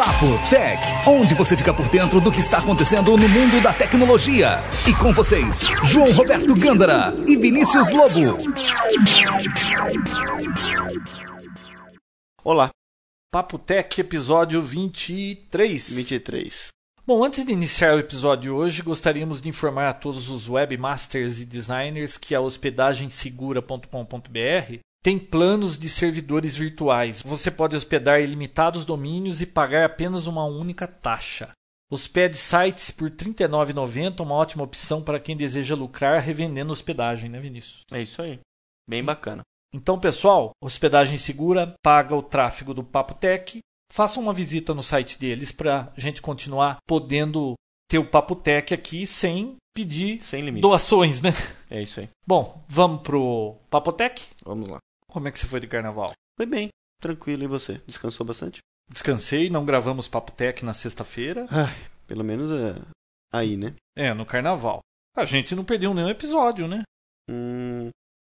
Papo 0.00 0.32
Tech, 0.48 0.80
onde 1.06 1.34
você 1.34 1.54
fica 1.54 1.74
por 1.74 1.86
dentro 1.90 2.22
do 2.22 2.32
que 2.32 2.40
está 2.40 2.56
acontecendo 2.56 3.14
no 3.18 3.28
mundo 3.28 3.62
da 3.62 3.70
tecnologia. 3.70 4.60
E 4.88 4.94
com 4.94 5.12
vocês, 5.12 5.66
João 5.84 6.10
Roberto 6.14 6.54
Gândara 6.54 7.12
e 7.28 7.36
Vinícius 7.36 7.90
Lobo. 7.90 8.38
Olá, 12.42 12.70
Papo 13.30 13.58
Tech, 13.58 14.00
episódio 14.00 14.62
23. 14.62 15.94
23. 15.94 16.68
Bom, 17.06 17.22
antes 17.22 17.44
de 17.44 17.52
iniciar 17.52 17.94
o 17.94 17.98
episódio 17.98 18.44
de 18.44 18.50
hoje, 18.50 18.80
gostaríamos 18.80 19.38
de 19.38 19.50
informar 19.50 19.90
a 19.90 19.92
todos 19.92 20.30
os 20.30 20.48
webmasters 20.48 21.42
e 21.42 21.44
designers 21.44 22.16
que 22.16 22.34
a 22.34 22.40
hospedagensegura.com.br 22.40 24.80
tem 25.02 25.18
planos 25.18 25.78
de 25.78 25.88
servidores 25.88 26.56
virtuais. 26.56 27.22
Você 27.22 27.50
pode 27.50 27.74
hospedar 27.74 28.20
ilimitados 28.20 28.84
domínios 28.84 29.40
e 29.40 29.46
pagar 29.46 29.84
apenas 29.84 30.26
uma 30.26 30.44
única 30.44 30.86
taxa. 30.86 31.50
Hospede 31.90 32.36
sites 32.36 32.90
por 32.90 33.08
R$ 33.08 33.16
39,90, 33.16 34.20
uma 34.20 34.34
ótima 34.34 34.62
opção 34.62 35.02
para 35.02 35.18
quem 35.18 35.36
deseja 35.36 35.74
lucrar 35.74 36.20
revendendo 36.20 36.72
hospedagem, 36.72 37.28
né, 37.28 37.40
Vinícius? 37.40 37.82
É 37.90 38.00
isso 38.00 38.22
aí. 38.22 38.38
Bem 38.88 39.02
bacana. 39.02 39.42
Então, 39.74 39.98
pessoal, 39.98 40.50
Hospedagem 40.62 41.18
Segura 41.18 41.74
paga 41.82 42.14
o 42.14 42.22
tráfego 42.22 42.74
do 42.74 42.84
Papo 42.84 43.14
Tech. 43.14 43.58
Faça 43.92 44.20
uma 44.20 44.34
visita 44.34 44.74
no 44.74 44.82
site 44.82 45.18
deles 45.18 45.50
para 45.50 45.92
a 45.96 46.00
gente 46.00 46.22
continuar 46.22 46.78
podendo 46.86 47.54
ter 47.88 47.98
o 47.98 48.04
Papo 48.04 48.36
Tech 48.36 48.72
aqui 48.72 49.04
sem 49.04 49.56
pedir 49.74 50.22
Sem 50.22 50.60
doações, 50.60 51.22
né? 51.22 51.30
É 51.68 51.82
isso 51.82 52.00
aí. 52.00 52.08
Bom, 52.26 52.64
vamos 52.68 53.02
pro 53.02 53.56
Papo 53.68 53.92
Tech? 53.92 54.28
Vamos 54.44 54.68
lá. 54.68 54.78
Como 55.10 55.28
é 55.28 55.30
que 55.30 55.38
você 55.38 55.46
foi 55.46 55.60
de 55.60 55.66
carnaval? 55.66 56.12
Foi 56.36 56.46
bem. 56.46 56.68
Tranquilo. 57.00 57.42
E 57.42 57.46
você? 57.46 57.80
Descansou 57.86 58.24
bastante? 58.26 58.58
Descansei, 58.90 59.48
não 59.50 59.64
gravamos 59.64 60.08
Papo 60.08 60.32
Tech 60.32 60.64
na 60.64 60.72
sexta-feira. 60.72 61.46
Ai, 61.50 61.74
pelo 62.06 62.24
menos 62.24 62.50
é 62.50 62.74
aí, 63.32 63.56
né? 63.56 63.74
É, 63.96 64.12
no 64.12 64.26
carnaval. 64.26 64.80
A 65.16 65.24
gente 65.24 65.54
não 65.54 65.64
perdeu 65.64 65.94
nenhum 65.94 66.08
episódio, 66.08 66.66
né? 66.66 66.82
Hum, 67.30 67.90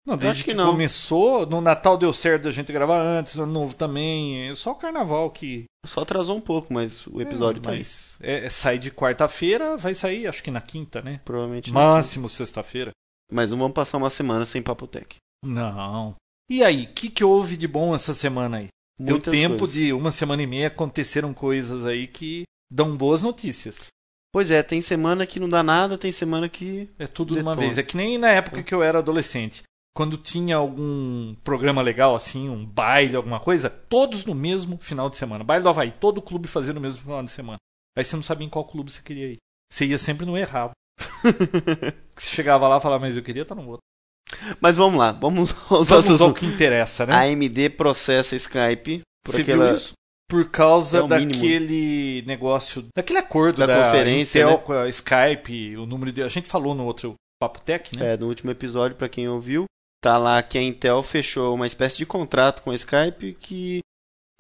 Não, 0.06 0.16
desde 0.18 0.28
acho 0.40 0.44
que 0.44 0.52
que, 0.52 0.58
não. 0.58 0.72
começou, 0.72 1.46
no 1.48 1.60
Natal 1.62 1.98
deu 1.98 2.14
certo 2.14 2.48
a 2.48 2.52
gente 2.52 2.72
gravar 2.72 3.00
antes, 3.02 3.36
no 3.36 3.44
Ano 3.44 3.54
Novo 3.54 3.74
também. 3.76 4.50
É 4.50 4.56
só 4.56 4.72
o 4.72 4.76
carnaval 4.76 5.32
que. 5.32 5.66
só 5.86 6.02
atrasou 6.02 6.38
um 6.38 6.42
pouco, 6.42 6.72
mas 6.74 7.08
o 7.08 7.20
episódio 7.22 7.60
é, 7.60 7.64
tá 7.64 7.72
aí. 7.72 7.78
mas 7.80 8.18
é, 8.22 8.46
é, 8.46 8.50
sai 8.50 8.78
de 8.78 8.92
quarta-feira, 8.92 9.76
vai 9.78 9.94
sair 9.94 10.28
acho 10.28 10.44
que 10.44 10.52
na 10.52 10.62
quinta, 10.62 11.02
né? 11.02 11.20
Provavelmente. 11.26 11.72
Máximo 11.72 12.30
sexta-feira. 12.30 12.92
Mas 13.32 13.50
não 13.52 13.58
vamos 13.58 13.74
passar 13.74 13.98
uma 13.98 14.10
semana 14.10 14.46
sem 14.46 14.62
Papo 14.62 14.86
Tech. 14.86 15.16
Não. 15.44 16.16
E 16.50 16.64
aí, 16.64 16.84
o 16.84 16.94
que, 16.94 17.10
que 17.10 17.24
houve 17.24 17.58
de 17.58 17.68
bom 17.68 17.96
essa 17.96 18.14
semana 18.14 18.58
aí? 18.58 18.68
Deu 19.00 19.16
Muitas 19.16 19.32
tempo 19.34 19.60
coisas. 19.60 19.76
de 19.76 19.94
uma 19.94 20.12
semana 20.12 20.44
e 20.44 20.48
meia 20.48 20.68
aconteceram 20.68 21.34
coisas 21.34 21.86
aí 21.86 22.08
que 22.08 22.44
dão 22.72 22.96
boas 22.96 23.22
notícias. 23.22 23.88
Pois 24.32 24.50
é, 24.50 24.64
tem 24.64 24.82
semana 24.82 25.26
que 25.28 25.40
não 25.40 25.48
dá 25.48 25.62
nada, 25.62 25.98
tem 25.98 26.12
semana 26.12 26.50
que. 26.50 26.90
É 26.98 27.08
tudo 27.08 27.36
de 27.36 27.42
uma 27.42 27.56
vez. 27.56 27.78
É 27.78 27.84
que 27.84 27.96
nem 27.96 28.18
na 28.18 28.30
época 28.30 28.64
que 28.64 28.74
eu 28.74 28.82
era 28.82 29.00
adolescente. 29.00 29.64
Quando 29.96 30.18
tinha 30.18 30.56
algum 30.56 31.36
programa 31.44 31.80
legal, 31.82 32.16
assim, 32.16 32.50
um 32.50 32.66
baile, 32.66 33.16
alguma 33.16 33.40
coisa, 33.40 33.70
todos 33.70 34.26
no 34.26 34.34
mesmo 34.34 34.78
final 34.80 35.08
de 35.08 35.18
semana. 35.18 35.44
Baile 35.44 35.62
do 35.62 35.70
Havaí, 35.70 35.92
todo 35.92 36.22
clube 36.22 36.48
fazia 36.48 36.74
no 36.74 36.82
mesmo 36.82 37.00
final 37.02 37.24
de 37.24 37.30
semana. 37.30 37.60
Aí 37.96 38.04
você 38.04 38.16
não 38.16 38.24
sabia 38.24 38.48
em 38.48 38.50
qual 38.50 38.66
clube 38.66 38.92
você 38.92 39.04
queria 39.04 39.34
ir. 39.34 39.38
Você 39.72 39.86
ia 39.86 40.00
sempre 40.00 40.26
no 40.26 40.38
errado. 40.38 40.72
Você 42.16 42.30
chegava 42.30 42.68
lá 42.68 42.78
e 42.78 42.82
falava, 42.82 43.02
mas 43.02 43.18
eu 43.18 43.24
queria 43.24 43.42
estar 43.42 43.56
no 43.56 43.68
outro. 43.68 43.82
Mas 44.60 44.76
vamos 44.76 45.00
lá, 45.00 45.12
vamos 45.12 45.52
aos 45.70 45.88
Vamos 45.88 46.06
nossos. 46.08 46.22
ao 46.22 46.34
que 46.34 46.46
interessa, 46.46 47.06
né? 47.06 47.14
A 47.14 47.22
AMD 47.22 47.70
processa 47.72 48.36
Skype 48.36 49.02
por 49.26 49.34
Você 49.36 49.42
aquela. 49.42 49.66
viu 49.68 49.74
isso? 49.76 49.94
Por 50.30 50.50
causa 50.50 50.98
É 50.98 51.02
o 51.02 51.08
mínimo. 51.08 51.34
daquele 51.34 52.24
negócio, 52.26 52.86
daquele 52.96 53.20
acordo 53.20 53.60
Da 53.60 53.66
da, 53.68 53.84
conferência, 53.86 54.40
Intel 54.42 54.58
né? 54.58 54.64
com 54.64 54.74
a 54.74 54.90
Skype, 54.90 55.78
o 55.78 55.86
número 55.86 56.12
de. 56.12 56.24
A 56.24 56.28
gente 56.28 56.48
falou 56.48 56.74
no 56.74 56.86
outro 56.86 57.14
Papo 57.40 57.60
Tech, 57.60 57.96
né? 57.96 58.14
É, 58.14 58.18
no 58.18 58.28
último 58.28 58.50
episódio, 58.50 58.96
pra 58.98 59.10
quem 59.10 59.28
ouviu, 59.28 59.66
tá 60.02 60.18
lá 60.18 60.42
que 60.42 60.58
a 60.58 60.62
Intel 60.62 61.04
fechou 61.04 61.54
uma 61.54 61.68
espécie 61.68 61.98
de 61.98 62.06
contrato 62.06 62.64
com 62.64 62.72
a 62.72 62.76
Skype 62.76 63.34
que 63.40 63.82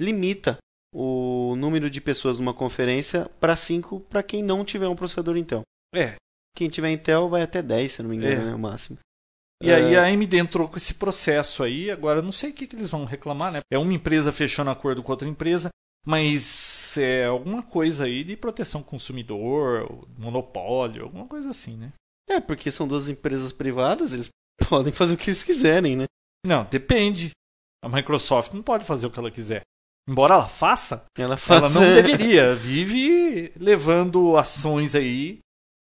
limita 0.01 0.57
o 0.95 1.55
número 1.57 1.89
de 1.89 2.01
pessoas 2.01 2.39
numa 2.39 2.53
conferência 2.53 3.29
para 3.39 3.55
5 3.55 3.99
para 4.01 4.23
quem 4.23 4.41
não 4.41 4.63
tiver 4.65 4.87
um 4.87 4.95
processador 4.95 5.37
Intel. 5.37 5.61
É. 5.93 6.15
Quem 6.55 6.69
tiver 6.69 6.91
Intel 6.91 7.29
vai 7.29 7.41
até 7.43 7.61
10, 7.61 7.91
se 7.91 8.01
não 8.01 8.09
me 8.09 8.15
engano, 8.15 8.41
É. 8.41 8.45
né, 8.45 8.55
o 8.55 8.59
máximo. 8.59 8.97
E 9.61 9.71
aí 9.71 9.95
É, 9.95 9.99
a 9.99 10.03
AMD 10.05 10.37
entrou 10.37 10.67
com 10.67 10.77
esse 10.77 10.95
processo 10.95 11.63
aí, 11.63 11.89
agora 11.89 12.21
não 12.21 12.31
sei 12.31 12.49
o 12.49 12.53
que, 12.53 12.67
que 12.67 12.75
eles 12.75 12.89
vão 12.89 13.05
reclamar, 13.05 13.51
né? 13.51 13.61
É 13.71 13.77
uma 13.77 13.93
empresa 13.93 14.31
fechando 14.31 14.69
acordo 14.69 15.01
com 15.01 15.11
outra 15.11 15.27
empresa, 15.27 15.69
mas 16.05 16.97
é 16.97 17.25
alguma 17.25 17.63
coisa 17.63 18.05
aí 18.05 18.23
de 18.23 18.35
proteção 18.35 18.81
ao 18.81 18.85
consumidor, 18.85 20.05
monopólio, 20.17 21.03
alguma 21.03 21.25
coisa 21.27 21.49
assim, 21.49 21.77
né? 21.77 21.93
É, 22.29 22.39
porque 22.39 22.71
são 22.71 22.87
duas 22.87 23.09
empresas 23.09 23.51
privadas, 23.51 24.11
eles 24.11 24.29
podem 24.69 24.91
fazer 24.91 25.13
o 25.13 25.17
que 25.17 25.29
eles 25.29 25.43
quiserem, 25.43 25.95
né? 25.95 26.05
Não, 26.45 26.65
depende. 26.65 27.31
A 27.81 27.89
Microsoft 27.89 28.53
não 28.53 28.61
pode 28.61 28.85
fazer 28.85 29.07
o 29.07 29.11
que 29.11 29.19
ela 29.19 29.31
quiser. 29.31 29.61
Embora 30.09 30.33
ela 30.35 30.47
faça, 30.49 31.05
Ela, 31.17 31.37
faz... 31.37 31.61
ela 31.61 31.69
não 31.69 31.81
deveria. 31.81 32.53
Vive 32.53 33.53
levando 33.57 34.35
ações 34.35 34.95
aí 34.95 35.39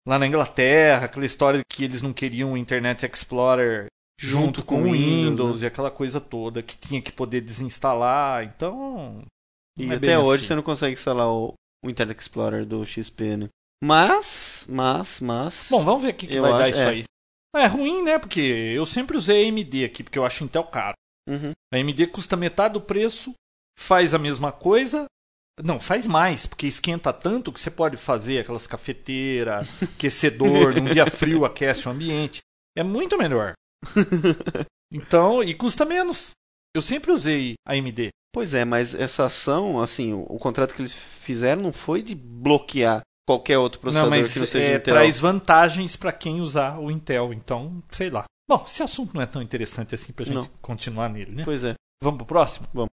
lá 0.07 0.19
na 0.19 0.27
Inglaterra, 0.27 1.07
aquela 1.07 1.27
história 1.27 1.61
que 1.71 1.85
eles 1.85 2.01
não 2.03 2.13
queriam 2.13 2.53
o 2.53 2.57
Internet 2.57 3.05
Explorer 3.05 3.87
junto, 4.19 4.65
com, 4.65 4.83
o 4.83 4.93
Windows, 4.93 5.61
né? 5.61 5.65
e 5.65 5.69
aquela 5.69 5.91
coisa 5.91 6.21
toda 6.21 6.63
que 6.63 6.77
tinha 6.77 7.03
que 7.03 7.13
poder 7.13 7.41
desinstalar. 7.41 8.45
Então, 8.45 9.23
E 9.79 9.91
é 9.91 9.95
até 9.95 10.19
hoje 10.19 10.41
assim. 10.41 10.47
você 10.49 10.55
não 10.55 10.63
consegue 10.63 10.95
instalar 10.95 11.29
o, 11.29 11.53
o 11.85 11.91
Internet 11.91 12.21
Explorer 12.21 12.65
do 12.65 12.85
XP, 12.85 13.37
né? 13.37 13.49
Mas, 13.85 14.65
mas, 14.69 15.21
mas. 15.21 15.69
Bom, 15.71 15.85
vamos 15.85 16.03
ver 16.03 16.11
o 16.11 16.15
que, 16.15 16.27
que 16.27 16.41
vai 16.41 16.53
dar 16.53 16.61
acho- 16.65 16.71
isso 16.71 16.81
é. 16.81 16.89
aí. 16.89 17.05
É 17.55 17.67
ruim, 17.67 18.03
né? 18.03 18.19
Porque 18.19 18.41
eu 18.41 18.85
sempre 18.87 19.17
usei 19.17 19.49
AMD 19.49 19.85
aqui, 19.85 20.03
porque 20.03 20.19
eu 20.19 20.25
acho 20.27 20.45
Intel 20.45 20.65
caro. 20.65 20.95
Uhum. 21.29 21.53
A 21.73 21.77
AMD 21.77 22.07
custa 22.09 22.37
metade 22.37 22.75
do 22.75 22.81
preço, 22.81 23.35
faz 23.79 24.15
a 24.15 24.19
mesma 24.19 24.53
coisa. 24.53 25.07
Não, 25.63 25.81
faz 25.81 26.07
mais, 26.07 26.47
porque 26.47 26.67
esquenta 26.67 27.13
tanto 27.13 27.53
que 27.53 27.61
você 27.61 27.71
pode 27.71 27.97
fazer 27.97 28.41
aquelas 28.41 28.67
cafeteiras, 28.67 29.69
aquecedor, 29.83 30.75
num 30.75 30.93
dia 30.93 31.07
frio 31.07 31.45
aquece 31.45 31.89
o 31.89 31.91
ambiente. 31.91 32.41
É 32.77 32.83
muito 32.83 33.17
melhor. 33.19 33.53
Então, 34.93 35.43
e 35.43 35.53
custa 35.53 35.85
menos. 35.85 36.31
Eu 36.75 36.81
sempre 36.81 37.11
usei 37.11 37.55
AMD. 37.67 38.11
Pois 38.33 38.55
é, 38.55 38.65
mas 38.65 38.95
essa 38.95 39.27
ação, 39.27 39.81
assim, 39.81 40.13
o, 40.13 40.21
o 40.29 40.39
contrato 40.39 40.75
que 40.75 40.81
eles 40.81 40.93
fizeram 40.93 41.63
não 41.63 41.73
foi 41.73 42.03
de 42.03 42.15
bloquear 42.15 43.01
qualquer 43.27 43.59
outro 43.59 43.81
processador 43.81 44.11
não, 44.11 44.17
mas 44.17 44.33
que 44.33 44.39
não 44.39 44.47
seja 44.47 44.65
é, 44.65 44.77
Intel. 44.77 44.95
traz 44.95 45.19
vantagens 45.19 45.97
para 45.97 46.13
quem 46.13 46.41
usar 46.41 46.79
o 46.79 46.91
Intel. 46.91 47.33
Então, 47.33 47.83
sei 47.91 48.11
lá. 48.11 48.25
Bom, 48.49 48.65
esse 48.67 48.83
assunto 48.83 49.15
não 49.15 49.23
é 49.23 49.27
tão 49.27 49.43
interessante 49.43 49.95
assim 49.95 50.13
pra 50.13 50.25
gente 50.25 50.37
Não. 50.37 50.47
continuar 50.63 51.09
nele, 51.09 51.33
né? 51.33 51.45
Pois 51.45 51.65
é. 51.65 51.75
Vamos 52.03 52.19
pro 52.19 52.27
próximo? 52.27 52.69
Vamos. 52.73 52.91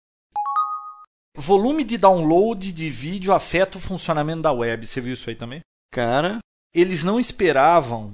Volume 1.35 1.83
de 1.83 1.97
download 1.97 2.71
de 2.71 2.89
vídeo 2.89 3.33
afeta 3.33 3.77
o 3.77 3.81
funcionamento 3.81 4.43
da 4.43 4.51
web. 4.51 4.85
Você 4.85 5.01
viu 5.01 5.13
isso 5.13 5.29
aí 5.29 5.35
também? 5.35 5.61
Cara, 5.91 6.39
Eles 6.73 7.03
não 7.03 7.19
esperavam, 7.19 8.11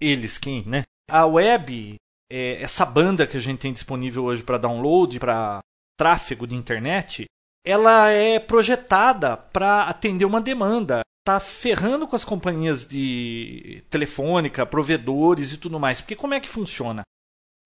eles 0.00 0.38
quem, 0.38 0.64
né? 0.64 0.82
A 1.08 1.24
web, 1.24 1.94
é, 2.30 2.62
essa 2.62 2.84
banda 2.84 3.26
que 3.26 3.36
a 3.36 3.40
gente 3.40 3.60
tem 3.60 3.72
disponível 3.72 4.24
hoje 4.24 4.42
para 4.42 4.58
download, 4.58 5.20
para 5.20 5.60
tráfego 5.96 6.46
de 6.46 6.54
internet, 6.54 7.26
ela 7.64 8.10
é 8.10 8.38
projetada 8.38 9.36
para 9.36 9.84
atender 9.84 10.24
uma 10.24 10.40
demanda. 10.40 11.00
Tá 11.24 11.40
ferrando 11.40 12.06
com 12.06 12.14
as 12.14 12.24
companhias 12.24 12.86
de 12.86 13.82
telefônica, 13.90 14.64
provedores 14.66 15.52
e 15.52 15.58
tudo 15.58 15.80
mais. 15.80 16.00
Porque 16.00 16.14
como 16.14 16.34
é 16.34 16.40
que 16.40 16.48
funciona? 16.48 17.02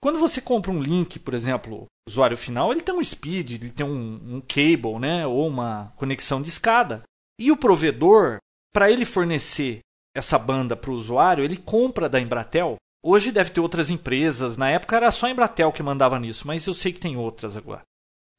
Quando 0.03 0.19
você 0.19 0.41
compra 0.41 0.71
um 0.71 0.83
link, 0.83 1.19
por 1.19 1.35
exemplo, 1.35 1.83
o 1.83 1.87
usuário 2.09 2.37
final, 2.37 2.73
ele 2.73 2.81
tem 2.81 2.95
um 2.95 3.05
speed, 3.05 3.53
ele 3.53 3.71
tem 3.71 3.85
um, 3.85 4.37
um 4.37 4.41
cable, 4.41 4.99
né, 4.99 5.27
ou 5.27 5.47
uma 5.47 5.93
conexão 5.97 6.41
de 6.41 6.49
escada. 6.49 7.03
E 7.39 7.53
o 7.53 7.57
provedor, 7.57 8.39
para 8.73 8.91
ele 8.91 9.05
fornecer 9.05 9.81
essa 10.17 10.39
banda 10.39 10.75
para 10.75 10.91
o 10.91 10.95
usuário, 10.95 11.45
ele 11.45 11.57
compra 11.57 12.09
da 12.09 12.19
Embratel. 12.19 12.77
Hoje 13.05 13.31
deve 13.31 13.51
ter 13.51 13.61
outras 13.61 13.91
empresas, 13.91 14.57
na 14.57 14.71
época 14.71 14.97
era 14.97 15.11
só 15.11 15.27
a 15.27 15.31
Embratel 15.31 15.73
que 15.73 15.83
mandava 15.83 16.19
nisso, 16.19 16.47
mas 16.47 16.67
eu 16.67 16.75
sei 16.75 16.93
que 16.93 17.01
tem 17.01 17.17
outras 17.17 17.57
agora. 17.57 17.83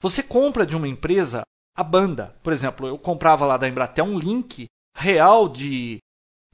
Você 0.01 0.23
compra 0.23 0.65
de 0.65 0.75
uma 0.75 0.87
empresa 0.87 1.43
a 1.75 1.83
banda. 1.83 2.35
Por 2.43 2.51
exemplo, 2.51 2.87
eu 2.87 2.97
comprava 2.97 3.45
lá 3.45 3.57
da 3.57 3.67
Embratel 3.67 4.05
um 4.05 4.17
link 4.17 4.65
real 4.95 5.47
de 5.47 5.99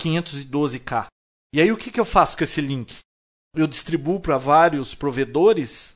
512k. 0.01 1.07
E 1.53 1.61
aí 1.61 1.71
o 1.71 1.77
que, 1.77 1.91
que 1.91 1.99
eu 1.99 2.05
faço 2.05 2.37
com 2.37 2.43
esse 2.43 2.61
link? 2.61 2.99
Eu 3.55 3.67
distribuo 3.67 4.19
para 4.19 4.37
vários 4.37 4.93
provedores. 4.95 5.95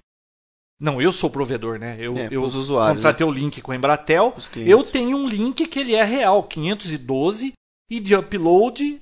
Não, 0.80 1.02
eu 1.02 1.12
sou 1.12 1.30
o 1.30 1.34
provedor, 1.34 1.78
né? 1.78 1.96
Eu, 2.00 2.18
É, 2.18 2.28
eu 2.32 2.42
usuários, 2.44 2.98
contratei 2.98 3.26
o 3.26 3.32
link 3.32 3.62
com 3.62 3.72
a 3.72 3.76
Embratel. 3.76 4.34
Eu 4.66 4.84
tenho 4.84 5.16
um 5.18 5.28
link 5.28 5.68
que 5.68 5.80
ele 5.80 5.94
é 5.94 6.04
real, 6.04 6.44
512, 6.44 7.54
e 7.90 8.00
de 8.00 8.16
upload 8.16 9.00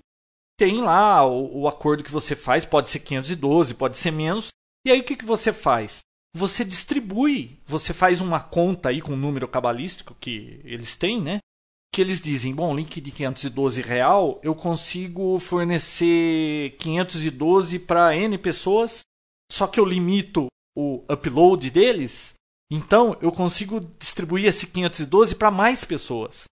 tem 0.60 0.82
lá 0.82 1.26
o, 1.26 1.62
o 1.62 1.68
acordo 1.70 2.04
que 2.04 2.12
você 2.12 2.36
faz, 2.36 2.66
pode 2.66 2.90
ser 2.90 3.00
512, 3.00 3.74
pode 3.76 3.96
ser 3.96 4.12
menos. 4.12 4.50
E 4.86 4.92
aí 4.92 5.00
o 5.00 5.04
que, 5.04 5.16
que 5.16 5.24
você 5.24 5.54
faz? 5.54 6.02
Você 6.36 6.66
distribui, 6.66 7.58
você 7.66 7.94
faz 7.94 8.20
uma 8.20 8.42
conta 8.42 8.90
aí 8.90 9.02
com 9.02 9.14
um 9.14 9.18
número 9.18 9.48
cabalístico 9.48 10.16
que 10.20 10.60
eles 10.66 10.98
têm, 10.98 11.22
né? 11.22 11.40
Que 11.92 12.02
eles 12.02 12.22
dizem, 12.22 12.54
bom, 12.54 12.76
link 12.76 13.02
de 13.02 13.12
512 13.12 13.82
real, 13.82 14.40
eu 14.44 14.54
consigo 14.56 15.40
fornecer 15.40 16.76
512 16.78 17.80
para 17.80 18.16
N 18.16 18.38
pessoas, 18.38 19.02
só 19.52 19.68
que 19.68 19.80
eu 19.80 19.86
limito 19.86 20.48
o 20.78 21.04
upload 21.12 21.70
deles, 21.70 22.34
então 22.72 23.18
eu 23.22 23.32
consigo 23.32 23.80
distribuir 23.98 24.46
esse 24.46 24.68
512 24.68 25.36
para 25.36 25.50
mais 25.50 25.84
pessoas. 25.84 26.46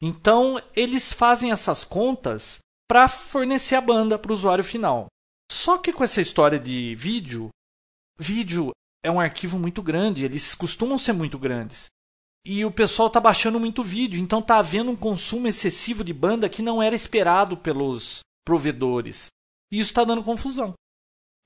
Então 0.00 0.62
eles 0.76 1.12
fazem 1.12 1.50
essas 1.50 1.84
contas 1.84 2.58
para 2.88 3.08
fornecer 3.08 3.74
a 3.74 3.80
banda 3.80 4.18
para 4.18 4.30
o 4.30 4.34
usuário 4.34 4.62
final. 4.62 5.06
Só 5.50 5.78
que 5.78 5.92
com 5.92 6.04
essa 6.04 6.20
história 6.20 6.58
de 6.58 6.94
vídeo, 6.94 7.48
vídeo 8.18 8.70
é 9.02 9.10
um 9.10 9.20
arquivo 9.20 9.58
muito 9.58 9.82
grande, 9.82 10.24
eles 10.24 10.54
costumam 10.54 10.96
ser 10.96 11.12
muito 11.12 11.38
grandes. 11.38 11.86
E 12.46 12.64
o 12.64 12.70
pessoal 12.70 13.08
está 13.08 13.18
baixando 13.18 13.58
muito 13.58 13.82
vídeo, 13.82 14.20
então 14.20 14.40
está 14.40 14.58
havendo 14.58 14.90
um 14.90 14.96
consumo 14.96 15.48
excessivo 15.48 16.04
de 16.04 16.12
banda 16.12 16.48
que 16.48 16.60
não 16.60 16.82
era 16.82 16.94
esperado 16.94 17.56
pelos 17.56 18.20
provedores. 18.44 19.28
E 19.72 19.78
isso 19.78 19.90
está 19.90 20.04
dando 20.04 20.22
confusão. 20.22 20.74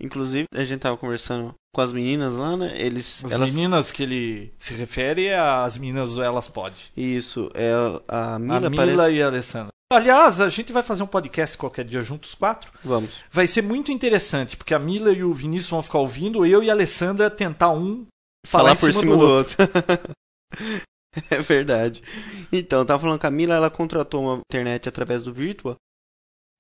Inclusive, 0.00 0.46
a 0.54 0.64
gente 0.64 0.80
tava 0.80 0.96
conversando 0.96 1.54
com 1.74 1.80
as 1.80 1.92
meninas 1.92 2.36
lá, 2.36 2.56
né? 2.56 2.72
Eles, 2.80 3.24
As 3.24 3.32
elas... 3.32 3.52
meninas 3.52 3.90
que 3.90 4.02
ele 4.02 4.52
se 4.56 4.74
refere 4.74 5.32
às 5.32 5.76
meninas 5.76 6.14
do 6.14 6.22
Elas 6.22 6.48
Pode. 6.48 6.92
Isso, 6.96 7.50
é, 7.54 7.72
a 8.06 8.38
Mila, 8.38 8.66
a 8.66 8.70
Mila 8.70 8.84
parece... 8.96 9.12
e 9.14 9.22
a 9.22 9.26
Alessandra. 9.26 9.68
Aliás, 9.92 10.40
a 10.40 10.48
gente 10.48 10.72
vai 10.72 10.82
fazer 10.82 11.02
um 11.02 11.06
podcast 11.06 11.56
qualquer 11.56 11.84
dia 11.84 12.02
juntos, 12.02 12.34
quatro. 12.34 12.70
Vamos. 12.84 13.10
Vai 13.30 13.46
ser 13.46 13.62
muito 13.62 13.90
interessante, 13.90 14.56
porque 14.56 14.74
a 14.74 14.78
Mila 14.78 15.12
e 15.12 15.24
o 15.24 15.32
Vinícius 15.32 15.70
vão 15.70 15.82
ficar 15.82 15.98
ouvindo, 15.98 16.44
eu 16.44 16.62
e 16.62 16.70
a 16.70 16.72
Alessandra 16.74 17.30
tentar 17.30 17.70
um 17.70 18.06
falar, 18.46 18.76
Falar 18.76 18.76
por 18.76 18.92
cima, 18.92 19.00
cima 19.00 19.16
do, 19.16 19.20
do 19.20 19.26
outro. 19.26 19.56
é 21.30 21.40
verdade. 21.40 22.02
Então, 22.52 22.84
tava 22.84 23.02
falando 23.02 23.20
que 23.20 23.26
a 23.26 23.30
Mila, 23.30 23.54
ela 23.54 23.70
contratou 23.70 24.22
uma 24.22 24.40
internet 24.50 24.88
através 24.88 25.22
do 25.22 25.32
Virtua. 25.32 25.76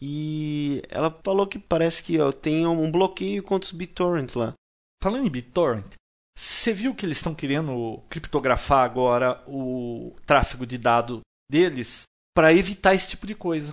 E 0.00 0.82
ela 0.88 1.10
falou 1.24 1.46
que 1.46 1.58
parece 1.58 2.02
que 2.02 2.20
ó, 2.20 2.30
tem 2.30 2.66
um 2.66 2.90
bloqueio 2.90 3.42
contra 3.42 3.66
os 3.66 3.72
BitTorrent 3.72 4.36
lá. 4.36 4.54
Falando 5.02 5.26
em 5.26 5.30
BitTorrent, 5.30 5.94
você 6.36 6.72
viu 6.72 6.94
que 6.94 7.04
eles 7.04 7.16
estão 7.16 7.34
querendo 7.34 8.00
criptografar 8.08 8.84
agora 8.84 9.42
o 9.48 10.14
tráfego 10.24 10.64
de 10.64 10.78
dados 10.78 11.20
deles 11.50 12.04
para 12.32 12.54
evitar 12.54 12.94
esse 12.94 13.10
tipo 13.10 13.26
de 13.26 13.34
coisa? 13.34 13.72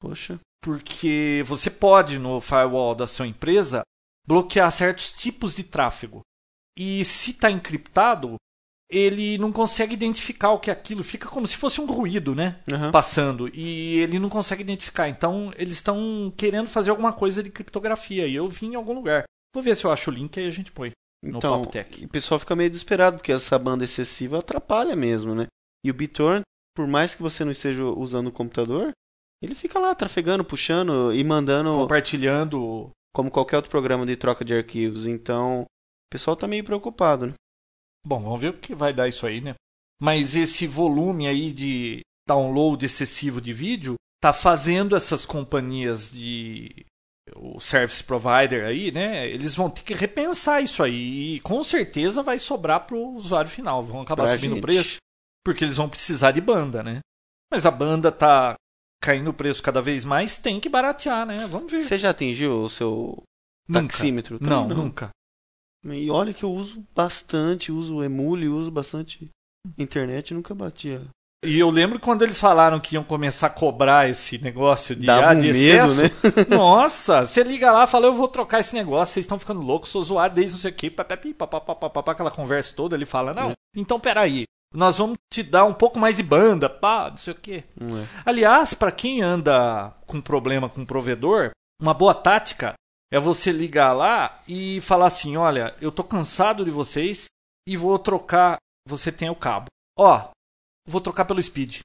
Poxa. 0.00 0.40
Porque 0.62 1.42
você 1.46 1.70
pode, 1.70 2.18
no 2.18 2.40
firewall 2.40 2.94
da 2.94 3.06
sua 3.06 3.26
empresa, 3.26 3.82
bloquear 4.26 4.70
certos 4.72 5.12
tipos 5.12 5.54
de 5.54 5.62
tráfego. 5.62 6.22
E 6.76 7.04
se 7.04 7.30
está 7.30 7.50
encriptado, 7.50 8.34
ele 8.90 9.38
não 9.38 9.52
consegue 9.52 9.94
identificar 9.94 10.50
o 10.50 10.58
que 10.58 10.68
é 10.68 10.72
aquilo. 10.72 11.04
Fica 11.04 11.28
como 11.28 11.46
se 11.46 11.56
fosse 11.56 11.80
um 11.80 11.86
ruído, 11.86 12.34
né? 12.34 12.58
Aham. 12.70 12.90
Passando. 12.90 13.48
E 13.54 13.98
ele 13.98 14.18
não 14.18 14.28
consegue 14.28 14.62
identificar. 14.62 15.08
Então, 15.08 15.52
eles 15.56 15.74
estão 15.74 16.32
querendo 16.36 16.66
fazer 16.66 16.90
alguma 16.90 17.12
coisa 17.12 17.42
de 17.42 17.50
criptografia. 17.50 18.26
E 18.26 18.34
eu 18.34 18.48
vi 18.48 18.66
em 18.66 18.74
algum 18.74 18.92
lugar. 18.92 19.24
Vou 19.54 19.62
ver 19.62 19.76
se 19.76 19.84
eu 19.84 19.92
acho 19.92 20.10
o 20.10 20.14
link 20.14 20.36
e 20.36 20.46
a 20.46 20.50
gente 20.50 20.72
põe. 20.72 20.90
Então, 21.22 21.62
o 21.62 22.08
pessoal 22.08 22.40
fica 22.40 22.56
meio 22.56 22.70
desesperado, 22.70 23.18
porque 23.18 23.32
essa 23.32 23.58
banda 23.58 23.84
excessiva 23.84 24.38
atrapalha 24.38 24.96
mesmo, 24.96 25.34
né? 25.34 25.46
E 25.84 25.90
o 25.90 25.94
BitTorrent, 25.94 26.42
por 26.74 26.86
mais 26.86 27.14
que 27.14 27.22
você 27.22 27.44
não 27.44 27.52
esteja 27.52 27.84
usando 27.84 28.28
o 28.28 28.32
computador, 28.32 28.90
ele 29.42 29.54
fica 29.54 29.78
lá 29.78 29.94
trafegando, 29.94 30.44
puxando 30.44 31.12
e 31.12 31.22
mandando 31.22 31.72
Compartilhando. 31.74 32.90
como 33.14 33.30
qualquer 33.30 33.56
outro 33.56 33.70
programa 33.70 34.06
de 34.06 34.16
troca 34.16 34.44
de 34.44 34.54
arquivos. 34.54 35.06
Então, 35.06 35.62
o 35.62 35.66
pessoal 36.10 36.36
tá 36.36 36.48
meio 36.48 36.64
preocupado, 36.64 37.26
né? 37.28 37.34
Bom, 38.06 38.20
vamos 38.20 38.40
ver 38.40 38.48
o 38.48 38.58
que 38.58 38.74
vai 38.74 38.92
dar 38.92 39.08
isso 39.08 39.26
aí, 39.26 39.40
né? 39.40 39.54
Mas 40.00 40.34
esse 40.34 40.66
volume 40.66 41.26
aí 41.26 41.52
de 41.52 42.00
download 42.26 42.84
excessivo 42.84 43.40
de 43.40 43.52
vídeo 43.52 43.94
tá 44.20 44.32
fazendo 44.32 44.96
essas 44.96 45.26
companhias 45.26 46.10
de 46.10 46.86
o 47.36 47.60
service 47.60 48.02
provider 48.02 48.64
aí, 48.66 48.90
né? 48.90 49.28
Eles 49.28 49.54
vão 49.54 49.70
ter 49.70 49.82
que 49.82 49.94
repensar 49.94 50.60
isso 50.62 50.82
aí 50.82 51.36
e 51.36 51.40
com 51.40 51.62
certeza 51.62 52.22
vai 52.22 52.38
sobrar 52.38 52.86
pro 52.86 52.98
usuário 52.98 53.50
final, 53.50 53.82
vão 53.82 54.02
acabar 54.02 54.24
Pra 54.24 54.32
subindo 54.32 54.56
o 54.56 54.60
preço, 54.60 54.96
porque 55.44 55.64
eles 55.64 55.76
vão 55.76 55.88
precisar 55.88 56.32
de 56.32 56.40
banda, 56.40 56.82
né? 56.82 57.00
Mas 57.52 57.66
a 57.66 57.70
banda 57.70 58.10
tá 58.10 58.54
caindo 59.02 59.30
o 59.30 59.34
preço 59.34 59.62
cada 59.62 59.80
vez 59.80 60.04
mais, 60.04 60.38
tem 60.38 60.60
que 60.60 60.68
baratear, 60.68 61.24
né? 61.26 61.46
Vamos 61.46 61.70
ver. 61.70 61.80
Você 61.82 61.98
já 61.98 62.10
atingiu 62.10 62.62
o 62.62 62.70
seu 62.70 63.22
Nunca. 63.68 63.86
taxímetro? 63.88 64.38
Não, 64.40 64.68
Também 64.68 64.76
nunca. 64.84 65.10
E 65.84 66.10
olha 66.10 66.34
que 66.34 66.44
eu 66.44 66.52
uso 66.52 66.84
bastante, 66.94 67.72
uso 67.72 68.02
Emule, 68.02 68.48
uso 68.48 68.70
bastante 68.70 69.30
internet, 69.78 70.34
nunca 70.34 70.54
batia. 70.54 71.02
E 71.42 71.58
eu 71.58 71.70
lembro 71.70 71.98
quando 71.98 72.20
eles 72.20 72.38
falaram 72.38 72.78
que 72.78 72.96
iam 72.96 73.02
começar 73.02 73.46
a 73.46 73.50
cobrar 73.50 74.08
esse 74.08 74.36
negócio 74.38 74.94
de, 74.94 75.06
Dava 75.06 75.30
ah, 75.30 75.34
um 75.34 75.40
de 75.40 75.52
medo, 75.52 75.84
excesso. 75.84 76.02
né? 76.02 76.10
Nossa, 76.54 77.24
você 77.24 77.42
liga 77.42 77.72
lá, 77.72 77.86
fala, 77.86 78.06
eu 78.06 78.14
vou 78.14 78.28
trocar 78.28 78.60
esse 78.60 78.74
negócio, 78.74 79.14
vocês 79.14 79.24
estão 79.24 79.38
ficando 79.38 79.62
loucos, 79.62 79.88
sou 79.88 80.02
usuário 80.02 80.34
desde 80.34 80.52
não 80.52 80.60
sei 80.60 80.70
o 80.70 80.92
papapi, 80.92 81.32
papapá, 81.32 82.12
aquela 82.12 82.30
conversa 82.30 82.74
toda, 82.76 82.94
ele 82.94 83.06
fala, 83.06 83.32
não, 83.32 83.52
É. 83.52 83.54
então 83.74 83.98
peraí, 83.98 84.44
nós 84.74 84.98
vamos 84.98 85.16
te 85.32 85.42
dar 85.42 85.64
um 85.64 85.72
pouco 85.72 85.98
mais 85.98 86.16
de 86.16 86.22
banda, 86.22 86.68
pá, 86.68 87.08
não 87.08 87.16
sei 87.16 87.32
o. 87.32 87.84
Não 87.84 87.98
é. 87.98 88.04
Aliás, 88.26 88.74
para 88.74 88.92
quem 88.92 89.22
anda 89.22 89.94
com 90.06 90.20
problema 90.20 90.68
com 90.68 90.82
o 90.82 90.86
provedor, 90.86 91.52
uma 91.80 91.94
boa 91.94 92.14
tática 92.14 92.74
é 93.12 93.18
você 93.18 93.50
ligar 93.50 93.92
lá 93.92 94.42
e 94.46 94.80
falar 94.80 95.06
assim, 95.06 95.36
olha, 95.36 95.74
eu 95.80 95.90
tô 95.90 96.04
cansado 96.04 96.64
de 96.64 96.70
vocês 96.70 97.26
e 97.66 97.76
vou 97.76 97.98
trocar, 97.98 98.56
você 98.86 99.10
tem 99.10 99.28
o 99.28 99.34
cabo. 99.34 99.66
Ó, 99.98 100.28
vou 100.86 101.00
trocar 101.00 101.24
pelo 101.24 101.42
Speed. 101.42 101.80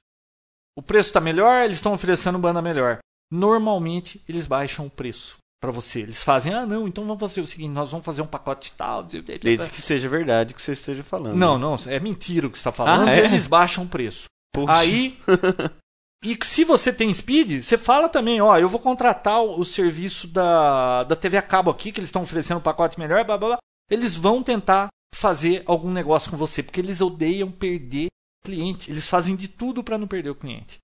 O 0.76 0.82
preço 0.82 1.12
tá 1.12 1.20
melhor, 1.20 1.64
eles 1.64 1.78
estão 1.78 1.92
oferecendo 1.92 2.38
banda 2.38 2.60
melhor. 2.62 2.98
Normalmente 3.32 4.22
eles 4.28 4.46
baixam 4.46 4.86
o 4.86 4.90
preço 4.90 5.38
para 5.60 5.72
você. 5.72 6.00
Eles 6.00 6.22
fazem, 6.22 6.54
ah, 6.54 6.66
não, 6.66 6.86
então 6.86 7.04
vamos 7.04 7.20
fazer 7.20 7.40
o 7.40 7.46
seguinte, 7.46 7.70
nós 7.70 7.90
vamos 7.90 8.04
fazer 8.06 8.22
um 8.22 8.26
pacote 8.26 8.72
tal. 8.72 9.02
Desde 9.02 9.70
que 9.70 9.80
seja 9.82 10.08
verdade 10.08 10.52
o 10.52 10.56
que 10.56 10.62
você 10.62 10.72
esteja 10.72 11.02
falando. 11.02 11.36
Não, 11.36 11.58
não, 11.58 11.74
é 11.86 11.98
mentira 11.98 12.46
o 12.46 12.50
que 12.50 12.58
você 12.58 12.60
está 12.60 12.72
falando, 12.72 13.08
Ah, 13.08 13.12
é? 13.12 13.24
eles 13.24 13.46
baixam 13.46 13.84
o 13.84 13.88
preço. 13.88 14.26
Poxa. 14.54 14.72
Aí, 14.72 15.18
e 16.24 16.36
se 16.42 16.64
você 16.64 16.92
tem 16.92 17.12
Speed, 17.12 17.62
você 17.62 17.76
fala 17.76 18.08
também, 18.08 18.40
ó, 18.40 18.58
eu 18.58 18.68
vou 18.68 18.80
contratar 18.80 19.42
o, 19.42 19.60
o 19.60 19.64
serviço 19.64 20.26
da, 20.28 21.04
da 21.04 21.16
TV 21.16 21.36
a 21.36 21.42
cabo 21.42 21.70
aqui, 21.70 21.92
que 21.92 22.00
eles 22.00 22.08
estão 22.08 22.22
oferecendo 22.22 22.58
um 22.58 22.62
pacote 22.62 22.98
melhor, 22.98 23.24
blá, 23.24 23.36
blá, 23.36 23.48
blá. 23.48 23.58
Eles 23.90 24.16
vão 24.16 24.42
tentar 24.42 24.88
fazer 25.14 25.62
algum 25.66 25.90
negócio 25.90 26.30
com 26.30 26.36
você, 26.36 26.62
porque 26.62 26.80
eles 26.80 27.00
odeiam 27.00 27.50
perder 27.50 28.08
cliente. 28.44 28.90
Eles 28.90 29.08
fazem 29.08 29.34
de 29.36 29.48
tudo 29.48 29.82
para 29.82 29.98
não 29.98 30.06
perder 30.06 30.30
o 30.30 30.34
cliente. 30.34 30.78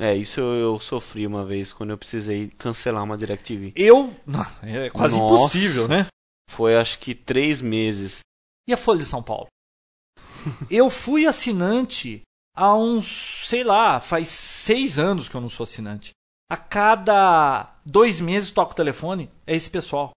É, 0.00 0.14
isso 0.14 0.40
eu, 0.40 0.54
eu 0.54 0.78
sofri 0.78 1.26
uma 1.26 1.44
vez 1.44 1.72
quando 1.72 1.90
eu 1.90 1.98
precisei 1.98 2.48
cancelar 2.48 3.02
uma 3.02 3.18
DirecTV. 3.18 3.72
Eu, 3.74 4.14
não, 4.24 4.46
é 4.62 4.90
quase 4.90 5.18
Nossa. 5.18 5.34
impossível, 5.34 5.88
né? 5.88 6.06
Foi 6.50 6.76
acho 6.76 6.98
que 6.98 7.14
três 7.14 7.60
meses. 7.60 8.20
E 8.68 8.72
a 8.72 8.76
Folha 8.76 9.00
de 9.00 9.04
São 9.06 9.22
Paulo? 9.22 9.48
eu 10.70 10.88
fui 10.88 11.26
assinante 11.26 12.22
há 12.58 12.74
uns, 12.74 13.06
sei 13.46 13.62
lá, 13.64 14.00
faz 14.00 14.28
seis 14.28 14.98
anos 14.98 15.28
que 15.28 15.34
eu 15.36 15.40
não 15.40 15.48
sou 15.48 15.64
assinante. 15.64 16.10
A 16.50 16.56
cada 16.56 17.74
dois 17.86 18.20
meses 18.20 18.50
toco 18.50 18.72
o 18.72 18.74
telefone, 18.74 19.30
é 19.46 19.54
esse 19.54 19.68
pessoal. 19.70 20.10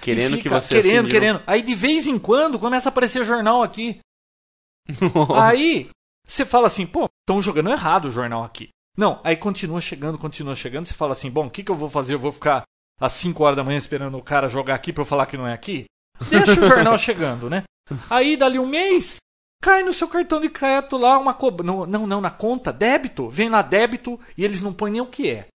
Querendo 0.00 0.38
que 0.40 0.48
você 0.48 0.82
Querendo, 0.82 1.06
assine- 1.06 1.10
querendo. 1.10 1.42
Aí 1.46 1.62
de 1.62 1.74
vez 1.74 2.06
em 2.06 2.18
quando 2.18 2.58
começa 2.58 2.88
a 2.88 2.90
aparecer 2.92 3.24
jornal 3.24 3.62
aqui. 3.62 3.98
Aí 5.34 5.88
você 6.26 6.44
fala 6.44 6.66
assim, 6.66 6.86
pô, 6.86 7.08
estão 7.22 7.40
jogando 7.42 7.70
errado 7.70 8.06
o 8.06 8.10
jornal 8.10 8.44
aqui. 8.44 8.68
Não, 8.96 9.20
aí 9.24 9.36
continua 9.36 9.80
chegando, 9.80 10.18
continua 10.18 10.54
chegando. 10.54 10.86
Você 10.86 10.94
fala 10.94 11.12
assim, 11.12 11.30
bom, 11.30 11.46
o 11.46 11.50
que, 11.50 11.62
que 11.62 11.70
eu 11.70 11.76
vou 11.76 11.88
fazer? 11.88 12.14
Eu 12.14 12.18
vou 12.18 12.32
ficar 12.32 12.62
às 13.00 13.12
5 13.12 13.42
horas 13.42 13.56
da 13.56 13.64
manhã 13.64 13.76
esperando 13.78 14.16
o 14.16 14.22
cara 14.22 14.48
jogar 14.48 14.74
aqui 14.74 14.92
pra 14.92 15.02
eu 15.02 15.06
falar 15.06 15.26
que 15.26 15.36
não 15.36 15.46
é 15.46 15.52
aqui? 15.52 15.84
Deixa 16.30 16.60
o 16.60 16.66
jornal 16.66 16.96
chegando, 16.98 17.50
né? 17.50 17.64
Aí, 18.10 18.36
dali 18.36 18.58
um 18.58 18.66
mês, 18.66 19.16
cai 19.66 19.82
no 19.82 19.92
seu 19.92 20.06
cartão 20.06 20.40
de 20.40 20.48
crédito 20.48 20.96
lá 20.96 21.18
uma 21.18 21.34
cobrança. 21.34 21.72
Não, 21.72 21.86
não, 21.86 22.06
não, 22.06 22.20
na 22.20 22.30
conta, 22.30 22.72
débito. 22.72 23.28
Vem 23.28 23.48
lá 23.48 23.62
débito 23.62 24.18
e 24.38 24.44
eles 24.44 24.62
não 24.62 24.72
põem 24.72 24.92
nem 24.92 25.00
o 25.00 25.10
que 25.10 25.28
é. 25.28 25.48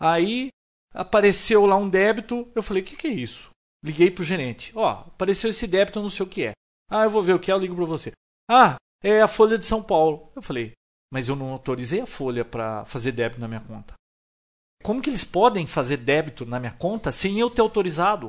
Aí 0.00 0.48
apareceu 0.92 1.64
lá 1.64 1.76
um 1.76 1.88
débito. 1.88 2.50
Eu 2.52 2.64
falei, 2.64 2.82
o 2.82 2.86
que, 2.86 2.96
que 2.96 3.06
é 3.06 3.12
isso? 3.12 3.50
Liguei 3.84 4.10
pro 4.10 4.24
gerente. 4.24 4.72
Ó, 4.74 4.90
apareceu 4.90 5.50
esse 5.50 5.68
débito, 5.68 6.00
eu 6.00 6.02
não 6.02 6.10
sei 6.10 6.26
o 6.26 6.28
que 6.28 6.46
é. 6.46 6.52
Ah, 6.90 7.04
eu 7.04 7.10
vou 7.10 7.22
ver 7.22 7.34
o 7.34 7.38
que 7.38 7.48
é, 7.48 7.54
eu 7.54 7.58
ligo 7.58 7.76
pra 7.76 7.84
você. 7.84 8.10
Ah, 8.50 8.74
é 9.00 9.22
a 9.22 9.28
Folha 9.28 9.56
de 9.56 9.64
São 9.64 9.80
Paulo. 9.80 10.32
Eu 10.34 10.42
falei, 10.42 10.72
mas 11.12 11.28
eu 11.28 11.36
não 11.36 11.50
autorizei 11.50 12.00
a 12.00 12.06
Folha 12.06 12.44
para 12.44 12.84
fazer 12.86 13.12
débito 13.12 13.40
na 13.40 13.46
minha 13.46 13.60
conta. 13.60 13.94
Como 14.82 15.00
que 15.00 15.08
eles 15.08 15.22
podem 15.22 15.64
fazer 15.64 15.98
débito 15.98 16.44
na 16.44 16.58
minha 16.58 16.72
conta 16.72 17.12
sem 17.12 17.38
eu 17.38 17.48
ter 17.48 17.60
autorizado? 17.60 18.28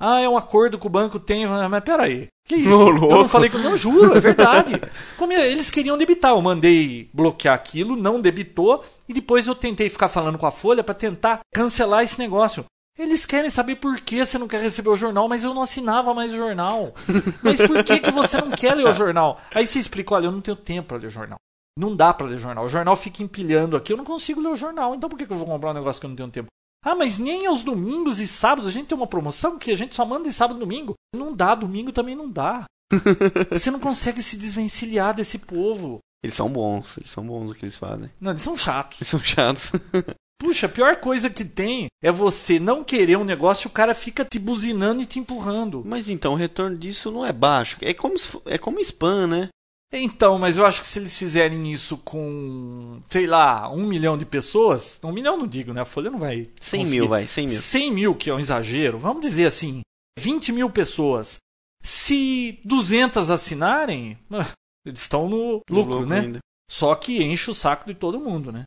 Ah, 0.00 0.20
é 0.20 0.28
um 0.28 0.36
acordo 0.36 0.78
que 0.78 0.86
o 0.86 0.90
banco 0.90 1.18
tem. 1.18 1.46
Mas 1.46 1.82
peraí, 1.82 2.28
que 2.46 2.56
isso? 2.56 2.70
Ô, 2.70 2.88
eu 2.88 3.18
não 3.18 3.28
falei 3.28 3.50
que. 3.50 3.58
Não, 3.58 3.76
juro, 3.76 4.16
é 4.16 4.20
verdade. 4.20 4.74
Como 5.18 5.32
é- 5.32 5.50
eles 5.50 5.70
queriam 5.70 5.98
debitar. 5.98 6.32
Eu 6.32 6.40
mandei 6.42 7.10
bloquear 7.12 7.54
aquilo, 7.54 7.96
não 7.96 8.20
debitou. 8.20 8.84
E 9.08 9.12
depois 9.12 9.46
eu 9.46 9.54
tentei 9.54 9.88
ficar 9.90 10.08
falando 10.08 10.38
com 10.38 10.46
a 10.46 10.50
Folha 10.52 10.84
para 10.84 10.94
tentar 10.94 11.40
cancelar 11.52 12.04
esse 12.04 12.18
negócio. 12.18 12.64
Eles 12.98 13.24
querem 13.24 13.48
saber 13.48 13.76
por 13.76 14.00
que 14.00 14.24
você 14.24 14.38
não 14.38 14.48
quer 14.48 14.60
receber 14.60 14.88
o 14.88 14.96
jornal, 14.96 15.28
mas 15.28 15.44
eu 15.44 15.54
não 15.54 15.62
assinava 15.62 16.12
mais 16.14 16.32
o 16.32 16.36
jornal. 16.36 16.92
Mas 17.42 17.60
por 17.60 17.84
que, 17.84 18.00
que 18.00 18.10
você 18.10 18.40
não 18.40 18.50
quer 18.50 18.74
ler 18.74 18.86
o 18.88 18.92
jornal? 18.94 19.40
Aí 19.54 19.64
você 19.64 19.78
explica: 19.78 20.14
olha, 20.14 20.26
eu 20.26 20.32
não 20.32 20.40
tenho 20.40 20.56
tempo 20.56 20.88
para 20.88 20.96
ler 20.98 21.06
o 21.06 21.10
jornal. 21.10 21.38
Não 21.78 21.94
dá 21.94 22.12
para 22.12 22.26
ler 22.26 22.38
jornal. 22.38 22.64
O 22.64 22.68
jornal 22.68 22.96
fica 22.96 23.22
empilhando 23.22 23.76
aqui. 23.76 23.92
Eu 23.92 23.96
não 23.96 24.04
consigo 24.04 24.40
ler 24.40 24.48
o 24.48 24.56
jornal. 24.56 24.96
Então 24.96 25.08
por 25.08 25.16
que 25.16 25.30
eu 25.30 25.36
vou 25.36 25.46
comprar 25.46 25.70
um 25.70 25.74
negócio 25.74 26.00
que 26.00 26.06
eu 26.06 26.08
não 26.08 26.16
tenho 26.16 26.28
tempo? 26.28 26.48
Ah, 26.88 26.94
mas 26.94 27.18
nem 27.18 27.44
aos 27.44 27.62
domingos 27.62 28.18
e 28.18 28.26
sábados 28.26 28.66
a 28.66 28.72
gente 28.72 28.86
tem 28.86 28.96
uma 28.96 29.06
promoção 29.06 29.58
que 29.58 29.70
a 29.70 29.76
gente 29.76 29.94
só 29.94 30.06
manda 30.06 30.26
em 30.26 30.32
sábado 30.32 30.56
e 30.56 30.60
domingo. 30.60 30.94
Não 31.14 31.34
dá, 31.34 31.54
domingo 31.54 31.92
também 31.92 32.16
não 32.16 32.30
dá. 32.30 32.64
Você 33.52 33.70
não 33.70 33.78
consegue 33.78 34.22
se 34.22 34.38
desvencilhar 34.38 35.14
desse 35.14 35.38
povo. 35.38 35.98
Eles 36.24 36.34
são 36.34 36.48
bons, 36.48 36.96
eles 36.96 37.10
são 37.10 37.26
bons 37.26 37.50
o 37.50 37.54
que 37.54 37.66
eles 37.66 37.76
fazem. 37.76 38.10
Não, 38.18 38.30
eles 38.30 38.40
são 38.40 38.56
chatos. 38.56 39.02
Eles 39.02 39.08
são 39.08 39.20
chatos. 39.20 39.70
Puxa, 40.40 40.64
a 40.64 40.70
pior 40.70 40.96
coisa 40.96 41.28
que 41.28 41.44
tem 41.44 41.88
é 42.02 42.10
você 42.10 42.58
não 42.58 42.82
querer 42.82 43.18
um 43.18 43.24
negócio 43.24 43.66
e 43.66 43.70
o 43.70 43.72
cara 43.72 43.94
fica 43.94 44.24
te 44.24 44.38
buzinando 44.38 45.02
e 45.02 45.06
te 45.06 45.18
empurrando. 45.18 45.82
Mas 45.84 46.08
então 46.08 46.32
o 46.32 46.36
retorno 46.36 46.78
disso 46.78 47.10
não 47.10 47.26
é 47.26 47.34
baixo. 47.34 47.76
É 47.82 47.92
como, 47.92 48.14
é 48.46 48.56
como 48.56 48.80
spam, 48.80 49.26
né? 49.26 49.48
Então, 49.92 50.38
mas 50.38 50.58
eu 50.58 50.66
acho 50.66 50.82
que 50.82 50.88
se 50.88 50.98
eles 50.98 51.16
fizerem 51.16 51.72
isso 51.72 51.96
com, 51.98 53.00
sei 53.08 53.26
lá, 53.26 53.70
um 53.70 53.86
milhão 53.86 54.18
de 54.18 54.26
pessoas, 54.26 55.00
um 55.02 55.12
milhão 55.12 55.38
não 55.38 55.46
digo, 55.46 55.72
né? 55.72 55.80
A 55.80 55.86
Folha 55.86 56.10
não 56.10 56.18
vai. 56.18 56.50
100 56.60 56.86
mil, 56.86 57.08
vai, 57.08 57.26
100 57.26 57.46
mil. 57.46 57.58
100 57.58 57.92
mil, 57.92 58.14
que 58.14 58.28
é 58.28 58.34
um 58.34 58.38
exagero, 58.38 58.98
vamos 58.98 59.22
dizer 59.22 59.46
assim, 59.46 59.80
20 60.18 60.52
mil 60.52 60.70
pessoas. 60.70 61.38
Se 61.82 62.60
200 62.64 63.30
assinarem, 63.30 64.18
eles 64.84 65.00
estão 65.00 65.26
no 65.28 65.60
lucro, 65.70 66.04
né? 66.04 66.20
Ainda. 66.20 66.38
Só 66.70 66.94
que 66.94 67.22
enche 67.22 67.50
o 67.50 67.54
saco 67.54 67.86
de 67.86 67.94
todo 67.94 68.20
mundo, 68.20 68.52
né? 68.52 68.64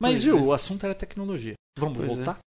Mas, 0.00 0.12
pois 0.12 0.24
viu, 0.24 0.38
é. 0.38 0.40
o 0.40 0.52
assunto 0.54 0.84
era 0.84 0.94
tecnologia. 0.94 1.54
Vamos 1.78 1.98
pois 1.98 2.08
voltar? 2.08 2.38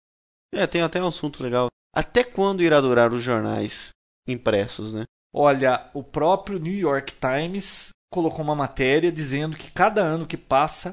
É. 0.54 0.62
é, 0.62 0.66
tem 0.66 0.80
até 0.80 1.02
um 1.02 1.08
assunto 1.08 1.42
legal. 1.42 1.68
Até 1.94 2.24
quando 2.24 2.62
irá 2.62 2.80
durar 2.80 3.12
os 3.12 3.22
jornais 3.22 3.90
impressos, 4.26 4.94
né? 4.94 5.04
Olha, 5.34 5.90
o 5.94 6.02
próprio 6.02 6.58
New 6.58 6.74
York 6.74 7.14
Times 7.14 7.90
colocou 8.12 8.44
uma 8.44 8.54
matéria 8.54 9.10
dizendo 9.10 9.56
que 9.56 9.70
cada 9.70 10.02
ano 10.02 10.26
que 10.26 10.36
passa 10.36 10.92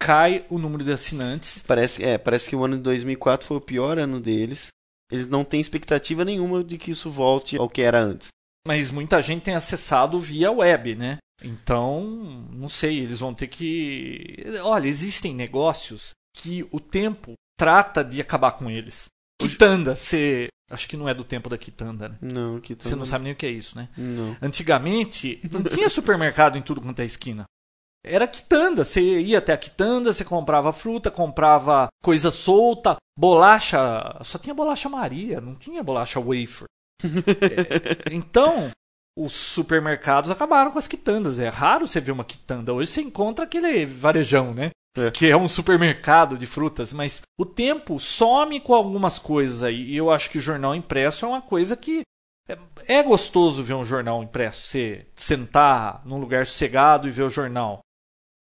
cai 0.00 0.46
o 0.48 0.58
número 0.58 0.84
de 0.84 0.92
assinantes. 0.92 1.62
Parece, 1.66 2.02
é, 2.02 2.16
parece 2.16 2.48
que 2.48 2.56
o 2.56 2.64
ano 2.64 2.76
de 2.76 2.82
2004 2.82 3.46
foi 3.46 3.56
o 3.56 3.60
pior 3.60 3.98
ano 3.98 4.20
deles. 4.20 4.68
Eles 5.10 5.26
não 5.26 5.44
têm 5.44 5.60
expectativa 5.60 6.24
nenhuma 6.24 6.62
de 6.62 6.78
que 6.78 6.92
isso 6.92 7.10
volte 7.10 7.56
ao 7.56 7.68
que 7.68 7.82
era 7.82 8.00
antes. 8.00 8.28
Mas 8.66 8.90
muita 8.90 9.20
gente 9.20 9.42
tem 9.42 9.54
acessado 9.54 10.20
via 10.20 10.52
web, 10.52 10.94
né? 10.94 11.18
Então, 11.42 12.04
não 12.50 12.68
sei, 12.68 13.00
eles 13.00 13.20
vão 13.20 13.34
ter 13.34 13.48
que. 13.48 14.36
Olha, 14.62 14.86
existem 14.86 15.34
negócios 15.34 16.12
que 16.36 16.66
o 16.70 16.78
tempo 16.78 17.32
trata 17.58 18.04
de 18.04 18.20
acabar 18.20 18.52
com 18.52 18.70
eles. 18.70 19.06
Quitanda, 19.40 19.96
você 19.96 20.48
Acho 20.70 20.88
que 20.88 20.96
não 20.96 21.08
é 21.08 21.12
do 21.12 21.24
tempo 21.24 21.48
da 21.48 21.58
quitanda, 21.58 22.10
né? 22.10 22.16
Não, 22.22 22.60
quitanda. 22.60 22.88
Você 22.88 22.94
não 22.94 23.04
sabe 23.04 23.24
nem 23.24 23.32
o 23.32 23.36
que 23.36 23.44
é 23.44 23.50
isso, 23.50 23.76
né? 23.76 23.88
Não. 23.96 24.36
Antigamente, 24.40 25.40
não 25.50 25.62
tinha 25.64 25.88
supermercado 25.88 26.56
em 26.56 26.62
tudo 26.62 26.80
quanto 26.80 27.00
é 27.00 27.04
esquina. 27.04 27.44
Era 28.04 28.26
quitanda. 28.28 28.84
Você 28.84 29.00
ia 29.20 29.38
até 29.38 29.52
a 29.52 29.58
quitanda, 29.58 30.12
você 30.12 30.24
comprava 30.24 30.72
fruta, 30.72 31.10
comprava 31.10 31.88
coisa 32.02 32.30
solta, 32.30 32.96
bolacha. 33.18 34.16
Só 34.22 34.38
tinha 34.38 34.54
bolacha 34.54 34.88
Maria, 34.88 35.40
não 35.40 35.54
tinha 35.54 35.82
bolacha 35.82 36.20
wafer. 36.20 36.66
é, 37.02 38.14
então, 38.14 38.70
os 39.18 39.32
supermercados 39.32 40.30
acabaram 40.30 40.70
com 40.70 40.78
as 40.78 40.88
quitandas. 40.88 41.40
É 41.40 41.48
raro 41.48 41.86
você 41.86 42.00
ver 42.00 42.12
uma 42.12 42.24
quitanda. 42.24 42.72
Hoje 42.72 42.90
você 42.90 43.02
encontra 43.02 43.44
aquele 43.44 43.84
varejão, 43.84 44.54
né? 44.54 44.70
É. 44.96 45.10
que 45.10 45.26
é 45.26 45.36
um 45.36 45.48
supermercado 45.48 46.36
de 46.36 46.46
frutas, 46.46 46.92
mas 46.92 47.22
o 47.38 47.44
tempo 47.44 47.98
some 47.98 48.60
com 48.60 48.74
algumas 48.74 49.18
coisas 49.18 49.62
aí. 49.62 49.90
E 49.90 49.96
eu 49.96 50.10
acho 50.10 50.30
que 50.30 50.38
o 50.38 50.42
jornal 50.42 50.74
impresso 50.74 51.24
é 51.24 51.28
uma 51.28 51.42
coisa 51.42 51.76
que 51.76 52.02
é, 52.48 52.58
é 52.88 53.02
gostoso 53.02 53.62
ver 53.62 53.74
um 53.74 53.84
jornal 53.84 54.22
impresso. 54.22 54.66
Você 54.66 55.06
sentar 55.14 56.02
num 56.04 56.18
lugar 56.18 56.46
sossegado 56.46 57.06
e 57.06 57.10
ver 57.10 57.22
o 57.22 57.30
jornal. 57.30 57.80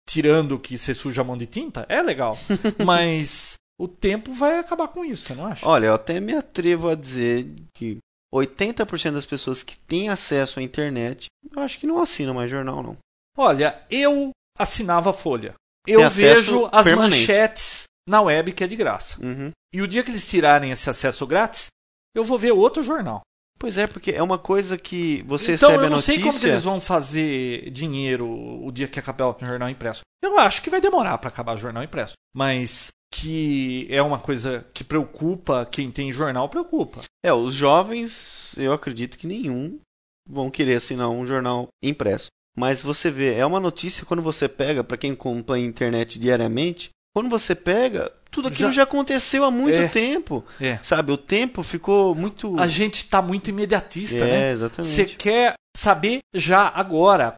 Tirando 0.09 0.59
que 0.59 0.77
você 0.77 0.93
suja 0.93 1.21
a 1.21 1.23
mão 1.23 1.37
de 1.37 1.45
tinta, 1.45 1.85
é 1.87 2.01
legal. 2.01 2.37
mas 2.85 3.53
o 3.79 3.87
tempo 3.87 4.33
vai 4.33 4.59
acabar 4.59 4.89
com 4.89 5.05
isso, 5.05 5.23
você 5.23 5.35
não 5.35 5.45
acha? 5.45 5.67
Olha, 5.67 5.87
eu 5.87 5.93
até 5.93 6.19
me 6.19 6.33
atrevo 6.33 6.89
a 6.89 6.95
dizer 6.95 7.49
que 7.73 7.97
80% 8.33 9.11
das 9.11 9.25
pessoas 9.25 9.63
que 9.63 9.77
têm 9.77 10.09
acesso 10.09 10.59
à 10.59 10.63
internet, 10.63 11.27
eu 11.55 11.61
acho 11.61 11.79
que 11.79 11.87
não 11.87 12.01
assinam 12.01 12.33
mais 12.33 12.51
jornal, 12.51 12.83
não. 12.83 12.97
Olha, 13.37 13.81
eu 13.89 14.31
assinava 14.59 15.11
a 15.11 15.13
Folha 15.13 15.55
eu 15.87 16.09
vejo 16.09 16.67
as 16.71 16.85
permanente. 16.85 17.19
manchetes 17.19 17.83
na 18.07 18.21
web 18.21 18.51
que 18.53 18.63
é 18.63 18.67
de 18.67 18.75
graça. 18.75 19.23
Uhum. 19.23 19.51
E 19.73 19.81
o 19.81 19.87
dia 19.87 20.03
que 20.03 20.11
eles 20.11 20.27
tirarem 20.27 20.71
esse 20.71 20.89
acesso 20.89 21.25
grátis, 21.25 21.67
eu 22.15 22.23
vou 22.23 22.37
ver 22.37 22.51
outro 22.51 22.83
jornal. 22.83 23.21
Pois 23.57 23.77
é, 23.77 23.87
porque 23.87 24.11
é 24.11 24.21
uma 24.21 24.37
coisa 24.37 24.77
que 24.77 25.23
você 25.23 25.53
então, 25.53 25.69
recebe 25.69 25.85
a 25.85 25.89
notícia... 25.89 26.11
Então, 26.13 26.21
eu 26.21 26.25
não 26.25 26.31
sei 26.31 26.41
como 26.41 26.53
eles 26.53 26.63
vão 26.63 26.81
fazer 26.81 27.69
dinheiro 27.69 28.27
o 28.27 28.71
dia 28.71 28.87
que 28.87 28.99
acabar 28.99 29.27
o 29.27 29.37
jornal 29.39 29.69
impresso. 29.69 30.01
Eu 30.21 30.37
acho 30.37 30.61
que 30.61 30.69
vai 30.69 30.81
demorar 30.81 31.17
para 31.17 31.29
acabar 31.29 31.55
o 31.55 31.57
jornal 31.57 31.83
impresso. 31.83 32.13
Mas 32.35 32.89
que 33.13 33.87
é 33.89 34.01
uma 34.01 34.19
coisa 34.19 34.65
que 34.73 34.83
preocupa 34.83 35.65
quem 35.65 35.89
tem 35.89 36.11
jornal, 36.11 36.49
preocupa. 36.49 37.01
É, 37.23 37.31
os 37.31 37.53
jovens, 37.53 38.51
eu 38.57 38.73
acredito 38.73 39.17
que 39.17 39.27
nenhum 39.27 39.79
vão 40.27 40.49
querer 40.49 40.75
assinar 40.75 41.09
um 41.09 41.25
jornal 41.25 41.67
impresso. 41.81 42.27
Mas 42.55 42.81
você 42.81 43.09
vê, 43.09 43.33
é 43.33 43.45
uma 43.45 43.59
notícia 43.59 44.05
quando 44.05 44.21
você 44.21 44.47
pega, 44.47 44.83
para 44.83 44.97
quem 44.97 45.11
acompanha 45.11 45.65
a 45.65 45.67
internet 45.67 46.19
diariamente, 46.19 46.89
quando 47.13 47.29
você 47.29 47.55
pega, 47.55 48.11
tudo 48.31 48.47
aquilo 48.47 48.69
já, 48.69 48.77
já 48.77 48.83
aconteceu 48.83 49.43
há 49.43 49.51
muito 49.51 49.79
é, 49.79 49.87
tempo. 49.87 50.43
É. 50.59 50.77
Sabe, 50.81 51.11
o 51.11 51.17
tempo 51.17 51.61
ficou 51.61 52.15
muito. 52.15 52.59
A 52.59 52.67
gente 52.67 53.07
tá 53.07 53.21
muito 53.21 53.49
imediatista, 53.49 54.17
é, 54.17 54.25
né? 54.25 54.51
Exatamente. 54.51 54.91
Você 54.91 55.05
quer 55.05 55.53
saber 55.75 56.19
já 56.33 56.67
agora. 56.67 57.35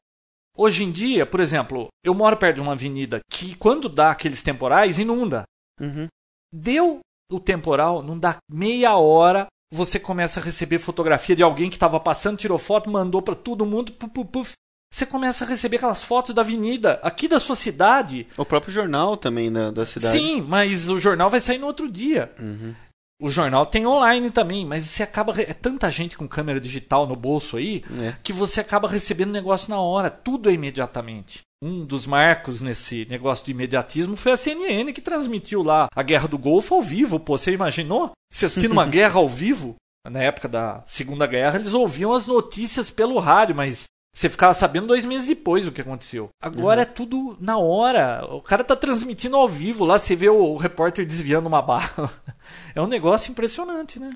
Hoje 0.58 0.86
em 0.86 0.92
dia, 0.92 1.26
por 1.26 1.42
exemplo, 1.42 1.88
eu 2.02 2.14
moro 2.14 2.38
perto 2.38 2.56
de 2.56 2.62
uma 2.62 2.72
avenida 2.72 3.20
que, 3.30 3.56
quando 3.58 3.90
dá 3.90 4.12
aqueles 4.12 4.42
temporais, 4.42 4.98
inunda. 4.98 5.44
Uhum. 5.82 6.08
Deu 6.54 7.02
o 7.30 7.40
temporal, 7.42 8.02
não 8.02 8.18
dá 8.18 8.38
meia 8.50 8.96
hora, 8.96 9.48
você 9.70 10.00
começa 10.00 10.40
a 10.40 10.44
receber 10.44 10.80
fotografia 10.80 11.36
de 11.36 11.44
alguém 11.44 11.70
que 11.70 11.76
estava 11.76 12.00
passando, 12.00 12.38
tirou 12.38 12.58
foto, 12.58 12.90
mandou 12.90 13.22
para 13.22 13.36
todo 13.36 13.66
mundo, 13.66 13.92
puf, 13.92 14.14
puf, 14.14 14.30
puf, 14.32 14.54
você 14.94 15.06
começa 15.06 15.44
a 15.44 15.48
receber 15.48 15.78
aquelas 15.78 16.04
fotos 16.04 16.34
da 16.34 16.42
avenida, 16.42 17.00
aqui 17.04 17.28
da 17.28 17.40
sua 17.40 17.56
cidade. 17.56 18.28
O 18.38 18.46
próprio 18.46 18.74
jornal 18.74 19.18
também 19.18 19.52
da, 19.52 19.72
da 19.72 19.86
cidade. 19.86 20.18
Sim, 20.18 20.42
mas 20.42 20.90
o 20.90 21.00
jornal 21.00 21.30
vai 21.30 21.40
sair 21.40 21.58
no 21.58 21.68
outro 21.68 21.92
dia. 21.92 22.32
Uhum. 22.40 22.74
O 23.22 23.30
jornal 23.30 23.66
tem 23.66 23.88
online 23.88 24.30
também, 24.30 24.66
mas 24.66 24.84
você 24.84 25.02
acaba. 25.02 25.34
É 25.42 25.54
tanta 25.54 25.90
gente 25.90 26.18
com 26.18 26.28
câmera 26.28 26.60
digital 26.60 27.08
no 27.08 27.16
bolso 27.16 27.56
aí 27.56 27.84
é. 28.02 28.14
que 28.22 28.34
você 28.34 28.60
acaba 28.60 28.90
recebendo 28.90 29.32
negócio 29.32 29.70
na 29.70 29.80
hora. 29.80 30.10
Tudo 30.10 30.50
é 30.50 30.54
imediatamente. 30.54 31.42
Um 31.64 31.86
dos 31.86 32.06
marcos 32.06 32.60
nesse 32.60 33.08
negócio 33.10 33.46
de 33.46 33.52
imediatismo 33.52 34.18
foi 34.18 34.34
a 34.34 34.38
CNN 34.38 34.92
que 34.92 35.02
transmitiu 35.02 35.64
lá 35.64 35.88
a 35.96 36.04
Guerra 36.04 36.28
do 36.28 36.38
Golfo 36.38 36.76
ao 36.76 36.82
vivo. 36.82 37.20
Pô, 37.20 37.38
você 37.38 37.54
imaginou? 37.54 38.12
Você 38.32 38.48
assistindo 38.48 38.74
uma 38.74 38.86
guerra 38.88 39.18
ao 39.18 39.30
vivo? 39.30 39.76
Na 40.08 40.22
época 40.22 40.48
da 40.48 40.84
Segunda 40.86 41.26
Guerra, 41.26 41.56
eles 41.56 41.74
ouviam 41.74 42.14
as 42.14 42.28
notícias 42.28 42.92
pelo 42.92 43.18
rádio, 43.18 43.56
mas 43.56 43.86
você 44.16 44.30
ficava 44.30 44.54
sabendo 44.54 44.88
dois 44.88 45.04
meses 45.04 45.28
depois 45.28 45.68
o 45.68 45.74
que 45.74 45.82
aconteceu. 45.82 46.30
Agora 46.42 46.82
uhum. 46.82 46.84
é 46.84 46.86
tudo 46.86 47.38
na 47.42 47.58
hora. 47.58 48.26
O 48.32 48.42
cara 48.42 48.64
tá 48.64 48.74
transmitindo 48.74 49.36
ao 49.36 49.48
vivo 49.48 49.84
lá, 49.84 50.00
você 50.00 50.16
vê 50.16 50.30
o, 50.30 50.56
repórter 50.56 51.06
desviando 51.06 51.48
uma 51.48 51.62
bala. 51.62 51.84
É 52.76 52.82
um 52.82 52.88
negócio 52.88 53.32
impressionante, 53.32 54.00
né? 54.00 54.16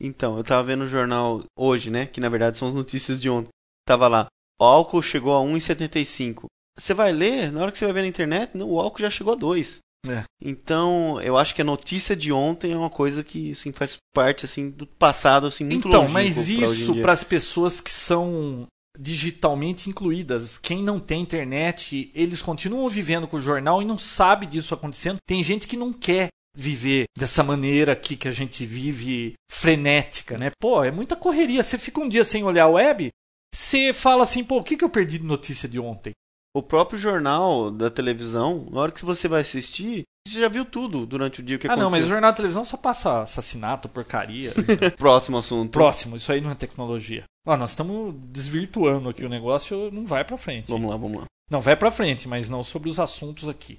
Então, 0.00 0.38
eu 0.38 0.44
tava 0.44 0.62
vendo 0.62 0.84
o 0.84 0.88
jornal 0.88 1.44
hoje, 1.56 1.90
né? 1.90 2.06
Que 2.06 2.20
na 2.20 2.28
verdade 2.28 2.56
são 2.56 2.66
as 2.66 2.74
notícias 2.74 3.20
de 3.20 3.28
ontem. 3.28 3.50
Tava 3.86 4.08
lá, 4.08 4.26
o 4.60 4.64
álcool 4.64 5.02
chegou 5.02 5.36
a 5.36 5.40
1,75. 5.40 6.46
Você 6.78 6.94
vai 6.94 7.12
ler, 7.12 7.52
na 7.52 7.60
hora 7.60 7.72
que 7.72 7.78
você 7.78 7.84
vai 7.84 7.94
ver 7.94 8.02
na 8.02 8.08
internet, 8.08 8.56
não, 8.56 8.68
o 8.68 8.80
álcool 8.80 9.00
já 9.00 9.10
chegou 9.10 9.34
a 9.34 9.36
2. 9.36 9.80
É. 10.06 10.22
Então, 10.40 11.20
eu 11.20 11.36
acho 11.36 11.54
que 11.54 11.62
a 11.62 11.64
notícia 11.64 12.14
de 12.14 12.32
ontem 12.32 12.72
é 12.72 12.76
uma 12.76 12.90
coisa 12.90 13.24
que 13.24 13.50
assim, 13.50 13.72
faz 13.72 13.96
parte 14.14 14.44
assim 14.44 14.70
do 14.70 14.86
passado 14.86 15.48
assim 15.48 15.64
muito 15.64 15.88
Então, 15.88 16.08
mas 16.08 16.48
isso 16.48 17.00
para 17.02 17.12
as 17.12 17.24
pessoas 17.24 17.80
que 17.80 17.90
são 17.90 18.66
digitalmente 18.98 19.88
incluídas. 19.88 20.58
Quem 20.58 20.82
não 20.82 20.98
tem 20.98 21.22
internet, 21.22 22.10
eles 22.14 22.42
continuam 22.42 22.88
vivendo 22.88 23.28
com 23.28 23.36
o 23.36 23.42
jornal 23.42 23.80
e 23.80 23.84
não 23.84 23.96
sabe 23.96 24.46
disso 24.46 24.74
acontecendo. 24.74 25.18
Tem 25.26 25.42
gente 25.42 25.66
que 25.68 25.76
não 25.76 25.92
quer 25.92 26.28
viver 26.56 27.04
dessa 27.16 27.44
maneira 27.44 27.92
aqui 27.92 28.16
que 28.16 28.26
a 28.26 28.32
gente 28.32 28.66
vive 28.66 29.34
frenética, 29.48 30.36
né? 30.36 30.50
Pô, 30.60 30.82
é 30.82 30.90
muita 30.90 31.14
correria. 31.14 31.62
Você 31.62 31.78
fica 31.78 32.00
um 32.00 32.08
dia 32.08 32.24
sem 32.24 32.42
olhar 32.42 32.64
a 32.64 32.68
web, 32.68 33.10
você 33.54 33.92
fala 33.92 34.24
assim, 34.24 34.42
pô, 34.42 34.58
o 34.58 34.64
que, 34.64 34.76
que 34.76 34.84
eu 34.84 34.90
perdi 34.90 35.18
de 35.18 35.24
notícia 35.24 35.68
de 35.68 35.78
ontem? 35.78 36.12
O 36.58 36.62
próprio 36.62 36.98
jornal 36.98 37.70
da 37.70 37.88
televisão, 37.88 38.66
na 38.72 38.80
hora 38.80 38.90
que 38.90 39.04
você 39.04 39.28
vai 39.28 39.42
assistir, 39.42 40.02
você 40.26 40.40
já 40.40 40.48
viu 40.48 40.64
tudo 40.64 41.06
durante 41.06 41.38
o 41.38 41.42
dia 41.44 41.56
que 41.56 41.68
ah, 41.68 41.70
aconteceu. 41.70 41.86
Ah, 41.86 41.88
não, 41.88 41.96
mas 41.96 42.04
o 42.04 42.08
jornal 42.08 42.32
da 42.32 42.36
televisão 42.36 42.64
só 42.64 42.76
passa 42.76 43.22
assassinato, 43.22 43.88
porcaria. 43.88 44.52
Próximo 44.98 45.38
assunto. 45.38 45.70
Próximo, 45.70 46.16
isso 46.16 46.32
aí 46.32 46.40
não 46.40 46.50
é 46.50 46.56
tecnologia. 46.56 47.22
Ó, 47.46 47.56
nós 47.56 47.70
estamos 47.70 48.12
desvirtuando 48.24 49.08
aqui 49.08 49.24
o 49.24 49.28
negócio, 49.28 49.88
não 49.92 50.04
vai 50.04 50.24
para 50.24 50.36
frente. 50.36 50.66
Vamos 50.68 50.90
lá, 50.90 50.96
vamos 50.96 51.20
lá. 51.20 51.26
Não 51.48 51.60
vai 51.60 51.76
para 51.76 51.92
frente, 51.92 52.26
mas 52.26 52.48
não 52.48 52.64
sobre 52.64 52.90
os 52.90 52.98
assuntos 52.98 53.48
aqui. 53.48 53.76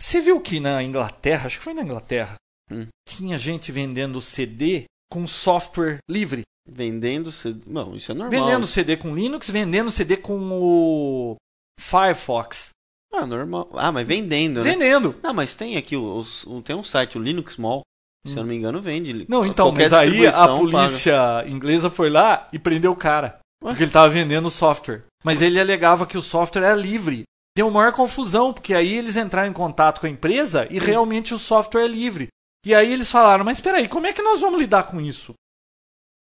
Você 0.00 0.22
viu 0.22 0.40
que 0.40 0.58
na 0.60 0.82
Inglaterra, 0.82 1.44
acho 1.44 1.58
que 1.58 1.64
foi 1.64 1.74
na 1.74 1.82
Inglaterra, 1.82 2.36
hum. 2.72 2.86
tinha 3.06 3.36
gente 3.36 3.70
vendendo 3.70 4.18
CD 4.18 4.84
com 5.12 5.26
software 5.26 5.98
livre. 6.08 6.40
Vendendo 6.66 7.30
CD. 7.30 7.60
Não, 7.66 7.94
isso 7.94 8.10
é 8.10 8.14
normal. 8.14 8.30
Vendendo 8.30 8.66
CD 8.66 8.96
com 8.96 9.14
Linux, 9.14 9.50
vendendo 9.50 9.90
CD 9.90 10.16
com 10.16 10.38
o 10.52 11.36
Firefox. 11.78 12.70
Ah, 13.12 13.26
normal. 13.26 13.68
Ah, 13.74 13.92
mas 13.92 14.06
vendendo, 14.06 14.62
né? 14.62 14.70
Vendendo. 14.70 15.14
Não, 15.22 15.34
mas 15.34 15.54
tem 15.54 15.76
aqui, 15.76 15.96
os, 15.96 16.46
tem 16.64 16.74
um 16.74 16.82
site, 16.82 17.16
o 17.16 17.22
Linux 17.22 17.56
Mall, 17.56 17.82
se 18.26 18.32
eu 18.32 18.42
não 18.42 18.48
me 18.48 18.56
engano, 18.56 18.80
vende. 18.80 19.12
Hum. 19.12 19.26
Não, 19.28 19.46
então, 19.46 19.66
Qualquer 19.66 19.82
mas 19.82 19.92
aí 19.92 20.26
a 20.26 20.48
polícia 20.48 21.44
inglesa 21.46 21.90
foi 21.90 22.08
lá 22.08 22.44
e 22.52 22.58
prendeu 22.58 22.92
o 22.92 22.96
cara. 22.96 23.38
Porque 23.60 23.84
ele 23.84 23.92
tava 23.92 24.08
vendendo 24.08 24.46
o 24.46 24.50
software. 24.50 25.02
Mas 25.22 25.42
ele 25.42 25.60
alegava 25.60 26.06
que 26.06 26.18
o 26.18 26.22
software 26.22 26.64
era 26.64 26.76
livre. 26.76 27.24
Deu 27.56 27.70
maior 27.70 27.92
confusão, 27.92 28.52
porque 28.52 28.74
aí 28.74 28.94
eles 28.94 29.16
entraram 29.16 29.48
em 29.48 29.54
contato 29.54 30.00
com 30.00 30.06
a 30.06 30.10
empresa 30.10 30.66
e 30.70 30.78
realmente 30.78 31.32
o 31.32 31.38
software 31.38 31.84
é 31.84 31.88
livre. 31.88 32.28
E 32.66 32.74
aí 32.74 32.92
eles 32.92 33.12
falaram, 33.12 33.44
mas 33.44 33.58
espera 33.58 33.78
aí, 33.78 33.86
como 33.86 34.06
é 34.06 34.12
que 34.12 34.22
nós 34.22 34.40
vamos 34.40 34.58
lidar 34.58 34.84
com 34.84 35.00
isso? 35.00 35.34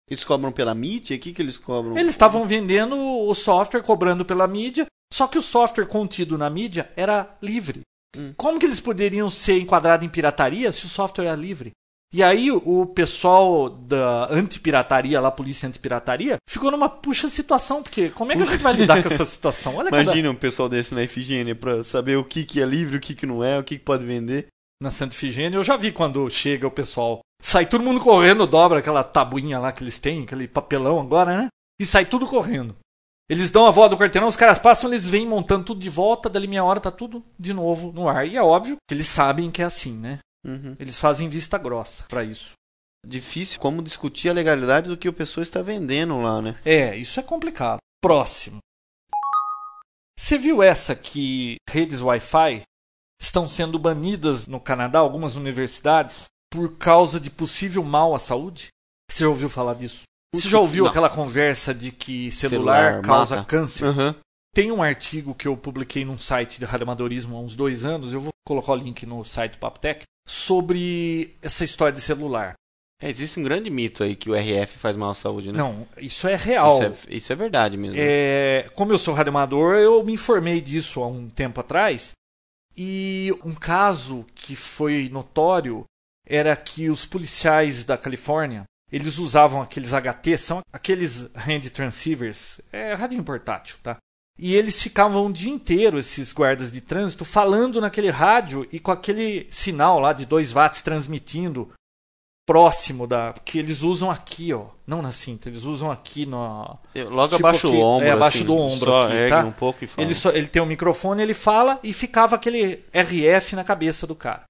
Eles 0.08 0.24
cobram 0.24 0.52
pela 0.52 0.74
mídia? 0.74 1.16
O 1.16 1.18
que, 1.20 1.32
que 1.32 1.42
eles 1.42 1.56
cobram? 1.56 1.96
Eles 1.96 2.10
estavam 2.10 2.44
vendendo 2.44 2.96
o 2.98 3.34
software, 3.34 3.82
cobrando 3.82 4.24
pela 4.24 4.46
mídia, 4.46 4.86
só 5.12 5.26
que 5.26 5.38
o 5.38 5.42
software 5.42 5.86
contido 5.86 6.36
na 6.36 6.50
mídia 6.50 6.90
era 6.96 7.36
livre. 7.40 7.80
Hum. 8.16 8.32
Como 8.36 8.58
que 8.58 8.66
eles 8.66 8.80
poderiam 8.80 9.30
ser 9.30 9.58
enquadrados 9.58 10.06
em 10.06 10.10
pirataria 10.10 10.70
se 10.70 10.86
o 10.86 10.88
software 10.88 11.26
era 11.26 11.36
livre? 11.36 11.72
E 12.14 12.22
aí 12.22 12.50
o 12.50 12.84
pessoal 12.84 13.70
da 13.70 14.30
antipirataria, 14.30 15.18
lá, 15.18 15.30
polícia 15.30 15.66
antipirataria, 15.66 16.36
ficou 16.46 16.70
numa 16.70 16.86
puxa 16.88 17.26
situação, 17.30 17.82
porque 17.82 18.10
como 18.10 18.32
é 18.32 18.36
que 18.36 18.42
a 18.42 18.44
gente 18.44 18.62
vai 18.62 18.74
lidar 18.74 19.02
com 19.02 19.08
essa 19.08 19.24
situação? 19.24 19.76
Olha 19.76 19.88
cada... 19.88 20.02
Imagina 20.02 20.30
um 20.30 20.34
pessoal 20.34 20.68
desse 20.68 20.94
na 20.94 21.02
Ifigênia 21.02 21.54
pra 21.54 21.82
saber 21.82 22.18
o 22.18 22.24
que, 22.24 22.44
que 22.44 22.60
é 22.60 22.66
livre, 22.66 22.98
o 22.98 23.00
que, 23.00 23.14
que 23.14 23.24
não 23.24 23.42
é, 23.42 23.58
o 23.58 23.64
que, 23.64 23.78
que 23.78 23.84
pode 23.84 24.04
vender. 24.04 24.48
Na 24.82 24.90
Santa 24.90 25.14
Ifigênia, 25.14 25.56
eu 25.56 25.62
já 25.62 25.76
vi 25.76 25.92
quando 25.92 26.28
chega 26.28 26.66
o 26.66 26.70
pessoal. 26.70 27.20
Sai 27.40 27.66
todo 27.66 27.84
mundo 27.84 28.00
correndo, 28.00 28.48
dobra 28.48 28.80
aquela 28.80 29.04
tabuinha 29.04 29.60
lá 29.60 29.70
que 29.70 29.84
eles 29.84 30.00
têm, 30.00 30.24
aquele 30.24 30.48
papelão 30.48 30.98
agora, 30.98 31.36
né? 31.36 31.48
E 31.80 31.86
sai 31.86 32.04
tudo 32.04 32.26
correndo. 32.26 32.74
Eles 33.30 33.48
dão 33.48 33.64
a 33.64 33.70
volta 33.70 33.94
do 33.94 34.00
quarteirão, 34.00 34.26
os 34.26 34.34
caras 34.34 34.58
passam, 34.58 34.90
eles 34.90 35.08
vêm 35.08 35.24
montando 35.24 35.66
tudo 35.66 35.80
de 35.80 35.88
volta, 35.88 36.28
dali 36.28 36.48
meia 36.48 36.64
hora 36.64 36.80
tá 36.80 36.90
tudo 36.90 37.24
de 37.38 37.54
novo 37.54 37.92
no 37.92 38.08
ar. 38.08 38.26
E 38.26 38.36
é 38.36 38.42
óbvio 38.42 38.76
que 38.88 38.92
eles 38.92 39.06
sabem 39.06 39.52
que 39.52 39.62
é 39.62 39.64
assim, 39.64 39.92
né? 39.92 40.18
Uhum. 40.44 40.74
Eles 40.80 40.98
fazem 40.98 41.28
vista 41.28 41.56
grossa 41.56 42.04
pra 42.08 42.24
isso. 42.24 42.54
Difícil 43.06 43.60
como 43.60 43.82
discutir 43.82 44.30
a 44.30 44.32
legalidade 44.34 44.88
do 44.88 44.96
que 44.96 45.06
a 45.06 45.12
pessoa 45.12 45.42
está 45.42 45.62
vendendo 45.62 46.20
lá, 46.20 46.42
né? 46.42 46.56
É, 46.64 46.96
isso 46.96 47.20
é 47.20 47.22
complicado. 47.22 47.78
Próximo. 48.02 48.58
Você 50.18 50.36
viu 50.36 50.60
essa 50.60 50.96
que 50.96 51.56
redes 51.70 52.02
Wi-Fi 52.02 52.62
estão 53.22 53.48
sendo 53.48 53.78
banidas 53.78 54.48
no 54.48 54.58
Canadá, 54.58 54.98
algumas 54.98 55.36
universidades, 55.36 56.26
por 56.50 56.76
causa 56.76 57.20
de 57.20 57.30
possível 57.30 57.84
mal 57.84 58.14
à 58.16 58.18
saúde? 58.18 58.68
Você 59.08 59.22
já 59.22 59.28
ouviu 59.28 59.48
falar 59.48 59.74
disso? 59.74 60.02
Você 60.34 60.48
já 60.48 60.58
ouviu 60.58 60.84
Não. 60.84 60.90
aquela 60.90 61.08
conversa 61.08 61.72
de 61.72 61.92
que 61.92 62.32
celular, 62.32 62.94
Celular 62.94 63.02
causa 63.02 63.36
mata. 63.36 63.46
câncer? 63.46 63.84
Uhum. 63.84 64.14
Tem 64.54 64.72
um 64.72 64.82
artigo 64.82 65.34
que 65.34 65.46
eu 65.46 65.56
publiquei 65.56 66.04
num 66.04 66.18
site 66.18 66.58
de 66.58 66.64
radioamadorismo 66.64 67.36
há 67.36 67.40
uns 67.40 67.54
dois 67.54 67.84
anos, 67.84 68.12
eu 68.12 68.20
vou 68.20 68.32
colocar 68.44 68.72
o 68.72 68.76
link 68.76 69.06
no 69.06 69.24
site 69.24 69.52
do 69.52 69.58
Papotec, 69.58 70.02
sobre 70.26 71.36
essa 71.40 71.64
história 71.64 71.94
de 71.94 72.00
celular. 72.00 72.54
É, 73.00 73.08
existe 73.08 73.38
um 73.38 73.42
grande 73.42 73.70
mito 73.70 74.02
aí 74.02 74.16
que 74.16 74.30
o 74.30 74.34
RF 74.34 74.78
faz 74.78 74.96
mal 74.96 75.10
à 75.10 75.14
saúde, 75.14 75.52
né? 75.52 75.58
Não, 75.58 75.86
isso 75.96 76.26
é 76.26 76.36
real. 76.36 76.72
Isso 76.72 76.82
é, 77.08 77.14
isso 77.16 77.32
é 77.32 77.36
verdade 77.36 77.76
mesmo. 77.76 77.96
É, 77.98 78.66
como 78.74 78.92
eu 78.92 78.98
sou 78.98 79.14
radioamador, 79.14 79.74
eu 79.74 80.02
me 80.04 80.12
informei 80.12 80.60
disso 80.60 81.02
há 81.02 81.06
um 81.06 81.28
tempo 81.28 81.60
atrás. 81.60 82.12
E 82.76 83.32
um 83.44 83.54
caso 83.54 84.24
que 84.34 84.56
foi 84.56 85.08
notório 85.10 85.84
era 86.26 86.54
que 86.56 86.88
os 86.88 87.04
policiais 87.04 87.84
da 87.84 87.98
Califórnia 87.98 88.64
eles 88.92 89.16
usavam 89.16 89.62
aqueles 89.62 89.92
HT, 89.92 90.36
são 90.36 90.60
aqueles 90.70 91.30
hand 91.34 91.70
transceivers, 91.72 92.60
é 92.70 92.92
radinho 92.92 93.24
portátil, 93.24 93.78
tá? 93.82 93.96
E 94.38 94.54
eles 94.54 94.82
ficavam 94.82 95.26
o 95.26 95.32
dia 95.32 95.50
inteiro, 95.50 95.98
esses 95.98 96.32
guardas 96.32 96.70
de 96.70 96.80
trânsito, 96.80 97.24
falando 97.24 97.80
naquele 97.80 98.10
rádio 98.10 98.66
e 98.70 98.78
com 98.78 98.90
aquele 98.90 99.46
sinal 99.50 99.98
lá 99.98 100.12
de 100.12 100.26
2 100.26 100.52
watts 100.52 100.82
transmitindo 100.82 101.72
próximo 102.46 103.06
da. 103.06 103.32
que 103.44 103.58
eles 103.58 103.82
usam 103.82 104.10
aqui, 104.10 104.52
ó. 104.52 104.66
Não 104.86 105.00
na 105.00 105.12
cinta, 105.12 105.48
eles 105.48 105.64
usam 105.64 105.90
aqui 105.90 106.26
no. 106.26 106.78
Eu- 106.94 107.10
Logo 107.10 107.34
tipo 107.36 107.46
abaixo 107.46 107.66
aqui, 107.68 107.76
do 107.76 107.82
ombro. 107.82 108.06
é, 108.06 108.10
abaixo 108.10 108.36
assim, 108.38 108.46
do 108.46 108.56
ombro 108.56 108.96
aqui, 108.96 109.28
tá? 109.28 109.44
um 109.44 109.52
pouco 109.52 109.84
e 109.84 109.86
fala. 109.86 110.06
Ele, 110.06 110.14
só, 110.14 110.30
ele 110.30 110.48
tem 110.48 110.60
um 110.62 110.66
microfone, 110.66 111.22
ele 111.22 111.34
fala 111.34 111.78
e 111.82 111.92
ficava 111.92 112.36
aquele 112.36 112.82
RF 112.92 113.54
na 113.56 113.64
cabeça 113.64 114.06
do 114.06 114.14
cara. 114.14 114.44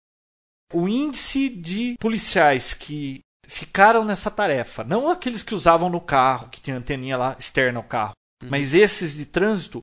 O 0.73 0.89
índice 0.89 1.49
de 1.51 1.97
policiais 2.01 2.73
que 2.73 3.21
ficaram 3.47 4.05
nessa 4.05 4.31
tarefa, 4.31 4.83
não 4.85 5.11
aqueles 5.11 5.43
que 5.43 5.55
usavam 5.55 5.91
no 5.91 6.01
carro, 6.01 6.49
que 6.49 6.61
tinha 6.61 6.77
anteninha 6.77 7.17
lá 7.19 7.37
externa 7.39 7.79
ao 7.79 7.85
carro, 7.85 8.13
Uhum. 8.43 8.49
mas 8.51 8.73
esses 8.73 9.17
de 9.17 9.27
trânsito, 9.27 9.81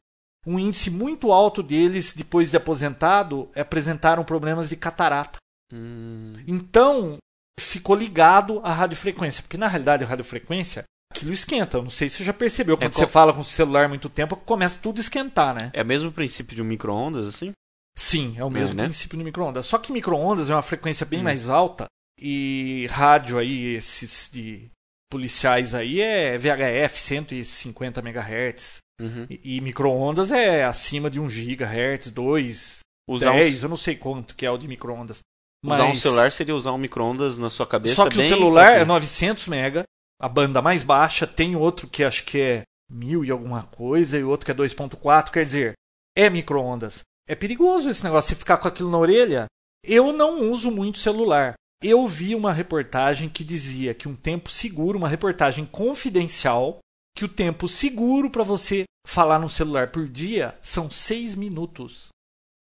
um 0.47 0.57
índice 0.57 0.89
muito 0.89 1.31
alto 1.31 1.61
deles, 1.61 2.11
depois 2.13 2.49
de 2.49 2.57
aposentado, 2.57 3.47
apresentaram 3.55 4.23
problemas 4.23 4.69
de 4.69 4.75
catarata. 4.77 5.37
Hum, 5.71 6.33
Então, 6.47 7.17
ficou 7.59 7.95
ligado 7.95 8.59
à 8.63 8.73
radiofrequência, 8.73 9.43
porque 9.43 9.57
na 9.57 9.67
realidade 9.67 10.03
a 10.03 10.07
radiofrequência, 10.07 10.83
aquilo 11.13 11.31
esquenta. 11.33 11.77
Eu 11.77 11.83
não 11.83 11.89
sei 11.89 12.09
se 12.09 12.17
você 12.17 12.23
já 12.23 12.33
percebeu, 12.33 12.77
quando 12.77 12.91
É 12.91 12.91
você 12.95 13.07
fala 13.07 13.33
com 13.33 13.41
o 13.41 13.43
celular 13.43 13.87
muito 13.89 14.09
tempo, 14.09 14.35
começa 14.35 14.79
tudo 14.81 14.97
a 14.99 15.01
esquentar, 15.01 15.53
né? 15.53 15.69
é 15.73 15.81
o 15.81 15.85
mesmo 15.85 16.11
princípio 16.11 16.55
de 16.55 16.61
um 16.61 16.65
micro-ondas, 16.65 17.27
assim? 17.27 17.51
Sim, 17.97 18.33
é 18.37 18.43
o 18.45 18.49
mesmo 18.49 18.75
né? 18.77 18.83
princípio 18.85 19.17
do 19.17 19.23
micro-ondas. 19.23 19.65
Só 19.65 19.77
que 19.77 19.91
micro-ondas 19.91 20.49
é 20.49 20.55
uma 20.55 20.61
frequência 20.61 21.05
bem 21.05 21.19
Hum. 21.19 21.23
mais 21.23 21.49
alta 21.49 21.85
e 22.17 22.87
rádio 22.89 23.37
aí, 23.37 23.75
esses 23.75 24.29
de 24.31 24.69
policiais 25.11 25.73
aí 25.75 25.99
é 26.01 26.37
VHF 26.37 26.99
150 26.99 27.99
MHz 28.01 28.77
Uhum. 29.01 29.25
e, 29.29 29.57
e 29.57 29.61
micro-ondas 29.61 30.31
é 30.31 30.63
acima 30.65 31.09
de 31.09 31.19
1 31.21 31.27
GHz, 31.27 32.09
2, 32.11 32.79
Usar, 33.07 33.31
10, 33.31 33.63
eu 33.63 33.69
não 33.69 33.77
sei 33.77 33.95
quanto 33.95 34.35
que 34.35 34.45
é 34.45 34.51
o 34.51 34.57
de 34.57 34.67
micro-ondas. 34.67 35.19
Um, 35.63 35.73
usar 35.73 35.83
um 35.85 35.87
Mas- 35.89 36.01
celular 36.01 36.31
seria 36.31 36.55
usar 36.55 36.71
um 36.71 36.77
micro-ondas 36.77 37.37
na 37.37 37.49
sua 37.49 37.67
cabeça 37.67 37.95
Só 37.95 38.09
que 38.09 38.19
o 38.19 38.23
celular 38.23 38.63
é 38.63 38.67
fraquinho. 38.67 38.87
900 38.87 39.47
mega, 39.47 39.83
a 40.21 40.29
banda 40.29 40.61
mais 40.61 40.83
baixa, 40.83 41.25
tem 41.27 41.55
outro 41.55 41.87
que 41.87 42.03
acho 42.03 42.23
que 42.25 42.39
é 42.39 42.63
1000 42.91 43.25
e 43.25 43.31
alguma 43.31 43.63
coisa 43.63 44.17
e 44.17 44.23
outro 44.23 44.45
que 44.45 44.51
é 44.51 44.55
2.4, 44.55 45.31
quer 45.31 45.45
dizer, 45.45 45.73
é 46.17 46.29
micro-ondas. 46.29 47.01
É 47.27 47.35
perigoso 47.35 47.89
esse 47.89 48.03
negócio, 48.03 48.29
você 48.29 48.35
ficar 48.35 48.57
com 48.57 48.67
aquilo 48.67 48.89
na 48.89 48.97
orelha. 48.97 49.45
Eu 49.85 50.11
não 50.11 50.51
uso 50.51 50.71
muito 50.71 50.97
celular. 50.97 51.53
Eu 51.81 52.05
vi 52.07 52.35
uma 52.35 52.51
reportagem 52.51 53.29
que 53.29 53.43
dizia 53.43 53.93
que 53.93 54.09
um 54.09 54.15
tempo 54.15 54.49
seguro, 54.49 54.97
uma 54.97 55.07
reportagem 55.07 55.63
confidencial, 55.65 56.79
que 57.15 57.23
o 57.23 57.29
tempo 57.29 57.67
seguro 57.67 58.29
para 58.29 58.43
você 58.43 58.83
falar 59.07 59.39
no 59.39 59.47
celular 59.47 59.91
por 59.91 60.07
dia 60.07 60.57
são 60.61 60.89
6 60.89 61.35
minutos. 61.35 62.09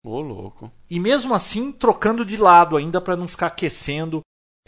Ô, 0.07 0.21
louco. 0.21 0.71
E 0.89 1.01
mesmo 1.01 1.33
assim, 1.33 1.69
trocando 1.69 2.25
de 2.25 2.37
lado 2.37 2.77
ainda 2.77 3.01
para 3.01 3.17
não 3.17 3.27
ficar 3.27 3.47
aquecendo. 3.47 4.21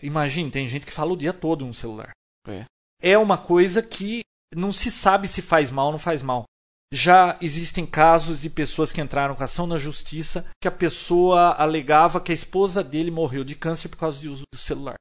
Imagine, 0.04 0.52
tem 0.52 0.68
gente 0.68 0.86
que 0.86 0.92
fala 0.92 1.14
o 1.14 1.18
dia 1.18 1.32
todo 1.32 1.66
no 1.66 1.74
celular. 1.74 2.12
É. 2.46 2.66
É 3.02 3.18
uma 3.18 3.38
coisa 3.38 3.82
que 3.82 4.20
não 4.54 4.74
se 4.74 4.92
sabe 4.92 5.30
se 5.30 5.42
faz 5.42 5.72
mal 5.72 5.86
ou 5.86 5.92
não 5.94 6.00
faz 6.00 6.22
mal. 6.22 6.44
Já 6.94 7.38
existem 7.40 7.86
casos 7.86 8.42
de 8.42 8.50
pessoas 8.50 8.92
que 8.92 9.00
entraram 9.00 9.34
com 9.34 9.42
ação 9.42 9.66
na 9.66 9.78
justiça 9.78 10.46
que 10.62 10.68
a 10.68 10.72
pessoa 10.72 11.54
alegava 11.54 12.20
que 12.20 12.34
a 12.34 12.36
esposa 12.36 12.84
dele 12.84 13.10
morreu 13.10 13.46
de 13.46 13.56
câncer 13.56 13.88
por 13.88 13.98
causa 13.98 14.22
do 14.22 14.32
uso 14.32 14.44
do 14.54 14.60
celular. 14.60 14.96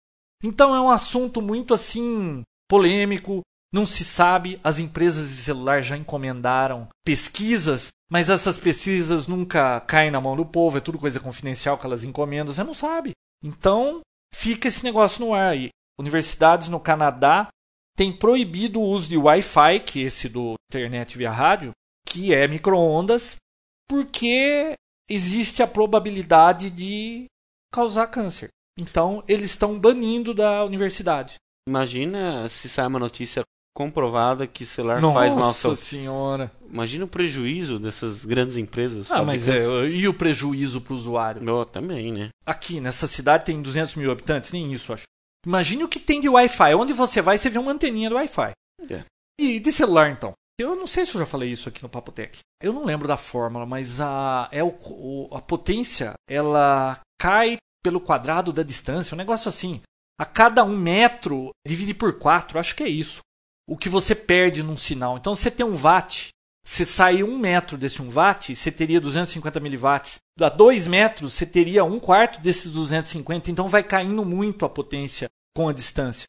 Então 0.45 0.73
é 0.73 0.81
um 0.81 0.91
assunto 0.91 1.43
muito 1.43 1.75
assim 1.75 2.43
polêmico, 2.71 3.41
não 3.73 3.85
se 3.85 4.05
sabe, 4.05 4.59
as 4.65 4.79
empresas 4.79 5.29
de 5.29 5.43
celular 5.43 5.83
já 5.83 5.97
encomendaram 5.97 6.89
pesquisas, 7.05 7.89
mas 8.11 8.31
essas 8.31 8.59
pesquisas 8.59 9.27
nunca 9.27 9.81
caem 9.83 10.11
na 10.11 10.21
mão 10.21 10.37
do 10.37 10.47
povo, 10.47 10.79
é 10.79 10.81
tudo 10.81 10.99
coisa 10.99 11.21
confidencial 11.21 11.77
que 11.77 11.85
elas 11.85 12.05
encomendam, 12.05 12.53
você 12.53 12.65
não 12.65 12.75
sabe. 12.75 13.13
Então, 13.45 14.01
fica 14.35 14.69
esse 14.69 14.85
negócio 14.85 15.25
no 15.25 15.35
ar 15.35 15.51
aí. 15.51 15.69
Universidades 15.99 16.69
no 16.69 16.81
Canadá 16.81 17.49
têm 17.97 18.11
proibido 18.13 18.81
o 18.81 18.85
uso 18.85 19.09
de 19.09 19.17
Wi-Fi, 19.17 19.81
que 19.81 20.03
é 20.03 20.05
esse 20.05 20.29
do 20.29 20.55
internet 20.71 21.19
via 21.19 21.31
rádio, 21.31 21.73
que 22.09 22.33
é 22.33 22.49
micro-ondas, 22.49 23.37
porque 23.89 24.75
existe 25.11 25.63
a 25.63 25.67
probabilidade 25.67 26.71
de 26.71 27.27
causar 27.73 28.07
câncer. 28.07 28.49
Então, 28.79 29.25
eles 29.27 29.51
estão 29.51 29.79
banindo 29.79 30.33
da 30.33 30.65
universidade. 30.65 31.35
Imagina 31.69 32.49
se 32.49 32.69
sai 32.69 32.87
uma 32.87 32.99
notícia 32.99 33.43
comprovada 33.79 34.45
que 34.45 34.67
celular 34.67 35.01
Nossa 35.01 35.15
faz 35.15 35.35
mal 35.37 35.53
saúde. 35.53 35.79
senhora. 35.81 36.51
Imagina 36.69 37.05
o 37.05 37.09
prejuízo 37.09 37.79
dessas 37.79 38.25
grandes 38.25 38.57
empresas. 38.57 39.09
Ah, 39.13 39.23
mas 39.23 39.47
é, 39.49 39.61
e 39.89 40.09
o 40.09 40.13
prejuízo 40.13 40.81
para 40.81 40.93
o 40.93 40.97
usuário? 40.97 41.49
Eu 41.49 41.65
também, 41.65 42.13
né? 42.13 42.29
Aqui, 42.45 42.81
nessa 42.81 43.07
cidade 43.07 43.45
tem 43.45 43.63
200 43.63 43.95
mil 43.95 44.11
habitantes, 44.11 44.51
nem 44.51 44.73
isso, 44.73 44.93
acho. 44.93 45.05
Imagine 45.47 45.85
o 45.85 45.89
que 45.89 46.01
tem 46.01 46.21
de 46.21 46.29
Wi-Fi. 46.29 46.75
Onde 46.75 46.93
você 46.93 47.23
vai, 47.23 47.39
você 47.39 47.49
vê 47.49 47.59
uma 47.59 47.71
anteninha 47.71 48.11
do 48.11 48.17
Wi-Fi. 48.17 48.51
É. 48.91 49.05
E 49.41 49.61
de 49.61 49.71
celular, 49.71 50.11
então? 50.11 50.33
Eu 50.61 50.75
não 50.75 50.89
sei 50.89 51.07
se 51.07 51.15
eu 51.15 51.21
já 51.21 51.27
falei 51.27 51.53
isso 51.53 51.69
aqui 51.69 51.81
no 51.81 51.89
Papotec. 51.89 52.41
Eu 52.61 52.73
não 52.73 52.85
lembro 52.85 53.07
da 53.07 53.17
fórmula, 53.17 53.65
mas 53.65 54.01
a, 54.01 54.49
é 54.51 54.65
o, 54.65 54.75
o- 54.91 55.29
a 55.33 55.41
potência, 55.41 56.15
ela 56.29 56.99
cai 57.21 57.57
pelo 57.85 58.01
quadrado 58.01 58.53
da 58.53 58.65
distância, 58.65 59.15
um 59.15 59.19
negócio 59.19 59.49
assim. 59.49 59.81
A 60.21 60.25
cada 60.27 60.65
um 60.65 60.77
metro, 60.77 61.51
divide 61.65 61.95
por 61.95 62.19
quatro, 62.19 62.59
acho 62.59 62.75
que 62.75 62.83
é 62.83 62.89
isso. 62.89 63.21
O 63.69 63.77
que 63.77 63.89
você 63.89 64.15
perde 64.15 64.63
num 64.63 64.77
sinal. 64.77 65.19
Então, 65.19 65.35
você 65.35 65.51
tem 65.51 65.65
um 65.67 65.77
watt, 65.77 66.31
Você 66.69 66.85
sai 66.85 67.23
um 67.23 67.39
metro 67.39 67.79
desse 67.79 68.03
1 68.03 68.11
watt, 68.11 68.55
você 68.55 68.71
teria 68.71 69.01
250 69.01 69.59
miliwatts. 69.59 70.19
A 70.39 70.51
2 70.51 70.87
metros, 70.87 71.33
você 71.33 71.47
teria 71.47 71.83
um 71.83 71.99
quarto 71.99 72.43
desses 72.43 72.71
250. 72.71 73.51
Então 73.51 73.67
vai 73.67 73.83
caindo 73.83 74.23
muito 74.23 74.67
a 74.67 74.69
potência 74.69 75.29
com 75.57 75.67
a 75.71 75.73
distância. 75.73 76.27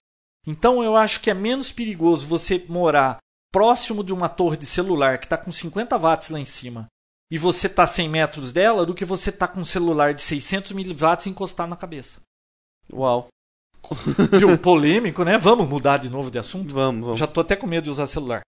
Então 0.47 0.81
eu 0.81 0.95
acho 0.95 1.19
que 1.19 1.29
é 1.29 1.33
menos 1.33 1.73
perigoso 1.73 2.25
você 2.25 2.65
morar 2.69 3.17
próximo 3.51 4.01
de 4.01 4.13
uma 4.13 4.29
torre 4.29 4.55
de 4.55 4.65
celular 4.65 5.17
que 5.17 5.25
está 5.25 5.37
com 5.37 5.51
50 5.51 5.97
watts 5.97 6.29
lá 6.29 6.39
em 6.39 6.45
cima 6.45 6.87
e 7.29 7.37
você 7.37 7.67
está 7.67 7.85
100 7.85 8.07
metros 8.07 8.53
dela 8.53 8.85
do 8.85 8.93
que 8.93 9.03
você 9.03 9.33
tá 9.33 9.45
com 9.45 9.59
um 9.59 9.65
celular 9.65 10.13
de 10.13 10.21
600 10.21 10.71
miliwatts 10.71 11.27
encostado 11.27 11.69
na 11.69 11.75
cabeça. 11.75 12.21
Uau. 12.91 13.27
Viu? 14.37 14.57
Polêmico, 14.57 15.23
né? 15.23 15.37
Vamos 15.37 15.67
mudar 15.67 15.97
de 15.97 16.09
novo 16.09 16.29
de 16.29 16.37
assunto? 16.39 16.73
Vamos, 16.73 17.01
vamos. 17.01 17.19
Já 17.19 17.27
tô 17.27 17.41
até 17.41 17.55
com 17.55 17.65
medo 17.67 17.85
de 17.85 17.89
usar 17.89 18.05
celular. 18.07 18.41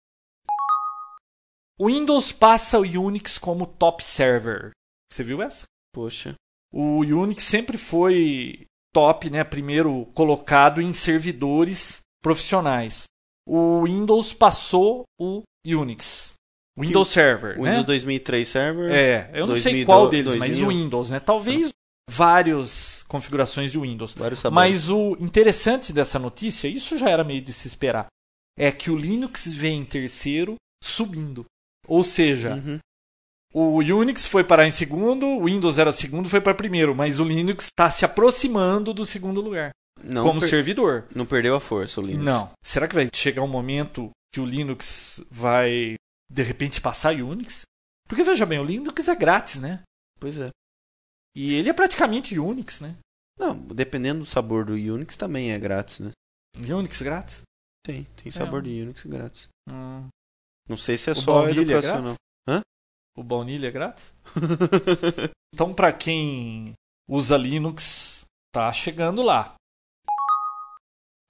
O 1.78 1.86
Windows 1.86 2.30
passa 2.32 2.78
o 2.78 2.82
Unix 2.82 3.38
como 3.38 3.66
top 3.66 4.04
server. 4.04 4.70
Você 5.10 5.22
viu 5.22 5.40
essa? 5.40 5.64
Poxa. 5.92 6.34
O 6.72 6.98
Unix 7.00 7.42
sempre 7.42 7.78
foi 7.78 8.66
top, 8.92 9.30
né? 9.30 9.42
Primeiro 9.44 10.06
colocado 10.14 10.82
em 10.82 10.92
servidores 10.92 12.00
profissionais. 12.22 13.04
O 13.46 13.84
Windows 13.84 14.32
passou 14.34 15.04
o 15.18 15.42
Unix. 15.66 16.34
Windows 16.78 17.08
Server, 17.08 17.58
O 17.58 17.64
né? 17.64 17.70
Windows 17.70 17.86
2003 17.86 18.48
Server. 18.48 18.90
É, 18.90 19.30
eu 19.34 19.46
não 19.46 19.56
sei 19.56 19.72
2000, 19.72 19.86
qual 19.86 20.08
deles, 20.08 20.36
mas 20.36 20.52
2000. 20.58 20.66
o 20.66 20.70
Windows, 20.70 21.10
né? 21.10 21.20
Talvez 21.20 21.70
várias 22.10 23.04
configurações 23.08 23.70
de 23.70 23.78
Windows. 23.78 24.14
Mas 24.52 24.88
o 24.90 25.16
interessante 25.20 25.92
dessa 25.92 26.18
notícia, 26.18 26.66
isso 26.68 26.98
já 26.98 27.08
era 27.08 27.22
meio 27.24 27.40
de 27.40 27.52
se 27.52 27.68
esperar, 27.68 28.06
é 28.58 28.72
que 28.72 28.90
o 28.90 28.96
Linux 28.96 29.52
vem 29.52 29.80
em 29.80 29.84
terceiro 29.84 30.56
subindo. 30.82 31.44
Ou 31.86 32.02
seja, 32.02 32.54
Uhum. 32.56 32.78
o 33.54 33.78
Unix 33.78 34.26
foi 34.26 34.44
parar 34.44 34.66
em 34.66 34.70
segundo, 34.70 35.26
o 35.26 35.44
Windows 35.44 35.78
era 35.78 35.92
segundo, 35.92 36.28
foi 36.28 36.40
para 36.40 36.54
primeiro, 36.54 36.94
mas 36.94 37.20
o 37.20 37.24
Linux 37.24 37.66
está 37.66 37.88
se 37.90 38.04
aproximando 38.04 38.92
do 38.92 39.04
segundo 39.04 39.40
lugar 39.40 39.70
Não, 40.02 40.22
como 40.22 40.40
per- 40.40 40.48
servidor. 40.48 41.06
não 41.14 41.24
perdeu 41.26 41.54
a 41.54 41.60
força 41.60 42.00
o 42.00 42.04
Linux. 42.04 42.24
Não. 42.24 42.50
Será 42.64 42.86
que 42.88 42.94
vai 42.94 43.08
chegar 43.14 43.42
um 43.42 43.48
momento 43.48 44.10
que 44.32 44.40
o 44.40 44.44
Linux 44.44 45.22
vai 45.30 45.94
de 46.30 46.42
repente 46.42 46.80
passar 46.80 47.14
o 47.14 47.28
Unix? 47.28 47.62
Porque 48.08 48.22
veja 48.24 48.44
bem, 48.46 48.58
o 48.58 48.64
Linux 48.64 49.08
é 49.08 49.14
grátis, 49.16 49.60
né? 49.60 49.82
Pois 50.18 50.36
é. 50.36 50.50
E 51.34 51.54
ele 51.54 51.68
é 51.68 51.72
praticamente 51.72 52.38
Unix, 52.38 52.80
né? 52.80 52.96
Não, 53.38 53.56
dependendo 53.56 54.20
do 54.20 54.26
sabor 54.26 54.64
do 54.64 54.72
Unix 54.74 55.16
também 55.16 55.52
é 55.52 55.58
grátis, 55.58 56.00
né? 56.00 56.10
Unix 56.56 57.00
grátis? 57.00 57.42
Tem, 57.84 58.04
tem 58.16 58.30
sabor 58.30 58.60
É. 58.60 58.62
de 58.64 58.82
Unix 58.82 59.02
grátis. 59.04 59.48
Hum. 59.68 60.08
Não 60.68 60.76
sei 60.76 60.98
se 60.98 61.08
é 61.10 61.12
O 61.12 61.16
só 61.16 61.48
é 61.48 61.52
educacional. 61.52 62.14
O 63.16 63.24
baunilha 63.24 63.68
é 63.68 63.70
grátis? 63.70 64.14
Então, 65.52 65.74
para 65.74 65.92
quem 65.92 66.72
usa 67.08 67.36
Linux, 67.36 68.24
tá 68.54 68.72
chegando 68.72 69.20
lá. 69.20 69.54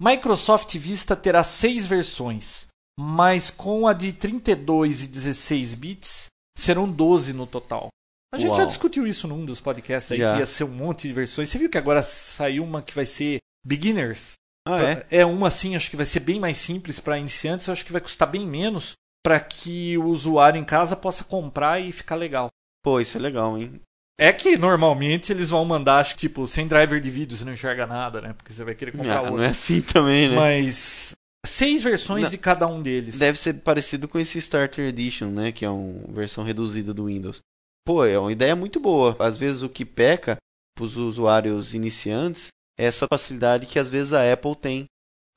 Microsoft 0.00 0.76
Vista 0.76 1.16
terá 1.16 1.42
seis 1.42 1.86
versões, 1.86 2.68
mas 2.98 3.50
com 3.50 3.88
a 3.88 3.92
de 3.94 4.12
32 4.12 5.04
e 5.04 5.08
16 5.08 5.74
bits, 5.74 6.26
serão 6.56 6.90
12 6.90 7.32
no 7.32 7.46
total. 7.46 7.88
A 8.32 8.38
gente 8.38 8.48
Uau. 8.48 8.56
já 8.58 8.64
discutiu 8.64 9.06
isso 9.06 9.26
num 9.26 9.44
dos 9.44 9.60
podcasts 9.60 10.12
aí, 10.12 10.18
Já. 10.18 10.34
que 10.34 10.38
ia 10.40 10.46
ser 10.46 10.64
um 10.64 10.68
monte 10.68 11.08
de 11.08 11.12
versões. 11.14 11.48
Você 11.48 11.58
viu 11.58 11.68
que 11.68 11.78
agora 11.78 12.02
saiu 12.02 12.62
uma 12.62 12.82
que 12.82 12.94
vai 12.94 13.04
ser 13.06 13.38
Beginners? 13.66 14.34
ah, 14.66 14.80
é? 14.82 15.06
É 15.10 15.26
uma 15.26 15.48
assim, 15.48 15.74
acho 15.74 15.90
que 15.90 15.96
vai 15.96 16.06
ser 16.06 16.20
bem 16.20 16.38
mais 16.38 16.56
simples 16.56 17.00
para 17.00 17.18
iniciantes, 17.18 17.68
acho 17.68 17.84
que 17.84 17.92
vai 17.92 18.00
custar 18.00 18.30
bem 18.30 18.46
menos 18.46 18.92
para 19.24 19.40
que 19.40 19.98
o 19.98 20.04
usuário 20.04 20.60
em 20.60 20.64
casa 20.64 20.94
possa 20.94 21.24
comprar 21.24 21.80
e 21.80 21.90
ficar 21.92 22.14
legal. 22.14 22.48
Pô, 22.84 23.00
isso 23.00 23.18
é 23.18 23.20
legal, 23.20 23.58
hein? 23.58 23.80
É 24.18 24.32
que 24.32 24.56
normalmente 24.56 25.32
eles 25.32 25.50
vão 25.50 25.64
mandar, 25.64 25.96
acho 25.98 26.14
que, 26.14 26.20
tipo, 26.20 26.46
sem 26.46 26.66
driver 26.68 27.00
de 27.00 27.10
vídeo, 27.10 27.36
você 27.36 27.44
não 27.44 27.52
enxerga 27.54 27.86
nada, 27.86 28.20
né? 28.20 28.32
Porque 28.34 28.52
você 28.52 28.62
vai 28.62 28.74
querer 28.74 28.92
comprar 28.92 29.16
Ah, 29.16 29.20
outro. 29.22 29.36
não 29.38 29.42
é 29.42 29.48
assim 29.48 29.80
também, 29.80 30.28
né? 30.28 30.36
Mas 30.36 31.12
seis 31.44 31.82
versões 31.82 32.24
Não. 32.24 32.30
de 32.30 32.38
cada 32.38 32.66
um 32.66 32.80
deles. 32.82 33.18
Deve 33.18 33.38
ser 33.38 33.54
parecido 33.54 34.06
com 34.06 34.18
esse 34.18 34.38
Starter 34.38 34.86
Edition, 34.88 35.28
né? 35.30 35.50
Que 35.52 35.64
é 35.64 35.70
uma 35.70 36.12
versão 36.14 36.44
reduzida 36.44 36.92
do 36.94 37.06
Windows. 37.06 37.40
Pô, 37.84 38.04
é 38.04 38.18
uma 38.18 38.32
ideia 38.32 38.54
muito 38.54 38.78
boa. 38.78 39.16
Às 39.18 39.36
vezes 39.36 39.62
o 39.62 39.68
que 39.68 39.84
peca 39.84 40.36
pros 40.76 40.96
usuários 40.96 41.74
iniciantes 41.74 42.48
é 42.78 42.84
essa 42.86 43.06
facilidade 43.12 43.66
que 43.66 43.78
às 43.78 43.88
vezes 43.88 44.12
a 44.12 44.32
Apple 44.32 44.56
tem. 44.56 44.84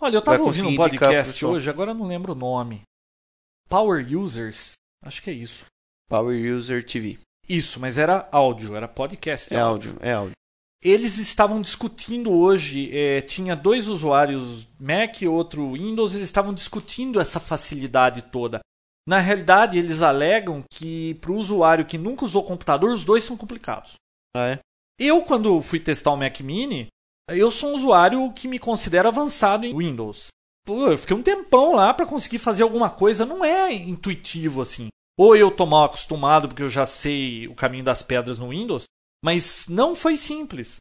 Olha, 0.01 0.17
eu 0.17 0.21
tava 0.21 0.37
vai 0.37 0.47
ouvindo 0.47 0.69
um 0.69 0.75
podcast 0.75 1.45
hoje, 1.45 1.69
agora 1.69 1.91
eu 1.91 1.95
não 1.95 2.07
lembro 2.07 2.33
o 2.33 2.35
nome. 2.35 2.81
Power 3.69 4.05
Users, 4.05 4.73
acho 5.03 5.21
que 5.21 5.29
é 5.29 5.33
isso. 5.33 5.65
Power 6.09 6.53
User 6.53 6.85
TV. 6.85 7.19
Isso, 7.47 7.79
mas 7.79 7.97
era 7.97 8.27
áudio, 8.31 8.75
era 8.75 8.87
podcast. 8.87 9.53
É 9.53 9.59
áudio, 9.59 9.97
é 9.99 10.13
áudio. 10.13 10.33
Eles 10.81 11.17
estavam 11.17 11.61
discutindo 11.61 12.31
hoje, 12.31 12.89
eh, 12.95 13.21
tinha 13.21 13.55
dois 13.55 13.87
usuários 13.87 14.67
Mac 14.79 15.21
e 15.21 15.27
outro 15.27 15.73
Windows, 15.73 16.13
eles 16.13 16.27
estavam 16.27 16.53
discutindo 16.53 17.21
essa 17.21 17.39
facilidade 17.39 18.21
toda. 18.21 18.59
Na 19.07 19.19
realidade, 19.19 19.77
eles 19.77 20.01
alegam 20.01 20.63
que 20.71 21.15
para 21.15 21.31
o 21.31 21.37
usuário 21.37 21.85
que 21.85 21.97
nunca 21.97 22.23
usou 22.25 22.43
computador, 22.43 22.91
os 22.91 23.03
dois 23.03 23.23
são 23.23 23.35
complicados. 23.35 23.95
Ah, 24.35 24.49
é? 24.49 24.59
Eu, 24.99 25.21
quando 25.23 25.61
fui 25.61 25.79
testar 25.79 26.11
o 26.11 26.17
Mac 26.17 26.39
Mini, 26.39 26.87
eu 27.29 27.51
sou 27.51 27.71
um 27.71 27.75
usuário 27.75 28.31
que 28.31 28.47
me 28.47 28.59
considero 28.59 29.07
avançado 29.07 29.65
em 29.65 29.75
Windows. 29.75 30.27
Pô, 30.65 30.87
eu 30.87 30.97
fiquei 30.97 31.15
um 31.15 31.21
tempão 31.21 31.75
lá 31.75 31.93
para 31.93 32.05
conseguir 32.05 32.39
fazer 32.39 32.63
alguma 32.63 32.89
coisa, 32.89 33.25
não 33.25 33.43
é 33.43 33.73
intuitivo 33.73 34.61
assim. 34.61 34.87
Ou 35.17 35.35
eu 35.35 35.51
tô 35.51 35.65
mal 35.65 35.85
acostumado 35.85 36.47
porque 36.47 36.63
eu 36.63 36.69
já 36.69 36.85
sei 36.85 37.47
o 37.47 37.55
caminho 37.55 37.83
das 37.83 38.01
pedras 38.01 38.39
no 38.39 38.49
Windows, 38.49 38.85
mas 39.23 39.67
não 39.67 39.93
foi 39.93 40.15
simples. 40.15 40.77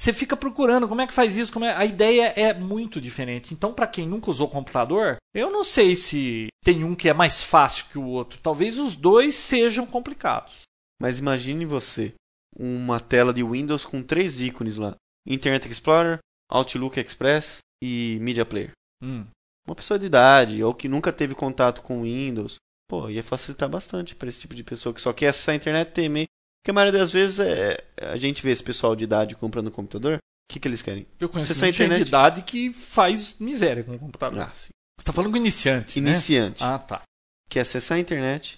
Você 0.00 0.14
fica 0.14 0.34
procurando 0.34 0.88
como 0.88 1.02
é 1.02 1.06
que 1.06 1.12
faz 1.12 1.36
isso, 1.36 1.52
como 1.52 1.66
é... 1.66 1.74
a 1.74 1.84
ideia 1.84 2.32
é 2.34 2.54
muito 2.54 2.98
diferente. 2.98 3.52
Então, 3.52 3.74
para 3.74 3.86
quem 3.86 4.08
nunca 4.08 4.30
usou 4.30 4.48
computador, 4.48 5.18
eu 5.34 5.50
não 5.50 5.62
sei 5.62 5.94
se 5.94 6.46
tem 6.64 6.84
um 6.84 6.94
que 6.94 7.10
é 7.10 7.12
mais 7.12 7.44
fácil 7.44 7.84
que 7.90 7.98
o 7.98 8.06
outro. 8.06 8.40
Talvez 8.40 8.78
os 8.78 8.96
dois 8.96 9.34
sejam 9.34 9.84
complicados. 9.84 10.62
Mas 10.98 11.18
imagine 11.18 11.66
você, 11.66 12.14
uma 12.58 12.98
tela 12.98 13.30
de 13.30 13.42
Windows 13.42 13.84
com 13.84 14.02
três 14.02 14.40
ícones 14.40 14.78
lá: 14.78 14.96
Internet 15.28 15.70
Explorer, 15.70 16.18
Outlook 16.50 16.98
Express 16.98 17.58
e 17.84 18.16
Media 18.22 18.46
Player. 18.46 18.72
Hum. 19.02 19.26
Uma 19.68 19.76
pessoa 19.76 19.98
de 19.98 20.06
idade 20.06 20.64
ou 20.64 20.72
que 20.72 20.88
nunca 20.88 21.12
teve 21.12 21.34
contato 21.34 21.82
com 21.82 22.04
Windows, 22.04 22.56
pô, 22.88 23.10
ia 23.10 23.22
facilitar 23.22 23.68
bastante 23.68 24.14
para 24.14 24.30
esse 24.30 24.40
tipo 24.40 24.54
de 24.54 24.64
pessoa 24.64 24.94
que 24.94 25.00
só 25.02 25.12
quer 25.12 25.28
acessar 25.28 25.52
a 25.52 25.56
internet 25.56 26.00
e 26.00 26.04
e-mail. 26.04 26.26
Porque 26.62 26.70
a 26.70 26.74
maioria 26.74 26.98
das 26.98 27.10
vezes 27.10 27.40
é, 27.40 27.78
a 28.02 28.16
gente 28.16 28.42
vê 28.42 28.50
esse 28.50 28.62
pessoal 28.62 28.94
de 28.94 29.04
idade 29.04 29.34
comprando 29.34 29.70
computador, 29.70 30.16
o 30.16 30.52
que, 30.52 30.60
que 30.60 30.68
eles 30.68 30.82
querem? 30.82 31.06
Eu 31.18 31.28
conheço 31.28 31.52
Acessar 31.52 31.68
gente 31.68 31.76
de 31.78 31.84
internet. 31.84 32.08
idade 32.08 32.42
que 32.42 32.72
faz 32.72 33.36
miséria 33.38 33.82
com 33.84 33.94
o 33.94 33.98
computador. 33.98 34.40
Ah, 34.40 34.50
sim. 34.54 34.70
Você 34.98 35.06
tá 35.06 35.12
falando 35.12 35.30
com 35.30 35.36
iniciante, 35.38 36.00
né? 36.00 36.10
Iniciante. 36.10 36.62
Ah, 36.62 36.78
tá. 36.78 37.02
Quer 37.48 37.60
acessar 37.60 37.96
a 37.96 38.00
internet, 38.00 38.56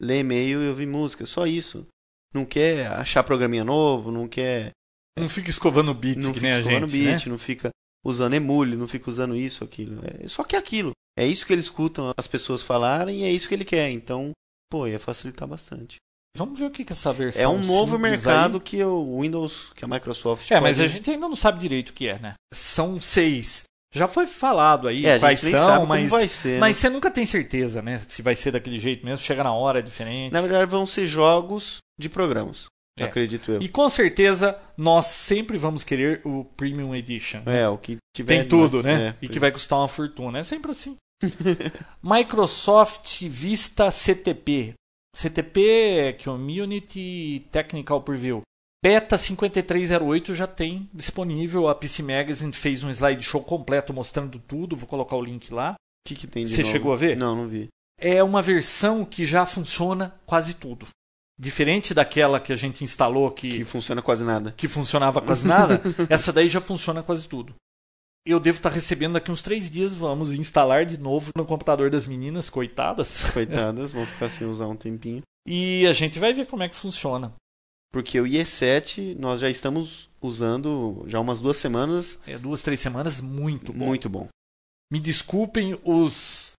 ler 0.00 0.20
e-mail 0.20 0.62
e 0.62 0.68
ouvir 0.68 0.86
música, 0.86 1.26
só 1.26 1.46
isso. 1.46 1.86
Não 2.32 2.44
quer 2.44 2.86
achar 2.92 3.24
programinha 3.24 3.64
novo, 3.64 4.10
não 4.12 4.28
quer 4.28 4.70
Não 5.18 5.28
fica 5.28 5.50
escovando 5.50 5.92
bit, 5.92 6.18
não 6.18 6.32
que 6.32 6.38
fica 6.38 6.46
nem 6.48 6.56
a 6.56 6.60
escovando 6.60 6.88
gente, 6.88 7.12
bit, 7.14 7.26
né? 7.26 7.32
não 7.32 7.38
fica 7.38 7.70
usando 8.04 8.34
emule, 8.34 8.76
não 8.76 8.88
fica 8.88 9.10
usando 9.10 9.36
isso, 9.36 9.64
aquilo. 9.64 10.00
É 10.04 10.28
só 10.28 10.44
que 10.44 10.56
aquilo. 10.56 10.92
É 11.18 11.26
isso 11.26 11.44
que 11.46 11.52
eles 11.52 11.66
escutam 11.66 12.12
as 12.16 12.26
pessoas 12.26 12.62
falarem 12.62 13.20
e 13.20 13.24
é 13.24 13.30
isso 13.30 13.48
que 13.48 13.54
ele 13.54 13.64
quer. 13.64 13.90
Então, 13.90 14.30
pô, 14.70 14.86
ia 14.86 14.98
facilitar 15.00 15.46
bastante. 15.46 15.96
Vamos 16.36 16.58
ver 16.58 16.66
o 16.66 16.70
que 16.70 16.84
que 16.84 16.92
essa 16.92 17.12
versão 17.12 17.42
É 17.42 17.48
um 17.48 17.60
novo 17.60 17.98
mercado 17.98 18.56
aí- 18.56 18.62
que 18.62 18.82
o 18.82 19.20
Windows, 19.20 19.70
que 19.76 19.84
a 19.84 19.88
Microsoft 19.88 20.50
É, 20.50 20.60
mas 20.60 20.78
pode- 20.78 20.88
a 20.88 20.88
gente 20.88 21.10
ainda 21.10 21.28
não 21.28 21.36
sabe 21.36 21.60
direito 21.60 21.90
o 21.90 21.92
que 21.92 22.08
é, 22.08 22.18
né? 22.18 22.34
São 22.52 22.98
seis. 22.98 23.64
Já 23.94 24.06
foi 24.06 24.24
falado 24.24 24.88
aí 24.88 25.04
é, 25.04 25.18
quais 25.18 25.40
são, 25.40 25.84
mas, 25.84 26.10
ser. 26.30 26.58
mas 26.58 26.76
né? 26.76 26.80
você 26.80 26.88
nunca 26.88 27.10
tem 27.10 27.26
certeza, 27.26 27.82
né? 27.82 27.98
Se 27.98 28.22
vai 28.22 28.34
ser 28.34 28.50
daquele 28.52 28.78
jeito 28.78 29.04
mesmo, 29.04 29.22
chega 29.22 29.44
na 29.44 29.52
hora, 29.52 29.80
é 29.80 29.82
diferente. 29.82 30.32
Na 30.32 30.40
verdade, 30.40 30.64
vão 30.64 30.86
ser 30.86 31.06
jogos 31.06 31.76
de 32.00 32.08
programas. 32.08 32.64
É. 32.98 33.04
Acredito 33.04 33.52
eu. 33.52 33.62
E 33.62 33.68
com 33.68 33.88
certeza 33.90 34.58
nós 34.78 35.06
sempre 35.06 35.58
vamos 35.58 35.84
querer 35.84 36.22
o 36.24 36.44
Premium 36.56 36.94
Edition. 36.94 37.42
É, 37.44 37.68
o 37.68 37.76
que 37.76 37.98
tiver. 38.16 38.38
Tem 38.38 38.48
tudo, 38.48 38.82
né? 38.82 39.08
é, 39.08 39.14
e 39.20 39.28
que 39.28 39.38
vai 39.38 39.52
custar 39.52 39.78
uma 39.78 39.88
fortuna. 39.88 40.38
É 40.38 40.42
sempre 40.42 40.70
assim. 40.70 40.96
Microsoft 42.02 43.22
Vista 43.28 43.90
CTP. 43.90 44.74
CTP 45.14 45.60
é 45.98 46.12
Community 46.14 47.46
Technical 47.52 48.00
Preview. 48.02 48.40
Beta 48.84 49.16
5308 49.16 50.34
já 50.34 50.46
tem 50.46 50.88
disponível. 50.92 51.68
A 51.68 51.74
PC 51.74 52.02
Magazine 52.02 52.52
fez 52.52 52.82
um 52.82 52.90
slideshow 52.90 53.42
completo 53.42 53.92
mostrando 53.92 54.38
tudo. 54.40 54.76
Vou 54.76 54.88
colocar 54.88 55.16
o 55.16 55.22
link 55.22 55.52
lá. 55.52 55.72
O 55.72 56.08
que, 56.08 56.14
que 56.16 56.26
tem 56.26 56.44
de 56.44 56.50
Você 56.50 56.62
novo? 56.62 56.72
chegou 56.72 56.92
a 56.92 56.96
ver? 56.96 57.16
Não, 57.16 57.36
não 57.36 57.46
vi. 57.46 57.68
É 58.00 58.22
uma 58.24 58.42
versão 58.42 59.04
que 59.04 59.24
já 59.24 59.46
funciona 59.46 60.14
quase 60.26 60.54
tudo. 60.54 60.86
Diferente 61.38 61.94
daquela 61.94 62.40
que 62.40 62.52
a 62.52 62.56
gente 62.56 62.82
instalou 62.82 63.30
Que 63.30 63.58
que, 63.58 63.64
funciona 63.64 64.02
quase 64.02 64.24
nada. 64.24 64.52
que 64.56 64.66
funcionava 64.68 65.20
quase 65.20 65.46
nada, 65.46 65.80
essa 66.10 66.32
daí 66.32 66.48
já 66.48 66.60
funciona 66.60 67.02
quase 67.02 67.28
tudo. 67.28 67.54
Eu 68.26 68.38
devo 68.38 68.56
estar 68.56 68.70
recebendo 68.70 69.14
daqui 69.14 69.30
uns 69.30 69.42
três 69.42 69.68
dias. 69.68 69.94
Vamos 69.94 70.32
instalar 70.32 70.84
de 70.84 70.98
novo 70.98 71.30
no 71.36 71.44
computador 71.44 71.90
das 71.90 72.06
meninas, 72.06 72.48
coitadas. 72.48 73.30
Coitadas, 73.32 73.92
vão 73.92 74.06
ficar 74.06 74.30
sem 74.30 74.46
usar 74.46 74.66
um 74.66 74.76
tempinho. 74.76 75.22
E 75.46 75.86
a 75.86 75.92
gente 75.92 76.18
vai 76.18 76.32
ver 76.32 76.46
como 76.46 76.62
é 76.62 76.68
que 76.68 76.76
funciona. 76.76 77.32
Porque 77.92 78.20
o 78.20 78.24
IE7 78.24 79.18
nós 79.18 79.40
já 79.40 79.50
estamos 79.50 80.08
usando 80.20 81.04
já 81.06 81.20
umas 81.20 81.40
duas 81.40 81.56
semanas. 81.56 82.18
É 82.26 82.38
duas, 82.38 82.62
três 82.62 82.80
semanas, 82.80 83.20
muito 83.20 83.72
bom. 83.72 83.86
Muito 83.86 84.08
bom. 84.08 84.28
Me 84.90 85.00
desculpem 85.00 85.78
os. 85.84 86.52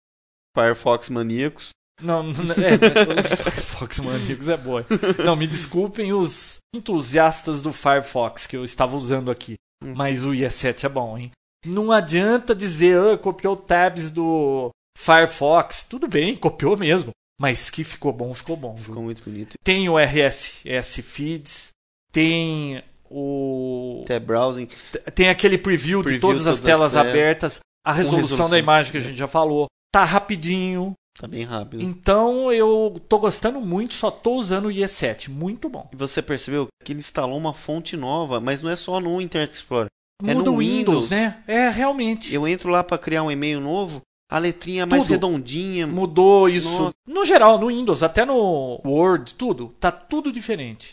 Firefox 0.55 1.09
maníacos. 1.09 1.69
Não, 2.01 2.21
não 2.33 2.55
é, 2.55 3.17
os 3.17 3.41
Firefox 3.41 3.99
maníacos 3.99 4.49
é 4.49 4.57
boa. 4.57 4.85
Não, 5.23 5.35
me 5.35 5.47
desculpem 5.47 6.13
os 6.13 6.57
entusiastas 6.75 7.61
do 7.61 7.71
Firefox 7.71 8.45
que 8.45 8.57
eu 8.57 8.63
estava 8.63 8.95
usando 8.95 9.31
aqui. 9.31 9.55
Hum. 9.83 9.93
Mas 9.95 10.23
o 10.23 10.31
IE7 10.31 10.83
é 10.83 10.89
bom, 10.89 11.17
hein? 11.17 11.31
Não 11.65 11.91
adianta 11.91 12.55
dizer, 12.55 12.99
ah, 12.99 13.17
copiou 13.17 13.55
tabs 13.55 14.09
do 14.11 14.69
Firefox. 14.97 15.83
Tudo 15.83 16.07
bem, 16.07 16.35
copiou 16.35 16.77
mesmo. 16.77 17.11
Mas 17.39 17.69
que 17.69 17.83
ficou 17.83 18.13
bom, 18.13 18.33
ficou 18.33 18.55
bom. 18.55 18.75
viu? 18.75 18.85
Ficou 18.85 19.03
muito 19.03 19.23
bonito. 19.23 19.55
Tem 19.63 19.89
o 19.89 19.97
RSS 19.97 21.01
Feeds, 21.01 21.71
tem 22.11 22.83
o. 23.09 24.03
Tab 24.05 24.23
browsing. 24.25 24.67
Tem 25.15 25.29
aquele 25.29 25.57
preview, 25.57 25.99
de 25.99 26.03
Preview 26.03 26.21
todas 26.21 26.47
as 26.47 26.59
todas 26.59 26.59
as 26.59 26.65
telas 26.65 26.91
telas. 26.93 27.07
abertas, 27.07 27.59
a 27.85 27.91
resolução, 27.91 28.19
resolução. 28.21 28.49
da 28.49 28.59
imagem 28.59 28.91
que 28.91 28.97
a 28.97 29.01
gente 29.01 29.17
já 29.17 29.27
falou. 29.27 29.67
Tá 29.91 30.03
rapidinho. 30.03 30.93
Tá 31.19 31.27
bem 31.27 31.43
rápido. 31.43 31.83
Então 31.83 32.51
eu 32.51 32.99
tô 33.07 33.19
gostando 33.19 33.61
muito, 33.61 33.93
só 33.93 34.09
tô 34.09 34.33
usando 34.33 34.65
o 34.65 34.71
IE7. 34.71 35.29
Muito 35.29 35.69
bom. 35.69 35.87
E 35.93 35.95
você 35.95 36.21
percebeu 36.21 36.67
que 36.83 36.91
ele 36.91 37.01
instalou 37.01 37.37
uma 37.37 37.53
fonte 37.53 37.95
nova, 37.95 38.39
mas 38.39 38.63
não 38.63 38.71
é 38.71 38.75
só 38.75 38.99
no 38.99 39.21
Internet 39.21 39.53
Explorer. 39.53 39.89
É 40.23 40.33
Muda 40.33 40.49
no 40.49 40.55
o 40.55 40.59
Windows, 40.59 41.05
Windows. 41.05 41.09
né? 41.09 41.43
É, 41.47 41.69
realmente. 41.69 42.33
Eu 42.33 42.47
entro 42.47 42.69
lá 42.69 42.83
para 42.83 42.97
criar 42.97 43.23
um 43.23 43.31
e-mail 43.31 43.59
novo, 43.59 44.01
a 44.31 44.37
letrinha 44.37 44.85
mais 44.85 45.03
Tudo. 45.03 45.11
redondinha. 45.11 45.85
Mudou 45.85 46.47
isso. 46.47 46.79
Nossa. 46.83 46.91
No 47.07 47.25
geral, 47.25 47.57
no 47.59 47.67
Windows, 47.67 48.01
até 48.03 48.25
no 48.25 48.79
Word, 48.85 49.33
tudo. 49.35 49.75
Tá 49.79 49.91
tudo 49.91 50.31
diferente. 50.31 50.91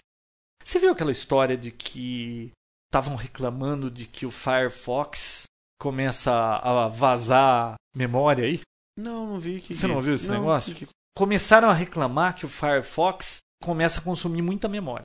Você 0.64 0.78
viu 0.78 0.90
aquela 0.92 1.12
história 1.12 1.56
de 1.56 1.70
que 1.70 2.50
estavam 2.92 3.14
reclamando 3.16 3.90
de 3.90 4.06
que 4.06 4.26
o 4.26 4.30
Firefox 4.30 5.44
começa 5.80 6.32
a 6.32 6.88
vazar 6.88 7.74
memória 7.94 8.44
aí? 8.44 8.60
Não, 8.98 9.26
não 9.26 9.40
vi 9.40 9.60
que. 9.60 9.74
Você 9.74 9.86
não 9.86 10.00
viu 10.00 10.14
esse 10.14 10.28
Não, 10.28 10.40
negócio? 10.40 10.74
que- 10.74 10.86
Começaram 11.16 11.68
a 11.68 11.72
reclamar 11.72 12.34
que 12.34 12.44
o 12.44 12.48
Firefox 12.48 13.38
começa 13.62 14.00
a 14.00 14.02
consumir 14.02 14.42
muita 14.42 14.68
memória. 14.68 15.04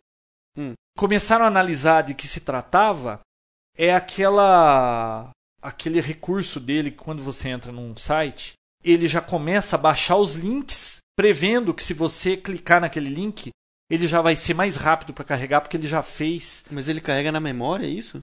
Hum. 0.58 0.74
Começaram 0.98 1.46
a 1.46 1.48
analisar 1.48 2.04
de 2.04 2.14
que 2.14 2.28
se 2.28 2.40
tratava 2.40 3.20
é 3.78 3.94
aquela 3.94 5.30
aquele 5.62 6.00
recurso 6.00 6.60
dele 6.60 6.92
que 6.92 6.98
quando 6.98 7.24
você 7.24 7.50
entra 7.50 7.72
num 7.72 7.96
site, 7.96 8.54
ele 8.84 9.08
já 9.08 9.20
começa 9.20 9.76
a 9.76 9.80
baixar 9.80 10.16
os 10.18 10.36
links, 10.36 10.98
prevendo 11.18 11.74
que 11.74 11.82
se 11.84 11.94
você 11.94 12.38
clicar 12.38 12.80
naquele 12.80 13.10
link, 13.10 13.50
ele 13.90 14.08
já 14.08 14.22
vai 14.22 14.36
ser 14.36 14.54
mais 14.54 14.76
rápido 14.76 15.14
para 15.14 15.26
carregar 15.26 15.62
porque 15.62 15.76
ele 15.78 15.88
já 15.88 16.04
fez. 16.04 16.64
Mas 16.70 16.88
ele 16.88 17.02
carrega 17.02 17.32
na 17.32 17.40
memória, 17.40 17.86
é 17.86 17.90
isso? 17.90 18.20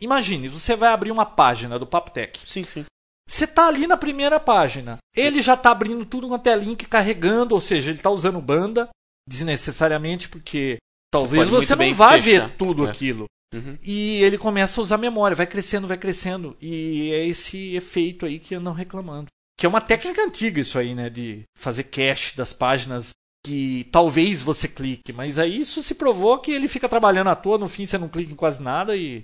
Imagine, 0.00 0.48
você 0.48 0.74
vai 0.76 0.90
abrir 0.90 1.10
uma 1.10 1.26
página 1.26 1.78
do 1.78 1.86
Papotec. 1.86 2.38
Sim, 2.46 2.62
sim. 2.62 2.84
Você 3.28 3.46
tá 3.46 3.66
ali 3.66 3.86
na 3.86 3.96
primeira 3.96 4.38
página. 4.38 4.98
Ele 5.14 5.42
já 5.42 5.56
tá 5.56 5.70
abrindo 5.70 6.04
tudo 6.06 6.28
quanto 6.28 6.46
é 6.46 6.54
link, 6.56 6.86
carregando, 6.86 7.54
ou 7.54 7.60
seja, 7.60 7.90
ele 7.90 7.98
tá 7.98 8.10
usando 8.10 8.40
banda 8.40 8.88
desnecessariamente, 9.28 10.28
porque 10.28 10.76
talvez 11.12 11.48
você, 11.48 11.74
muito 11.74 11.88
não 11.90 11.94
vá 11.94 12.12
fechar. 12.12 12.46
ver 12.48 12.56
tudo 12.56 12.86
É. 12.86 12.90
aquilo. 12.90 13.26
Uhum. 13.54 13.78
E 13.82 14.22
ele 14.22 14.36
começa 14.38 14.80
a 14.80 14.82
usar 14.82 14.98
memória, 14.98 15.34
vai 15.36 15.46
crescendo, 15.46 15.86
vai 15.86 15.96
crescendo. 15.96 16.56
E 16.60 17.10
é 17.12 17.26
esse 17.26 17.74
efeito 17.76 18.26
aí 18.26 18.38
que 18.38 18.54
andam 18.54 18.72
reclamando. 18.72 19.26
Que 19.58 19.64
é 19.64 19.68
uma 19.68 19.80
técnica 19.80 20.22
antiga 20.22 20.60
isso 20.60 20.78
aí, 20.78 20.94
né? 20.94 21.08
De 21.08 21.42
fazer 21.56 21.84
cache 21.84 22.36
das 22.36 22.52
páginas 22.52 23.10
que 23.44 23.88
talvez 23.92 24.42
você 24.42 24.66
clique. 24.68 25.12
Mas 25.12 25.38
aí 25.38 25.58
isso 25.58 25.82
se 25.82 25.94
provou 25.94 26.38
que 26.38 26.50
ele 26.50 26.68
fica 26.68 26.88
trabalhando 26.88 27.30
à 27.30 27.36
toa, 27.36 27.56
no 27.56 27.68
fim 27.68 27.86
você 27.86 27.96
não 27.96 28.08
clica 28.08 28.32
em 28.32 28.36
quase 28.36 28.62
nada 28.62 28.96
e. 28.96 29.22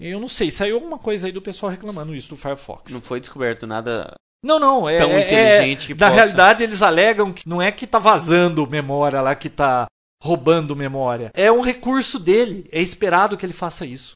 Eu 0.00 0.18
não 0.18 0.26
sei, 0.26 0.50
saiu 0.50 0.76
alguma 0.76 0.98
coisa 0.98 1.26
aí 1.26 1.32
do 1.32 1.42
pessoal 1.42 1.70
reclamando 1.70 2.14
isso 2.14 2.30
do 2.30 2.36
Firefox. 2.36 2.92
Não 2.92 3.00
foi 3.00 3.20
descoberto 3.20 3.66
nada 3.66 4.14
Não, 4.44 4.58
não, 4.58 4.88
é. 4.88 4.96
tão 4.96 5.10
é- 5.10 5.20
inteligente 5.20 5.86
que 5.88 5.94
Na 5.94 6.06
possa. 6.08 6.16
realidade, 6.16 6.64
eles 6.64 6.82
alegam 6.82 7.30
que 7.32 7.46
não 7.48 7.60
é 7.62 7.70
que 7.70 7.86
tá 7.86 7.98
vazando 8.00 8.66
memória 8.68 9.20
lá, 9.20 9.34
que 9.34 9.50
tá 9.50 9.86
roubando 10.22 10.76
memória. 10.76 11.32
É 11.34 11.50
um 11.50 11.60
recurso 11.60 12.16
dele. 12.16 12.68
É 12.70 12.80
esperado 12.80 13.36
que 13.36 13.44
ele 13.44 13.52
faça 13.52 13.84
isso. 13.84 14.12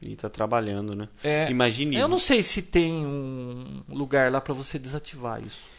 E 0.00 0.14
tá 0.14 0.30
trabalhando, 0.30 0.94
né? 0.94 1.08
É, 1.22 1.50
Imagine. 1.50 1.96
eu 1.96 2.08
não 2.08 2.18
sei 2.18 2.42
se 2.42 2.62
tem 2.62 3.04
um 3.04 3.82
lugar 3.88 4.30
lá 4.30 4.40
pra 4.40 4.54
você 4.54 4.78
desativar 4.78 5.44
isso. 5.44 5.70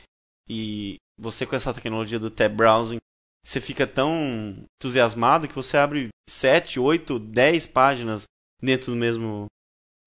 E 0.47 0.97
você 1.17 1.45
com 1.45 1.55
essa 1.55 1.73
tecnologia 1.73 2.19
do 2.19 2.29
tab 2.29 2.53
browsing, 2.53 2.97
você 3.43 3.61
fica 3.61 3.87
tão 3.87 4.67
entusiasmado 4.77 5.47
que 5.47 5.55
você 5.55 5.77
abre 5.77 6.09
7, 6.29 6.79
8, 6.79 7.17
10 7.17 7.67
páginas 7.67 8.23
dentro 8.61 8.91
do 8.91 8.97
mesmo, 8.97 9.45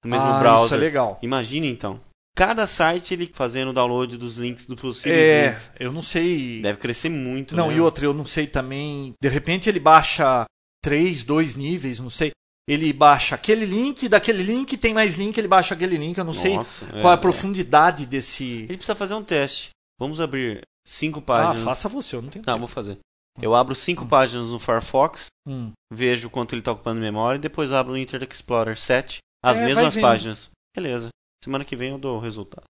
do 0.03 0.09
mesmo 0.09 0.27
ah, 0.27 0.39
browser. 0.39 0.67
Isso 0.67 0.75
é 0.75 0.79
legal. 0.79 1.19
Imagine 1.23 1.69
então. 1.69 2.01
Cada 2.37 2.67
site 2.67 3.15
ele 3.15 3.31
fazendo 3.33 3.69
o 3.69 3.73
download 3.73 4.17
dos 4.17 4.39
links 4.39 4.67
do 4.67 4.75
possíveis 4.75 5.29
É, 5.29 5.49
links. 5.51 5.71
eu 5.79 5.93
não 5.93 6.03
sei. 6.03 6.61
Deve 6.63 6.79
crescer 6.79 7.09
muito, 7.09 7.55
Não, 7.55 7.69
né? 7.69 7.77
e 7.77 7.81
outra, 7.81 8.05
eu 8.07 8.13
não 8.15 8.25
sei 8.27 8.47
também. 8.47 9.15
De 9.23 9.29
repente 9.29 9.69
ele 9.69 9.79
baixa 9.79 10.45
três, 10.83 11.23
dois 11.23 11.55
níveis, 11.55 12.01
não 12.01 12.11
sei. 12.11 12.33
Ele 12.69 12.93
baixa 12.93 13.35
aquele 13.35 13.65
link, 13.67 14.09
daquele 14.09 14.43
link 14.43 14.77
tem 14.77 14.93
mais 14.95 15.15
link, 15.15 15.37
ele 15.39 15.47
baixa 15.47 15.75
aquele 15.75 15.97
link. 15.97 16.17
Eu 16.19 16.25
não 16.25 16.33
sei 16.33 16.57
Nossa, 16.57 16.87
qual 16.87 17.13
é 17.13 17.17
a 17.17 17.19
é. 17.19 17.21
profundidade 17.21 18.07
desse. 18.07 18.45
Ele 18.45 18.79
precisa 18.79 18.95
fazer 18.95 19.15
um 19.15 19.23
teste. 19.23 19.69
Vamos 20.01 20.21
abrir 20.21 20.63
cinco 20.85 21.21
Ah, 21.21 21.23
páginas. 21.23 21.63
faça 21.65 21.89
você, 21.89 22.17
eu 22.17 22.23
não 22.23 22.31
tenho. 22.31 22.45
Não, 22.47 22.59
vou 22.59 22.67
fazer. 22.69 22.99
Eu 23.41 23.55
abro 23.55 23.75
cinco 23.75 24.07
páginas 24.07 24.47
no 24.47 24.59
Firefox, 24.59 25.27
Hum. 25.47 25.73
vejo 25.93 26.31
quanto 26.31 26.55
ele 26.55 26.61
está 26.63 26.73
ocupando 26.73 27.01
memória 27.01 27.37
e 27.37 27.41
depois 27.41 27.71
abro 27.71 27.93
no 27.93 27.99
Internet 27.99 28.33
Explorer 28.33 28.79
7, 28.79 29.19
as 29.43 29.57
É, 29.57 29.67
mesmas 29.67 29.97
páginas. 29.97 30.49
Beleza. 30.75 31.09
Semana 31.45 31.65
que 31.65 31.77
vem 31.77 31.91
eu 31.91 31.99
dou 31.99 32.17
o 32.17 32.21
resultado. 32.21 32.65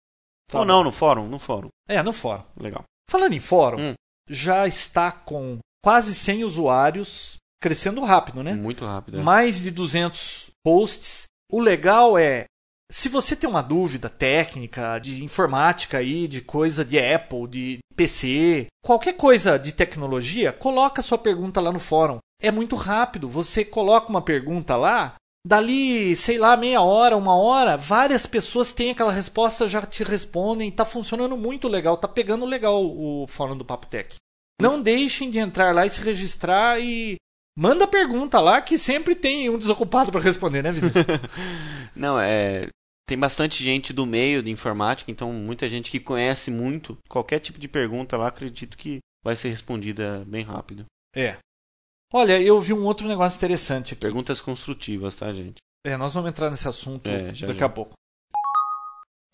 Tá 0.50 0.60
Ou 0.60 0.66
bom. 0.66 0.72
não, 0.72 0.84
no 0.84 0.92
fórum, 0.92 1.28
no 1.28 1.38
fórum. 1.38 1.68
É, 1.90 2.02
no 2.02 2.14
fórum. 2.14 2.44
Legal. 2.58 2.84
Falando 3.10 3.34
em 3.34 3.40
fórum, 3.40 3.78
Hum. 3.82 3.94
já 4.30 4.66
está 4.66 5.12
com 5.12 5.60
quase 5.84 6.16
100 6.16 6.46
usuários, 6.46 7.36
crescendo 7.62 8.02
rápido, 8.04 8.42
né? 8.44 8.54
Muito 8.54 8.86
rápido. 8.86 9.20
é. 9.20 9.22
Mais 9.24 9.62
de 9.62 9.72
200 9.72 10.52
posts. 10.64 11.26
O 11.52 11.60
legal 11.60 12.18
é, 12.18 12.46
se 12.90 13.10
você 13.10 13.36
tem 13.36 13.50
uma 13.50 13.62
dúvida 13.62 14.10
técnica, 14.10 14.98
de 15.00 15.22
informática 15.24 15.98
aí, 15.98 16.28
de 16.28 16.42
coisa 16.42 16.86
de 16.86 16.98
Apple, 16.98 17.48
de 17.48 17.80
PC, 17.96 18.68
qualquer 18.84 19.14
coisa 19.14 19.58
de 19.60 19.74
tecnologia, 19.74 20.54
coloca 20.54 21.02
sua 21.02 21.18
pergunta 21.18 21.60
lá 21.60 21.72
no 21.74 21.80
fórum. 21.80 22.20
É 22.42 22.50
muito 22.52 22.76
rápido. 22.78 23.28
Você 23.28 23.64
coloca 23.66 24.10
uma 24.10 24.22
pergunta 24.22 24.76
lá, 24.78 25.16
dali, 25.46 26.16
sei 26.16 26.38
lá, 26.38 26.56
meia 26.56 26.82
hora, 26.82 27.18
uma 27.18 27.36
hora, 27.36 27.78
várias 27.78 28.26
pessoas 28.26 28.72
têm 28.72 28.92
aquela 28.92 29.12
resposta, 29.12 29.68
já 29.68 29.82
te 29.82 30.04
respondem. 30.04 30.72
Tá 30.72 30.86
funcionando 30.86 31.36
muito 31.36 31.68
legal, 31.68 31.98
tá 31.98 32.08
pegando 32.08 32.46
legal 32.46 32.84
o 32.84 33.26
fórum 33.28 33.58
do 33.58 33.66
Papo 33.66 33.88
Tech. 33.88 34.16
Não 34.62 34.82
deixem 34.82 35.32
de 35.32 35.40
entrar 35.40 35.74
lá 35.74 35.86
e 35.86 35.90
se 35.90 36.02
registrar 36.02 36.80
e 36.80 37.16
manda 37.58 37.88
pergunta 37.88 38.40
lá 38.40 38.62
que 38.62 38.78
sempre 38.78 39.16
tem 39.16 39.50
um 39.50 39.58
desocupado 39.58 40.12
para 40.12 40.22
responder, 40.22 40.62
né, 40.62 40.72
Vinícius? 40.72 41.06
Não, 41.96 42.20
é. 42.20 42.68
Tem 43.08 43.18
bastante 43.18 43.62
gente 43.64 43.92
do 43.92 44.06
meio 44.06 44.42
de 44.42 44.52
informática, 44.52 45.12
então 45.12 45.34
muita 45.34 45.68
gente 45.68 45.92
que 45.92 46.00
conhece 46.00 46.50
muito. 46.50 46.98
Qualquer 47.10 47.40
tipo 47.40 47.60
de 47.60 47.68
pergunta 47.68 48.16
lá, 48.16 48.28
acredito 48.28 48.78
que 48.78 49.00
vai 49.24 49.36
ser 49.36 49.50
respondida 49.50 50.24
bem 50.26 50.44
rápido. 50.44 50.86
é. 51.16 51.38
Olha, 52.14 52.42
eu 52.42 52.60
vi 52.60 52.74
um 52.74 52.84
outro 52.84 53.08
negócio 53.08 53.38
interessante 53.38 53.94
aqui. 53.94 54.02
Perguntas 54.02 54.42
construtivas, 54.42 55.16
tá, 55.16 55.32
gente? 55.32 55.56
É, 55.86 55.96
nós 55.98 56.14
vamos 56.14 56.30
entrar 56.30 56.50
nesse 56.50 56.68
assunto 56.68 57.08
É, 57.10 57.34
já, 57.34 57.48
daqui 57.48 57.60
já. 57.60 57.66
a 57.66 57.70
pouco. 57.70 57.94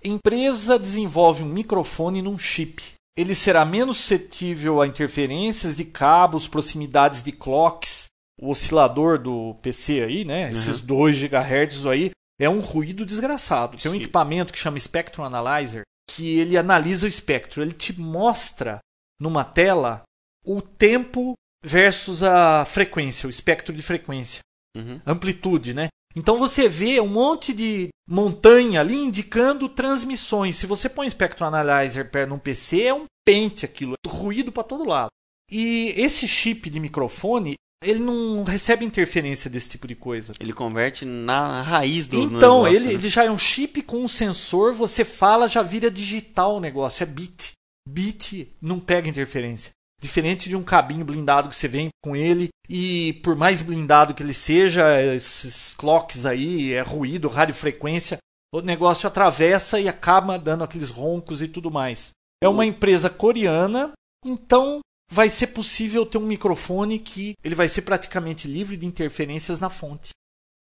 Empresa 0.03 0.77
desenvolve 0.77 1.43
um 1.43 1.47
microfone 1.47 2.21
num 2.21 2.37
chip. 2.37 2.93
Ele 3.17 3.33
será 3.33 3.65
menos 3.65 3.97
suscetível 3.97 4.79
a 4.79 4.87
interferências 4.87 5.75
de 5.75 5.83
cabos, 5.83 6.47
proximidades 6.47 7.23
de 7.23 7.31
clocks. 7.31 8.05
O 8.39 8.51
oscilador 8.51 9.17
do 9.17 9.55
PC 9.63 10.03
aí, 10.03 10.23
né? 10.23 10.51
Esses 10.51 10.79
2 10.79 11.15
GHz 11.17 11.87
aí, 11.87 12.11
é 12.39 12.47
um 12.47 12.59
ruído 12.59 13.03
desgraçado. 13.03 13.75
Tem 13.77 13.91
um 13.91 13.95
Sim. 13.95 14.01
equipamento 14.01 14.53
que 14.53 14.59
chama 14.59 14.79
Spectrum 14.79 15.23
Analyzer, 15.23 15.81
que 16.11 16.37
ele 16.37 16.55
analisa 16.55 17.07
o 17.07 17.09
espectro. 17.09 17.63
Ele 17.63 17.71
te 17.71 17.99
mostra 17.99 18.77
numa 19.19 19.43
tela 19.43 20.03
o 20.45 20.61
tempo 20.61 21.33
versus 21.63 22.23
a 22.23 22.65
frequência, 22.65 23.27
o 23.27 23.29
espectro 23.29 23.73
de 23.73 23.81
frequência 23.81 24.41
Uhum. 24.75 25.01
amplitude, 25.05 25.73
né? 25.73 25.87
Então 26.15 26.37
você 26.37 26.67
vê 26.69 26.99
um 26.99 27.07
monte 27.07 27.53
de 27.53 27.89
montanha 28.09 28.81
ali 28.81 28.95
indicando 28.95 29.67
transmissões. 29.69 30.55
Se 30.55 30.65
você 30.65 30.87
põe 30.89 31.09
Spectrum 31.09 31.47
Analyzer 31.47 32.09
perto 32.09 32.29
num 32.29 32.39
PC, 32.39 32.83
é 32.83 32.93
um 32.93 33.05
pente 33.25 33.65
aquilo, 33.65 33.93
é 34.05 34.09
ruído 34.09 34.51
para 34.51 34.63
todo 34.63 34.85
lado. 34.87 35.09
E 35.51 35.93
esse 35.97 36.27
chip 36.27 36.69
de 36.69 36.79
microfone, 36.79 37.53
ele 37.83 37.99
não 37.99 38.43
recebe 38.43 38.83
interferência 38.85 39.49
desse 39.49 39.69
tipo 39.69 39.87
de 39.87 39.95
coisa. 39.95 40.33
Ele 40.39 40.53
converte 40.53 41.05
na 41.05 41.61
raiz 41.61 42.07
do 42.07 42.17
Então, 42.17 42.63
negócio, 42.63 42.75
ele, 42.75 42.85
né? 42.87 42.93
ele 42.93 43.09
já 43.09 43.23
é 43.23 43.31
um 43.31 43.37
chip 43.37 43.81
com 43.83 44.03
um 44.03 44.07
sensor, 44.07 44.73
você 44.73 45.05
fala, 45.05 45.47
já 45.47 45.61
vira 45.61 45.89
digital 45.89 46.57
o 46.57 46.59
negócio, 46.59 47.03
é 47.03 47.05
bit. 47.05 47.51
Bit 47.87 48.55
não 48.61 48.79
pega 48.79 49.09
interferência. 49.09 49.71
Diferente 49.99 50.47
de 50.47 50.55
um 50.55 50.63
cabinho 50.63 51.03
blindado 51.03 51.49
que 51.49 51.55
você 51.55 51.67
vem 51.67 51.89
com 52.03 52.15
ele, 52.15 52.49
e 52.69 53.13
por 53.23 53.35
mais 53.35 53.61
blindado 53.61 54.13
que 54.13 54.21
ele 54.21 54.33
seja, 54.33 55.01
esses 55.13 55.73
clocks 55.73 56.25
aí, 56.25 56.73
é 56.73 56.81
ruído, 56.81 57.27
radiofrequência, 57.27 58.17
o 58.53 58.61
negócio 58.61 59.07
atravessa 59.07 59.79
e 59.79 59.87
acaba 59.87 60.37
dando 60.37 60.63
aqueles 60.63 60.89
roncos 60.89 61.41
e 61.41 61.47
tudo 61.47 61.71
mais. 61.71 62.11
É 62.41 62.47
uma 62.47 62.65
empresa 62.65 63.09
coreana, 63.09 63.91
então 64.23 64.79
vai 65.11 65.29
ser 65.29 65.47
possível 65.47 66.05
ter 66.05 66.17
um 66.17 66.25
microfone 66.25 66.99
que 66.99 67.33
ele 67.43 67.55
vai 67.55 67.67
ser 67.67 67.81
praticamente 67.81 68.47
livre 68.47 68.77
de 68.77 68.85
interferências 68.85 69.59
na 69.59 69.69
fonte. 69.69 70.09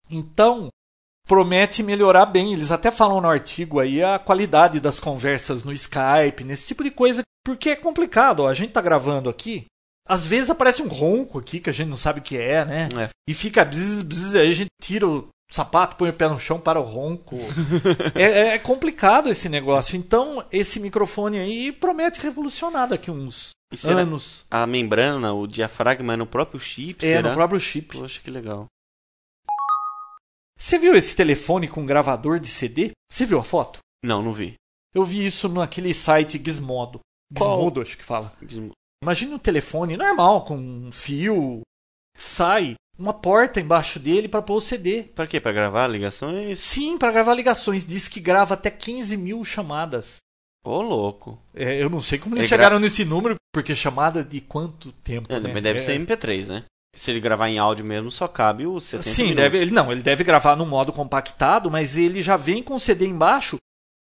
Então, 0.09 0.69
promete 1.27 1.83
melhorar 1.83 2.25
bem. 2.25 2.53
Eles 2.53 2.71
até 2.71 2.89
falam 2.89 3.21
no 3.21 3.29
artigo 3.29 3.79
aí 3.79 4.03
a 4.03 4.17
qualidade 4.17 4.79
das 4.79 4.99
conversas 4.99 5.63
no 5.63 5.71
Skype, 5.71 6.43
nesse 6.43 6.67
tipo 6.67 6.83
de 6.83 6.91
coisa, 6.91 7.21
porque 7.49 7.71
é 7.71 7.75
complicado. 7.75 8.41
Ó, 8.41 8.47
a 8.47 8.53
gente 8.53 8.73
tá 8.73 8.81
gravando 8.81 9.27
aqui, 9.27 9.65
às 10.07 10.27
vezes 10.27 10.51
aparece 10.51 10.83
um 10.83 10.87
ronco 10.87 11.39
aqui 11.39 11.59
que 11.59 11.69
a 11.69 11.73
gente 11.73 11.89
não 11.89 11.97
sabe 11.97 12.19
o 12.19 12.23
que 12.23 12.37
é, 12.37 12.63
né? 12.63 12.89
É. 12.95 13.09
E 13.27 13.33
fica 13.33 13.65
bzz, 13.65 14.03
bzz, 14.03 14.35
aí 14.35 14.49
a 14.49 14.53
gente 14.53 14.69
tira 14.79 15.07
o 15.07 15.27
sapato, 15.51 15.97
põe 15.97 16.09
o 16.09 16.13
pé 16.13 16.29
no 16.29 16.39
chão 16.39 16.59
para 16.59 16.79
o 16.79 16.83
ronco. 16.83 17.37
é, 18.13 18.49
é 18.49 18.59
complicado 18.59 19.29
esse 19.29 19.49
negócio. 19.49 19.97
Então, 19.97 20.45
esse 20.51 20.79
microfone 20.79 21.39
aí 21.39 21.71
promete 21.71 22.21
revolucionar 22.21 22.87
daqui 22.87 23.09
uns 23.09 23.49
E 23.73 23.87
anos. 23.87 24.45
a 24.51 24.67
membrana, 24.67 25.33
o 25.33 25.47
diafragma 25.47 26.13
é 26.13 26.17
no 26.17 26.27
próprio 26.27 26.59
chip? 26.59 27.03
É, 27.03 27.15
será? 27.15 27.29
no 27.29 27.35
próprio 27.35 27.59
chip. 27.59 27.97
Poxa, 27.97 28.21
que 28.23 28.29
legal. 28.29 28.67
Você 30.55 30.77
viu 30.77 30.93
esse 30.93 31.15
telefone 31.15 31.67
com 31.67 31.83
gravador 31.83 32.39
de 32.39 32.47
CD? 32.47 32.91
Você 33.11 33.25
viu 33.25 33.39
a 33.39 33.43
foto? 33.43 33.79
Não, 34.05 34.21
não 34.21 34.33
vi. 34.33 34.53
Eu 34.93 35.03
vi 35.03 35.25
isso 35.25 35.47
naquele 35.49 35.93
site 35.93 36.41
Gizmodo. 36.43 36.99
Gizmodo, 37.37 37.81
acho 37.81 37.97
que 37.97 38.03
fala. 38.05 38.33
Imagine 39.03 39.33
um 39.33 39.37
telefone 39.37 39.95
normal, 39.97 40.43
com 40.45 40.57
um 40.57 40.91
fio. 40.91 41.61
Sai 42.17 42.75
uma 42.97 43.13
porta 43.13 43.61
embaixo 43.61 43.99
dele 43.99 44.27
para 44.27 44.41
pôr 44.41 44.55
o 44.55 44.61
CD. 44.61 45.03
Pra 45.03 45.25
quê? 45.27 45.39
Pra 45.39 45.51
gravar 45.53 45.87
ligações? 45.87 46.59
Sim, 46.59 46.97
para 46.97 47.11
gravar 47.11 47.33
ligações. 47.33 47.85
Diz 47.85 48.07
que 48.07 48.19
grava 48.19 48.55
até 48.55 48.69
15 48.69 49.15
mil 49.15 49.43
chamadas. 49.45 50.17
Ô, 50.65 50.81
louco. 50.81 51.39
É, 51.55 51.81
eu 51.81 51.89
não 51.89 52.01
sei 52.01 52.19
como 52.19 52.35
eles 52.35 52.43
Ele 52.45 52.49
gra- 52.49 52.57
chegaram 52.57 52.79
nesse 52.79 53.05
número, 53.05 53.35
porque 53.53 53.73
chamada 53.73 54.23
de 54.23 54.41
quanto 54.41 54.91
tempo? 54.91 55.31
É, 55.33 55.39
né? 55.39 55.53
Mas 55.53 55.63
deve 55.63 55.79
É, 55.79 55.83
ser 55.83 55.99
MP3, 55.99 56.47
né? 56.47 56.65
Se 56.93 57.11
ele 57.11 57.21
gravar 57.21 57.47
em 57.47 57.57
áudio 57.57 57.85
mesmo, 57.85 58.11
só 58.11 58.27
cabe 58.27 58.65
os 58.67 58.83
70 58.83 59.03
Sim, 59.09 59.21
minutos. 59.23 59.43
deve, 59.43 59.57
ele 59.59 59.71
não, 59.71 59.91
ele 59.91 60.01
deve 60.01 60.23
gravar 60.25 60.57
no 60.57 60.65
modo 60.65 60.91
compactado, 60.91 61.71
mas 61.71 61.97
ele 61.97 62.21
já 62.21 62.35
vem 62.35 62.61
com 62.61 62.77
CD 62.77 63.05
embaixo, 63.05 63.55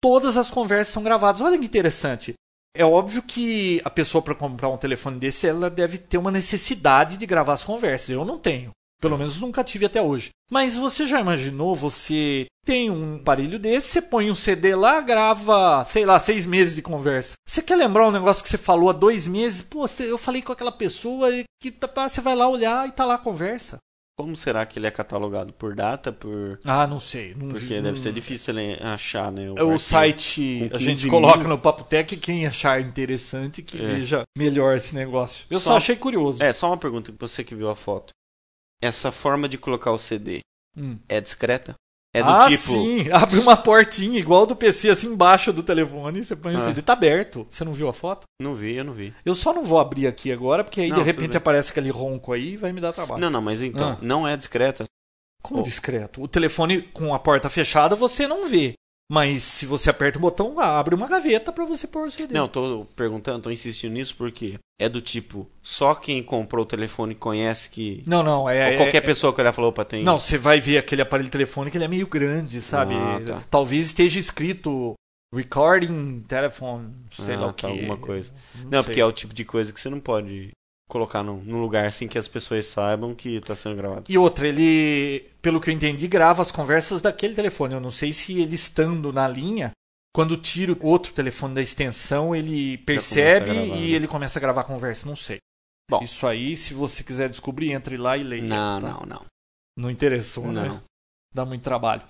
todas 0.03 0.39
as 0.39 0.51
conversas 0.51 0.95
são 0.95 1.03
gravadas. 1.03 1.43
Olha 1.43 1.59
que 1.59 1.67
interessante. 1.67 2.33
É 2.77 2.85
óbvio 2.85 3.23
que 3.23 3.81
a 3.85 3.91
pessoa 3.91 4.23
para 4.23 4.35
comprar 4.35 4.69
um 4.69 4.77
telefone 4.77 5.19
desse, 5.19 5.47
ela 5.47 5.71
deve 5.71 5.99
ter 5.99 6.19
uma 6.19 6.31
necessidade 6.31 7.17
de 7.17 7.27
gravar 7.27 7.55
as 7.55 7.65
conversas. 7.65 8.11
Eu 8.11 8.25
não 8.25 8.39
tenho. 8.39 8.71
Pelo 9.01 9.19
menos 9.19 9.41
nunca 9.41 9.65
tive 9.65 9.87
até 9.87 10.01
hoje. 10.01 10.31
Mas 10.51 10.77
você 10.77 11.07
já 11.07 11.21
imaginou, 11.21 11.75
você 11.75 12.47
tem 12.65 12.91
um 12.91 13.17
aparelho 13.17 13.59
desse, 13.59 13.89
você 13.89 14.03
põe 14.03 14.31
um 14.31 14.35
CD 14.35 14.75
lá, 14.75 15.01
grava, 15.01 15.85
sei 15.87 16.05
lá, 16.05 16.19
seis 16.19 16.47
meses 16.47 16.75
de 16.75 16.83
conversa. 16.83 17.35
Você 17.47 17.63
quer 17.63 17.77
lembrar 17.77 18.09
um 18.09 18.13
negócio 18.13 18.43
que 18.43 18.49
você 18.49 18.59
falou 18.59 18.91
há 18.91 18.93
dois 18.93 19.29
meses? 19.29 19.63
Pô, 19.63 19.85
eu 20.01 20.19
falei 20.19 20.43
com 20.43 20.53
aquela 20.53 20.73
pessoa 20.73 21.31
e 21.31 21.45
que 21.61 21.73
você 21.95 22.21
vai 22.21 22.35
lá 22.35 22.49
olhar 22.49 22.89
e 22.89 22.93
tá 22.93 23.05
lá 23.05 23.15
a 23.15 23.19
conversa. 23.19 23.79
Como 24.19 24.35
será 24.35 24.65
que 24.65 24.79
ele 24.79 24.87
é 24.87 24.91
catalogado? 24.91 25.53
Por 25.53 25.75
data? 25.75 26.11
Por... 26.11 26.59
Ah, 26.65 26.87
não 26.87 26.99
sei. 26.99 27.35
Não 27.35 27.49
Porque 27.51 27.67
vi- 27.67 27.75
deve 27.83 27.91
não- 27.91 27.97
ser 27.97 28.13
difícil 28.15 28.55
achar, 28.81 29.31
né? 29.31 29.45
É 29.55 29.63
o 29.63 29.79
site, 29.79 30.71
a 30.73 30.79
gente 30.79 31.03
15 31.03 31.11
coloca 31.11 31.39
mil. 31.41 31.49
no 31.49 31.59
Papotec 31.59 32.17
quem 32.17 32.47
achar 32.47 32.81
interessante 32.81 33.61
que 33.63 33.77
É. 33.77 33.87
veja 33.87 34.23
melhor 34.37 34.75
esse 34.75 34.95
negócio. 34.95 35.47
Eu 35.51 35.61
só, 35.61 35.73
Só- 35.73 35.77
achei 35.77 35.97
curioso. 35.97 36.43
É, 36.43 36.51
só 36.55 36.69
uma 36.69 36.79
pergunta 36.79 37.13
que 37.13 37.19
você 37.21 37.45
que 37.45 37.55
viu 37.55 37.69
a 37.69 37.77
foto. 37.77 38.15
Essa 38.83 39.13
forma 39.13 39.47
de 39.51 39.59
colocar 39.59 39.93
o 39.93 39.99
CD 39.99 40.41
Hum. 40.75 40.99
é 41.09 41.21
discreta? 41.21 41.75
É 42.19 42.23
do 42.23 42.29
ah, 42.31 42.49
tipo. 42.49 42.63
sim, 42.63 43.09
abre 43.13 43.39
uma 43.41 43.57
portinha 43.57 44.19
igual 44.19 44.47
do 44.47 44.57
PC 44.57 44.89
assim 44.91 45.09
embaixo 45.09 45.53
do 45.53 45.63
telefone, 45.63 46.23
você 46.25 46.35
põe 46.35 46.55
o 46.55 46.57
Ah. 46.57 46.61
CD, 46.61 46.81
tá 46.83 46.95
aberto. 46.95 47.47
Você 47.51 47.65
não 47.65 47.73
viu 47.73 47.89
a 47.89 47.93
foto? 47.93 48.27
Não 48.41 48.55
vi, 48.55 48.75
eu 48.77 48.85
não 48.85 48.93
vi. 48.95 49.13
Eu 49.25 49.35
só 49.35 49.53
não 49.53 49.65
vou 49.65 49.79
abrir 49.79 50.07
aqui 50.07 50.33
agora, 50.33 50.65
porque 50.65 50.81
aí 50.81 50.89
Não, 50.89 50.97
de 50.99 51.03
repente 51.03 51.37
aparece 51.37 51.71
aquele 51.71 51.91
ronco 51.91 52.33
aí 52.33 52.53
e 52.55 52.57
vai 52.57 52.73
me 52.73 52.81
dar 52.81 52.93
trabalho. 52.93 53.21
Não, 53.21 53.29
não, 53.31 53.43
mas 53.43 53.61
então, 53.61 53.91
Ah. 53.93 53.99
não 54.01 54.27
é 54.27 54.37
discreta. 54.37 54.85
Como 55.43 55.61
Oh. 55.61 55.63
discreto? 55.63 56.23
O 56.23 56.27
telefone 56.29 56.83
com 56.83 57.15
a 57.15 57.19
porta 57.19 57.49
fechada 57.51 57.95
você 57.95 58.27
não 58.27 58.47
vê. 58.49 58.75
Mas 59.11 59.43
se 59.45 59.67
você 59.67 59.89
aperta 59.89 60.19
o 60.19 60.21
botão, 60.21 60.59
abre 60.59 60.95
uma 60.95 61.07
gaveta 61.07 61.53
pra 61.53 61.65
você 61.65 61.87
pôr 61.87 62.09
o 62.09 62.11
CD. 62.11 62.35
Não, 62.35 62.49
tô 62.49 62.85
perguntando, 62.97 63.45
tô 63.45 63.51
insistindo 63.53 63.93
nisso 63.93 64.17
porque 64.17 64.59
é 64.81 64.89
do 64.89 65.01
tipo, 65.01 65.49
só 65.63 65.95
quem 65.95 66.21
comprou 66.23 66.65
o 66.65 66.69
telefone 66.69 67.15
conhece 67.15 67.71
que. 67.71 68.03
não, 68.07 68.23
não, 68.25 68.51
é. 68.51 68.73
Ou 68.73 68.77
qualquer 68.79 68.99
é- 68.99 69.01
pessoa 69.07 69.33
que 69.33 69.41
olhar 69.41 69.53
falou, 69.53 69.71
opa, 69.71 69.85
tem. 69.85 70.03
Não, 70.03 70.19
você 70.19 70.37
vai 70.37 70.61
ver 70.61 70.79
aquele 70.79 71.03
aparelho 71.03 71.31
telefônico, 71.31 71.77
ele 71.77 71.85
é 71.85 71.89
meio 71.89 72.07
grande, 72.09 72.61
sabe? 72.61 72.95
Ah, 72.95 73.21
tá. 73.25 73.43
Talvez 73.49 73.87
esteja 73.87 74.19
escrito 74.19 74.95
recording 75.33 76.21
telephone, 76.27 76.93
sei 77.11 77.35
Ah, 77.37 77.41
lá 77.41 77.47
o 77.47 77.53
tá, 77.53 77.69
que. 77.69 77.75
alguma 77.75 77.97
coisa. 77.97 78.33
Não, 78.57 78.71
Não, 78.71 78.85
porque 78.85 79.01
é 79.01 79.05
o 79.07 79.13
tipo 79.13 79.33
de 79.35 79.45
coisa 79.45 79.73
que 79.73 79.81
você 79.81 79.89
não 79.89 80.01
pode 80.01 80.51
colocar 80.89 81.23
num, 81.23 81.43
num 81.43 81.61
lugar 81.61 81.87
assim 81.87 82.09
que 82.09 82.19
as 82.19 82.29
pessoas 82.29 82.67
saibam 82.67 83.15
que 83.15 83.41
tá 83.41 83.55
sendo 83.55 83.77
gravado. 83.77 84.05
E 84.09 84.17
outra, 84.17 84.49
ele, 84.49 85.29
pelo 85.43 85.61
que 85.61 85.71
eu 85.71 85.75
entendi, 85.75 86.07
grava 86.09 86.43
as 86.43 86.53
conversas 86.53 87.01
daquele 87.01 87.35
telefone. 87.35 87.75
Eu 87.75 87.81
não 87.81 87.91
sei 87.91 88.13
se 88.13 88.41
ele 88.41 88.55
estando 88.55 89.13
na 89.13 89.27
linha, 89.27 89.73
quando 90.15 90.37
tira 90.37 90.73
o 90.73 90.87
outro 90.87 91.13
telefone 91.13 91.55
da 91.55 91.63
extensão, 91.63 92.35
ele 92.35 92.79
percebe 92.79 93.53
gravar, 93.53 93.61
e 93.61 93.69
né? 93.69 93.89
ele 93.89 94.09
começa 94.09 94.39
a 94.39 94.43
gravar 94.43 94.63
a 94.63 94.65
conversa. 94.65 95.07
Não 95.07 95.17
sei. 95.17 95.39
Bom. 95.91 96.03
Isso 96.03 96.27
aí, 96.27 96.57
se 96.57 96.75
você 96.75 97.05
quiser 97.05 97.29
descobrir, 97.29 97.73
entre 97.73 97.97
lá 97.97 98.17
e 98.17 98.23
leia. 98.25 98.43
Não, 98.43 98.81
tá? 98.81 98.89
não, 98.89 99.01
não. 99.07 99.27
Não 99.79 99.91
interessou, 99.91 100.47
Não. 100.47 100.75
né? 100.77 100.83
Dá 101.35 101.45
muito 101.45 101.63
trabalho. 101.63 102.03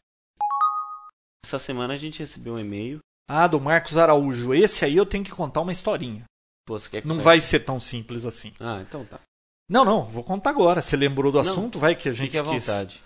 Essa 1.45 1.59
semana 1.59 1.95
a 1.95 1.97
gente 1.97 2.21
recebeu 2.21 2.55
um 2.55 2.59
e-mail. 2.59 3.01
Ah, 3.29 3.49
do 3.49 3.61
Marcos 3.61 3.97
Araújo. 3.97 4.55
Esse 4.55 4.85
aí 4.85 4.97
eu 4.97 5.05
tenho 5.05 5.25
que 5.25 5.33
contar 5.33 5.61
uma 5.61 5.73
historinha. 5.73 6.25
Pô, 6.67 6.79
você 6.79 6.89
quer 6.91 7.03
que 7.03 7.09
Não 7.09 7.19
vai 7.19 7.39
ser 7.41 7.61
tão 7.61 7.79
simples 7.81 8.27
assim. 8.27 8.53
Ah, 8.61 8.83
então 8.87 9.05
tá. 9.05 9.21
Não, 9.71 9.85
não, 9.85 10.05
vou 10.05 10.23
contar 10.25 10.51
agora. 10.51 10.81
Você 10.83 10.97
lembrou 10.97 11.31
do 11.33 11.43
Não, 11.43 11.49
assunto? 11.51 11.79
Vai 11.79 11.95
que 11.95 12.09
a 12.09 12.13
gente 12.13 12.37
esquece. 12.37 12.67
vontade. 12.71 13.03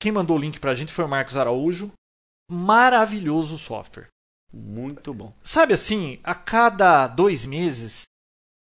Quem 0.00 0.12
mandou 0.12 0.36
o 0.36 0.40
link 0.40 0.58
pra 0.60 0.74
gente 0.74 0.92
foi 0.92 1.04
o 1.04 1.08
Marcos 1.08 1.36
Araújo. 1.36 1.90
Maravilhoso 2.50 3.58
software. 3.58 4.08
Muito 4.52 5.12
bom. 5.12 5.32
Sabe 5.42 5.74
assim, 5.74 6.20
a 6.22 6.34
cada 6.34 7.06
dois 7.08 7.44
meses 7.44 8.04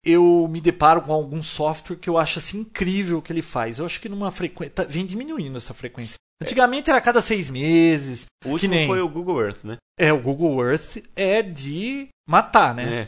eu 0.04 0.48
me 0.50 0.60
deparo 0.62 1.02
com 1.02 1.12
algum 1.14 1.42
software 1.44 1.98
que 1.98 2.10
eu 2.10 2.18
acho 2.18 2.40
assim 2.40 2.60
incrível 2.60 3.18
o 3.20 3.22
que 3.22 3.32
ele 3.32 3.42
faz. 3.42 3.80
Eu 3.80 3.86
acho 3.86 4.00
que 4.02 4.10
numa 4.10 4.32
frequência. 4.32 4.74
Vem 4.88 5.06
diminuindo 5.06 5.58
essa 5.58 5.74
frequência. 5.74 6.16
Antigamente 6.42 6.90
era 6.90 7.00
a 7.00 7.02
cada 7.02 7.22
seis 7.22 7.50
meses. 7.50 8.26
O 8.44 8.50
último 8.50 8.74
nem- 8.74 8.88
foi 8.88 9.02
o 9.02 9.08
Google 9.10 9.42
Earth, 9.42 9.64
né? 9.64 9.78
É, 9.98 10.12
o 10.12 10.20
Google 10.22 10.64
Earth 10.68 10.98
é 11.16 11.42
de 11.42 12.10
matar, 12.28 12.74
né? 12.76 13.02
É. 13.04 13.08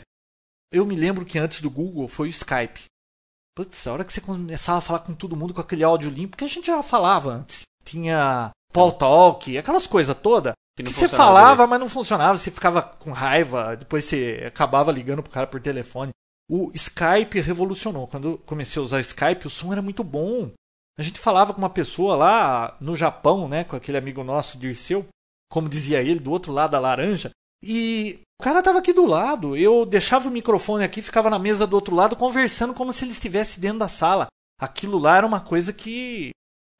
Eu 0.72 0.84
me 0.84 0.94
lembro 0.94 1.24
que 1.24 1.38
antes 1.38 1.60
do 1.60 1.70
Google 1.70 2.06
foi 2.08 2.28
o 2.28 2.30
Skype. 2.30 2.84
Putz, 3.56 3.86
a 3.86 3.92
hora 3.92 4.04
que 4.04 4.12
você 4.12 4.20
começava 4.20 4.78
a 4.78 4.82
falar 4.82 5.00
com 5.00 5.14
todo 5.14 5.36
mundo 5.36 5.54
com 5.54 5.60
aquele 5.60 5.82
áudio 5.82 6.10
limpo, 6.10 6.36
que 6.36 6.44
a 6.44 6.48
gente 6.48 6.66
já 6.66 6.82
falava 6.82 7.30
antes. 7.30 7.62
Tinha 7.84 8.50
Paul 8.72 8.92
Talk, 8.92 9.56
aquelas 9.56 9.86
coisas 9.86 10.14
todas. 10.16 10.52
Que 10.76 10.84
Que 10.84 10.90
você 10.90 11.08
falava, 11.08 11.54
direito. 11.54 11.70
mas 11.70 11.80
não 11.80 11.88
funcionava. 11.88 12.36
Você 12.36 12.50
ficava 12.50 12.82
com 12.82 13.10
raiva, 13.10 13.76
depois 13.76 14.04
você 14.04 14.44
acabava 14.46 14.92
ligando 14.92 15.22
pro 15.22 15.32
cara 15.32 15.46
por 15.46 15.60
telefone. 15.60 16.12
O 16.48 16.70
Skype 16.74 17.40
revolucionou. 17.40 18.06
Quando 18.06 18.28
eu 18.28 18.38
comecei 18.38 18.80
a 18.80 18.84
usar 18.84 18.98
o 18.98 19.00
Skype, 19.00 19.46
o 19.46 19.50
som 19.50 19.72
era 19.72 19.82
muito 19.82 20.04
bom. 20.04 20.50
A 20.98 21.02
gente 21.02 21.18
falava 21.18 21.52
com 21.52 21.58
uma 21.58 21.70
pessoa 21.70 22.14
lá 22.16 22.76
no 22.80 22.96
Japão, 22.96 23.48
né, 23.48 23.64
com 23.64 23.76
aquele 23.76 23.98
amigo 23.98 24.22
nosso, 24.24 24.58
Dirceu, 24.58 25.06
como 25.50 25.68
dizia 25.68 26.00
ele, 26.00 26.20
do 26.20 26.30
outro 26.30 26.52
lado 26.52 26.72
da 26.72 26.78
laranja. 26.80 27.30
E 27.62 28.20
o 28.40 28.44
cara 28.44 28.62
tava 28.62 28.78
aqui 28.78 28.92
do 28.92 29.06
lado. 29.06 29.56
Eu 29.56 29.84
deixava 29.84 30.28
o 30.28 30.32
microfone 30.32 30.84
aqui, 30.84 31.02
ficava 31.02 31.28
na 31.30 31.38
mesa 31.38 31.66
do 31.66 31.74
outro 31.74 31.94
lado, 31.94 32.16
conversando 32.16 32.74
como 32.74 32.92
se 32.92 33.04
ele 33.04 33.12
estivesse 33.12 33.58
dentro 33.60 33.80
da 33.80 33.88
sala. 33.88 34.26
Aquilo 34.60 34.98
lá 34.98 35.16
era 35.16 35.26
uma 35.26 35.40
coisa 35.40 35.72
que 35.72 36.30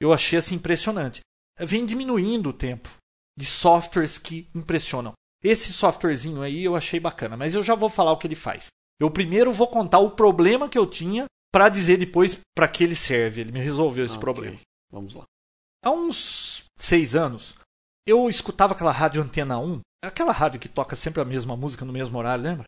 eu 0.01 0.13
achei 0.13 0.39
assim 0.39 0.57
impressionante. 0.57 1.21
Vem 1.59 1.85
diminuindo 1.85 2.51
o 2.51 2.53
tempo 2.53 2.89
de 3.37 3.45
softwares 3.45 4.19
que 4.19 4.49
impressionam. 4.55 5.13
Esse 5.43 5.73
softwarezinho 5.73 6.43
aí 6.43 6.65
eu 6.65 6.75
achei 6.75 6.99
bacana, 6.99 7.37
mas 7.37 7.55
eu 7.55 7.63
já 7.63 7.75
vou 7.75 7.89
falar 7.89 8.13
o 8.13 8.17
que 8.17 8.27
ele 8.27 8.35
faz. 8.35 8.69
Eu 9.01 9.11
primeiro 9.11 9.53
vou 9.53 9.69
contar 9.69 9.99
o 10.01 10.11
problema 10.11 10.69
que 10.69 10.79
eu 10.79 10.87
tinha 10.87 11.27
para 11.53 11.69
dizer 11.69 11.97
depois 11.97 12.39
para 12.57 12.69
que 12.69 12.83
ele 12.83 12.97
serve. 12.97 13.41
Ele 13.41 13.53
me 13.53 13.61
resolveu 13.61 14.05
esse 14.05 14.15
Ok. 14.17 14.21
problema. 14.21 14.59
Vamos 14.91 15.15
lá. 15.15 15.25
Há 15.85 15.91
uns 15.91 16.65
seis 16.77 17.15
anos, 17.15 17.55
eu 18.07 18.29
escutava 18.29 18.75
aquela 18.75 18.91
rádio 18.91 19.23
Antena 19.23 19.59
1, 19.59 19.81
aquela 20.05 20.33
rádio 20.33 20.61
que 20.61 20.69
toca 20.69 20.97
sempre 20.97 21.21
a 21.21 21.25
mesma 21.25 21.57
música 21.57 21.85
no 21.85 21.93
mesmo 21.93 22.19
horário, 22.19 22.45
lembra? 22.45 22.65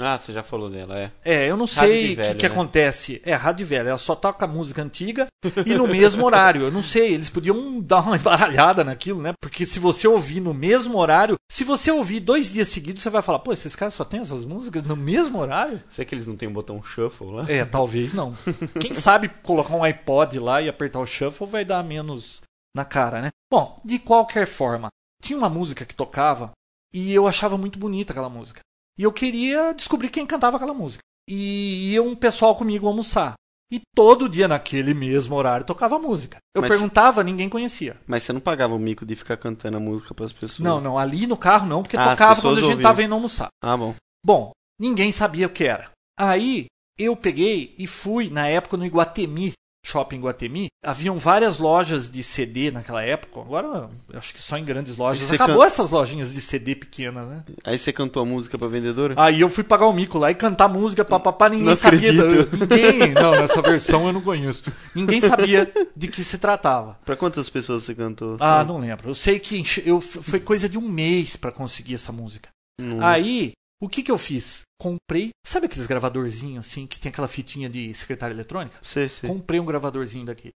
Ah, 0.00 0.16
você 0.16 0.32
já 0.32 0.42
falou 0.42 0.70
dela, 0.70 0.98
é. 0.98 1.12
É, 1.22 1.50
eu 1.50 1.56
não 1.56 1.66
sei 1.66 2.14
o 2.14 2.16
que, 2.16 2.34
que 2.34 2.48
né? 2.48 2.52
acontece. 2.52 3.20
É, 3.22 3.34
rádio 3.34 3.66
velha, 3.66 3.90
ela 3.90 3.98
só 3.98 4.14
toca 4.16 4.46
música 4.46 4.82
antiga 4.82 5.26
e 5.66 5.74
no 5.74 5.86
mesmo 5.86 6.24
horário. 6.24 6.62
Eu 6.62 6.70
não 6.70 6.82
sei, 6.82 7.12
eles 7.12 7.28
podiam 7.28 7.80
dar 7.80 8.00
uma 8.00 8.16
embaralhada 8.16 8.82
naquilo, 8.82 9.20
né? 9.20 9.34
Porque 9.40 9.66
se 9.66 9.78
você 9.78 10.08
ouvir 10.08 10.40
no 10.40 10.54
mesmo 10.54 10.96
horário, 10.98 11.36
se 11.50 11.64
você 11.64 11.90
ouvir 11.90 12.20
dois 12.20 12.52
dias 12.52 12.68
seguidos, 12.68 13.02
você 13.02 13.10
vai 13.10 13.20
falar, 13.20 13.40
pô, 13.40 13.52
esses 13.52 13.76
caras 13.76 13.92
só 13.92 14.04
têm 14.04 14.20
essas 14.20 14.46
músicas 14.46 14.82
no 14.84 14.96
mesmo 14.96 15.38
horário? 15.38 15.82
Será 15.88 16.06
que 16.06 16.14
eles 16.14 16.26
não 16.26 16.36
têm 16.36 16.48
um 16.48 16.52
botão 16.52 16.82
shuffle 16.82 17.30
lá? 17.30 17.50
É, 17.50 17.64
talvez 17.64 18.14
não. 18.14 18.34
Quem 18.80 18.94
sabe 18.94 19.28
colocar 19.42 19.74
um 19.74 19.84
iPod 19.84 20.38
lá 20.38 20.62
e 20.62 20.68
apertar 20.68 21.00
o 21.00 21.06
shuffle 21.06 21.46
vai 21.46 21.64
dar 21.64 21.84
menos 21.84 22.40
na 22.74 22.84
cara, 22.84 23.20
né? 23.20 23.28
Bom, 23.52 23.80
de 23.84 23.98
qualquer 23.98 24.46
forma, 24.46 24.88
tinha 25.20 25.38
uma 25.38 25.48
música 25.48 25.84
que 25.84 25.94
tocava 25.94 26.52
e 26.92 27.12
eu 27.12 27.26
achava 27.26 27.56
muito 27.56 27.78
bonita 27.78 28.12
aquela 28.12 28.28
música. 28.28 28.60
E 28.98 29.02
eu 29.02 29.12
queria 29.12 29.72
descobrir 29.72 30.10
quem 30.10 30.26
cantava 30.26 30.56
aquela 30.56 30.74
música. 30.74 31.02
E 31.28 31.92
ia 31.92 32.02
um 32.02 32.14
pessoal 32.14 32.54
comigo 32.56 32.86
almoçar. 32.86 33.34
E 33.72 33.80
todo 33.94 34.28
dia, 34.28 34.48
naquele 34.48 34.92
mesmo 34.92 35.36
horário, 35.36 35.64
tocava 35.64 35.96
música. 35.98 36.38
Eu 36.56 36.60
Mas- 36.62 36.70
perguntava, 36.72 37.22
ninguém 37.22 37.48
conhecia. 37.48 37.96
Mas 38.04 38.24
você 38.24 38.32
não 38.32 38.40
pagava 38.40 38.74
o 38.74 38.78
mico 38.80 39.06
de 39.06 39.14
ficar 39.14 39.36
cantando 39.36 39.76
a 39.76 39.80
música 39.80 40.12
pras 40.12 40.32
pessoas? 40.32 40.58
Não, 40.58 40.80
não, 40.80 40.98
ali 40.98 41.26
no 41.26 41.36
carro 41.36 41.68
não, 41.68 41.82
porque 41.82 41.96
Ah, 41.96 42.02
as 42.04 42.10
tocava 42.10 42.42
quando 42.42 42.58
a 42.58 42.60
gente 42.62 42.70
ouviam. 42.70 42.82
tava 42.82 43.02
indo 43.04 43.14
almoçar. 43.14 43.46
Ah, 43.62 43.76
bom. 43.76 43.94
Bom, 44.26 44.50
ninguém 44.78 45.12
sabia 45.12 45.46
o 45.46 45.50
que 45.50 45.64
era. 45.64 45.88
Aí 46.18 46.66
eu 46.98 47.14
peguei 47.16 47.74
e 47.78 47.86
fui, 47.86 48.28
na 48.28 48.48
época, 48.48 48.76
no 48.76 48.84
Iguatemi, 48.84 49.52
shopping 49.84 50.16
Iguatemi. 50.16 50.66
Haviam 50.84 51.18
várias 51.18 51.58
lojas 51.58 52.08
de 52.08 52.22
CD 52.22 52.70
naquela 52.70 53.02
época. 53.02 53.40
Agora, 53.40 53.90
acho 54.14 54.32
que 54.32 54.40
só 54.40 54.56
em 54.56 54.64
grandes 54.64 54.96
lojas. 54.96 55.30
Acabou 55.30 55.58
can- 55.58 55.66
essas 55.66 55.90
lojinhas 55.90 56.32
de 56.32 56.40
CD 56.40 56.74
pequenas, 56.74 57.26
né? 57.28 57.44
Aí 57.64 57.78
você 57.78 57.92
cantou 57.92 58.22
a 58.22 58.24
música 58.26 58.56
pra 58.56 58.66
vendedora? 58.68 59.14
Aí 59.18 59.40
eu 59.40 59.48
fui 59.48 59.62
pagar 59.62 59.86
o 59.86 59.92
mico 59.92 60.18
lá 60.18 60.30
e 60.30 60.34
cantar 60.34 60.68
música, 60.68 61.04
papapá, 61.04 61.48
ninguém 61.50 61.66
Não 61.66 61.74
sabia. 61.74 62.12
da-. 62.14 62.24
Ninguém, 62.56 63.12
não, 63.14 63.32
nessa 63.32 63.60
versão 63.60 64.06
eu 64.06 64.12
não 64.12 64.22
conheço. 64.22 64.72
Ninguém 64.94 65.20
sabia 65.20 65.70
de 65.94 66.08
que 66.08 66.24
se 66.24 66.38
tratava. 66.38 66.98
Pra 67.04 67.16
quantas 67.16 67.50
pessoas 67.50 67.82
você 67.84 67.94
cantou? 67.94 68.36
Ah, 68.36 68.58
Sabe? 68.58 68.68
não 68.72 68.78
lembro. 68.78 69.10
Eu 69.10 69.14
sei 69.14 69.38
que 69.38 69.62
eu, 69.84 70.00
foi 70.00 70.40
coisa 70.40 70.66
de 70.68 70.78
um 70.78 70.88
mês 70.88 71.36
pra 71.36 71.52
conseguir 71.52 71.94
essa 71.94 72.10
música. 72.12 72.48
Não. 72.80 73.04
Aí, 73.06 73.52
o 73.80 73.88
que 73.88 74.02
que 74.02 74.10
eu 74.10 74.18
fiz? 74.18 74.62
Comprei, 74.78 75.30
sabe 75.44 75.66
aqueles 75.66 75.86
gravadorzinhos 75.86 76.66
assim, 76.66 76.86
que 76.86 77.00
tem 77.00 77.10
aquela 77.10 77.28
fitinha 77.28 77.68
de 77.68 77.92
secretária 77.94 78.34
eletrônica? 78.34 78.78
Sei, 78.82 79.08
sei. 79.08 79.28
Comprei 79.28 79.58
um 79.58 79.64
gravadorzinho. 79.64 80.28
Eu 80.28 80.52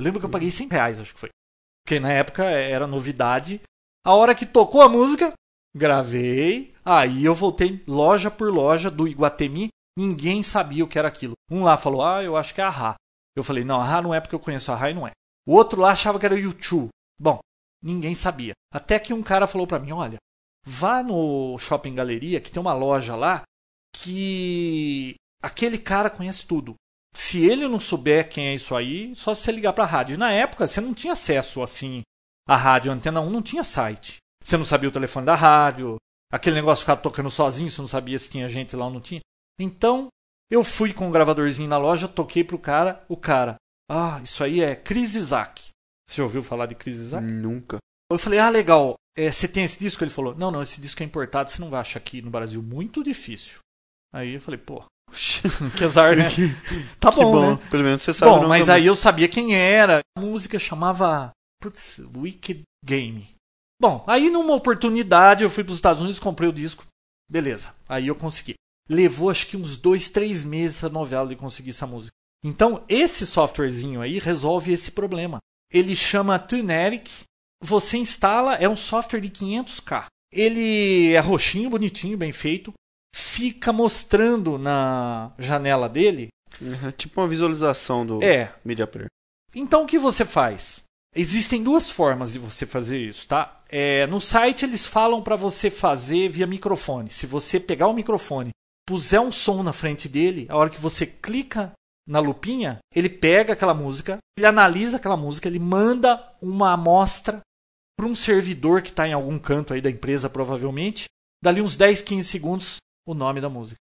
lembro 0.00 0.18
que 0.18 0.26
eu 0.26 0.30
paguei 0.30 0.50
100 0.50 0.68
reais, 0.68 0.98
acho 0.98 1.12
que 1.12 1.20
foi. 1.20 1.28
Porque 1.84 2.00
na 2.00 2.10
época 2.10 2.44
era 2.44 2.86
novidade. 2.86 3.60
A 4.04 4.14
hora 4.14 4.34
que 4.34 4.46
tocou 4.46 4.80
a 4.80 4.88
música, 4.88 5.32
gravei. 5.76 6.74
Aí 6.84 7.24
eu 7.24 7.34
voltei 7.34 7.82
loja 7.86 8.30
por 8.30 8.50
loja 8.50 8.90
do 8.90 9.06
Iguatemi. 9.06 9.68
Ninguém 9.98 10.42
sabia 10.42 10.84
o 10.84 10.88
que 10.88 10.98
era 10.98 11.08
aquilo. 11.08 11.34
Um 11.50 11.62
lá 11.62 11.76
falou, 11.76 12.02
ah, 12.02 12.22
eu 12.22 12.36
acho 12.36 12.54
que 12.54 12.60
é 12.60 12.64
a 12.64 12.70
Ra. 12.70 12.94
Eu 13.36 13.44
falei, 13.44 13.62
não, 13.62 13.80
a 13.80 13.84
Ra 13.84 14.00
não 14.00 14.14
é 14.14 14.20
porque 14.20 14.34
eu 14.34 14.40
conheço 14.40 14.72
a 14.72 14.74
Ra 14.74 14.90
e 14.90 14.94
não 14.94 15.06
é. 15.06 15.12
O 15.46 15.54
outro 15.54 15.80
lá 15.80 15.90
achava 15.90 16.18
que 16.18 16.24
era 16.24 16.34
o 16.34 16.38
YouTube. 16.38 16.88
Bom, 17.20 17.38
ninguém 17.82 18.14
sabia. 18.14 18.52
Até 18.72 18.98
que 18.98 19.12
um 19.12 19.22
cara 19.22 19.46
falou 19.46 19.66
pra 19.66 19.78
mim, 19.78 19.92
olha, 19.92 20.16
vá 20.64 21.02
no 21.02 21.58
Shopping 21.58 21.94
Galeria, 21.94 22.40
que 22.40 22.50
tem 22.50 22.60
uma 22.60 22.74
loja 22.74 23.14
lá, 23.14 23.42
que 23.94 25.14
aquele 25.42 25.78
cara 25.78 26.10
conhece 26.10 26.46
tudo. 26.46 26.74
Se 27.14 27.44
ele 27.44 27.68
não 27.68 27.78
souber 27.78 28.28
quem 28.28 28.48
é 28.48 28.54
isso 28.54 28.74
aí, 28.74 29.14
só 29.14 29.34
se 29.34 29.42
você 29.42 29.52
ligar 29.52 29.72
pra 29.72 29.84
rádio. 29.84 30.14
E 30.14 30.18
na 30.18 30.32
época, 30.32 30.66
você 30.66 30.80
não 30.80 30.94
tinha 30.94 31.12
acesso 31.12 31.62
assim. 31.62 32.02
A 32.48 32.56
rádio 32.56 32.90
Antena 32.90 33.20
1 33.20 33.30
não 33.30 33.40
tinha 33.40 33.62
site. 33.62 34.18
Você 34.42 34.56
não 34.56 34.64
sabia 34.64 34.88
o 34.88 34.92
telefone 34.92 35.24
da 35.24 35.34
rádio. 35.34 35.96
Aquele 36.32 36.56
negócio 36.56 36.82
ficava 36.82 37.00
tocando 37.00 37.30
sozinho, 37.30 37.70
você 37.70 37.80
não 37.80 37.88
sabia 37.88 38.18
se 38.18 38.28
tinha 38.28 38.48
gente 38.48 38.74
lá 38.74 38.86
ou 38.86 38.92
não 38.92 39.00
tinha. 39.00 39.20
Então, 39.60 40.08
eu 40.50 40.64
fui 40.64 40.92
com 40.92 41.08
o 41.08 41.10
gravadorzinho 41.12 41.68
na 41.68 41.78
loja, 41.78 42.08
toquei 42.08 42.42
pro 42.42 42.58
cara. 42.58 43.04
O 43.08 43.16
cara, 43.16 43.56
ah, 43.88 44.20
isso 44.22 44.42
aí 44.42 44.60
é 44.60 44.74
Chris 44.74 45.14
Isaac. 45.14 45.70
Você 46.08 46.16
já 46.16 46.22
ouviu 46.24 46.42
falar 46.42 46.66
de 46.66 46.74
Chris 46.74 46.96
Isaac? 46.96 47.24
Nunca. 47.24 47.78
Eu 48.10 48.18
falei, 48.18 48.38
ah, 48.38 48.50
legal. 48.50 48.96
É, 49.16 49.30
você 49.30 49.46
tem 49.46 49.64
esse 49.64 49.78
disco? 49.78 50.02
Ele 50.02 50.10
falou, 50.10 50.34
não, 50.34 50.50
não, 50.50 50.62
esse 50.62 50.80
disco 50.80 51.02
é 51.02 51.06
importado, 51.06 51.50
você 51.50 51.60
não 51.60 51.70
vai 51.70 51.80
achar 51.80 51.98
aqui 51.98 52.20
no 52.20 52.30
Brasil. 52.30 52.62
Muito 52.62 53.02
difícil. 53.02 53.58
Aí 54.12 54.34
eu 54.34 54.40
falei, 54.40 54.58
pô, 54.58 54.84
que 55.76 55.84
azar, 55.84 56.16
né? 56.16 56.28
Tá 56.98 57.10
bom, 57.10 57.32
bom. 57.32 57.54
né? 57.54 57.62
Pelo 57.70 57.84
menos 57.84 58.02
você 58.02 58.12
sabe. 58.12 58.30
Bom, 58.30 58.48
mas 58.48 58.66
da 58.66 58.74
aí 58.74 58.86
eu 58.86 58.96
sabia 58.96 59.28
quem 59.28 59.54
era. 59.54 60.00
A 60.16 60.20
música 60.20 60.58
chamava 60.58 61.30
putz, 61.60 62.00
Wicked 62.16 62.62
Game. 62.84 63.28
Bom, 63.80 64.04
aí 64.06 64.30
numa 64.30 64.54
oportunidade 64.54 65.42
eu 65.42 65.50
fui 65.50 65.64
para 65.64 65.72
os 65.72 65.78
Estados 65.78 66.02
Unidos, 66.02 66.20
comprei 66.20 66.48
o 66.48 66.52
disco. 66.52 66.84
Beleza, 67.30 67.74
aí 67.88 68.08
eu 68.08 68.14
consegui. 68.14 68.54
Levou 68.88 69.30
acho 69.30 69.46
que 69.46 69.56
uns 69.56 69.76
dois, 69.76 70.08
três 70.08 70.44
meses 70.44 70.76
essa 70.78 70.88
novela 70.88 71.26
de 71.26 71.36
conseguir 71.36 71.70
essa 71.70 71.86
música. 71.86 72.12
Então, 72.44 72.84
esse 72.86 73.26
softwarezinho 73.26 74.02
aí 74.02 74.18
resolve 74.18 74.72
esse 74.72 74.90
problema. 74.90 75.38
Ele 75.72 75.96
chama 75.96 76.38
Tunetic. 76.38 77.24
Você 77.62 77.96
instala, 77.98 78.54
é 78.54 78.68
um 78.68 78.76
software 78.76 79.20
de 79.20 79.30
500k. 79.30 80.06
Ele 80.32 81.12
é 81.12 81.20
roxinho, 81.20 81.70
bonitinho, 81.70 82.16
bem 82.18 82.32
feito. 82.32 82.72
Fica 83.14 83.72
mostrando 83.72 84.58
na 84.58 85.32
janela 85.38 85.88
dele. 85.88 86.28
Uhum, 86.60 86.90
Tipo 86.92 87.20
uma 87.20 87.28
visualização 87.28 88.04
do 88.06 88.22
É, 88.22 88.52
Media 88.64 88.86
Player. 88.86 89.08
então 89.54 89.82
o 89.82 89.86
que 89.86 89.98
você 89.98 90.24
faz? 90.24 90.82
Existem 91.16 91.62
duas 91.62 91.90
formas 91.90 92.32
de 92.32 92.38
você 92.40 92.66
fazer 92.66 92.98
isso, 93.00 93.26
tá? 93.28 93.60
É, 93.70 94.06
no 94.08 94.20
site 94.20 94.64
eles 94.64 94.86
falam 94.86 95.22
para 95.22 95.36
você 95.36 95.70
fazer 95.70 96.28
via 96.28 96.46
microfone. 96.46 97.08
Se 97.10 97.26
você 97.26 97.60
pegar 97.60 97.86
o 97.86 97.94
microfone, 97.94 98.50
puser 98.86 99.20
um 99.20 99.30
som 99.32 99.62
na 99.62 99.72
frente 99.72 100.08
dele, 100.08 100.46
a 100.48 100.56
hora 100.56 100.70
que 100.70 100.80
você 100.80 101.06
clica 101.06 101.72
na 102.06 102.20
lupinha, 102.20 102.78
ele 102.94 103.08
pega 103.08 103.52
aquela 103.54 103.74
música, 103.74 104.18
ele 104.36 104.46
analisa 104.46 104.96
aquela 104.98 105.16
música, 105.16 105.48
ele 105.48 105.58
manda 105.58 106.22
uma 106.40 106.72
amostra 106.72 107.40
para 107.96 108.06
um 108.06 108.14
servidor 108.14 108.82
que 108.82 108.90
está 108.90 109.06
em 109.08 109.12
algum 109.12 109.38
canto 109.38 109.72
aí 109.72 109.80
da 109.80 109.90
empresa, 109.90 110.28
provavelmente. 110.28 111.06
Dali 111.42 111.60
uns 111.62 111.76
10, 111.76 112.02
15 112.02 112.28
segundos, 112.28 112.76
o 113.06 113.14
nome 113.14 113.40
da 113.40 113.48
música. 113.48 113.78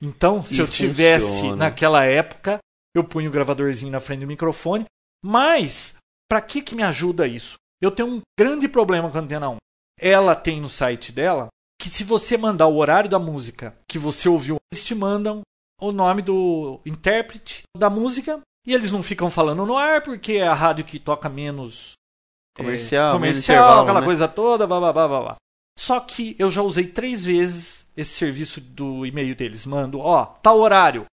Então, 0.00 0.42
se 0.42 0.56
E 0.56 0.58
eu 0.58 0.68
tivesse 0.68 1.26
funciona. 1.26 1.56
naquela 1.56 2.04
época, 2.04 2.58
eu 2.94 3.04
punho 3.04 3.28
o 3.28 3.32
gravadorzinho 3.32 3.92
na 3.92 4.00
frente 4.00 4.20
do 4.20 4.26
microfone. 4.26 4.84
Mas, 5.24 5.94
para 6.28 6.40
que, 6.40 6.60
que 6.60 6.74
me 6.74 6.82
ajuda 6.82 7.26
isso? 7.26 7.54
Eu 7.80 7.90
tenho 7.90 8.08
um 8.08 8.20
grande 8.38 8.68
problema 8.68 9.10
com 9.10 9.18
a 9.18 9.20
Antena 9.20 9.50
1. 9.50 9.56
Ela 10.00 10.34
tem 10.34 10.60
no 10.60 10.68
site 10.68 11.12
dela 11.12 11.48
que 11.80 11.88
se 11.88 12.04
você 12.04 12.36
mandar 12.36 12.66
o 12.66 12.76
horário 12.76 13.08
da 13.10 13.18
música 13.18 13.76
que 13.88 13.98
você 13.98 14.28
ouviu, 14.28 14.56
eles 14.72 14.84
te 14.84 14.94
mandam 14.94 15.42
o 15.82 15.92
nome 15.92 16.22
do 16.22 16.80
intérprete 16.86 17.62
da 17.76 17.90
música 17.90 18.40
e 18.66 18.72
eles 18.72 18.92
não 18.92 19.02
ficam 19.02 19.30
falando 19.30 19.66
no 19.66 19.76
ar 19.76 20.02
porque 20.02 20.34
é 20.34 20.46
a 20.46 20.54
rádio 20.54 20.84
que 20.84 20.98
toca 20.98 21.28
menos 21.28 21.94
Comercial, 22.56 23.10
é, 23.10 23.12
comercial, 23.12 23.82
aquela 23.82 24.00
né? 24.00 24.06
coisa 24.06 24.28
toda, 24.28 24.66
blá, 24.66 24.78
blá, 24.78 24.92
blá, 24.92 25.08
blá, 25.08 25.20
blá. 25.20 25.36
Só 25.78 25.98
que 26.00 26.36
eu 26.38 26.50
já 26.50 26.62
usei 26.62 26.86
três 26.86 27.24
vezes 27.24 27.86
esse 27.96 28.10
serviço 28.10 28.60
do 28.60 29.06
e-mail 29.06 29.34
deles. 29.34 29.64
Mando, 29.64 29.98
ó, 29.98 30.26
tal 30.26 30.60
horário. 30.60 31.06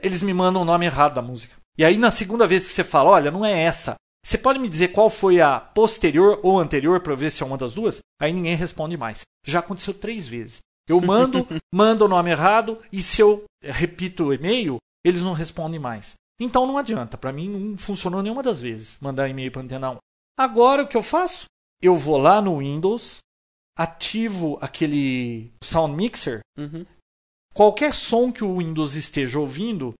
Eles 0.00 0.22
me 0.22 0.34
mandam 0.34 0.62
o 0.62 0.66
nome 0.66 0.84
errado 0.84 1.14
da 1.14 1.22
música. 1.22 1.56
E 1.78 1.84
aí 1.84 1.96
na 1.96 2.10
segunda 2.10 2.46
vez 2.46 2.66
que 2.66 2.72
você 2.72 2.84
fala, 2.84 3.10
olha, 3.10 3.30
não 3.30 3.44
é 3.44 3.58
essa. 3.58 3.94
Você 4.24 4.36
pode 4.38 4.58
me 4.58 4.68
dizer 4.68 4.88
qual 4.88 5.08
foi 5.08 5.40
a 5.40 5.58
posterior 5.58 6.38
ou 6.42 6.60
anterior 6.60 7.00
para 7.00 7.12
eu 7.12 7.16
ver 7.16 7.30
se 7.30 7.42
é 7.42 7.46
uma 7.46 7.58
das 7.58 7.74
duas? 7.74 7.98
Aí 8.20 8.32
ninguém 8.32 8.54
responde 8.54 8.96
mais. 8.96 9.22
Já 9.44 9.58
aconteceu 9.60 9.94
três 9.94 10.28
vezes. 10.28 10.60
Eu 10.88 11.00
mando, 11.00 11.46
mando 11.72 12.04
o 12.04 12.08
nome 12.08 12.30
errado 12.30 12.78
e 12.90 13.00
se 13.00 13.20
eu 13.20 13.44
repito 13.62 14.24
o 14.24 14.34
e-mail, 14.34 14.78
eles 15.04 15.22
não 15.22 15.32
respondem 15.32 15.80
mais. 15.80 16.14
Então 16.40 16.66
não 16.66 16.78
adianta. 16.78 17.16
Para 17.16 17.32
mim 17.32 17.48
não 17.48 17.78
funcionou 17.78 18.22
nenhuma 18.22 18.42
das 18.42 18.60
vezes 18.60 18.98
mandar 19.00 19.28
e-mail 19.28 19.50
para 19.50 19.62
Antena 19.62 19.90
1. 19.90 19.96
Agora 20.38 20.82
o 20.82 20.88
que 20.88 20.96
eu 20.96 21.02
faço? 21.02 21.44
Eu 21.80 21.96
vou 21.96 22.16
lá 22.16 22.40
no 22.40 22.58
Windows, 22.58 23.18
ativo 23.76 24.58
aquele 24.60 25.52
Sound 25.62 25.96
Mixer. 25.96 26.40
Uhum. 26.56 26.86
Qualquer 27.54 27.92
som 27.92 28.32
que 28.32 28.44
o 28.44 28.58
Windows 28.58 28.94
esteja 28.94 29.38
ouvindo 29.38 29.92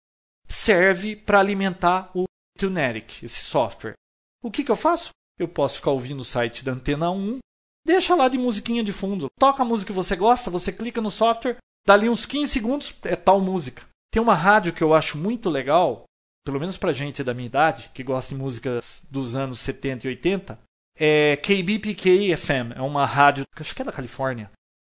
serve 0.49 1.17
para 1.17 1.41
alimentar 1.41 2.11
o 2.15 2.25
Tunetic, 2.59 3.23
esse 3.23 3.43
software. 3.43 3.95
O 4.43 4.51
que, 4.51 4.65
que 4.65 4.71
eu 4.71 4.77
faço? 4.77 5.11
Eu 5.39 5.49
posso 5.49 5.77
ficar 5.77 5.91
ouvindo 5.91 6.21
o 6.21 6.25
site 6.25 6.65
da 6.65 6.73
Antena 6.73 7.11
1, 7.11 7.39
deixa 7.85 8.15
lá 8.15 8.29
de 8.29 8.39
musiquinha 8.39 8.83
de 8.83 8.93
fundo. 8.93 9.29
Toca 9.39 9.63
a 9.63 9.67
música 9.67 9.93
que 9.93 9.97
você 9.97 10.17
gosta, 10.17 10.51
você 10.51 10.73
clica 10.73 11.01
no 11.01 11.11
software, 11.11 11.57
dali 11.87 12.09
uns 12.09 12.27
15 12.27 12.53
segundos 12.53 12.95
é 13.05 13.17
tal 13.17 13.41
música. 13.41 13.83
Tem 14.13 14.23
uma 14.23 14.35
rádio 14.35 14.73
que 14.73 14.83
eu 14.83 14.95
acho 14.95 15.17
muito 15.17 15.49
legal, 15.49 16.05
pelo 16.45 16.61
menos 16.61 16.77
pra 16.77 16.93
gente 16.93 17.25
da 17.25 17.35
minha 17.35 17.47
idade, 17.47 17.91
que 17.95 18.03
gosta 18.03 18.35
de 18.35 18.41
músicas 18.41 19.03
dos 19.11 19.37
anos 19.37 19.61
70 19.61 20.07
e 20.07 20.11
80, 20.11 20.59
é 20.99 21.37
KBPK 21.37 22.37
FM, 22.37 22.77
é 22.77 22.83
uma 22.83 23.07
rádio, 23.07 23.45
acho 23.59 23.75
que 23.75 23.83
é 23.83 23.85
da 23.85 23.93
Califórnia, 23.93 24.51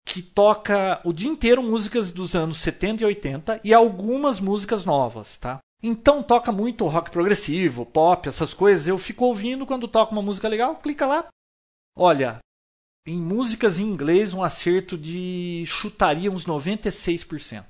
que 0.08 0.22
toca 0.22 1.00
o 1.04 1.14
dia 1.14 1.30
inteiro 1.30 1.62
músicas 1.62 2.12
dos 2.12 2.36
anos 2.36 2.58
70 2.58 3.04
e 3.04 3.06
80 3.06 3.62
e 3.64 3.74
algumas 3.74 4.40
músicas 4.40 4.86
novas, 4.86 5.38
tá? 5.38 5.60
Então 5.82 6.24
toca 6.24 6.52
muito 6.52 6.88
rock 6.88 7.12
progressivo, 7.12 7.86
pop, 7.86 8.28
essas 8.28 8.54
coisas. 8.54 8.88
Eu 8.88 8.98
fico 8.98 9.26
ouvindo 9.26 9.66
quando 9.66 9.86
toca 9.86 10.14
uma 10.14 10.22
música 10.22 10.48
legal, 10.48 10.78
clica 10.78 11.06
lá. 11.06 11.28
Olha, 11.96 12.40
em 13.06 13.18
músicas 13.18 13.80
em 13.80 13.84
inglês, 13.84 14.34
um 14.34 14.44
acerto 14.44 14.98
de 14.98 15.64
chutaria 15.66 16.32
uns 16.32 16.46
96%. 16.46 17.64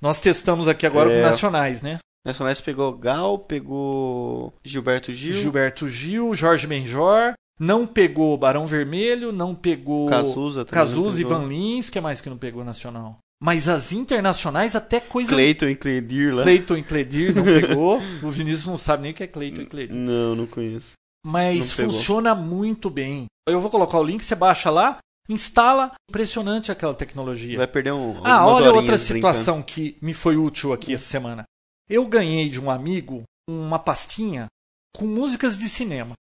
Nós 0.00 0.20
testamos 0.20 0.66
aqui 0.68 0.86
agora 0.86 1.12
É. 1.12 1.16
com 1.20 1.26
nacionais, 1.26 1.82
né? 1.82 1.98
Nacionais 2.26 2.60
pegou 2.60 2.92
Gal, 2.96 3.38
pegou 3.38 4.52
Gilberto 4.64 5.12
Gil, 5.12 5.32
Gilberto 5.32 5.88
Gil, 5.88 6.34
Jorge 6.34 6.66
Benjor, 6.66 7.32
não 7.58 7.86
pegou 7.86 8.36
Barão 8.36 8.66
Vermelho, 8.66 9.32
não 9.32 9.54
pegou 9.54 10.08
Cazuza. 10.08 10.64
Cazuza 10.64 11.20
e 11.20 11.24
pegou. 11.24 11.38
Van 11.40 11.46
Lins, 11.48 11.90
que 11.90 11.98
é 11.98 12.00
mais 12.00 12.20
que 12.20 12.30
não 12.30 12.38
pegou 12.38 12.64
nacional. 12.64 13.18
Mas 13.42 13.70
as 13.70 13.92
internacionais 13.92 14.76
até 14.76 15.00
coisa 15.00 15.30
Cleiton 15.30 15.66
e 15.66 15.74
Cleidir 15.76 16.34
lá. 16.34 16.42
Cleiton 16.42 16.76
e 16.76 16.82
Cledir 16.82 17.34
não 17.34 17.42
pegou. 17.44 17.98
o 18.22 18.30
Vinícius 18.30 18.66
não 18.66 18.76
sabe 18.76 19.02
nem 19.04 19.12
o 19.12 19.14
que 19.14 19.22
é 19.22 19.26
Cleiton 19.26 19.62
e 19.62 19.66
Cledir. 19.66 19.96
Não, 19.96 20.34
não 20.36 20.46
conheço. 20.46 20.92
Mas 21.24 21.72
funciona 21.72 22.34
muito 22.34 22.88
bem. 22.88 23.26
Eu 23.48 23.60
vou 23.60 23.70
colocar 23.70 23.98
o 23.98 24.04
link, 24.04 24.24
você 24.24 24.34
baixa 24.34 24.70
lá, 24.70 24.98
instala. 25.28 25.92
Impressionante 26.08 26.72
aquela 26.72 26.94
tecnologia. 26.94 27.58
Vai 27.58 27.66
perder 27.66 27.92
um. 27.92 28.20
Ah, 28.24 28.46
olha 28.46 28.68
outra 28.68 28.80
brincando. 28.80 28.98
situação 28.98 29.62
que 29.62 29.96
me 30.00 30.14
foi 30.14 30.36
útil 30.36 30.72
aqui 30.72 30.94
essa 30.94 31.06
semana. 31.06 31.44
Eu 31.88 32.06
ganhei 32.06 32.48
de 32.48 32.60
um 32.60 32.70
amigo 32.70 33.24
uma 33.48 33.78
pastinha 33.78 34.46
com 34.96 35.06
músicas 35.06 35.58
de 35.58 35.68
cinema. 35.68 36.14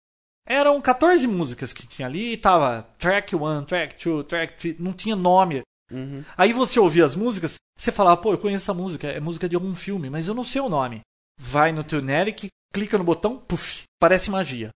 Eram 0.49 0.81
14 0.81 1.27
músicas 1.27 1.73
que 1.73 1.87
tinha 1.87 2.07
ali 2.07 2.33
e 2.33 2.37
tava 2.37 2.83
track 2.99 3.35
1, 3.35 3.65
track 3.65 4.05
2, 4.05 4.27
track 4.27 4.53
3, 4.55 4.79
não 4.79 4.93
tinha 4.93 5.17
nome. 5.17 5.63
Uhum. 5.91 6.25
Aí 6.37 6.53
você 6.53 6.79
ouvia 6.79 7.05
as 7.05 7.17
músicas, 7.17 7.57
você 7.77 7.91
falava, 7.91 8.17
pô, 8.17 8.33
eu 8.33 8.39
conheço 8.39 8.65
essa 8.65 8.75
música, 8.75 9.09
é 9.09 9.19
música 9.19 9.49
de 9.49 9.57
algum 9.57 9.75
filme, 9.75 10.09
mas 10.09 10.29
eu 10.29 10.35
não 10.35 10.45
sei 10.45 10.61
o 10.61 10.69
nome. 10.69 11.01
Vai 11.39 11.73
no 11.73 11.83
teu 11.83 12.01
Neric, 12.01 12.49
clica 12.73 12.97
no 12.97 13.05
botão, 13.05 13.39
puf, 13.39 13.83
parece 14.01 14.31
magia. 14.31 14.71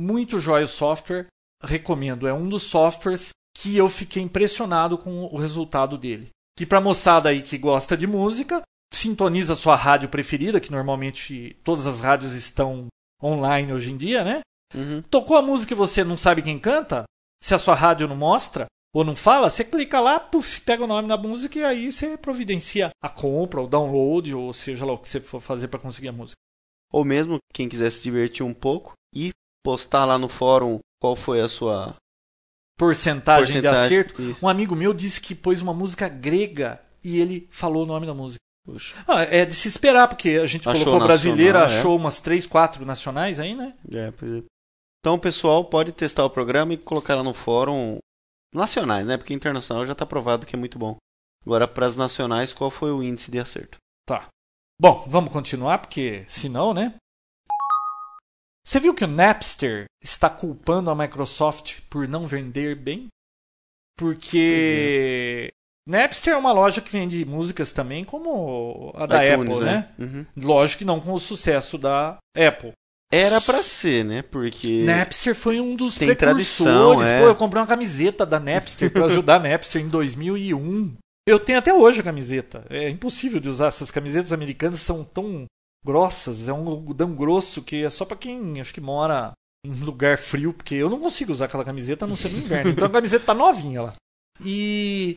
Muito 0.00 0.40
jóia 0.40 0.64
o 0.64 0.68
software, 0.68 1.26
recomendo. 1.62 2.26
É 2.26 2.32
um 2.32 2.48
dos 2.48 2.62
softwares 2.62 3.34
que 3.54 3.76
eu 3.76 3.86
fiquei 3.86 4.22
impressionado 4.22 4.96
com 4.96 5.24
o 5.26 5.36
resultado 5.36 5.98
dele. 5.98 6.30
E 6.58 6.64
pra 6.64 6.80
moçada 6.80 7.28
aí 7.28 7.42
que 7.42 7.58
gosta 7.58 7.98
de 7.98 8.06
música, 8.06 8.62
sintoniza 8.90 9.54
sua 9.54 9.76
rádio 9.76 10.08
preferida, 10.08 10.58
que 10.58 10.72
normalmente 10.72 11.54
todas 11.62 11.86
as 11.86 12.00
rádios 12.00 12.32
estão 12.32 12.86
online 13.22 13.74
hoje 13.74 13.92
em 13.92 13.98
dia, 13.98 14.24
né? 14.24 14.40
Uhum. 14.74 15.02
Tocou 15.02 15.36
a 15.36 15.42
música 15.42 15.74
e 15.74 15.76
você 15.76 16.02
não 16.02 16.16
sabe 16.16 16.40
quem 16.40 16.58
canta? 16.58 17.04
Se 17.42 17.54
a 17.54 17.58
sua 17.58 17.74
rádio 17.74 18.08
não 18.08 18.16
mostra 18.16 18.64
ou 18.94 19.04
não 19.04 19.14
fala, 19.14 19.50
você 19.50 19.62
clica 19.62 20.00
lá, 20.00 20.18
puf, 20.18 20.62
pega 20.62 20.82
o 20.82 20.86
nome 20.86 21.08
da 21.08 21.18
música 21.18 21.58
e 21.58 21.64
aí 21.64 21.92
você 21.92 22.16
providencia 22.16 22.88
a 23.02 23.08
compra, 23.10 23.60
o 23.60 23.68
download, 23.68 24.34
ou 24.34 24.50
seja 24.54 24.86
lá 24.86 24.94
o 24.94 24.98
que 24.98 25.10
você 25.10 25.20
for 25.20 25.42
fazer 25.42 25.68
para 25.68 25.78
conseguir 25.78 26.08
a 26.08 26.12
música. 26.12 26.38
Ou 26.90 27.04
mesmo 27.04 27.36
quem 27.52 27.68
quiser 27.68 27.92
se 27.92 28.02
divertir 28.02 28.46
um 28.46 28.54
pouco 28.54 28.94
e 29.14 29.30
postar 29.64 30.04
lá 30.04 30.18
no 30.18 30.28
fórum 30.28 30.78
qual 31.00 31.16
foi 31.16 31.40
a 31.40 31.48
sua 31.48 31.96
Porcentagem, 32.78 33.60
de 33.60 33.62
porcentagem. 33.62 33.84
acerto. 33.84 34.22
Isso. 34.22 34.38
Um 34.42 34.48
amigo 34.48 34.74
meu 34.74 34.94
disse 34.94 35.20
que 35.20 35.34
pôs 35.34 35.60
uma 35.60 35.74
música 35.74 36.08
grega 36.08 36.80
e 37.04 37.20
ele 37.20 37.46
falou 37.50 37.82
o 37.84 37.86
nome 37.86 38.06
da 38.06 38.14
música. 38.14 38.40
Ah, 39.08 39.22
é 39.22 39.44
de 39.44 39.54
se 39.54 39.68
esperar, 39.68 40.06
porque 40.06 40.30
a 40.30 40.46
gente 40.46 40.68
Achou 40.68 40.84
colocou 40.84 41.06
brasileira, 41.06 41.60
nacional, 41.60 41.76
é. 41.76 41.80
achou 41.80 41.96
umas 41.96 42.20
três, 42.20 42.46
quatro 42.46 42.84
nacionais 42.86 43.40
aí, 43.40 43.54
né? 43.54 43.74
É, 43.90 44.10
pois 44.12 44.32
é. 44.32 44.42
Então 45.00 45.14
o 45.14 45.18
pessoal 45.18 45.64
pode 45.64 45.92
testar 45.92 46.24
o 46.24 46.30
programa 46.30 46.74
e 46.74 46.78
colocar 46.78 47.14
lá 47.14 47.22
no 47.22 47.34
fórum 47.34 47.98
nacionais, 48.54 49.06
né? 49.06 49.16
Porque 49.16 49.34
internacional 49.34 49.84
já 49.86 49.92
está 49.92 50.06
provado 50.06 50.46
que 50.46 50.54
é 50.54 50.58
muito 50.58 50.78
bom. 50.78 50.96
Agora, 51.44 51.66
para 51.66 51.86
as 51.86 51.96
nacionais, 51.96 52.52
qual 52.52 52.70
foi 52.70 52.92
o 52.92 53.02
índice 53.02 53.30
de 53.30 53.38
acerto? 53.38 53.78
Tá. 54.06 54.28
Bom, 54.80 55.04
vamos 55.08 55.32
continuar, 55.32 55.78
porque 55.78 56.24
senão, 56.28 56.72
né? 56.74 56.94
Você 58.66 58.78
viu 58.78 58.94
que 58.94 59.04
o 59.04 59.08
Napster 59.08 59.86
está 60.02 60.28
culpando 60.28 60.90
a 60.90 60.94
Microsoft 60.94 61.80
por 61.88 62.06
não 62.06 62.26
vender 62.26 62.76
bem? 62.76 63.08
Porque 63.98 65.50
Napster 65.88 66.34
é 66.34 66.36
uma 66.36 66.52
loja 66.52 66.80
que 66.80 66.90
vende 66.90 67.24
músicas 67.24 67.72
também, 67.72 68.04
como 68.04 68.92
a 68.94 69.06
da 69.06 69.26
iTunes, 69.26 69.50
Apple, 69.56 69.64
né? 69.64 69.88
Uhum. 69.98 70.26
Lógico 70.36 70.78
que 70.78 70.84
não 70.84 71.00
com 71.00 71.12
o 71.12 71.18
sucesso 71.18 71.76
da 71.76 72.18
Apple. 72.36 72.72
Era 73.12 73.40
pra 73.40 73.62
ser, 73.62 74.04
né? 74.04 74.22
Porque. 74.22 74.84
Napster 74.84 75.34
foi 75.34 75.60
um 75.60 75.74
dos 75.74 75.98
Tem 75.98 76.06
precursores. 76.08 76.56
tradição, 76.56 77.02
é. 77.02 77.20
Pô, 77.20 77.26
eu 77.26 77.34
comprei 77.34 77.60
uma 77.60 77.66
camiseta 77.66 78.24
da 78.24 78.38
Napster 78.38 78.90
para 78.92 79.06
ajudar 79.06 79.36
a 79.36 79.40
Napster 79.40 79.82
em 79.82 79.88
2001. 79.88 80.94
Eu 81.26 81.38
tenho 81.38 81.58
até 81.58 81.74
hoje 81.74 82.00
a 82.00 82.04
camiseta. 82.04 82.64
É 82.70 82.88
impossível 82.88 83.40
de 83.40 83.48
usar 83.48 83.66
essas 83.66 83.90
camisetas 83.90 84.32
americanas, 84.32 84.78
são 84.80 85.02
tão 85.02 85.44
grossas, 85.84 86.48
é 86.48 86.52
um 86.52 86.68
algodão 86.68 87.14
grosso 87.14 87.62
que 87.62 87.84
é 87.84 87.90
só 87.90 88.04
para 88.04 88.16
quem 88.16 88.60
acho 88.60 88.74
que 88.74 88.80
mora 88.80 89.32
em 89.64 89.72
lugar 89.84 90.16
frio, 90.16 90.52
porque 90.52 90.74
eu 90.74 90.88
não 90.88 90.98
consigo 90.98 91.32
usar 91.32 91.46
aquela 91.46 91.64
camiseta 91.64 92.04
a 92.04 92.08
não 92.08 92.16
ser 92.16 92.30
no 92.30 92.38
inverno. 92.38 92.70
Então 92.70 92.86
a 92.86 92.90
camiseta 92.90 93.26
tá 93.26 93.34
novinha 93.34 93.82
lá. 93.82 93.94
E 94.42 95.16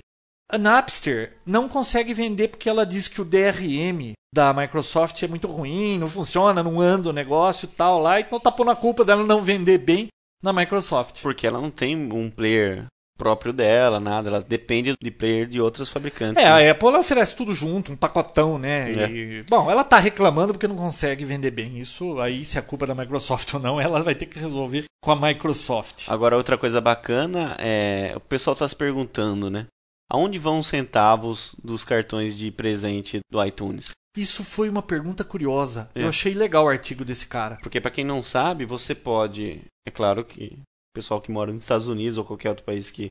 a 0.51 0.57
Napster 0.57 1.38
não 1.45 1.70
consegue 1.70 2.14
vender 2.14 2.49
porque 2.49 2.70
ela 2.70 2.86
diz 2.86 3.07
que 3.07 3.22
o 3.22 3.26
DRM 3.26 4.14
da 4.34 4.53
Microsoft 4.53 5.22
é 5.22 5.28
muito 5.28 5.47
ruim, 5.47 5.97
não 5.97 6.07
funciona, 6.07 6.64
não 6.64 6.82
anda 6.82 7.09
o 7.09 7.14
negócio 7.14 7.66
e 7.66 7.70
tal 7.70 7.99
lá, 7.99 8.20
então 8.20 8.39
tá 8.39 8.51
pondo 8.51 8.72
a 8.72 8.76
culpa 8.76 9.05
dela 9.05 9.24
não 9.24 9.41
vender 9.41 9.78
bem 9.78 10.07
na 10.43 10.51
Microsoft. 10.51 11.22
Porque 11.22 11.47
ela 11.47 11.61
não 11.61 11.72
tem 11.72 11.95
um 11.95 12.30
player 12.30 12.86
próprio 13.18 13.53
dela, 13.53 13.99
nada. 13.99 14.30
Ela 14.30 14.41
depende 14.41 14.93
de 15.01 15.11
player 15.11 15.47
de 15.47 15.61
outros 15.61 15.89
fabricantes. 15.89 16.41
É, 16.41 16.45
né? 16.45 16.70
a 16.70 16.72
Apple 16.72 16.89
oferece 16.89 17.36
tudo 17.36 17.53
junto, 17.53 17.91
um 17.91 17.95
pacotão, 17.95 18.57
né? 18.57 18.91
E, 18.91 19.43
bom, 19.43 19.70
ela 19.70 19.84
tá 19.84 19.97
reclamando 19.97 20.53
porque 20.53 20.68
não 20.68 20.76
consegue 20.76 21.26
vender 21.26 21.51
bem. 21.51 21.80
Isso 21.80 22.20
aí, 22.20 22.43
se 22.43 22.57
a 22.57 22.61
culpa 22.61 22.86
é 22.86 22.88
da 22.89 22.95
Microsoft 22.95 23.53
ou 23.53 23.59
não, 23.59 23.80
ela 23.82 24.03
vai 24.03 24.16
ter 24.16 24.26
que 24.26 24.39
resolver 24.39 24.86
com 25.03 25.11
a 25.11 25.16
Microsoft. 25.16 26.09
Agora, 26.09 26.38
outra 26.38 26.57
coisa 26.57 26.80
bacana 26.80 27.55
é. 27.59 28.14
O 28.16 28.20
pessoal 28.20 28.55
tá 28.55 28.68
se 28.68 28.76
perguntando, 28.76 29.49
né? 29.49 29.68
Aonde 30.11 30.38
vão 30.38 30.59
os 30.59 30.68
centavos 30.68 31.55
dos 31.64 31.84
cartões 31.84 32.38
de 32.38 32.51
presente 32.51 33.20
do 33.32 33.43
iTunes? 33.43 33.91
Isso 34.16 34.43
foi 34.43 34.70
uma 34.70 34.84
pergunta 34.84 35.24
curiosa. 35.24 35.89
É. 35.95 36.03
Eu 36.03 36.09
achei 36.09 36.34
legal 36.34 36.66
o 36.66 36.70
artigo 36.70 37.03
desse 37.03 37.26
cara. 37.26 37.57
Porque 37.64 37.82
pra 37.82 37.89
quem 37.89 38.03
não 38.03 38.22
sabe, 38.22 38.66
você 38.66 38.93
pode. 38.93 39.61
É 39.88 39.91
claro 39.91 40.24
que 40.24 40.59
pessoal 40.93 41.19
que 41.19 41.31
mora 41.31 41.51
nos 41.51 41.63
Estados 41.63 41.87
Unidos 41.87 42.17
ou 42.17 42.23
qualquer 42.23 42.49
outro 42.49 42.63
país 42.63 42.89
que. 42.91 43.07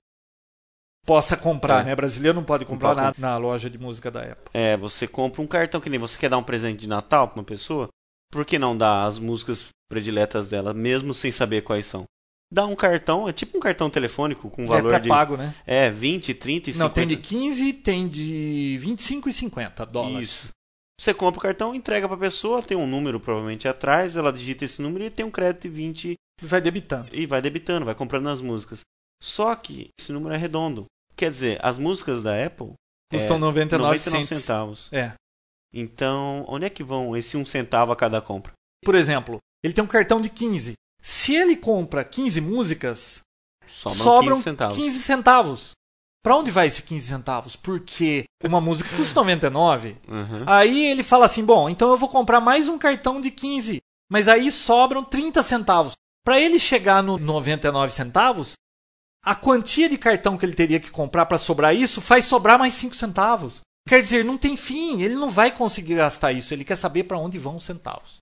Possa 1.04 1.36
comprar, 1.36 1.82
É. 1.82 1.84
né? 1.86 1.96
Brasileiro 1.96 2.36
não 2.36 2.44
pode 2.44 2.64
comprar 2.64 2.94
pode 2.94 3.20
na 3.20 3.36
loja 3.36 3.68
de 3.68 3.76
música 3.76 4.08
da 4.08 4.22
Apple. 4.22 4.50
É, 4.54 4.76
você 4.76 5.08
compra 5.08 5.42
um 5.42 5.46
cartão 5.48 5.80
que 5.80 5.90
nem 5.90 5.98
você 5.98 6.16
quer 6.16 6.30
dar 6.30 6.38
um 6.38 6.44
presente 6.44 6.80
de 6.80 6.88
Natal 6.88 7.26
pra 7.28 7.40
uma 7.40 7.44
pessoa. 7.44 7.88
Por 8.30 8.44
que 8.44 8.58
não 8.58 8.76
dar 8.76 9.04
as 9.04 9.18
músicas 9.18 9.66
prediletas 9.90 10.48
dela, 10.48 10.72
mesmo 10.72 11.12
sem 11.12 11.32
saber 11.32 11.62
quais 11.62 11.86
são? 11.86 12.04
Dá 12.52 12.66
um 12.66 12.76
cartão, 12.76 13.28
é 13.28 13.32
tipo 13.32 13.56
um 13.56 13.60
cartão 13.60 13.90
telefônico 13.90 14.48
com 14.48 14.62
é 14.62 14.66
valor 14.66 14.92
de. 14.92 15.00
pré-pago, 15.00 15.36
né? 15.36 15.54
É, 15.66 15.90
20, 15.90 16.34
30 16.34 16.70
e 16.70 16.72
50. 16.74 16.78
Não, 16.78 16.92
tem 16.94 17.06
de 17.06 17.16
15, 17.16 17.72
tem 17.72 18.06
de 18.06 18.76
25 18.78 19.28
e 19.28 19.32
50 19.32 19.86
dólares. 19.86 20.28
Isso. 20.28 20.52
Você 21.00 21.12
compra 21.12 21.38
o 21.40 21.42
cartão, 21.42 21.74
entrega 21.74 22.06
pra 22.06 22.16
pessoa, 22.16 22.62
tem 22.62 22.76
um 22.76 22.86
número 22.86 23.18
provavelmente 23.18 23.66
atrás, 23.66 24.16
ela 24.16 24.32
digita 24.32 24.64
esse 24.64 24.80
número 24.80 25.04
e 25.04 25.10
tem 25.10 25.26
um 25.26 25.30
crédito 25.30 25.62
de 25.62 25.68
20 25.70 26.14
Vai 26.42 26.60
debitando. 26.60 27.14
e 27.14 27.26
vai 27.26 27.40
debitando, 27.40 27.86
vai 27.86 27.94
comprando 27.94 28.28
as 28.28 28.40
músicas. 28.40 28.80
Só 29.22 29.54
que 29.54 29.90
esse 29.98 30.12
número 30.12 30.34
é 30.34 30.38
redondo. 30.38 30.84
Quer 31.16 31.30
dizer, 31.30 31.58
as 31.62 31.78
músicas 31.78 32.22
da 32.22 32.44
Apple 32.44 32.72
Custam 33.12 33.36
é, 33.36 33.40
99, 33.40 33.82
99 33.84 34.26
cents. 34.26 34.40
centavos. 34.40 34.88
É. 34.90 35.12
Então, 35.72 36.44
onde 36.48 36.64
é 36.64 36.70
que 36.70 36.82
vão 36.82 37.16
esse 37.16 37.36
um 37.36 37.46
centavo 37.46 37.92
a 37.92 37.96
cada 37.96 38.20
compra? 38.20 38.52
Por 38.84 38.94
exemplo, 38.94 39.38
ele 39.62 39.72
tem 39.72 39.84
um 39.84 39.88
cartão 39.88 40.20
de 40.20 40.28
15. 40.28 40.74
Se 41.00 41.34
ele 41.34 41.56
compra 41.56 42.04
15 42.04 42.40
músicas, 42.40 43.22
Sobram, 43.66 43.98
sobram 43.98 44.36
15 44.36 44.42
centavos. 44.42 44.76
15 44.76 44.98
centavos. 44.98 45.72
Pra 46.22 46.36
onde 46.36 46.50
vai 46.50 46.66
esse 46.66 46.82
15 46.82 47.06
centavos? 47.06 47.56
Porque 47.56 48.24
uma 48.44 48.60
música 48.60 48.88
custa 48.96 49.20
99. 49.20 49.96
Uhum. 50.08 50.44
Aí 50.46 50.86
ele 50.86 51.02
fala 51.02 51.26
assim: 51.26 51.44
bom, 51.44 51.68
então 51.68 51.90
eu 51.90 51.96
vou 51.96 52.08
comprar 52.08 52.40
mais 52.40 52.68
um 52.68 52.78
cartão 52.78 53.20
de 53.20 53.30
15. 53.30 53.78
Mas 54.10 54.28
aí 54.28 54.50
sobram 54.50 55.02
30 55.02 55.42
centavos. 55.42 55.94
Pra 56.24 56.40
ele 56.40 56.58
chegar 56.58 57.02
no 57.02 57.18
99 57.18 57.92
centavos, 57.92 58.54
a 59.24 59.34
quantia 59.34 59.88
de 59.88 59.98
cartão 59.98 60.36
que 60.36 60.44
ele 60.44 60.54
teria 60.54 60.80
que 60.80 60.90
comprar 60.90 61.26
pra 61.26 61.38
sobrar 61.38 61.74
isso 61.74 62.00
faz 62.00 62.24
sobrar 62.24 62.58
mais 62.58 62.72
5 62.74 62.94
centavos. 62.94 63.60
Quer 63.88 64.00
dizer, 64.00 64.24
não 64.24 64.38
tem 64.38 64.56
fim, 64.56 65.02
ele 65.02 65.14
não 65.14 65.28
vai 65.28 65.50
conseguir 65.50 65.96
gastar 65.96 66.32
isso, 66.32 66.54
ele 66.54 66.64
quer 66.64 66.76
saber 66.76 67.04
pra 67.04 67.18
onde 67.18 67.38
vão 67.38 67.56
os 67.56 67.64
centavos. 67.64 68.18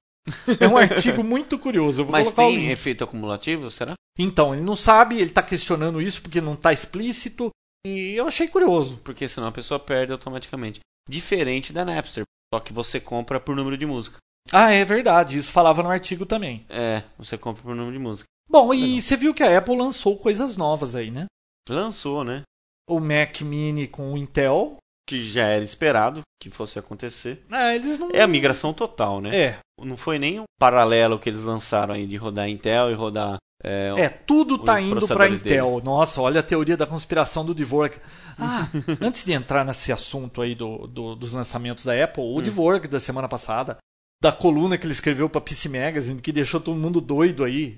É 0.59 0.66
um 0.66 0.76
artigo 0.76 1.22
muito 1.22 1.59
curioso. 1.59 2.05
Mas 2.07 2.32
tem 2.32 2.70
efeito 2.70 3.05
acumulativo, 3.05 3.70
será? 3.70 3.94
Então, 4.18 4.55
ele 4.55 4.62
não 4.62 4.76
sabe, 4.76 5.16
ele 5.16 5.30
está 5.30 5.42
questionando 5.42 6.01
isso 6.01 6.22
porque 6.22 6.40
não 6.40 6.55
está 6.55 6.72
explícito. 6.72 7.51
E 7.86 8.12
eu 8.14 8.28
achei 8.28 8.48
curioso. 8.48 8.98
Porque 9.03 9.28
senão 9.28 9.48
a 9.48 9.53
pessoa 9.53 9.80
perde 9.80 10.12
automaticamente. 10.12 10.80
Diferente 11.09 11.72
da 11.72 11.84
Napster, 11.84 12.24
só 12.53 12.61
que 12.61 12.72
você 12.72 13.01
compra 13.01 13.40
por 13.40 13.57
número 13.57 13.76
de 13.76 13.86
música. 13.86 14.18
Ah, 14.53 14.70
é 14.72 14.84
verdade, 14.84 15.38
isso 15.38 15.53
falava 15.53 15.82
no 15.82 15.90
artigo 15.90 16.26
também. 16.26 16.64
É, 16.68 17.03
você 17.18 17.38
compra 17.38 17.62
por 17.62 17.74
número 17.74 17.92
de 17.92 17.98
música. 18.03 18.26
Bom, 18.48 18.74
e 18.74 19.01
você 19.01 19.16
viu 19.16 19.32
que 19.32 19.42
a 19.44 19.57
Apple 19.59 19.76
lançou 19.76 20.16
coisas 20.16 20.57
novas 20.57 20.96
aí, 20.96 21.11
né? 21.11 21.26
Lançou, 21.68 22.24
né? 22.24 22.42
O 22.88 22.98
Mac 22.98 23.40
Mini 23.42 23.86
com 23.86 24.12
o 24.12 24.18
Intel. 24.18 24.76
Que 25.09 25.22
já 25.22 25.44
era 25.46 25.64
esperado 25.64 26.20
que 26.40 26.51
fosse 26.51 26.78
acontecer. 26.78 27.44
Ah, 27.51 27.74
eles 27.74 27.98
não. 27.98 28.11
É 28.12 28.22
a 28.22 28.26
migração 28.26 28.72
total, 28.72 29.20
né? 29.20 29.36
É. 29.36 29.59
Não 29.80 29.96
foi 29.96 30.18
nem 30.18 30.40
um 30.40 30.44
paralelo 30.59 31.18
que 31.18 31.28
eles 31.28 31.42
lançaram 31.42 31.94
aí 31.94 32.07
de 32.07 32.16
rodar 32.16 32.48
Intel 32.48 32.90
e 32.90 32.94
rodar 32.94 33.36
É, 33.62 33.92
É, 33.98 34.09
tudo 34.09 34.57
tá 34.59 34.80
indo 34.80 34.90
pra 34.90 35.01
processadores 35.01 35.40
Intel. 35.44 35.66
deles. 35.66 35.82
Nossa, 35.84 36.20
olha 36.22 36.40
a 36.40 36.42
teoria 36.42 36.76
da 36.76 36.86
conspiração 36.86 37.44
do 37.44 37.55
Dvorak. 37.55 37.98
Ah, 38.38 38.66
antes 39.03 39.24
de 39.24 39.32
entrar 39.32 39.64
nesse 39.64 39.92
assunto 39.92 40.40
aí 40.42 40.55
do, 40.55 40.86
do- 40.86 41.14
dos 41.14 41.32
lançamentos 41.34 41.84
da 41.84 41.92
Apple, 42.05 42.22
Hum. 42.22 42.36
o 42.36 42.42
Dvorak 42.42 42.88
da 42.88 42.98
semana 43.01 43.28
passada, 43.28 43.76
da 44.23 44.33
coluna 44.33 44.77
que 44.77 44.87
ele 44.87 44.93
escreveu 44.93 45.29
pra 45.29 45.41
PC 45.41 45.68
Magazine, 45.68 46.21
que 46.21 46.33
deixou 46.33 46.61
todo 46.61 46.77
mundo 46.79 47.01
doido 47.01 47.45
aí. 47.45 47.77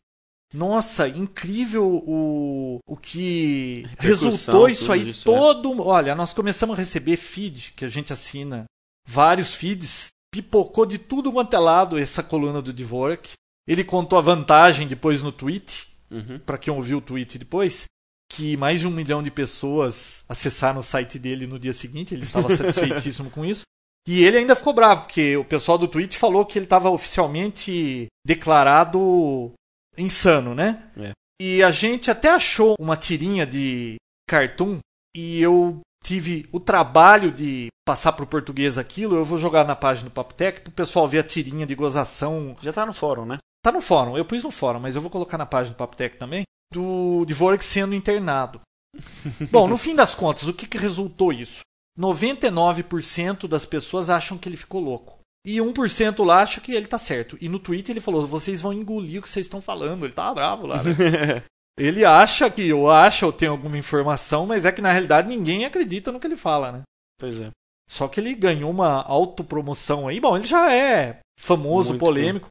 Nossa, 0.52 1.08
incrível 1.08 2.02
o, 2.06 2.78
o 2.86 2.96
que 2.96 3.86
Repercussão, 3.90 4.30
resultou 4.30 4.68
isso 4.68 4.92
aí. 4.92 5.04
disso, 5.04 5.30
é. 5.30 5.34
todo. 5.34 5.82
Olha, 5.82 6.14
nós 6.14 6.34
começamos 6.34 6.74
a 6.74 6.78
receber 6.78 7.16
feed, 7.16 7.72
que 7.74 7.84
a 7.84 7.88
gente 7.88 8.12
assina, 8.12 8.64
vários 9.08 9.54
feeds, 9.54 10.08
pipocou 10.30 10.84
de 10.84 10.98
tudo 10.98 11.32
quanto 11.32 11.54
é 11.54 11.58
lado 11.58 11.98
essa 11.98 12.22
coluna 12.22 12.60
do 12.60 12.72
Dvorak. 12.72 13.32
Ele 13.66 13.84
contou 13.84 14.18
a 14.18 14.22
vantagem 14.22 14.86
depois 14.88 15.22
no 15.22 15.32
tweet, 15.32 15.90
Uhum. 16.10 16.38
para 16.40 16.58
quem 16.58 16.70
ouviu 16.74 16.98
o 16.98 17.00
tweet 17.00 17.38
depois, 17.38 17.84
que 18.30 18.54
mais 18.58 18.80
de 18.80 18.86
um 18.86 18.90
milhão 18.90 19.22
de 19.22 19.30
pessoas 19.30 20.22
acessaram 20.28 20.80
o 20.80 20.82
site 20.82 21.18
dele 21.18 21.46
no 21.46 21.58
dia 21.58 21.72
seguinte, 21.72 22.12
ele 22.14 22.24
estava 22.24 22.48
satisfeitíssimo 22.54 23.30
com 23.30 23.42
isso. 23.42 23.62
E 24.06 24.24
ele 24.24 24.38
ainda 24.38 24.56
ficou 24.56 24.72
bravo, 24.72 25.02
porque 25.02 25.36
o 25.36 25.44
pessoal 25.44 25.78
do 25.78 25.86
tweet 25.86 26.18
falou 26.18 26.44
que 26.44 26.58
ele 26.58 26.66
estava 26.66 26.90
oficialmente 26.90 28.06
declarado 28.26 29.52
insano, 29.96 30.54
né? 30.54 30.90
É. 30.96 31.12
E 31.40 31.62
a 31.62 31.70
gente 31.70 32.10
até 32.10 32.30
achou 32.30 32.74
uma 32.78 32.96
tirinha 32.96 33.46
de 33.46 33.96
cartoon 34.28 34.78
e 35.14 35.40
eu 35.40 35.80
tive 36.02 36.48
o 36.52 36.58
trabalho 36.58 37.30
de 37.30 37.68
passar 37.86 38.12
para 38.12 38.24
o 38.24 38.28
português 38.28 38.78
aquilo. 38.78 39.16
Eu 39.16 39.24
vou 39.24 39.38
jogar 39.38 39.64
na 39.64 39.76
página 39.76 40.08
do 40.08 40.12
Papotec 40.12 40.60
para 40.60 40.70
o 40.70 40.74
pessoal 40.74 41.06
ver 41.06 41.18
a 41.18 41.24
tirinha 41.24 41.66
de 41.66 41.74
gozação 41.74 42.54
Já 42.60 42.72
tá 42.72 42.84
no 42.84 42.92
fórum, 42.92 43.24
né? 43.24 43.38
Tá 43.62 43.70
no 43.70 43.80
fórum, 43.80 44.16
eu 44.16 44.24
pus 44.24 44.42
no 44.42 44.50
fórum, 44.50 44.80
mas 44.80 44.96
eu 44.96 45.02
vou 45.02 45.10
colocar 45.10 45.38
na 45.38 45.46
página 45.46 45.74
do 45.74 45.78
Papotec 45.78 46.16
também, 46.16 46.42
do 46.72 47.24
Dvorak 47.24 47.64
sendo 47.64 47.94
internado. 47.94 48.60
Bom, 49.50 49.68
no 49.68 49.76
fim 49.76 49.94
das 49.94 50.14
contas, 50.14 50.48
o 50.48 50.54
que, 50.54 50.66
que 50.66 50.78
resultou 50.78 51.32
isso? 51.32 51.60
99% 51.98 53.46
das 53.46 53.66
pessoas 53.66 54.10
acham 54.10 54.38
que 54.38 54.48
ele 54.48 54.56
ficou 54.56 54.80
louco. 54.80 55.20
E 55.44 55.56
1% 55.56 56.24
lá 56.24 56.42
acha 56.42 56.60
que 56.60 56.72
ele 56.72 56.86
tá 56.86 56.98
certo. 56.98 57.36
E 57.40 57.48
no 57.48 57.58
Twitter 57.58 57.92
ele 57.92 58.00
falou: 58.00 58.26
vocês 58.26 58.60
vão 58.60 58.72
engolir 58.72 59.18
o 59.18 59.22
que 59.22 59.28
vocês 59.28 59.46
estão 59.46 59.60
falando. 59.60 60.06
Ele 60.06 60.12
tava 60.12 60.34
bravo 60.34 60.66
lá, 60.66 60.82
né? 60.82 60.92
ele 61.76 62.04
acha 62.04 62.48
que 62.48 62.68
eu 62.68 62.88
acho 62.88 63.26
ou 63.26 63.32
tenho 63.32 63.50
alguma 63.50 63.76
informação, 63.76 64.46
mas 64.46 64.64
é 64.64 64.72
que 64.72 64.80
na 64.80 64.92
realidade 64.92 65.28
ninguém 65.28 65.64
acredita 65.64 66.12
no 66.12 66.20
que 66.20 66.26
ele 66.26 66.36
fala, 66.36 66.70
né? 66.70 66.82
Pois 67.18 67.40
é. 67.40 67.50
Só 67.90 68.08
que 68.08 68.20
ele 68.20 68.34
ganhou 68.34 68.70
uma 68.70 69.02
autopromoção 69.02 70.06
aí. 70.06 70.20
Bom, 70.20 70.36
ele 70.36 70.46
já 70.46 70.72
é 70.72 71.18
famoso, 71.38 71.90
Muito 71.90 72.00
polêmico. 72.00 72.48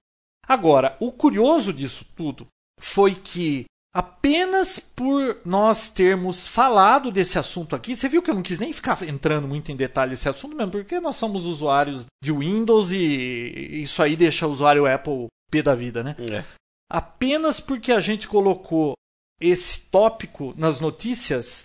Agora, 0.48 0.98
o 1.00 1.12
curioso 1.12 1.72
disso 1.72 2.06
tudo 2.16 2.46
foi 2.80 3.16
que 3.16 3.66
apenas 3.94 4.80
por 4.80 5.42
nós 5.46 5.90
termos 5.90 6.48
falado 6.48 7.12
desse 7.12 7.38
assunto 7.38 7.76
aqui, 7.76 7.96
você 7.96 8.08
viu 8.08 8.22
que 8.22 8.30
eu 8.30 8.36
não 8.36 8.42
quis 8.42 8.60
nem 8.60 8.72
ficar 8.72 9.02
entrando 9.04 9.48
muito 9.48 9.72
em 9.72 9.76
detalhe 9.76 10.12
desse 10.12 10.30
assunto 10.30 10.56
mesmo, 10.56 10.72
porque 10.72 11.00
nós 11.00 11.16
somos 11.16 11.46
usuários 11.46 12.06
de 12.24 12.32
Windows 12.32 12.92
e 12.92 13.82
isso 13.82 14.02
aí 14.02 14.16
deixa 14.16 14.48
o 14.48 14.52
usuário 14.52 14.92
Apple 14.92 15.28
pé 15.52 15.62
da 15.62 15.76
vida, 15.76 16.02
né? 16.04 16.16
É. 16.20 16.44
apenas 16.90 17.60
porque 17.60 17.92
a 17.92 18.00
gente 18.00 18.28
colocou 18.28 18.94
esse 19.40 19.82
tópico 19.82 20.54
nas 20.56 20.80
notícias, 20.80 21.64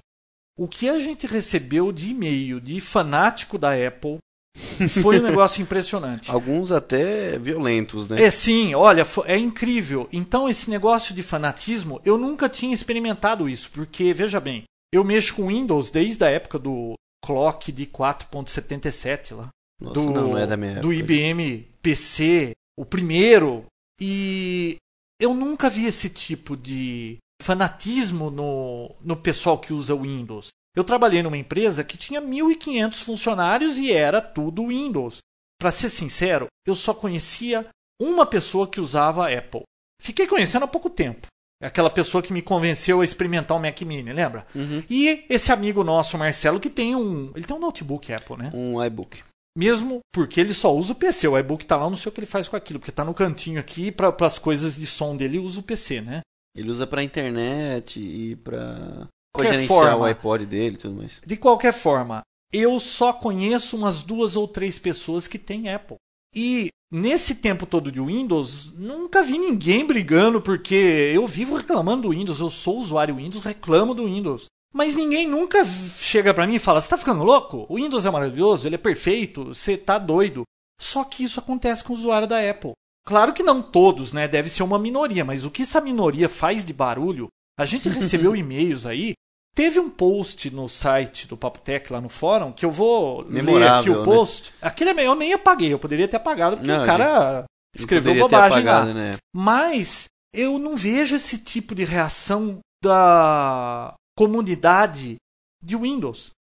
o 0.59 0.67
que 0.67 0.89
a 0.89 0.99
gente 0.99 1.27
recebeu 1.27 1.93
de 1.93 2.11
e-mail 2.11 2.61
de 2.61 2.81
fanático 2.81 3.57
da 3.57 3.71
Apple 3.73 4.19
foi 5.03 5.19
um 5.19 5.23
negócio 5.23 5.63
impressionante. 5.63 6.31
Alguns 6.31 6.73
até 6.73 7.39
violentos, 7.39 8.09
né? 8.09 8.23
É 8.23 8.31
sim, 8.31 8.75
olha, 8.75 9.07
é 9.25 9.37
incrível. 9.37 10.09
Então, 10.13 10.49
esse 10.49 10.71
negócio 10.71 11.15
de 11.15 11.23
fanatismo, 11.23 12.01
eu 12.05 12.17
nunca 12.19 12.49
tinha 12.49 12.75
experimentado 12.75 13.49
isso, 13.49 13.71
porque, 13.73 14.13
veja 14.13 14.41
bem, 14.41 14.65
eu 14.93 15.05
mexo 15.05 15.35
com 15.35 15.49
Windows 15.49 15.91
desde 15.91 16.25
a 16.25 16.31
época 16.31 16.59
do 16.59 16.95
clock 17.25 17.73
de 17.73 17.87
4.77 17.87 19.35
lá 19.35 19.49
Nossa, 19.81 19.95
do, 19.95 20.07
não, 20.07 20.29
não 20.29 20.39
é 20.39 20.47
da 20.47 20.57
minha 20.57 20.73
época. 20.73 20.87
do 20.87 20.93
IBM 20.93 21.67
PC, 21.83 22.53
o 22.79 22.85
primeiro. 22.85 23.65
E 24.01 24.77
eu 25.21 25.35
nunca 25.35 25.69
vi 25.69 25.87
esse 25.87 26.09
tipo 26.09 26.57
de 26.57 27.19
fanatismo 27.43 28.31
no, 28.31 28.95
no 29.01 29.17
pessoal 29.17 29.59
que 29.59 29.73
usa 29.73 29.95
Windows. 29.95 30.49
Eu 30.77 30.85
trabalhei 30.85 31.23
numa 31.23 31.39
empresa 31.39 31.83
que 31.83 31.97
tinha 31.97 32.21
1.500 32.21 33.03
funcionários 33.03 33.79
e 33.79 33.91
era 33.91 34.21
tudo 34.21 34.69
Windows. 34.69 35.19
Para 35.59 35.71
ser 35.71 35.89
sincero, 35.89 36.49
eu 36.67 36.75
só 36.75 36.93
conhecia 36.93 37.67
uma 38.01 38.27
pessoa 38.27 38.69
que 38.69 38.81
usava 38.81 39.33
Apple. 39.33 39.63
Fiquei 40.03 40.27
conhecendo 40.27 40.65
há 40.65 40.69
pouco 40.69 40.91
tempo. 40.91 41.27
É 41.63 41.67
Aquela 41.67 41.89
pessoa 41.89 42.23
que 42.23 42.33
me 42.33 42.43
convenceu 42.43 43.01
a 43.01 43.05
experimentar 43.05 43.57
o 43.57 43.61
Mac 43.61 43.81
Mini, 43.81 44.13
lembra? 44.13 44.47
Uhum. 44.55 44.83
E 44.91 45.25
esse 45.31 45.51
amigo 45.51 45.83
nosso, 45.83 46.19
Marcelo, 46.19 46.61
que 46.61 46.69
tem 46.69 46.95
um. 46.95 47.33
Ele 47.35 47.47
tem 47.47 47.57
um 47.57 47.61
notebook 47.61 48.13
Apple, 48.13 48.37
né? 48.37 48.51
Um 48.53 48.83
iBook. 48.85 49.23
Mesmo 49.57 50.01
porque 50.13 50.39
ele 50.39 50.53
só 50.53 50.75
usa 50.77 50.93
o 50.93 50.97
PC. 50.97 51.27
O 51.27 51.39
iBook 51.39 51.65
tá 51.65 51.77
lá, 51.77 51.89
não 51.89 51.97
sei 51.97 52.11
o 52.11 52.13
que 52.13 52.21
ele 52.21 52.27
faz 52.27 52.47
com 52.47 52.57
aquilo, 52.57 52.79
porque 52.79 52.93
tá 52.93 53.03
no 53.03 53.15
cantinho 53.15 53.59
aqui 53.59 53.91
para 53.91 54.15
as 54.21 54.39
coisas 54.39 54.77
de 54.77 54.87
som 54.87 55.17
dele 55.17 55.39
usa 55.39 55.61
o 55.61 55.63
PC, 55.63 56.03
né? 56.03 56.21
Ele 56.55 56.71
usa 56.71 56.87
pra 56.87 57.03
internet 57.03 57.99
e 57.99 58.37
pra 58.37 59.09
Qualquer 59.37 59.67
forma. 59.67 59.97
o 59.97 60.05
iPod 60.05 60.47
dele 60.47 60.77
tudo 60.77 60.97
mais. 60.97 61.21
De 61.25 61.37
qualquer 61.37 61.73
forma, 61.73 62.23
eu 62.53 62.79
só 62.81 63.13
conheço 63.13 63.77
umas 63.77 64.03
duas 64.03 64.37
ou 64.37 64.47
três 64.49 64.79
pessoas 64.79 65.29
que 65.29 65.39
têm 65.39 65.73
Apple. 65.73 65.97
E 66.35 66.69
nesse 66.91 67.35
tempo 67.35 67.67
todo 67.67 67.91
de 67.91 68.01
Windows, 68.01 68.73
nunca 68.75 69.23
vi 69.23 69.39
ninguém 69.39 69.85
brigando, 69.87 70.41
porque 70.41 70.75
eu 71.15 71.27
vivo 71.27 71.57
reclamando 71.57 72.03
do 72.03 72.11
Windows, 72.11 72.41
eu 72.41 72.51
sou 72.51 72.79
usuário 72.79 73.17
Windows, 73.17 73.45
reclamo 73.45 73.95
do 73.95 74.07
Windows. 74.07 74.47
Mas 74.73 74.95
ninguém 74.95 75.27
nunca 75.27 75.65
chega 75.65 76.35
pra 76.35 76.47
mim 76.47 76.57
e 76.57 76.59
fala: 76.59 76.81
Você 76.81 76.91
tá 76.91 76.99
ficando 76.99 77.25
louco? 77.25 77.65
O 77.69 77.77
Windows 77.77 78.05
é 78.05 78.11
maravilhoso, 78.11 78.69
ele 78.69 78.75
é 78.75 78.79
perfeito, 78.79 79.45
você 79.47 79.77
tá 79.77 79.99
doido. 79.99 80.43
Só 80.79 81.03
que 81.05 81.25
isso 81.25 81.41
acontece 81.41 81.83
com 81.83 81.95
o 81.95 81.97
usuário 81.97 82.29
da 82.29 82.39
Apple. 82.51 82.73
Claro 83.07 83.33
que 83.33 83.43
não 83.43 83.63
todos, 83.63 84.13
né? 84.13 84.29
Deve 84.29 84.49
ser 84.49 84.63
uma 84.63 84.79
minoria, 84.79 85.25
mas 85.25 85.45
o 85.45 85.51
que 85.51 85.63
essa 85.63 85.81
minoria 85.81 86.29
faz 86.29 86.65
de 86.65 86.75
barulho? 86.75 87.29
A 87.59 87.65
gente 87.65 87.89
recebeu 87.89 88.35
e-mails 88.37 88.85
aí. 88.85 89.15
Teve 89.57 89.81
um 89.81 89.89
post 89.89 90.51
no 90.51 90.69
site 90.69 91.27
do 91.27 91.35
Papotec 91.35 91.91
lá 91.91 91.99
no 91.99 92.11
fórum 92.11 92.53
que 92.53 92.63
eu 92.65 92.71
vou 92.71 93.23
ler 93.23 93.27
aqui 93.27 93.33
Memorável, 93.33 93.95
o 93.95 93.99
né? 94.01 94.05
post. 94.05 94.53
Aquele 94.61 94.91
e-mail 94.91 95.13
eu 95.13 95.15
nem 95.15 95.33
apaguei, 95.33 95.73
eu 95.73 95.79
poderia 95.79 96.07
ter 96.07 96.19
apagado 96.19 96.59
porque 96.59 96.71
Não, 96.71 96.83
o 96.83 96.87
cara 96.87 97.45
escreveu 97.75 98.15
bobagem 98.17 98.63
lá. 98.63 98.83
apagado, 98.83 98.95
né? 98.95 99.17
Mas 99.35 100.09
eu 100.35 100.59
não 100.59 100.77
vejo 100.77 101.17
esse 101.17 101.39
tipo 101.39 101.75
de 101.75 101.85
reação 101.85 102.59
da 102.85 103.95
comunidade 104.15 105.17
de 105.63 105.75
Windows. 105.75 106.33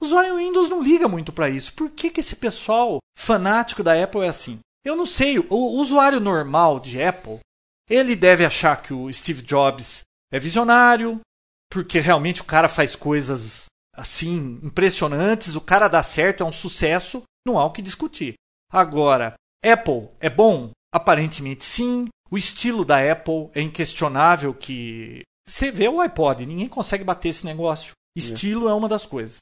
O 0.00 0.04
usuário 0.04 0.36
Windows 0.36 0.70
não 0.70 0.80
liga 0.80 1.08
muito 1.08 1.32
para 1.32 1.50
isso. 1.50 1.72
Por 1.74 1.90
que, 1.90 2.08
que 2.08 2.20
esse 2.20 2.36
pessoal 2.36 2.98
fanático 3.18 3.82
da 3.82 4.00
Apple 4.00 4.22
é 4.22 4.28
assim? 4.28 4.60
Eu 4.84 4.94
não 4.94 5.04
sei. 5.04 5.40
O, 5.40 5.44
o 5.50 5.80
usuário 5.80 6.20
normal 6.20 6.78
de 6.78 7.02
Apple, 7.02 7.40
ele 7.88 8.14
deve 8.14 8.44
achar 8.44 8.80
que 8.80 8.94
o 8.94 9.12
Steve 9.12 9.42
Jobs 9.42 10.02
é 10.32 10.38
visionário, 10.38 11.20
porque 11.70 12.00
realmente 12.00 12.42
o 12.42 12.44
cara 12.44 12.68
faz 12.68 12.96
coisas 12.96 13.66
assim 13.96 14.58
impressionantes, 14.62 15.54
o 15.56 15.60
cara 15.60 15.88
dá 15.88 16.02
certo, 16.02 16.42
é 16.42 16.46
um 16.46 16.52
sucesso, 16.52 17.22
não 17.46 17.58
há 17.58 17.64
o 17.64 17.70
que 17.70 17.82
discutir. 17.82 18.34
Agora, 18.72 19.34
Apple 19.64 20.08
é 20.20 20.28
bom? 20.28 20.70
Aparentemente 20.92 21.64
sim. 21.64 22.08
O 22.30 22.38
estilo 22.38 22.84
da 22.84 22.98
Apple 23.10 23.50
é 23.54 23.60
inquestionável 23.60 24.54
que 24.54 25.22
você 25.46 25.70
vê 25.70 25.88
o 25.88 26.00
iPod, 26.00 26.46
ninguém 26.46 26.68
consegue 26.68 27.02
bater 27.02 27.30
esse 27.30 27.44
negócio. 27.44 27.92
Estilo 28.16 28.68
é 28.68 28.74
uma 28.74 28.88
das 28.88 29.06
coisas. 29.06 29.38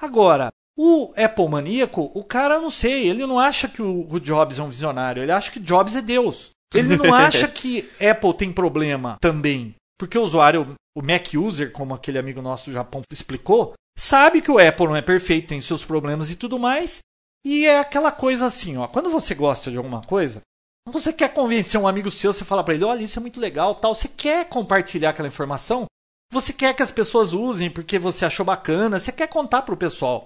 Agora, 0.00 0.50
o 0.76 1.12
Apple 1.16 1.48
maníaco, 1.48 2.10
o 2.14 2.24
cara, 2.24 2.60
não 2.60 2.70
sei, 2.70 3.08
ele 3.08 3.26
não 3.26 3.38
acha 3.38 3.68
que 3.68 3.80
o 3.80 4.06
o 4.10 4.18
Jobs 4.18 4.58
é 4.58 4.62
um 4.62 4.68
visionário, 4.68 5.22
ele 5.22 5.32
acha 5.32 5.50
que 5.50 5.60
Jobs 5.60 5.94
é 5.94 6.02
Deus. 6.02 6.50
Ele 6.74 6.96
não 6.96 7.14
acha 7.14 7.46
que 7.46 7.88
Apple 8.04 8.34
tem 8.34 8.52
problema 8.52 9.16
também. 9.20 9.74
Porque 9.98 10.18
o 10.18 10.22
usuário, 10.22 10.74
o 10.96 11.02
Mac 11.02 11.34
user, 11.34 11.72
como 11.72 11.94
aquele 11.94 12.18
amigo 12.18 12.42
nosso 12.42 12.66
do 12.66 12.72
Japão 12.72 13.02
explicou, 13.10 13.74
sabe 13.96 14.40
que 14.40 14.50
o 14.50 14.58
Apple 14.58 14.86
não 14.86 14.96
é 14.96 15.02
perfeito, 15.02 15.48
tem 15.48 15.60
seus 15.60 15.84
problemas 15.84 16.30
e 16.30 16.36
tudo 16.36 16.58
mais. 16.58 17.00
E 17.46 17.66
é 17.66 17.78
aquela 17.78 18.10
coisa 18.10 18.46
assim, 18.46 18.76
ó, 18.76 18.86
quando 18.86 19.10
você 19.10 19.34
gosta 19.34 19.70
de 19.70 19.76
alguma 19.76 20.02
coisa, 20.02 20.40
você 20.88 21.12
quer 21.12 21.32
convencer 21.32 21.80
um 21.80 21.86
amigo 21.86 22.10
seu, 22.10 22.32
você 22.32 22.44
fala 22.44 22.64
pra 22.64 22.74
ele, 22.74 22.84
olha, 22.84 23.02
isso 23.02 23.18
é 23.18 23.22
muito 23.22 23.38
legal, 23.38 23.74
tal, 23.74 23.94
você 23.94 24.08
quer 24.08 24.48
compartilhar 24.48 25.10
aquela 25.10 25.28
informação, 25.28 25.86
você 26.32 26.52
quer 26.52 26.74
que 26.74 26.82
as 26.82 26.90
pessoas 26.90 27.32
usem 27.32 27.70
porque 27.70 27.98
você 27.98 28.24
achou 28.24 28.44
bacana, 28.44 28.98
você 28.98 29.12
quer 29.12 29.28
contar 29.28 29.62
pro 29.62 29.76
pessoal. 29.76 30.24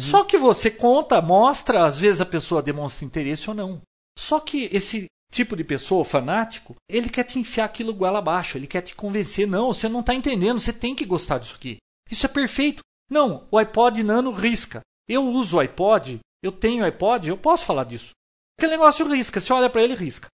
Só 0.00 0.22
que 0.22 0.38
você 0.38 0.70
conta, 0.70 1.20
mostra, 1.20 1.84
às 1.84 1.98
vezes 1.98 2.20
a 2.20 2.26
pessoa 2.26 2.62
demonstra 2.62 3.04
interesse 3.04 3.50
ou 3.50 3.56
não. 3.56 3.80
Só 4.16 4.38
que 4.38 4.68
esse 4.72 5.06
tipo 5.30 5.56
de 5.56 5.62
pessoa, 5.64 6.04
fanático, 6.04 6.74
ele 6.90 7.08
quer 7.08 7.24
te 7.24 7.38
enfiar 7.38 7.64
aquilo 7.64 7.94
goela 7.94 8.18
abaixo, 8.18 8.58
ele 8.58 8.66
quer 8.66 8.82
te 8.82 8.94
convencer, 8.94 9.46
não, 9.46 9.72
você 9.72 9.88
não 9.88 10.02
tá 10.02 10.14
entendendo, 10.14 10.58
você 10.58 10.72
tem 10.72 10.94
que 10.94 11.06
gostar 11.06 11.38
disso 11.38 11.54
aqui. 11.54 11.76
Isso 12.10 12.26
é 12.26 12.28
perfeito. 12.28 12.82
Não, 13.08 13.46
o 13.50 13.58
iPod 13.58 14.02
Nano 14.02 14.30
risca. 14.32 14.80
Eu 15.08 15.24
uso 15.26 15.56
o 15.56 15.60
iPod, 15.60 16.18
eu 16.42 16.52
tenho 16.52 16.84
iPod, 16.84 17.28
eu 17.28 17.36
posso 17.36 17.66
falar 17.66 17.84
disso. 17.84 18.10
Aquele 18.58 18.72
negócio 18.72 19.06
risca, 19.06 19.40
você 19.40 19.52
olha 19.52 19.70
pra 19.70 19.82
ele 19.82 19.94
risca. 19.94 20.28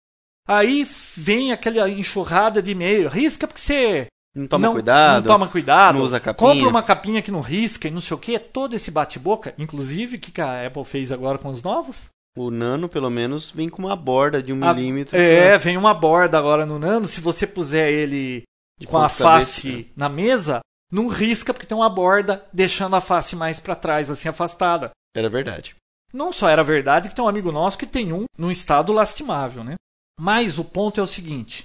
Aí 0.49 0.87
vem 1.17 1.53
aquela 1.53 1.89
enxurrada 1.89 2.63
de 2.63 2.71
e-mail. 2.71 3.09
Risca 3.09 3.47
porque 3.47 3.61
você 3.61 4.07
Não 4.35 4.47
toma 4.47 4.71
cuidado. 4.71 5.25
Não 5.25 5.33
toma 5.33 5.49
cuidado. 5.49 5.99
não 5.99 6.05
usa 6.05 6.21
capinha. 6.21 6.53
Compra 6.53 6.69
uma 6.69 6.83
capinha 6.83 7.23
que 7.23 7.33
não 7.33 7.41
risca 7.41 7.89
e 7.89 7.91
não 7.91 8.01
sei 8.01 8.17
o 8.17 8.21
que. 8.21 8.39
Todo 8.39 8.75
esse 8.75 8.91
bate-boca. 8.91 9.55
Inclusive, 9.59 10.17
o 10.17 10.21
que 10.21 10.41
a 10.41 10.67
Apple 10.67 10.85
fez 10.85 11.11
agora 11.11 11.39
com 11.39 11.51
os 11.51 11.63
novos? 11.63 12.09
O 12.37 12.51
Nano, 12.51 12.89
pelo 12.89 13.11
menos, 13.11 13.51
vem 13.51 13.69
com 13.69 13.83
uma 13.83 13.97
borda 13.97 14.43
de 14.43 14.53
um 14.53 14.63
A- 14.65 14.75
milímetro. 14.75 15.17
É, 15.17 15.57
vem 15.57 15.77
uma 15.77 15.95
borda 15.95 16.39
agora 16.39 16.67
no 16.67 16.79
Nano. 16.79 17.09
Se 17.09 17.21
você 17.21 17.47
puser 17.47 17.91
ele 17.91 18.43
de 18.79 18.87
com 18.87 18.99
a 18.99 19.09
face 19.09 19.71
cabeça. 19.71 19.91
na 19.97 20.09
mesa, 20.09 20.61
não 20.93 21.09
risca 21.09 21.55
porque 21.55 21.67
tem 21.67 21.77
uma 21.77 21.89
borda 21.89 22.45
deixando 22.53 22.95
a 22.95 23.01
face 23.01 23.35
mais 23.35 23.59
pra 23.59 23.75
trás, 23.75 24.11
assim, 24.11 24.29
afastada. 24.29 24.91
Era 25.17 25.31
verdade. 25.31 25.75
Não 26.13 26.31
só 26.33 26.49
era 26.49 26.63
verdade 26.63 27.09
que 27.09 27.15
tem 27.15 27.25
um 27.25 27.29
amigo 27.29 27.51
nosso 27.51 27.79
que 27.79 27.87
tem 27.87 28.13
um 28.13 28.25
num 28.39 28.51
estado 28.51 28.93
lastimável, 28.93 29.65
né? 29.65 29.75
Mas 30.21 30.59
o 30.59 30.65
ponto 30.65 31.01
é 31.01 31.03
o 31.03 31.07
seguinte: 31.07 31.63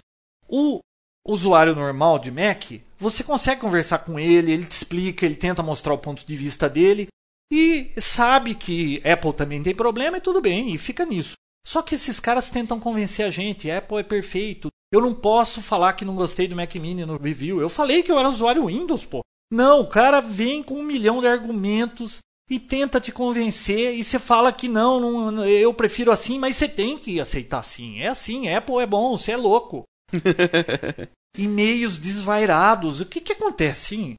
o 0.47 0.79
usuário 1.27 1.75
normal 1.75 2.17
de 2.17 2.31
Mac, 2.31 2.63
você 2.97 3.23
consegue 3.23 3.61
conversar 3.61 3.99
com 3.99 4.17
ele, 4.19 4.51
ele 4.53 4.65
te 4.65 4.71
explica, 4.71 5.25
ele 5.25 5.35
tenta 5.35 5.61
mostrar 5.61 5.93
o 5.93 5.97
ponto 5.97 6.25
de 6.25 6.35
vista 6.35 6.69
dele 6.69 7.07
e 7.51 7.91
sabe 7.97 8.55
que 8.55 9.01
Apple 9.05 9.33
também 9.33 9.61
tem 9.61 9.75
problema 9.75 10.17
e 10.17 10.21
tudo 10.21 10.39
bem, 10.39 10.73
e 10.73 10.77
fica 10.77 11.05
nisso. 11.05 11.33
Só 11.67 11.81
que 11.81 11.95
esses 11.95 12.19
caras 12.19 12.49
tentam 12.49 12.79
convencer 12.79 13.25
a 13.25 13.29
gente, 13.29 13.69
Apple 13.69 13.97
é 13.97 14.03
perfeito. 14.03 14.69
Eu 14.91 15.01
não 15.01 15.13
posso 15.13 15.61
falar 15.61 15.93
que 15.93 16.05
não 16.05 16.15
gostei 16.15 16.47
do 16.47 16.55
Mac 16.55 16.73
Mini 16.75 17.05
no 17.05 17.17
review. 17.17 17.61
Eu 17.61 17.69
falei 17.69 18.01
que 18.01 18.11
eu 18.11 18.17
era 18.17 18.29
usuário 18.29 18.65
Windows, 18.65 19.05
pô. 19.05 19.21
Não, 19.51 19.81
o 19.81 19.87
cara 19.87 20.21
vem 20.21 20.63
com 20.63 20.75
um 20.75 20.83
milhão 20.83 21.19
de 21.19 21.27
argumentos 21.27 22.19
e 22.49 22.57
tenta 22.57 22.99
te 22.99 23.11
convencer 23.11 23.93
e 23.93 24.03
você 24.03 24.17
fala 24.17 24.51
que 24.51 24.67
não, 24.67 25.31
não, 25.31 25.45
eu 25.47 25.73
prefiro 25.73 26.11
assim, 26.11 26.39
mas 26.39 26.55
você 26.55 26.67
tem 26.67 26.97
que 26.97 27.19
aceitar 27.19 27.59
assim. 27.59 27.99
É 27.99 28.07
assim, 28.07 28.49
Apple 28.49 28.79
é 28.79 28.85
bom, 28.85 29.17
você 29.17 29.33
é 29.33 29.37
louco. 29.37 29.83
E-mails 31.37 31.97
desvairados. 31.97 33.01
O 33.01 33.05
que 33.05 33.21
que 33.21 33.33
acontece? 33.33 33.95
hein? 33.95 34.15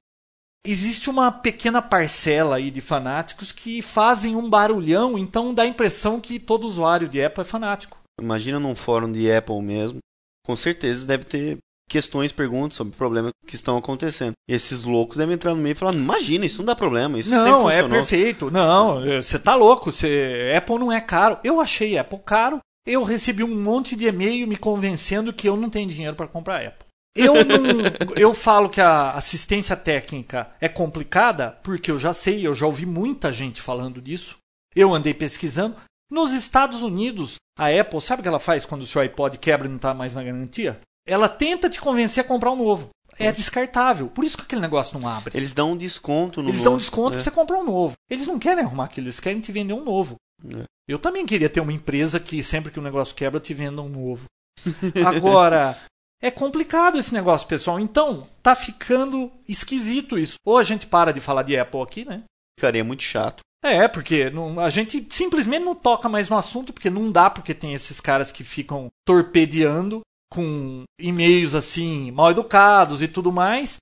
Existe 0.65 1.11
uma 1.11 1.33
pequena 1.33 1.83
parcela 1.83 2.57
aí 2.57 2.71
de 2.71 2.81
fanáticos 2.81 3.51
que 3.51 3.83
fazem 3.83 4.37
um 4.37 4.49
barulhão, 4.49 5.19
então 5.19 5.53
dá 5.53 5.65
a 5.65 5.67
impressão 5.67 6.21
que 6.21 6.39
todo 6.39 6.69
usuário 6.69 7.09
de 7.09 7.23
Apple 7.23 7.43
é 7.43 7.45
fanático. 7.45 7.99
Imagina 8.21 8.61
num 8.61 8.77
fórum 8.77 9.11
de 9.11 9.31
Apple 9.31 9.61
mesmo. 9.61 9.99
Com 10.47 10.55
certeza 10.55 11.05
deve 11.05 11.25
ter 11.25 11.59
questões, 11.89 12.31
perguntas 12.31 12.77
sobre 12.77 12.97
problemas 12.97 13.33
que 13.47 13.57
estão 13.57 13.77
acontecendo. 13.77 14.33
E 14.49 14.55
esses 14.55 14.85
loucos 14.85 15.17
devem 15.17 15.35
entrar 15.35 15.55
no 15.55 15.61
meio 15.61 15.73
e 15.73 15.77
falar: 15.77 15.95
imagina, 15.95 16.47
isso 16.47 16.59
não 16.59 16.65
dá 16.65 16.77
problema, 16.77 17.19
isso 17.19 17.29
Não, 17.29 17.69
é 17.69 17.83
funcionou." 17.83 17.91
perfeito. 17.91 18.51
Não, 18.51 19.01
você 19.21 19.39
tá 19.39 19.55
louco. 19.57 19.91
Você... 19.91 20.55
Apple 20.57 20.79
não 20.79 20.93
é 20.93 21.01
caro. 21.01 21.39
Eu 21.43 21.61
achei 21.61 21.99
Apple 21.99 22.21
caro. 22.25 22.61
Eu 22.87 23.03
recebi 23.03 23.45
um 23.45 23.63
monte 23.63 23.95
de 23.95 24.07
e-mail 24.07 24.47
me 24.49 24.57
convencendo 24.57 25.33
que 25.33 25.49
eu 25.49 25.57
não 25.57 25.71
tenho 25.71 25.89
dinheiro 25.89 26.17
para 26.17 26.27
comprar 26.27 26.65
Apple. 26.65 26.82
Eu 27.15 27.35
não, 27.45 28.15
eu 28.17 28.33
falo 28.33 28.71
que 28.71 28.81
a 28.81 29.13
assistência 29.13 29.77
técnica 29.77 30.51
é 30.61 30.69
complicada 30.69 31.59
porque 31.63 31.91
eu 31.91 31.99
já 31.99 32.15
sei, 32.15 32.47
eu 32.47 32.55
já 32.55 32.67
ouvi 32.67 32.87
muita 32.87 33.31
gente 33.31 33.61
falando 33.61 34.01
disso. 34.01 34.39
Eu 34.75 34.95
andei 34.95 35.13
pesquisando. 35.13 35.77
Nos 36.11 36.33
Estados 36.33 36.81
Unidos, 36.81 37.37
a 37.59 37.69
Apple, 37.69 38.01
sabe 38.01 38.21
o 38.21 38.23
que 38.23 38.29
ela 38.29 38.39
faz 38.39 38.65
quando 38.65 38.83
o 38.83 38.87
seu 38.87 39.03
iPod 39.03 39.39
quebra 39.39 39.67
e 39.67 39.71
não 39.71 39.77
está 39.77 39.93
mais 39.93 40.15
na 40.15 40.23
garantia? 40.23 40.81
Ela 41.07 41.29
tenta 41.29 41.69
te 41.69 41.81
convencer 41.81 42.25
a 42.25 42.27
comprar 42.27 42.51
um 42.53 42.57
novo. 42.57 42.91
É 43.19 43.31
descartável. 43.31 44.09
Por 44.09 44.25
isso 44.25 44.39
que 44.39 44.45
aquele 44.45 44.63
negócio 44.63 44.99
não 44.99 45.07
abre. 45.07 45.37
Eles 45.37 45.53
dão 45.53 45.73
um 45.73 45.77
desconto 45.77 46.43
no 46.43 46.49
Eles 46.49 46.63
dão 46.63 46.73
novo, 46.73 46.81
desconto 46.81 47.11
né? 47.11 47.17
pra 47.17 47.23
você 47.23 47.31
comprar 47.31 47.59
um 47.59 47.65
novo. 47.65 47.95
Eles 48.11 48.27
não 48.27 48.39
querem 48.39 48.65
arrumar 48.65 48.85
aquilo, 48.85 49.07
eles 49.07 49.21
querem 49.21 49.41
te 49.41 49.53
vender 49.53 49.75
um 49.75 49.85
novo. 49.85 50.17
É. 50.49 50.65
Eu 50.89 50.99
também 50.99 51.27
queria 51.27 51.51
ter 51.51 51.61
uma 51.61 51.73
empresa 51.73 52.19
que 52.19 52.43
sempre 52.43 52.73
que 52.73 52.79
o 52.79 52.83
negócio 52.83 53.15
quebra 53.15 53.39
te 53.39 53.53
venda 53.53 53.83
um 53.83 53.89
novo. 53.89 54.25
Agora, 55.07 55.79
é 56.23 56.31
complicado 56.31 56.99
esse 56.99 57.13
negócio, 57.13 57.49
pessoal. 57.49 57.79
Então, 57.81 58.29
tá 58.43 58.55
ficando 58.55 59.31
esquisito 59.49 60.19
isso. 60.19 60.37
Ou 60.47 60.57
a 60.57 60.63
gente 60.63 60.87
para 60.87 61.13
de 61.13 61.21
falar 61.21 61.43
de 61.43 61.57
Apple 61.59 61.83
aqui, 61.83 62.05
né? 62.05 62.23
Ficaria 62.59 62.85
muito 62.85 63.03
chato. 63.03 63.41
É, 63.65 63.87
porque 63.87 64.31
não- 64.31 64.59
a 64.59 64.71
gente 64.71 65.07
simplesmente 65.11 65.65
não 65.65 65.75
toca 65.75 66.09
mais 66.09 66.29
no 66.31 66.37
assunto, 66.37 66.73
porque 66.73 66.91
não 66.91 67.11
dá, 67.13 67.29
porque 67.31 67.53
tem 67.55 67.75
esses 67.75 68.01
caras 68.01 68.33
que 68.33 68.43
ficam 68.43 68.89
torpedeando 69.07 70.01
com 70.33 70.83
e-mails 70.99 71.55
assim, 71.55 72.11
mal 72.11 72.31
educados 72.31 73.03
e 73.03 73.09
tudo 73.09 73.31
mais. 73.31 73.77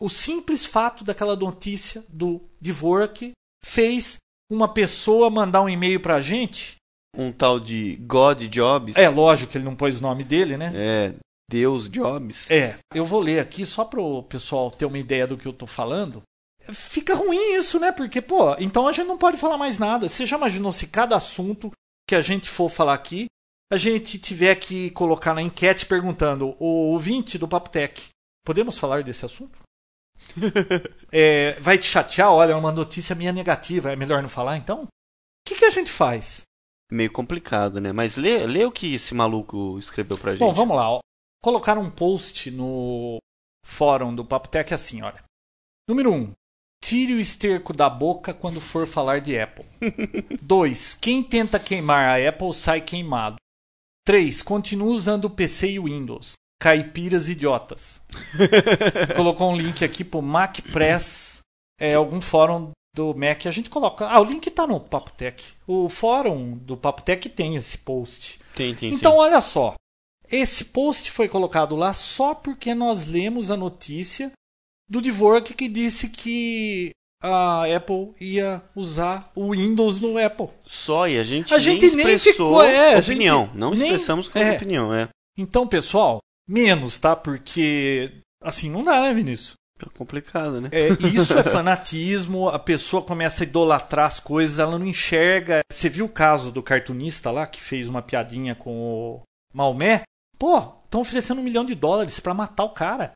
O 0.00 0.08
simples 0.08 0.66
fato 0.66 1.04
daquela 1.04 1.36
notícia 1.36 2.04
do 2.08 2.40
Dvorak 2.60 3.32
fez 3.64 4.16
uma 4.50 4.68
pessoa 4.68 5.30
mandar 5.30 5.62
um 5.62 5.68
e-mail 5.68 6.00
pra 6.00 6.20
gente. 6.20 6.76
Um 7.16 7.30
tal 7.30 7.60
de 7.60 7.96
God 7.96 8.42
Jobs. 8.48 8.96
É 8.96 9.08
lógico 9.08 9.52
que 9.52 9.58
ele 9.58 9.64
não 9.64 9.76
pôs 9.76 9.98
o 9.98 10.02
nome 10.02 10.24
dele, 10.24 10.56
né? 10.56 10.72
É, 10.74 11.14
Deus 11.52 11.86
Jobs. 11.86 12.50
É, 12.50 12.78
eu 12.94 13.04
vou 13.04 13.20
ler 13.20 13.38
aqui 13.38 13.66
só 13.66 13.84
pro 13.84 14.22
pessoal 14.22 14.70
ter 14.70 14.86
uma 14.86 14.98
ideia 14.98 15.26
do 15.26 15.36
que 15.36 15.46
eu 15.46 15.52
tô 15.52 15.66
falando. 15.66 16.22
Fica 16.72 17.14
ruim 17.14 17.56
isso, 17.56 17.78
né? 17.78 17.92
Porque, 17.92 18.22
pô, 18.22 18.56
então 18.58 18.88
a 18.88 18.92
gente 18.92 19.06
não 19.06 19.18
pode 19.18 19.36
falar 19.36 19.58
mais 19.58 19.78
nada. 19.78 20.08
Você 20.08 20.24
já 20.24 20.38
imaginou 20.38 20.72
se 20.72 20.86
cada 20.86 21.14
assunto 21.14 21.70
que 22.08 22.14
a 22.14 22.22
gente 22.22 22.48
for 22.48 22.70
falar 22.70 22.94
aqui, 22.94 23.26
a 23.70 23.76
gente 23.76 24.18
tiver 24.18 24.54
que 24.54 24.90
colocar 24.92 25.34
na 25.34 25.42
enquete 25.42 25.84
perguntando, 25.84 26.56
o 26.58 26.92
ouvinte 26.92 27.36
do 27.36 27.46
Papo 27.46 27.68
Tech, 27.68 28.08
podemos 28.46 28.78
falar 28.78 29.02
desse 29.02 29.24
assunto? 29.24 29.58
É, 31.14 31.60
vai 31.60 31.76
te 31.76 31.84
chatear? 31.84 32.32
Olha, 32.32 32.52
é 32.52 32.56
uma 32.56 32.72
notícia 32.72 33.14
minha 33.14 33.32
negativa, 33.32 33.92
é 33.92 33.96
melhor 33.96 34.22
não 34.22 34.30
falar 34.30 34.56
então? 34.56 34.84
O 34.84 34.88
que, 35.46 35.56
que 35.56 35.64
a 35.66 35.70
gente 35.70 35.90
faz? 35.90 36.44
Meio 36.90 37.12
complicado, 37.12 37.78
né? 37.82 37.92
Mas 37.92 38.16
lê, 38.16 38.46
lê 38.46 38.64
o 38.64 38.72
que 38.72 38.94
esse 38.94 39.12
maluco 39.12 39.78
escreveu 39.78 40.16
pra 40.16 40.32
gente. 40.32 40.40
Bom, 40.40 40.54
vamos 40.54 40.74
lá. 40.74 40.88
Ó. 40.88 41.00
Colocaram 41.42 41.82
um 41.82 41.90
post 41.90 42.50
no 42.50 43.18
fórum 43.64 44.14
do 44.14 44.24
Papo 44.24 44.48
Tech 44.48 44.72
assim, 44.72 45.02
olha. 45.02 45.22
Número 45.88 46.12
1. 46.12 46.14
Um, 46.14 46.32
tire 46.82 47.14
o 47.14 47.20
esterco 47.20 47.72
da 47.72 47.90
boca 47.90 48.32
quando 48.32 48.60
for 48.60 48.86
falar 48.86 49.20
de 49.20 49.38
Apple. 49.38 49.66
2. 50.40 50.94
Quem 51.00 51.22
tenta 51.22 51.58
queimar 51.58 52.08
a 52.20 52.28
Apple 52.28 52.54
sai 52.54 52.80
queimado. 52.80 53.36
3. 54.06 54.42
Continua 54.42 54.92
usando 54.92 55.24
o 55.24 55.30
PC 55.30 55.72
e 55.72 55.78
o 55.80 55.84
Windows. 55.84 56.34
Caipiras 56.60 57.28
idiotas. 57.28 58.00
Colocou 59.16 59.50
um 59.50 59.56
link 59.56 59.84
aqui 59.84 60.04
pro 60.04 60.22
Mac 60.22 60.60
Press, 60.72 61.40
é 61.80 61.94
algum 61.94 62.20
fórum 62.20 62.70
do 62.94 63.12
Mac. 63.14 63.46
A 63.46 63.50
gente 63.50 63.68
coloca. 63.68 64.06
Ah, 64.06 64.20
o 64.20 64.24
link 64.24 64.48
tá 64.48 64.64
no 64.64 64.78
Papo 64.78 65.10
Tech. 65.10 65.42
O 65.66 65.88
fórum 65.88 66.56
do 66.56 66.76
Papo 66.76 67.02
Tech 67.02 67.28
tem 67.30 67.56
esse 67.56 67.78
post. 67.78 68.38
Tem, 68.54 68.74
tem, 68.76 68.94
Então, 68.94 69.12
sim. 69.12 69.18
olha 69.18 69.40
só. 69.40 69.74
Esse 70.30 70.66
post 70.66 71.10
foi 71.10 71.28
colocado 71.28 71.76
lá 71.76 71.92
só 71.92 72.34
porque 72.34 72.74
nós 72.74 73.06
lemos 73.08 73.50
a 73.50 73.56
notícia 73.56 74.32
do 74.88 75.00
Dvorak 75.00 75.54
que 75.54 75.68
disse 75.68 76.08
que 76.08 76.90
a 77.22 77.64
Apple 77.76 78.12
ia 78.20 78.62
usar 78.74 79.30
o 79.34 79.52
Windows 79.52 80.00
no 80.00 80.18
Apple. 80.18 80.48
Só 80.66 81.06
e 81.06 81.18
a 81.18 81.24
gente, 81.24 81.52
A 81.54 81.58
gente 81.58 81.82
nem 81.94 82.14
expressou 82.14 82.32
ficou- 82.32 82.62
é, 82.62 82.98
opinião. 82.98 83.44
gente 83.46 83.56
não 83.56 83.70
nem- 83.70 83.82
expressamos 83.84 84.28
com 84.28 84.38
é. 84.38 84.52
opinião, 84.56 84.92
é. 84.92 85.08
Então, 85.38 85.66
pessoal, 85.66 86.18
menos, 86.48 86.98
tá? 86.98 87.14
Porque 87.14 88.12
assim 88.42 88.68
não 88.70 88.82
dá, 88.82 89.00
né, 89.00 89.14
Vinícius? 89.14 89.54
Tá 89.78 89.86
complicado, 89.96 90.60
né? 90.60 90.68
É, 90.72 90.88
isso 91.08 91.36
é 91.38 91.42
fanatismo, 91.44 92.48
a 92.48 92.58
pessoa 92.58 93.02
começa 93.02 93.42
a 93.42 93.46
idolatrar 93.46 94.06
as 94.06 94.18
coisas, 94.20 94.58
ela 94.58 94.78
não 94.78 94.86
enxerga. 94.86 95.60
Você 95.70 95.88
viu 95.88 96.06
o 96.06 96.08
caso 96.08 96.50
do 96.52 96.62
cartunista 96.62 97.30
lá 97.30 97.46
que 97.46 97.60
fez 97.60 97.88
uma 97.88 98.02
piadinha 98.02 98.54
com 98.54 98.70
o 98.80 99.22
Maomé? 99.54 100.02
Pô, 100.42 100.58
estão 100.58 101.02
oferecendo 101.02 101.40
um 101.40 101.44
milhão 101.44 101.64
de 101.64 101.72
dólares 101.72 102.18
pra 102.18 102.34
matar 102.34 102.64
o 102.64 102.70
cara. 102.70 103.12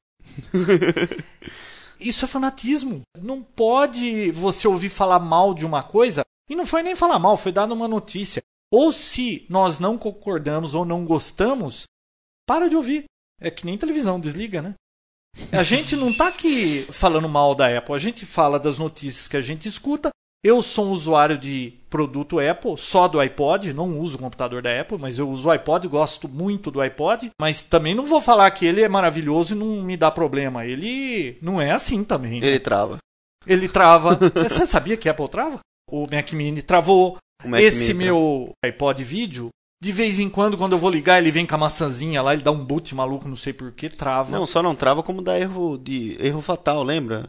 Isso 1.98 2.24
é 2.24 2.28
fanatismo. 2.28 3.02
Não 3.20 3.42
pode 3.42 4.30
você 4.30 4.68
ouvir 4.68 4.88
falar 4.88 5.18
mal 5.18 5.52
de 5.52 5.66
uma 5.66 5.82
coisa. 5.82 6.22
E 6.48 6.54
não 6.54 6.64
foi 6.64 6.84
nem 6.84 6.94
falar 6.94 7.18
mal, 7.18 7.36
foi 7.36 7.50
dada 7.50 7.74
uma 7.74 7.88
notícia. 7.88 8.40
Ou 8.72 8.92
se 8.92 9.44
nós 9.48 9.80
não 9.80 9.98
concordamos 9.98 10.72
ou 10.72 10.84
não 10.84 11.04
gostamos, 11.04 11.82
para 12.48 12.68
de 12.68 12.76
ouvir. 12.76 13.06
É 13.40 13.50
que 13.50 13.66
nem 13.66 13.76
televisão, 13.76 14.20
desliga, 14.20 14.62
né? 14.62 14.74
A 15.50 15.64
gente 15.64 15.96
não 15.96 16.16
tá 16.16 16.28
aqui 16.28 16.86
falando 16.92 17.28
mal 17.28 17.56
da 17.56 17.76
Apple, 17.76 17.92
a 17.92 17.98
gente 17.98 18.24
fala 18.24 18.56
das 18.56 18.78
notícias 18.78 19.26
que 19.26 19.36
a 19.36 19.40
gente 19.40 19.66
escuta. 19.66 20.10
Eu 20.46 20.62
sou 20.62 20.86
um 20.86 20.92
usuário 20.92 21.36
de 21.36 21.74
produto 21.90 22.38
Apple, 22.38 22.76
só 22.76 23.08
do 23.08 23.18
iPod, 23.18 23.72
não 23.72 23.98
uso 23.98 24.16
o 24.16 24.20
computador 24.20 24.62
da 24.62 24.80
Apple, 24.80 24.96
mas 24.96 25.18
eu 25.18 25.28
uso 25.28 25.48
o 25.48 25.50
iPod, 25.50 25.88
gosto 25.88 26.28
muito 26.28 26.70
do 26.70 26.80
iPod, 26.80 27.32
mas 27.40 27.62
também 27.62 27.96
não 27.96 28.06
vou 28.06 28.20
falar 28.20 28.48
que 28.52 28.64
ele 28.64 28.80
é 28.80 28.88
maravilhoso 28.88 29.56
e 29.56 29.58
não 29.58 29.82
me 29.82 29.96
dá 29.96 30.08
problema. 30.08 30.64
Ele 30.64 31.36
não 31.42 31.60
é 31.60 31.72
assim 31.72 32.04
também. 32.04 32.40
né? 32.40 32.46
Ele 32.46 32.60
trava. 32.60 32.98
Ele 33.44 33.68
trava. 33.68 34.16
Você 34.46 34.64
sabia 34.64 34.96
que 34.96 35.08
Apple 35.08 35.28
trava? 35.28 35.58
O 35.90 36.06
Mac 36.06 36.32
Mini 36.32 36.62
travou. 36.62 37.16
Mac 37.44 37.60
Esse 37.60 37.92
Mini 37.92 38.04
meu 38.04 38.50
iPod 38.64 39.02
vídeo, 39.02 39.48
de 39.82 39.90
vez 39.90 40.20
em 40.20 40.28
quando, 40.30 40.56
quando 40.56 40.74
eu 40.74 40.78
vou 40.78 40.90
ligar, 40.90 41.18
ele 41.18 41.32
vem 41.32 41.44
com 41.44 41.56
a 41.56 41.58
maçãzinha 41.58 42.22
lá, 42.22 42.34
ele 42.34 42.44
dá 42.44 42.52
um 42.52 42.64
boot 42.64 42.94
maluco, 42.94 43.28
não 43.28 43.34
sei 43.34 43.52
porquê, 43.52 43.90
trava. 43.90 44.30
Não, 44.30 44.46
só 44.46 44.62
não 44.62 44.76
trava 44.76 45.02
como 45.02 45.22
dá 45.22 45.36
erro 45.36 45.76
de 45.76 46.16
erro 46.24 46.40
fatal, 46.40 46.84
lembra? 46.84 47.26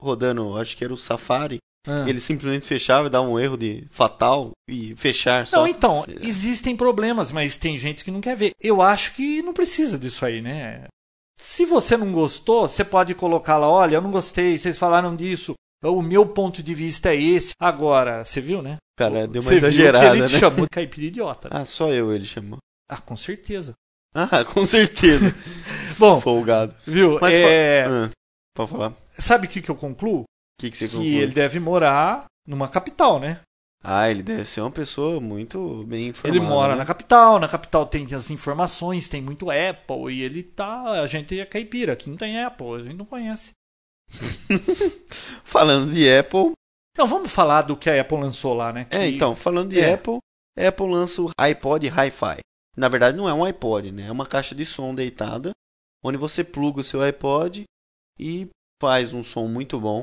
Rodando, 0.00 0.56
acho 0.56 0.76
que 0.76 0.84
era 0.84 0.94
o 0.94 0.96
Safari. 0.96 1.58
Ah. 1.86 2.04
Ele 2.08 2.20
simplesmente 2.20 2.66
fechava 2.66 3.06
e 3.06 3.10
dava 3.10 3.26
um 3.26 3.38
erro 3.38 3.56
de 3.56 3.86
fatal 3.90 4.50
e 4.68 4.94
fechar 4.96 5.46
só. 5.46 5.56
Não, 5.58 5.66
então, 5.66 6.04
existem 6.20 6.76
problemas, 6.76 7.32
mas 7.32 7.56
tem 7.56 7.78
gente 7.78 8.04
que 8.04 8.10
não 8.10 8.20
quer 8.20 8.36
ver. 8.36 8.52
Eu 8.60 8.82
acho 8.82 9.14
que 9.14 9.40
não 9.42 9.52
precisa 9.54 9.98
disso 9.98 10.24
aí, 10.26 10.42
né? 10.42 10.84
Se 11.38 11.64
você 11.64 11.96
não 11.96 12.12
gostou, 12.12 12.68
você 12.68 12.84
pode 12.84 13.14
colocar 13.14 13.56
lá, 13.56 13.68
olha, 13.68 13.94
eu 13.96 14.02
não 14.02 14.10
gostei, 14.10 14.58
vocês 14.58 14.76
falaram 14.76 15.16
disso, 15.16 15.54
o 15.82 16.02
meu 16.02 16.26
ponto 16.26 16.62
de 16.62 16.74
vista 16.74 17.14
é 17.14 17.16
esse. 17.20 17.52
Agora, 17.58 18.22
você 18.24 18.40
viu, 18.42 18.60
né? 18.60 18.76
Cara, 18.98 19.26
deu 19.26 19.40
uma 19.40 19.48
Você 19.48 19.58
viu 19.58 19.68
exagerada, 19.68 20.04
que 20.04 20.12
ele 20.12 20.20
né? 20.20 20.28
te 20.28 20.38
chamou 20.38 20.64
de 20.66 20.70
caipira 20.70 21.06
idiota. 21.06 21.48
né? 21.48 21.60
Ah, 21.60 21.64
só 21.64 21.88
eu 21.88 22.12
ele 22.12 22.26
chamou. 22.26 22.58
Ah, 22.90 23.00
com 23.00 23.16
certeza. 23.16 23.72
Ah, 24.14 24.44
com 24.52 24.66
certeza. 24.66 25.34
Bom, 25.98 26.20
Folgado. 26.20 26.74
viu? 26.86 27.18
Mas 27.18 27.34
é... 27.34 27.86
Ah, 27.88 28.10
pode 28.54 28.70
falar. 28.70 28.92
Sabe 29.08 29.46
o 29.46 29.50
que, 29.50 29.62
que 29.62 29.70
eu 29.70 29.76
concluo? 29.76 30.24
Que, 30.60 30.70
que 30.70 30.76
você 30.76 30.88
conclui? 30.88 31.14
ele 31.16 31.32
deve 31.32 31.58
morar 31.60 32.24
numa 32.46 32.68
capital, 32.68 33.18
né? 33.18 33.40
Ah, 33.82 34.10
ele 34.10 34.22
deve 34.22 34.44
ser 34.44 34.60
uma 34.60 34.70
pessoa 34.70 35.20
muito 35.20 35.84
bem 35.84 36.08
informada. 36.08 36.38
ele 36.38 36.46
mora 36.46 36.72
né? 36.72 36.80
na 36.80 36.84
capital, 36.84 37.38
na 37.38 37.48
capital 37.48 37.86
tem 37.86 38.06
as 38.14 38.30
informações, 38.30 39.08
tem 39.08 39.22
muito 39.22 39.50
Apple 39.50 40.12
e 40.12 40.22
ele 40.22 40.42
tá. 40.42 41.00
A 41.02 41.06
gente 41.06 41.38
é 41.40 41.46
caipira, 41.46 41.94
aqui 41.94 42.10
não 42.10 42.16
tem 42.18 42.42
Apple, 42.42 42.74
a 42.74 42.78
gente 42.80 42.96
não 42.96 43.06
conhece. 43.06 43.52
Falando 45.44 45.92
de 45.92 46.10
Apple. 46.12 46.52
Não, 46.98 47.06
vamos 47.06 47.32
falar 47.32 47.62
do 47.62 47.76
que 47.76 47.88
a 47.88 48.00
Apple 48.00 48.18
lançou 48.18 48.52
lá, 48.54 48.72
né? 48.72 48.84
Que- 48.84 48.96
É, 48.96 49.08
então, 49.08 49.34
falando 49.34 49.70
de 49.70 49.80
É. 49.80 49.94
Apple, 49.94 50.18
Apple 50.58 50.86
lança 50.90 51.22
o 51.22 51.30
iPod 51.38 51.86
Hi-Fi. 51.88 52.40
Na 52.76 52.88
verdade, 52.88 53.16
não 53.16 53.28
é 53.28 53.32
um 53.32 53.44
iPod, 53.44 53.90
né? 53.92 54.08
É 54.08 54.12
uma 54.12 54.26
caixa 54.26 54.54
de 54.54 54.66
som 54.66 54.94
deitada, 54.94 55.52
onde 56.04 56.18
você 56.18 56.44
pluga 56.44 56.80
o 56.80 56.84
seu 56.84 57.00
iPod 57.02 57.64
e 58.18 58.48
faz 58.80 59.12
um 59.12 59.22
som 59.22 59.46
muito 59.46 59.80
bom. 59.80 60.02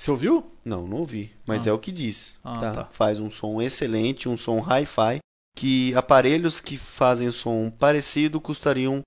Você 0.00 0.10
ouviu? 0.10 0.50
Não, 0.64 0.86
não 0.86 0.98
ouvi, 0.98 1.30
mas 1.46 1.66
Ah. 1.66 1.70
é 1.70 1.72
o 1.72 1.78
que 1.78 1.92
diz. 1.92 2.34
Ah, 2.42 2.58
tá? 2.58 2.72
tá. 2.72 2.84
Faz 2.90 3.18
um 3.18 3.30
som 3.30 3.60
excelente, 3.60 4.28
um 4.28 4.38
som 4.38 4.58
hi-fi, 4.60 5.18
que 5.56 5.94
aparelhos 5.94 6.58
que 6.60 6.76
fazem 6.78 7.30
som 7.30 7.70
parecido 7.70 8.40
custariam 8.40 9.02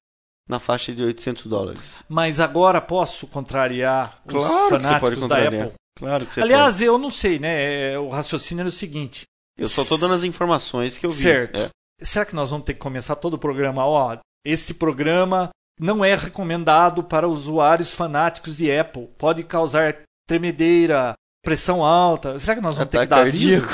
na 0.48 0.60
faixa 0.60 0.94
de 0.94 1.02
800 1.02 1.46
dólares. 1.48 2.04
Mas 2.08 2.40
agora 2.40 2.80
posso 2.80 3.26
contrariar 3.28 4.22
os 4.26 4.32
Claro 4.34 4.44
que 4.48 4.54
você 4.60 4.70
fanáticos 4.70 5.00
pode 5.02 5.16
da 5.16 5.22
contrariar. 5.22 5.64
Apple? 5.66 5.74
Claro 5.98 6.26
que 6.26 6.34
você 6.34 6.42
Aliás, 6.42 6.82
eu 6.82 6.98
não 6.98 7.10
sei, 7.10 7.40
né? 7.40 7.94
É, 7.94 8.00
O 8.00 8.10
raciocínio 8.10 8.62
era 8.62 8.70
o 8.70 8.72
seguinte: 8.72 9.24
pode. 9.58 9.64
Eu 9.64 9.68
só 9.68 9.84
tô 9.86 9.98
dando 9.98 10.14
as 10.14 10.24
informações 10.24 10.98
que 10.98 11.06
eu 11.06 11.10
vi. 11.10 11.22
Certo. 11.24 11.60
É. 11.60 11.70
será 12.02 12.26
que 12.26 12.36
nós 12.36 12.50
vamos 12.52 12.66
ter 12.66 12.74
que 12.74 12.80
começar 12.80 13.16
todo 13.16 13.36
o 13.36 13.40
programa? 13.40 13.86
Ó, 13.86 14.18
este 14.46 14.74
programa 14.74 15.50
não 15.80 16.04
é 16.06 16.14
recomendado 16.16 17.04
para 17.04 17.28
usuários 17.28 17.94
fanáticos 17.96 18.56
de 18.58 18.72
Apple. 18.76 19.08
Pode 19.18 19.44
causar 19.44 20.04
tremedeira, 20.28 21.14
pressão 21.44 21.84
alta. 21.84 22.38
Será 22.40 22.56
que 22.56 22.62
nós 22.62 22.78
vamos 22.78 22.92
ter 22.92 22.98
que 23.00 23.04
Ataque 23.04 23.10
dar 23.10 23.28
aviso? 23.28 23.66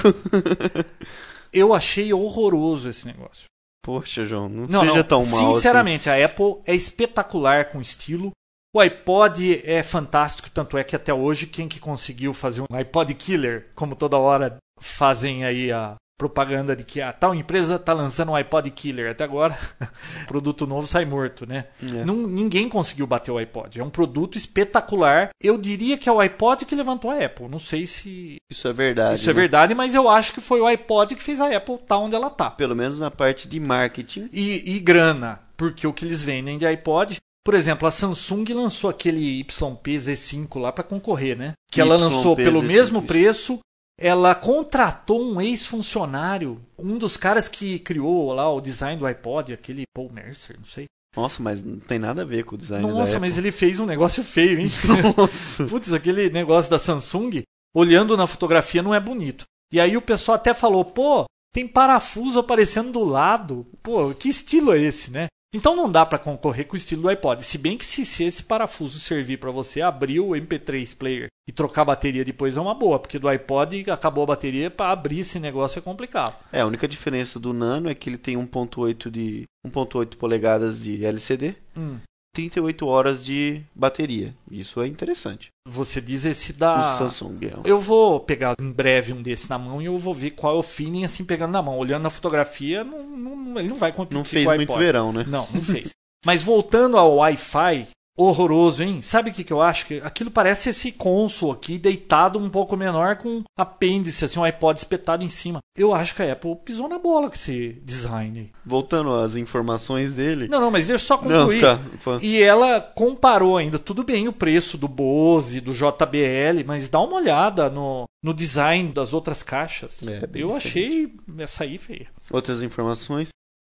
Eu 1.52 1.74
achei 1.74 2.14
horroroso 2.14 2.90
esse 2.90 3.08
negócio. 3.08 3.46
Poxa, 3.84 4.26
João, 4.26 4.48
não, 4.50 4.66
Não, 4.66 4.82
seja 4.82 4.96
não. 4.98 5.04
tão 5.04 5.20
mal 5.20 5.28
assim. 5.28 5.54
Sinceramente, 5.54 6.10
a 6.10 6.26
Apple 6.26 6.58
é 6.66 6.76
espetacular 6.76 7.66
com 7.70 7.82
estilo. 7.82 8.32
O 8.76 8.80
iPod 8.80 9.62
é 9.64 9.82
fantástico, 9.82 10.50
tanto 10.52 10.78
é 10.78 10.84
que 10.84 10.96
até 10.96 11.12
hoje 11.12 11.48
quem 11.48 11.68
que 11.68 11.80
conseguiu 11.80 12.34
fazer 12.34 12.62
um 12.62 12.76
iPod 12.76 13.12
killer, 13.16 13.70
como 13.74 13.96
toda 13.96 14.18
hora 14.18 14.58
fazem 14.80 15.44
aí 15.44 15.72
a 15.72 15.96
propaganda 16.20 16.76
de 16.76 16.84
que 16.84 17.02
a 17.02 17.14
tal 17.14 17.34
empresa 17.34 17.78
está 17.78 17.94
lançando 17.94 18.34
um 18.34 18.36
iPod 18.36 18.70
killer. 18.72 19.10
Até 19.10 19.24
agora, 19.24 19.58
produto 20.28 20.68
novo 20.68 20.86
sai 20.86 21.06
morto, 21.06 21.48
né? 21.48 21.66
É. 21.82 22.04
Não- 22.04 22.28
ninguém 22.28 22.68
conseguiu 22.68 23.08
bater 23.08 23.32
o 23.32 23.38
iPod. 23.38 23.80
É 23.80 23.84
um 23.84 23.90
produto 23.90 24.38
espetacular. 24.38 25.30
Eu 25.42 25.58
diria 25.58 25.98
que 25.98 26.10
é 26.10 26.12
o 26.12 26.20
iPod 26.20 26.66
que 26.66 26.76
levantou 26.76 27.10
a 27.10 27.24
Apple. 27.26 27.48
Não 27.48 27.58
sei 27.58 27.86
se 27.88 28.36
Isso 28.52 28.68
é 28.68 28.74
verdade. 28.74 29.18
isso 29.20 29.30
é 29.30 29.34
né? 29.34 29.40
verdade, 29.40 29.74
mas 29.74 29.96
eu 29.96 30.10
acho 30.10 30.34
que 30.34 30.42
foi 30.42 30.60
o 30.60 30.68
iPod 30.68 31.16
que 31.16 31.24
fez 31.24 31.40
a 31.40 31.56
Apple 31.56 31.76
estar 31.76 31.98
onde 31.98 32.16
ela 32.16 32.28
está 32.28 32.52
Pelo 32.52 32.76
menos 32.76 33.00
na 33.00 33.10
parte 33.10 33.48
de 33.48 33.60
marketing. 33.60 34.30
e, 34.34 34.76
e 34.76 34.80
grana, 34.80 35.40
porque 35.56 35.88
o 35.88 35.94
que 35.94 36.04
eles 36.06 36.22
vendem 36.22 36.58
de 36.58 36.66
iPod. 36.66 37.16
Por 37.46 37.54
exemplo, 37.56 37.88
a 37.88 37.92
Samsung 37.92 38.44
lançou 38.54 38.90
aquele 38.90 39.40
YP 39.40 39.54
Z5 39.96 40.60
lá 40.60 40.72
para 40.74 40.84
concorrer, 40.84 41.38
né? 41.38 41.54
Que 41.72 41.80
ela 41.80 41.96
lançou 41.96 42.34
YP 42.34 42.44
pelo 42.44 42.62
Z5, 42.62 42.66
mesmo 42.68 43.02
preço. 43.02 43.60
Ela 44.02 44.34
contratou 44.34 45.22
um 45.22 45.42
ex-funcionário, 45.42 46.60
um 46.78 46.98
dos 46.98 47.18
caras 47.18 47.50
que 47.50 47.80
criou 47.80 48.32
lá 48.32 48.50
o 48.50 48.62
design 48.62 48.98
do 48.98 49.06
iPod, 49.06 49.52
aquele 49.52 49.84
Paul 49.94 50.10
Mercer, 50.10 50.56
não 50.58 50.64
sei. 50.64 50.86
Nossa, 51.16 51.44
mas 51.44 51.62
não 51.62 51.80
tem 51.80 52.00
nada 52.00 52.22
a 52.22 52.26
ver 52.26 52.46
com 52.46 52.56
o 52.56 52.58
design 52.58 52.88
Nossa, 52.88 53.20
mas 53.20 53.38
ele 53.38 53.52
fez 53.52 53.80
um 53.80 53.86
negócio 53.86 54.24
feio, 54.24 54.60
hein? 54.60 54.70
Putz, 55.70 55.92
aquele 55.92 56.30
negócio 56.30 56.72
da 56.72 56.80
Samsung, 56.80 57.42
olhando 57.76 58.16
na 58.16 58.26
fotografia, 58.26 58.82
não 58.82 58.96
é 58.96 59.00
bonito. 59.00 59.44
E 59.74 59.80
aí 59.80 59.98
o 59.98 60.02
pessoal 60.02 60.36
até 60.36 60.54
falou, 60.54 60.86
pô, 60.86 61.26
tem 61.54 61.68
parafuso 61.68 62.40
aparecendo 62.40 62.92
do 62.92 63.04
lado. 63.04 63.66
Pô, 63.84 64.14
que 64.14 64.30
estilo 64.30 64.74
é 64.74 64.80
esse, 64.80 65.12
né? 65.12 65.28
Então 65.54 65.76
não 65.76 65.92
dá 65.92 66.06
para 66.06 66.20
concorrer 66.20 66.68
com 66.68 66.76
o 66.76 66.78
estilo 66.78 67.04
do 67.04 67.10
iPod. 67.10 67.44
Se 67.44 67.58
bem 67.58 67.76
que 67.76 67.86
se, 67.86 68.06
se 68.06 68.24
esse 68.24 68.44
parafuso 68.44 69.00
servir 69.00 69.38
para 69.38 69.50
você 69.50 69.82
abrir 69.82 70.20
o 70.20 70.30
MP3 70.30 70.96
player 70.96 71.28
e 71.48 71.52
trocar 71.52 71.82
a 71.82 71.86
bateria 71.86 72.24
depois 72.24 72.56
é 72.56 72.62
uma 72.62 72.76
boa, 72.76 73.00
porque 73.00 73.18
do 73.18 73.28
iPod 73.28 73.90
acabou 73.90 74.24
a 74.24 74.28
bateria, 74.28 74.70
para 74.70 74.92
abrir 74.92 75.20
esse 75.20 75.40
negócio 75.40 75.80
é 75.80 75.82
complicado. 75.82 76.36
É, 76.54 76.62
a 76.62 76.68
única 76.68 76.88
diferença 76.88 77.40
do 77.40 77.52
Nano 77.52 77.90
é 77.90 77.96
que 77.96 78.08
ele 78.08 78.20
tem 78.20 78.38
1.8 78.38 79.10
de 79.10 79.46
1.8 79.66 80.16
polegadas 80.18 80.84
de 80.84 81.04
LCD, 81.04 81.56
Hum, 81.76 81.98
38 82.34 82.86
horas 82.88 83.26
de 83.26 83.62
bateria. 83.76 84.36
Isso 84.50 84.82
é 84.82 84.88
interessante. 84.88 85.50
você 85.68 86.00
diz 86.02 86.26
esse 86.26 86.52
O 86.52 86.56
da 86.58 86.96
Samsung 86.98 87.38
é. 87.44 87.54
Eu 87.70 87.80
vou 87.80 88.20
pegar 88.20 88.56
em 88.60 88.72
breve 88.72 89.14
um 89.14 89.22
desse 89.22 89.50
na 89.50 89.58
mão 89.58 89.82
e 89.82 89.86
eu 89.86 89.98
vou 89.98 90.14
ver 90.14 90.32
qual 90.32 90.56
é 90.56 90.60
o 90.60 90.64
feeling 90.64 91.04
assim 91.04 91.26
pegando 91.26 91.52
na 91.52 91.62
mão. 91.62 91.78
Olhando 91.78 92.04
na 92.04 92.10
fotografia, 92.10 92.84
não, 92.84 93.04
não- 93.04 93.60
ele 93.60 93.70
não 93.70 93.78
vai 93.78 93.92
competir 93.92 94.18
Não 94.18 94.26
fez 94.26 94.46
o 94.48 94.56
muito 94.56 94.78
verão, 94.78 95.12
né? 95.12 95.26
Não, 95.28 95.48
não 95.54 95.62
fez. 95.64 95.94
Mas 96.26 96.44
voltando 96.44 96.98
ao 96.98 97.16
Wi-Fi, 97.18 97.88
horroroso, 98.24 98.84
hein? 98.84 99.02
Sabe 99.02 99.30
o 99.30 99.34
que, 99.34 99.44
que 99.44 99.54
eu 99.54 99.62
acho? 99.62 99.86
Que 99.86 99.98
aquilo 100.04 100.30
parece 100.30 100.70
esse 100.70 100.92
console 100.92 101.54
aqui, 101.54 101.78
deitado 101.78 102.38
um 102.38 102.50
pouco 102.50 102.76
menor, 102.76 103.16
com 103.16 103.44
apêndice, 103.58 104.26
assim, 104.26 104.40
um 104.40 104.44
iPod 104.44 104.78
espetado 104.78 105.24
em 105.24 105.30
cima. 105.30 105.60
Eu 105.78 105.94
acho 105.94 106.14
que 106.14 106.22
a 106.22 106.34
Apple 106.34 106.56
pisou 106.66 106.90
na 106.90 107.00
bola 107.00 107.30
com 107.30 107.36
esse 107.36 107.80
design. 107.84 108.52
Voltando 108.66 109.14
às 109.16 109.36
informações 109.36 110.14
dele. 110.14 110.48
Não, 110.50 110.60
não, 110.60 110.70
mas 110.72 110.88
deixa 110.88 111.04
eu 111.04 111.08
só 111.08 111.22
Não, 111.22 111.46
concluir. 111.46 111.62
tá. 111.62 111.80
Pô. 112.04 112.18
E 112.22 112.42
ela 112.42 112.82
comparou 112.82 113.58
ainda, 113.58 113.80
tudo 113.80 114.04
bem 114.04 114.28
o 114.28 114.34
preço 114.34 114.78
do 114.78 114.88
Bose, 114.88 115.62
do 115.62 115.74
JBL, 115.74 116.64
mas 116.66 116.90
dá 116.90 117.00
uma 117.00 117.16
olhada 117.16 117.70
no, 117.70 118.04
no 118.24 118.34
design 118.34 118.92
das 118.92 119.14
outras 119.14 119.42
caixas. 119.44 120.04
É, 120.06 120.24
eu 120.36 120.54
diferente. 120.54 120.56
achei 120.58 121.14
essa 121.38 121.64
aí 121.64 121.78
feia. 121.78 122.08
Outras 122.32 122.62
informações. 122.62 123.30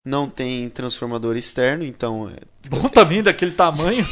Não 0.06 0.30
tem 0.30 0.70
transformador 0.70 1.38
externo, 1.38 1.84
então 1.84 2.30
é 2.30 2.36
Bom 2.70 2.90
também 2.90 3.24
daquele 3.24 3.52
tamanho. 3.52 4.04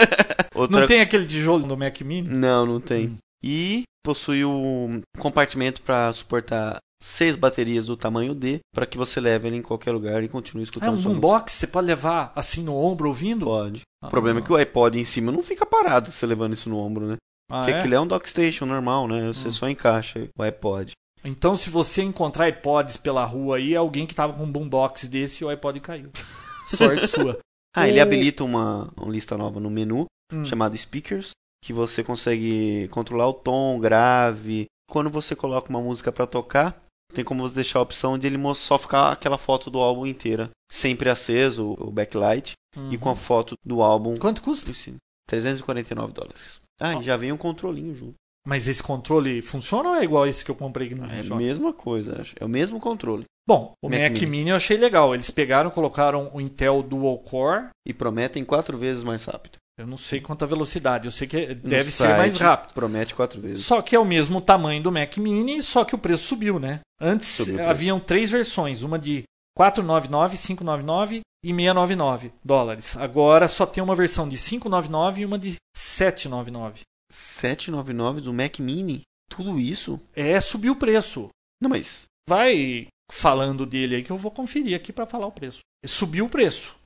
outra 0.54 0.80
Não 0.80 0.86
tem 0.86 1.00
aquele 1.00 1.24
tijolo 1.26 1.66
no 1.66 1.76
Mac 1.76 2.00
Mini? 2.02 2.28
Não, 2.28 2.66
não 2.66 2.80
tem. 2.80 3.16
E 3.42 3.82
possui 4.04 4.44
um 4.44 5.00
compartimento 5.18 5.80
para 5.82 6.12
suportar 6.12 6.78
seis 7.02 7.36
baterias 7.36 7.86
do 7.86 7.96
tamanho 7.96 8.34
D, 8.34 8.58
para 8.74 8.84
que 8.86 8.98
você 8.98 9.20
leve 9.20 9.46
ele 9.48 9.56
em 9.56 9.62
qualquer 9.62 9.92
lugar 9.92 10.22
e 10.22 10.28
continue 10.28 10.62
É 10.62 10.64
escutando 10.64 10.94
um 10.98 11.02
sua 11.02 11.12
boombox, 11.12 11.52
você 11.52 11.66
pode 11.66 11.86
levar 11.86 12.32
assim 12.34 12.62
no 12.62 12.74
ombro 12.76 13.08
ouvindo? 13.08 13.46
Pode. 13.46 13.82
Ah, 14.02 14.08
O 14.08 14.10
problema 14.10 14.40
é 14.40 14.42
que 14.42 14.52
o 14.52 14.56
iPod 14.56 14.98
em 14.98 15.04
cima 15.04 15.30
não 15.30 15.42
fica 15.42 15.64
parado 15.64 16.10
você 16.10 16.26
levando 16.26 16.54
isso 16.54 16.68
no 16.68 16.78
ombro, 16.78 17.06
né? 17.06 17.16
Ah, 17.50 17.58
Porque 17.60 17.72
é? 17.72 17.78
aquilo 17.78 17.94
é 17.94 18.00
um 18.00 18.06
dockstation 18.06 18.66
normal, 18.66 19.06
né? 19.08 19.26
Você 19.28 19.48
Hum. 19.48 19.52
só 19.52 19.68
encaixa 19.68 20.28
o 20.36 20.42
iPod. 20.42 20.92
Então, 21.24 21.56
se 21.56 21.68
você 21.70 22.02
encontrar 22.02 22.48
iPods 22.48 22.96
pela 22.96 23.24
rua 23.24 23.56
aí, 23.56 23.74
é 23.74 23.76
alguém 23.76 24.06
que 24.06 24.14
tava 24.14 24.32
com 24.32 24.44
um 24.44 24.50
boombox 24.52 25.08
desse 25.08 25.44
o 25.44 25.48
iPod 25.48 25.80
caiu. 25.80 26.10
Sorte 26.66 27.06
sua. 27.06 27.38
Ah, 27.74 27.88
ele 27.88 28.00
habilita 28.00 28.44
uma, 28.44 28.90
uma 28.96 29.10
lista 29.12 29.36
nova 29.36 29.60
no 29.60 29.70
menu, 29.70 30.06
Hum. 30.32 30.44
chamada 30.44 30.76
Speakers, 30.76 31.30
que 31.64 31.72
você 31.72 32.04
consegue 32.04 32.86
controlar 32.88 33.28
o 33.28 33.32
tom, 33.32 33.78
grave. 33.80 34.66
Quando 34.90 35.08
você 35.08 35.34
coloca 35.34 35.70
uma 35.70 35.80
música 35.80 36.12
pra 36.12 36.26
tocar, 36.26 36.82
tem 37.14 37.24
como 37.24 37.42
você 37.48 37.54
deixar 37.54 37.78
a 37.78 37.82
opção 37.82 38.18
de 38.18 38.26
ele 38.26 38.38
só 38.54 38.78
ficar 38.78 39.10
aquela 39.12 39.38
foto 39.38 39.70
do 39.70 39.78
álbum 39.78 40.06
inteira, 40.06 40.50
sempre 40.70 41.08
aceso, 41.08 41.74
o 41.78 41.90
backlight, 41.90 42.52
e 42.90 42.98
com 42.98 43.08
a 43.08 43.16
foto 43.16 43.54
do 43.64 43.82
álbum 43.82 44.16
Quanto 44.16 44.42
custa? 44.42 44.70
em 44.70 44.74
cima. 44.74 44.96
349 45.26 46.12
dólares. 46.12 46.60
Ah, 46.80 46.94
e 46.94 47.02
já 47.02 47.16
vem 47.16 47.32
um 47.32 47.36
controlinho 47.36 47.94
junto. 47.94 48.14
Mas 48.48 48.66
esse 48.66 48.82
controle 48.82 49.42
funciona 49.42 49.90
ou 49.90 49.96
é 49.96 50.04
igual 50.04 50.26
esse 50.26 50.42
que 50.42 50.50
eu 50.50 50.54
comprei 50.54 50.88
que 50.88 50.94
não 50.94 51.04
É 51.04 51.08
a 51.08 51.10
funciona? 51.10 51.36
mesma 51.42 51.70
coisa, 51.70 52.22
acho. 52.22 52.34
É 52.40 52.44
o 52.46 52.48
mesmo 52.48 52.80
controle. 52.80 53.24
Bom, 53.46 53.74
o 53.82 53.90
Mac 53.90 54.00
Mac, 54.00 54.12
Mini. 54.12 54.26
Mini 54.26 54.50
eu 54.50 54.56
achei 54.56 54.78
legal. 54.78 55.14
Eles 55.14 55.30
pegaram, 55.30 55.70
colocaram 55.70 56.30
o 56.32 56.40
Intel 56.40 56.82
Dual 56.82 57.18
Core. 57.18 57.68
E 57.86 57.92
prometem 57.92 58.46
quatro 58.46 58.78
vezes 58.78 59.04
mais 59.04 59.24
rápido. 59.24 59.58
Eu 59.78 59.86
não 59.86 59.98
sei 59.98 60.20
quanta 60.20 60.46
velocidade, 60.46 61.06
eu 61.06 61.10
sei 61.10 61.28
que 61.28 61.46
No 61.48 61.68
deve 61.68 61.90
ser 61.90 62.08
mais 62.16 62.38
rápido. 62.38 62.72
Promete 62.72 63.14
quatro 63.14 63.38
vezes. 63.40 63.64
Só 63.66 63.82
que 63.82 63.94
é 63.94 63.98
o 63.98 64.04
mesmo 64.04 64.40
tamanho 64.40 64.82
do 64.82 64.90
Mac 64.90 65.16
Mini, 65.18 65.62
só 65.62 65.84
que 65.84 65.94
o 65.94 65.98
preço 65.98 66.24
subiu, 66.24 66.58
né? 66.58 66.80
Antes 67.00 67.28
Subiu 67.28 67.68
haviam 67.68 68.00
três 68.00 68.30
versões, 68.30 68.82
uma 68.82 68.98
de 68.98 69.22
499, 69.56 70.36
599 70.36 71.20
e 71.44 71.48
699 71.54 72.32
dólares. 72.42 72.96
Agora 72.96 73.46
só 73.46 73.66
tem 73.66 73.84
uma 73.84 73.94
versão 73.94 74.28
de 74.28 74.36
599 74.36 75.20
e 75.20 75.24
uma 75.26 75.38
de 75.38 75.54
799. 75.76 76.80
799 77.10 78.20
do 78.20 78.32
Mac 78.32 78.58
Mini? 78.58 79.02
Tudo 79.28 79.58
isso? 79.58 80.00
É, 80.14 80.40
subiu 80.40 80.72
o 80.72 80.76
preço. 80.76 81.28
Não, 81.60 81.70
mas. 81.70 82.06
Vai 82.28 82.88
falando 83.10 83.64
dele 83.64 83.96
aí 83.96 84.02
que 84.02 84.10
eu 84.10 84.18
vou 84.18 84.30
conferir 84.30 84.76
aqui 84.76 84.92
para 84.92 85.06
falar 85.06 85.26
o 85.26 85.32
preço. 85.32 85.60
Subiu 85.84 86.26
o 86.26 86.30
preço. 86.30 86.76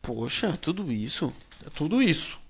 Poxa, 0.00 0.56
tudo 0.56 0.90
isso? 0.90 1.32
É 1.66 1.70
tudo 1.70 2.02
isso. 2.02 2.40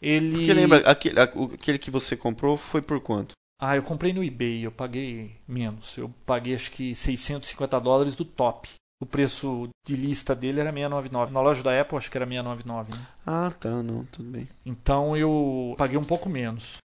Ele. 0.00 0.36
Porque 0.36 0.52
lembra, 0.52 0.78
aquele, 0.78 1.20
aquele 1.20 1.78
que 1.78 1.90
você 1.90 2.16
comprou 2.16 2.56
foi 2.56 2.82
por 2.82 3.00
quanto? 3.00 3.32
Ah, 3.60 3.76
eu 3.76 3.82
comprei 3.82 4.12
no 4.12 4.24
eBay, 4.24 4.66
eu 4.66 4.72
paguei 4.72 5.36
menos. 5.46 5.96
Eu 5.96 6.12
paguei 6.26 6.54
acho 6.54 6.72
que 6.72 6.94
650 6.94 7.80
dólares 7.80 8.16
do 8.16 8.24
top. 8.24 8.68
O 9.02 9.06
preço 9.06 9.68
de 9.84 9.96
lista 9.96 10.32
dele 10.32 10.60
era 10.60 10.70
699. 10.70 11.32
Na 11.32 11.40
loja 11.40 11.60
da 11.60 11.80
Apple 11.80 11.98
acho 11.98 12.08
que 12.08 12.16
era 12.16 12.24
699, 12.24 12.92
né? 12.92 13.06
Ah, 13.26 13.50
tá, 13.50 13.82
não, 13.82 14.04
tudo 14.04 14.30
bem. 14.30 14.48
Então 14.64 15.16
eu 15.16 15.74
paguei 15.76 15.98
um 15.98 16.04
pouco 16.04 16.28
menos. 16.28 16.76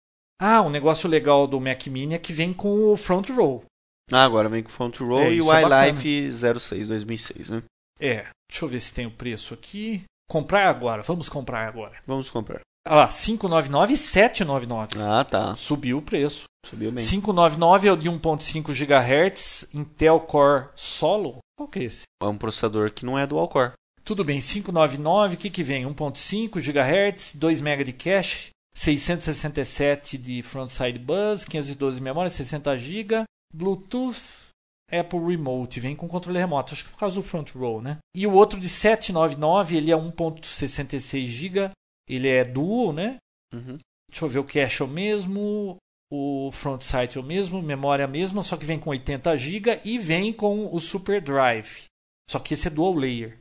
Ah, 0.41 0.63
um 0.63 0.69
negócio 0.71 1.07
legal 1.07 1.45
do 1.45 1.61
Mac 1.61 1.85
Mini 1.85 2.15
é 2.15 2.17
que 2.17 2.33
vem 2.33 2.51
com 2.53 2.91
o 2.91 2.97
front 2.97 3.29
row. 3.29 3.63
Ah, 4.11 4.23
agora 4.23 4.49
vem 4.49 4.63
com 4.63 4.69
o 4.69 4.71
front 4.71 4.97
row 4.99 5.19
É, 5.19 5.31
e 5.31 5.41
o 5.43 5.53
é 5.53 5.61
iLife 5.61 6.31
06 6.31 6.87
2006, 6.87 7.49
né? 7.51 7.61
É, 7.99 8.25
deixa 8.49 8.65
eu 8.65 8.67
ver 8.67 8.79
se 8.79 8.91
tem 8.91 9.05
o 9.05 9.11
preço 9.11 9.53
aqui. 9.53 10.03
Comprar 10.27 10.69
agora, 10.69 11.03
vamos 11.03 11.29
comprar 11.29 11.67
agora. 11.67 11.97
Vamos 12.07 12.31
comprar. 12.31 12.61
Ah 12.89 12.95
lá, 12.95 13.07
599 13.07 13.93
e 13.93 13.97
799. 13.97 14.95
Ah, 15.01 15.23
tá. 15.23 15.55
Subiu 15.55 15.97
o 15.97 16.01
preço. 16.01 16.45
Subiu 16.65 16.91
bem. 16.91 17.05
599 17.05 17.87
é 17.87 17.91
o 17.91 17.97
de 17.97 18.09
1.5 18.09 18.73
GHz, 18.73 19.67
Intel 19.73 20.19
Core 20.21 20.69
Solo. 20.75 21.39
Qual 21.57 21.67
que 21.67 21.79
é 21.79 21.83
esse? 21.83 22.03
É 22.21 22.25
um 22.25 22.37
processador 22.37 22.91
que 22.91 23.05
não 23.05 23.17
é 23.17 23.27
dual 23.27 23.47
core. 23.47 23.73
Tudo 24.03 24.23
bem, 24.23 24.39
599, 24.39 25.35
o 25.35 25.37
que, 25.37 25.49
que 25.49 25.63
vem? 25.63 25.85
1.5 25.85 26.59
GHz, 26.61 27.33
2 27.35 27.61
MB 27.61 27.83
de 27.83 27.93
cache, 27.93 28.51
667 28.73 30.17
de 30.17 30.41
frontside 30.41 30.97
bus, 30.97 31.43
512 31.43 31.97
de 31.97 32.03
memória, 32.03 32.29
60 32.29 32.77
GB, 32.77 33.23
Bluetooth, 33.53 34.47
Apple 34.89 35.19
Remote, 35.19 35.79
vem 35.81 35.95
com 35.95 36.07
controle 36.07 36.39
remoto, 36.39 36.73
acho 36.73 36.85
que 36.85 36.91
por 36.91 36.99
causa 36.99 37.15
do 37.17 37.23
front 37.23 37.51
row, 37.53 37.81
né? 37.81 37.97
E 38.15 38.25
o 38.25 38.31
outro 38.31 38.59
de 38.59 38.69
799, 38.69 39.75
ele 39.75 39.91
é 39.91 39.95
1.66 39.95 41.25
GB, 41.25 41.69
ele 42.07 42.27
é 42.27 42.43
dual, 42.43 42.93
né? 42.93 43.17
Uhum. 43.53 43.77
Deixa 44.09 44.25
eu 44.25 44.29
ver, 44.29 44.39
o 44.39 44.43
cache 44.43 44.81
é 44.81 44.85
o 44.85 44.87
mesmo, 44.87 45.77
o 46.11 46.49
front 46.51 46.81
site 46.81 47.17
é 47.17 47.21
o 47.21 47.23
mesmo, 47.23 47.61
memória 47.61 48.03
é 48.03 48.05
a 48.05 48.09
mesma, 48.09 48.41
só 48.41 48.55
que 48.55 48.65
vem 48.65 48.79
com 48.79 48.89
80 48.89 49.35
GB 49.35 49.81
e 49.83 49.97
vem 49.97 50.31
com 50.31 50.73
o 50.73 50.79
Super 50.79 51.21
Drive. 51.21 51.85
Só 52.29 52.39
que 52.39 52.53
esse 52.53 52.67
é 52.67 52.71
dual 52.71 52.93
layer. 52.93 53.39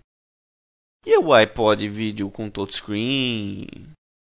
E 1.05 1.17
o 1.19 1.33
iPod 1.33 1.89
vídeo 1.89 2.31
com 2.31 2.51
touchscreen? 2.51 3.67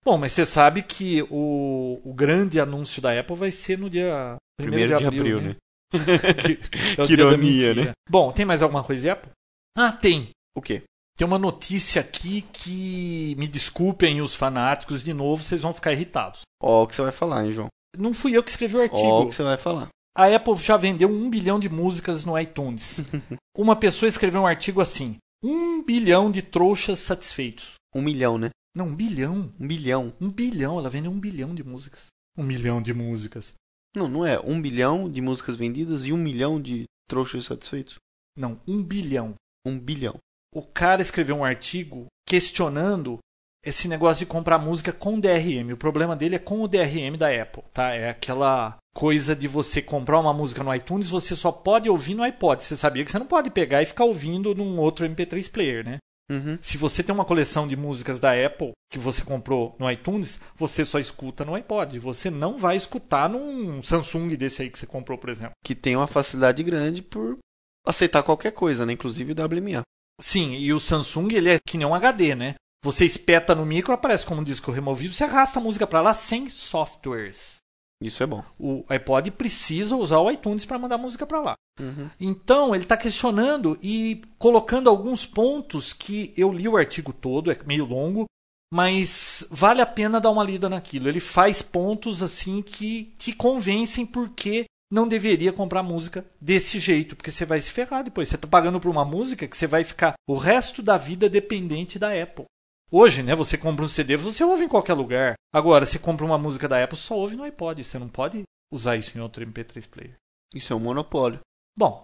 Bom, 0.04 0.18
mas 0.18 0.34
você 0.34 0.46
sabe 0.46 0.84
que 0.84 1.24
o, 1.32 2.02
o 2.04 2.14
grande 2.14 2.60
anúncio 2.60 3.02
da 3.02 3.18
Apple 3.18 3.36
vai 3.36 3.52
ser 3.52 3.78
no 3.78 3.90
dia 3.90 4.38
1 4.60 4.64
Primeiro 4.64 4.94
de 4.94 5.00
de 5.00 5.06
abril, 5.06 5.38
abril, 5.38 5.42
né? 5.42 5.48
né? 5.50 5.56
que, 6.36 7.02
é 7.02 7.06
Que 7.06 7.14
ironia, 7.14 7.74
né? 7.74 7.92
Bom, 8.10 8.32
tem 8.32 8.46
mais 8.46 8.62
alguma 8.62 8.84
coisa 8.84 9.02
de 9.02 9.10
Apple? 9.10 9.32
Ah, 9.78 9.92
tem. 9.92 10.30
O 10.56 10.62
quê? 10.62 10.84
Tem 11.18 11.26
uma 11.26 11.40
notícia 11.40 12.02
aqui 12.02 12.42
que 12.42 13.36
me 13.38 13.48
desculpem 13.48 14.22
os 14.22 14.36
fanáticos 14.36 15.02
de 15.02 15.14
novo, 15.14 15.42
vocês 15.42 15.62
vão 15.62 15.74
ficar 15.74 15.94
irritados. 15.94 16.42
Ó 16.62 16.84
o 16.84 16.88
que 16.88 16.96
você 16.96 17.02
vai 17.02 17.12
falar, 17.12 17.46
hein, 17.46 17.54
João? 17.54 17.68
Não 17.98 18.14
fui 18.14 18.36
eu 18.36 18.44
que 18.44 18.50
escrevi 18.50 18.76
o 18.76 18.80
Ó 18.80 18.84
artigo. 18.84 19.22
o 19.22 19.30
que 19.30 19.36
você 19.36 19.44
vai 19.44 19.58
falar. 19.58 19.88
A 20.18 20.34
Apple 20.34 20.58
já 20.58 20.76
vendeu 20.76 21.10
um 21.10 21.30
bilhão 21.30 21.60
de 21.60 21.70
músicas 21.70 22.26
no 22.26 22.38
iTunes. 22.38 23.04
Uma 23.58 23.76
pessoa 23.76 24.10
escreveu 24.10 24.42
um 24.42 24.48
artigo 24.48 24.82
assim: 24.82 25.18
um 25.44 25.82
bilhão 25.84 26.30
de 26.30 26.42
trouxas 26.42 27.00
satisfeitos. 27.00 27.76
Um 27.94 28.02
milhão, 28.02 28.38
né? 28.38 28.50
Não, 28.76 28.88
um 28.88 28.96
bilhão. 28.96 29.54
Um 29.58 29.68
bilhão. 29.68 30.14
Um 30.20 30.30
bilhão. 30.30 30.80
Ela 30.80 30.90
vendeu 30.90 31.12
um 31.12 31.20
bilhão 31.20 31.56
de 31.56 31.64
músicas. 31.64 32.08
Um 32.38 32.44
milhão 32.44 32.82
de 32.82 32.94
músicas. 32.94 33.54
Não, 33.96 34.10
não 34.10 34.26
é. 34.26 34.38
Um 34.40 34.62
bilhão 34.62 35.10
de 35.10 35.22
músicas 35.22 35.56
vendidas 35.56 36.06
e 36.06 36.12
um 36.12 36.18
milhão 36.18 36.62
de 36.62 36.84
trouxas 37.08 37.46
satisfeitos. 37.46 37.96
Não, 38.38 38.60
um 38.68 38.84
bilhão. 38.84 39.36
Um 39.66 39.80
bilhão. 39.80 40.18
O 40.56 40.62
cara 40.62 41.02
escreveu 41.02 41.36
um 41.36 41.44
artigo 41.44 42.06
questionando 42.26 43.20
esse 43.66 43.90
negócio 43.90 44.20
de 44.20 44.32
comprar 44.32 44.58
música 44.58 44.94
com 44.94 45.20
DRM. 45.20 45.74
O 45.74 45.78
problema 45.78 46.16
dele 46.16 46.38
é 46.38 46.40
com 46.40 46.62
o 46.62 46.68
DRM 46.68 47.18
da 47.18 47.30
Apple, 47.30 47.64
tá? 47.74 47.92
É 47.92 48.10
aquela 48.10 48.78
coisa 48.96 49.36
de 49.36 49.50
você 49.50 49.82
comprar 49.82 50.18
uma 50.18 50.34
música 50.34 50.64
no 50.64 50.74
iTunes, 50.74 51.10
você 51.10 51.36
só 51.36 51.52
pode 51.52 51.90
ouvir 51.90 52.14
no 52.14 52.24
iPod. 52.24 52.64
Você 52.64 52.78
sabia 52.78 53.04
que 53.04 53.12
você 53.12 53.20
não 53.20 53.26
pode 53.26 53.50
pegar 53.50 53.82
e 53.82 53.86
ficar 53.86 54.06
ouvindo 54.06 54.56
num 54.56 54.80
outro 54.80 55.06
MP3 55.06 55.52
player, 55.52 55.84
né? 55.84 55.98
Uhum. 56.32 56.58
Se 56.62 56.78
você 56.78 57.04
tem 57.04 57.14
uma 57.14 57.26
coleção 57.26 57.68
de 57.68 57.76
músicas 57.76 58.18
da 58.18 58.32
Apple 58.32 58.72
que 58.90 58.98
você 58.98 59.24
comprou 59.24 59.76
no 59.78 59.92
iTunes, 59.92 60.40
você 60.56 60.86
só 60.86 61.00
escuta 61.00 61.44
no 61.44 61.54
iPod. 61.54 62.00
Você 62.00 62.30
não 62.30 62.58
vai 62.58 62.78
escutar 62.78 63.28
num 63.28 63.84
Samsung 63.84 64.30
desse 64.38 64.62
aí 64.62 64.70
que 64.70 64.80
você 64.80 64.88
comprou, 64.88 65.18
por 65.18 65.30
exemplo. 65.30 65.52
Que 65.66 65.76
tem 65.76 65.98
uma 65.98 66.08
facilidade 66.08 66.64
grande 66.64 67.02
por 67.02 67.38
aceitar 67.86 68.24
qualquer 68.24 68.52
coisa, 68.52 68.86
né? 68.86 68.94
Inclusive 68.94 69.34
o 69.34 69.36
WMA. 69.36 69.84
Sim, 70.22 70.54
e 70.54 70.74
o 70.74 70.80
Samsung 70.80 71.34
ele 71.34 71.50
é 71.50 71.60
que 71.60 71.78
nem 71.78 71.88
um 71.88 71.96
HD, 71.96 72.36
né? 72.36 72.56
Você 72.84 73.06
espeta 73.06 73.56
no 73.56 73.66
micro, 73.66 73.94
aparece 73.94 74.26
como 74.26 74.42
um 74.42 74.44
disco 74.44 74.72
removível, 74.72 75.14
você 75.14 75.24
arrasta 75.24 75.60
a 75.60 75.62
música 75.62 75.88
para 75.88 76.02
lá 76.02 76.14
sem 76.14 76.48
softwares. 76.48 77.58
Isso 78.02 78.22
é 78.22 78.28
bom. 78.28 78.44
O 78.60 78.84
iPod 78.90 79.32
precisa 79.32 79.96
usar 79.96 80.20
o 80.20 80.30
iTunes 80.30 80.66
para 80.66 80.78
mandar 80.78 80.98
música 80.98 81.26
para 81.26 81.40
lá. 81.40 81.56
Uhum. 81.80 82.10
Então, 82.20 82.76
ele 82.76 82.84
está 82.84 82.98
questionando 82.98 83.78
e 83.82 84.22
colocando 84.38 84.90
alguns 84.90 85.26
pontos 85.26 85.94
que 85.94 86.34
eu 86.38 86.52
li 86.52 86.68
o 86.68 86.78
artigo 86.78 87.14
todo, 87.14 87.52
é 87.52 87.58
meio 87.66 87.86
longo, 87.86 88.26
mas 88.74 89.48
vale 89.50 89.82
a 89.82 89.86
pena 89.86 90.20
dar 90.20 90.30
uma 90.30 90.44
lida 90.44 90.70
naquilo. 90.70 91.08
Ele 91.08 91.20
faz 91.20 91.62
pontos 91.62 92.22
assim 92.22 92.62
que 92.62 93.14
te 93.18 93.34
convencem 93.34 94.06
porque 94.06 94.66
não 94.92 95.08
deveria 95.08 95.52
comprar 95.52 95.84
música 95.84 96.26
desse 96.40 96.80
jeito, 96.80 97.16
porque 97.16 97.32
você 97.32 97.46
vai 97.46 97.60
se 97.60 97.72
ferrar 97.72 98.04
depois. 98.04 98.30
Você 98.30 98.36
está 98.36 98.48
pagando 98.48 98.80
por 98.80 98.90
uma 98.90 99.06
música 99.06 99.48
que 99.48 99.58
você 99.58 99.68
vai 99.68 99.84
ficar 99.84 100.14
o 100.28 100.36
resto 100.36 100.82
da 100.82 100.98
vida 100.98 101.30
dependente 101.30 101.98
da 101.98 102.10
Apple. 102.22 102.46
Hoje, 102.92 103.24
né, 103.24 103.34
você 103.34 103.58
compra 103.58 103.84
um 103.84 103.88
CD, 103.88 104.16
você 104.16 104.44
ouve 104.44 104.66
em 104.66 104.70
qualquer 104.70 104.94
lugar. 104.94 105.34
Agora, 105.54 105.86
você 105.86 105.98
compra 105.98 106.26
uma 106.26 106.38
música 106.38 106.68
da 106.68 106.84
Apple, 106.84 106.98
só 106.98 107.18
ouve 107.18 107.36
no 107.36 107.44
iPod. 107.44 107.84
Você 107.84 107.98
não 107.98 108.08
pode 108.08 108.44
usar 108.72 108.96
isso 108.96 109.18
em 109.18 109.22
outro 109.22 109.44
MP3 109.46 109.88
player. 109.90 110.16
Isso 110.54 110.72
é 110.72 110.76
um 110.76 110.80
monopólio. 110.80 111.40
Bom, 111.78 112.04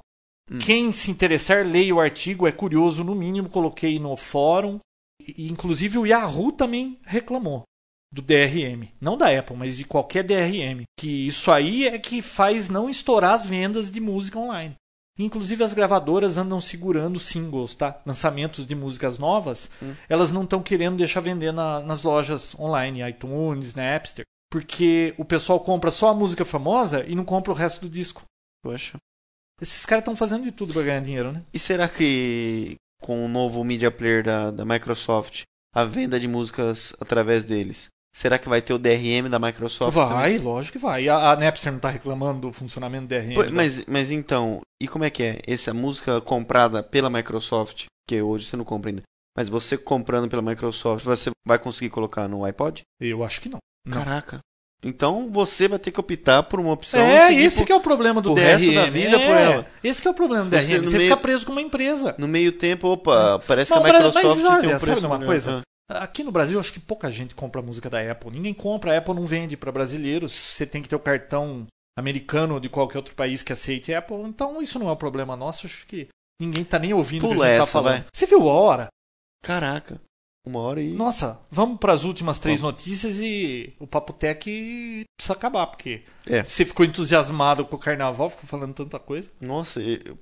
Hum. 0.50 0.58
quem 0.60 0.92
se 0.92 1.12
interessar, 1.12 1.66
leia 1.66 1.96
o 1.96 2.00
artigo, 2.00 2.48
é 2.48 2.52
curioso 2.52 3.04
no 3.04 3.16
mínimo, 3.16 3.50
coloquei 3.50 4.00
no 4.00 4.18
fórum. 4.18 4.80
E, 5.22 5.50
inclusive 5.50 5.98
o 5.98 6.06
Yahoo 6.06 6.52
também 6.52 7.00
reclamou 7.04 7.64
do 8.14 8.22
DRM. 8.22 8.90
Não 9.00 9.18
da 9.18 9.28
Apple, 9.38 9.56
mas 9.56 9.78
de 9.78 9.86
qualquer 9.86 10.24
DRM. 10.24 10.84
Que 11.00 11.28
isso 11.28 11.52
aí 11.52 11.88
é 11.88 11.98
que 11.98 12.22
faz 12.22 12.70
não 12.70 12.90
estourar 12.90 13.34
as 13.34 13.46
vendas 13.48 13.90
de 13.90 14.00
música 14.00 14.38
online. 14.40 14.76
Inclusive 15.20 15.64
as 15.64 15.74
gravadoras 15.74 16.38
andam 16.38 16.60
segurando 16.60 17.20
singles, 17.20 17.76
tá? 17.76 18.02
Lançamentos 18.06 18.66
de 18.66 18.74
músicas 18.76 19.18
novas, 19.20 19.70
Hum. 19.82 19.94
elas 20.10 20.32
não 20.32 20.44
estão 20.44 20.64
querendo 20.64 20.98
deixar 20.98 21.20
vender 21.20 21.52
na- 21.52 21.80
nas 21.82 22.02
lojas 22.04 22.58
online, 22.58 23.08
iTunes, 23.08 23.76
Napster, 23.76 24.26
porque 24.50 25.14
o 25.18 25.26
pessoal 25.26 25.60
compra 25.60 25.92
só 25.92 26.10
a 26.10 26.14
música 26.14 26.44
famosa 26.44 27.06
e 27.08 27.14
não 27.16 27.24
compra 27.26 27.52
o 27.52 27.56
resto 27.56 27.82
do 27.82 27.90
disco. 27.90 28.24
Poxa. 28.64 28.98
Esses 29.62 29.86
caras 29.86 30.02
estão 30.02 30.16
fazendo 30.16 30.44
de 30.44 30.52
tudo 30.52 30.74
para 30.74 30.82
ganhar 30.84 31.02
dinheiro, 31.02 31.32
né? 31.32 31.44
E 31.54 31.60
será 31.60 31.88
que 31.88 32.76
com 33.02 33.24
o 33.26 33.30
novo 33.30 33.64
Media 33.64 33.92
Player 33.92 34.24
da, 34.24 34.50
da 34.52 34.66
Microsoft, 34.66 35.44
a 35.74 35.84
venda 35.86 36.20
de 36.20 36.28
músicas 36.28 36.94
através 37.00 37.46
deles, 37.46 37.88
será 38.14 38.38
que 38.38 38.50
vai 38.50 38.62
ter 38.62 38.74
o 38.74 38.78
DRM 38.78 39.30
da 39.30 39.40
Microsoft? 39.40 39.94
vai, 39.94 40.38
lógico 40.38 40.78
que 40.78 40.84
vai. 40.84 41.08
A, 41.10 41.32
a 41.32 41.36
Napster 41.36 41.72
não 41.72 41.80
tá 41.80 41.90
reclamando 41.90 42.42
do 42.42 42.54
funcionamento 42.54 43.06
do 43.06 43.10
DRM. 43.10 43.36
Da- 43.36 43.52
Mas, 43.52 43.86
mas 43.86 44.12
então, 44.12 44.62
e 44.82 44.88
como 44.88 45.04
é 45.06 45.10
que 45.10 45.24
é? 45.24 45.40
Essa 45.48 45.74
música 45.74 46.20
comprada 46.22 46.82
pela 46.84 47.10
Microsoft, 47.10 47.86
que 48.08 48.22
hoje 48.22 48.46
você 48.46 48.58
não 48.58 48.66
compra 48.66 48.90
ainda, 48.92 49.02
mas 49.38 49.48
você 49.50 49.78
comprando 49.78 50.30
pela 50.30 50.42
Microsoft, 50.42 51.06
você 51.06 51.30
vai 51.48 51.58
conseguir 51.58 51.90
colocar 51.90 52.28
no 52.28 52.44
iPod? 52.44 52.82
Eu 53.00 53.24
acho 53.24 53.40
que 53.42 53.50
não. 53.50 53.60
Não. 53.88 53.98
Caraca. 53.98 54.40
Então 54.84 55.30
você 55.32 55.68
vai 55.68 55.78
ter 55.78 55.92
que 55.92 56.00
optar 56.00 56.42
por 56.44 56.60
uma 56.60 56.72
opção. 56.74 57.00
é, 57.00 57.32
esse 57.36 57.60
por- 57.60 57.66
que 57.68 57.72
é 57.72 57.76
o 57.76 57.82
problema 57.82 58.20
do 58.20 58.32
o 58.32 58.36
DRM. 58.36 58.46
resto 58.48 58.74
da 58.74 58.86
vida 58.88 59.16
é, 59.16 59.28
por 59.28 59.38
ela. 59.38 59.68
Esse 59.84 60.02
que 60.02 60.08
é 60.08 60.12
o 60.12 60.14
problema 60.14 60.44
do 60.46 60.50
DRM. 60.50 60.80
Você 60.84 60.98
meio- 60.98 61.10
fica 61.12 61.18
preso 61.22 61.46
com 61.46 61.52
uma 61.52 61.62
empresa. 61.62 62.16
No 62.18 62.28
meio 62.28 62.52
tempo, 62.52 62.88
opa, 62.88 63.40
parece 63.48 63.70
Não, 63.72 63.82
que 63.84 63.90
a 63.90 63.94
mas- 63.94 64.04
Microsoft 64.04 64.26
mas 64.26 64.46
olha, 64.46 64.60
tem 64.62 64.70
um 64.70 64.72
sabe 64.80 64.86
preço 64.86 65.00
de 65.02 65.06
uma 65.06 65.20
coisa? 65.20 65.62
Aqui 66.00 66.24
no 66.24 66.32
Brasil, 66.32 66.60
acho 66.60 66.74
que 66.74 66.80
pouca 66.80 67.10
gente 67.12 67.36
compra 67.36 67.62
música 67.62 67.90
da 67.90 68.00
Apple. 68.12 68.32
Ninguém 68.32 68.54
compra. 68.54 68.94
A 68.94 68.98
Apple 68.98 69.14
não 69.14 69.26
vende 69.26 69.58
para 69.58 69.72
brasileiros. 69.72 70.32
Você 70.32 70.66
tem 70.66 70.82
que 70.82 70.90
ter 70.90 70.96
o 70.96 71.00
cartão 71.00 71.66
americano 71.98 72.60
de 72.60 72.70
qualquer 72.70 72.98
outro 72.98 73.16
país 73.16 73.44
que 73.44 73.54
aceite 73.54 73.94
Apple. 73.94 74.22
Então, 74.24 74.62
isso 74.62 74.80
não 74.80 74.90
é 74.90 74.92
um 74.94 74.98
problema 74.98 75.36
nosso. 75.36 75.68
Acho 75.68 75.86
que 75.86 76.08
ninguém 76.42 76.64
tá 76.64 76.80
nem 76.80 76.94
ouvindo 76.94 77.26
o 77.26 77.30
que 77.30 77.34
Pula 77.36 77.46
a 77.46 77.50
gente 77.50 77.58
tá 77.58 77.64
essa, 77.64 77.72
falando. 77.72 77.94
vai. 77.94 78.06
Você 78.14 78.26
viu 78.26 78.50
a 78.50 78.54
hora? 78.54 78.88
Caraca. 79.44 80.00
Uma 80.46 80.60
hora 80.60 80.82
e. 80.82 80.92
Nossa, 80.94 81.40
vamos 81.52 81.78
para 81.78 81.94
as 81.94 82.04
últimas 82.04 82.40
três 82.40 82.62
notícias 82.62 83.20
e 83.20 83.74
o 83.80 83.86
Papo 83.86 84.12
Tech 84.12 84.40
precisa 85.16 85.34
acabar, 85.34 85.68
porque 85.68 86.02
É. 86.26 86.44
você 86.44 86.66
ficou 86.66 86.84
entusiasmado 86.86 87.64
com 87.66 87.76
o 87.76 87.80
carnaval, 87.80 88.28
ficou 88.30 88.46
falando 88.48 88.74
tanta 88.74 88.98
coisa. 88.98 89.30
Nossa, 89.40 89.80
eu, 89.82 90.18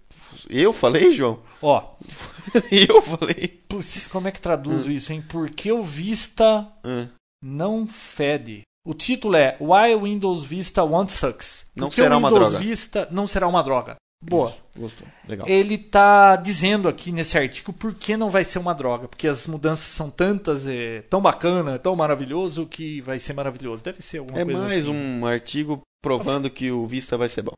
eu 0.50 0.74
falei, 0.74 1.12
João? 1.14 1.40
Ó, 1.62 1.96
eu 2.70 3.02
falei. 3.02 3.48
putz, 3.70 4.08
como 4.08 4.28
é 4.28 4.32
que 4.32 4.42
traduzo 4.42 4.92
isso, 4.92 5.14
hein? 5.14 5.24
Porque 5.28 5.72
o 5.72 5.82
Vista 5.84 6.68
Ah, 6.84 7.08
não 7.42 7.88
fede. 7.88 8.64
O 8.86 8.94
título 8.94 9.36
é 9.38 9.56
Why 9.60 9.96
Windows 10.02 10.44
Vista 10.44 10.84
One 10.84 11.10
Sucks. 11.10 11.68
Não 11.76 11.88
Porque 11.88 12.02
será 12.02 12.16
o 12.16 12.20
uma 12.20 12.30
Windows 12.30 12.50
droga. 12.52 12.66
Vista 12.66 13.08
não 13.12 13.26
será 13.28 13.48
uma 13.48 13.62
droga. 13.64 13.96
Boa. 14.24 14.50
Isso, 14.50 14.82
Gostou. 14.82 15.08
Legal. 15.28 15.48
Ele 15.48 15.78
tá 15.78 16.36
dizendo 16.36 16.88
aqui 16.88 17.12
nesse 17.12 17.38
artigo 17.38 17.72
por 17.72 17.94
que 17.94 18.18
não 18.18 18.30
vai 18.30 18.44
ser 18.44 18.60
uma 18.60 18.74
droga. 18.74 19.08
Porque 19.08 19.28
as 19.28 19.48
mudanças 19.48 19.86
são 19.86 20.10
tantas, 20.10 20.68
é 20.68 21.02
tão 21.10 21.22
bacana, 21.22 21.80
tão 21.80 21.96
maravilhoso 21.96 22.66
que 22.66 23.02
vai 23.02 23.18
ser 23.18 23.34
maravilhoso. 23.34 23.84
Deve 23.84 24.02
ser 24.02 24.18
alguma 24.20 24.40
É 24.40 24.44
coisa 24.46 24.62
mais 24.64 24.84
assim. 24.84 24.92
um 24.92 25.26
artigo 25.26 25.82
provando 26.02 26.50
que 26.50 26.72
o 26.72 26.86
Vista 26.86 27.18
vai 27.18 27.30
ser 27.30 27.44
bom. 27.44 27.54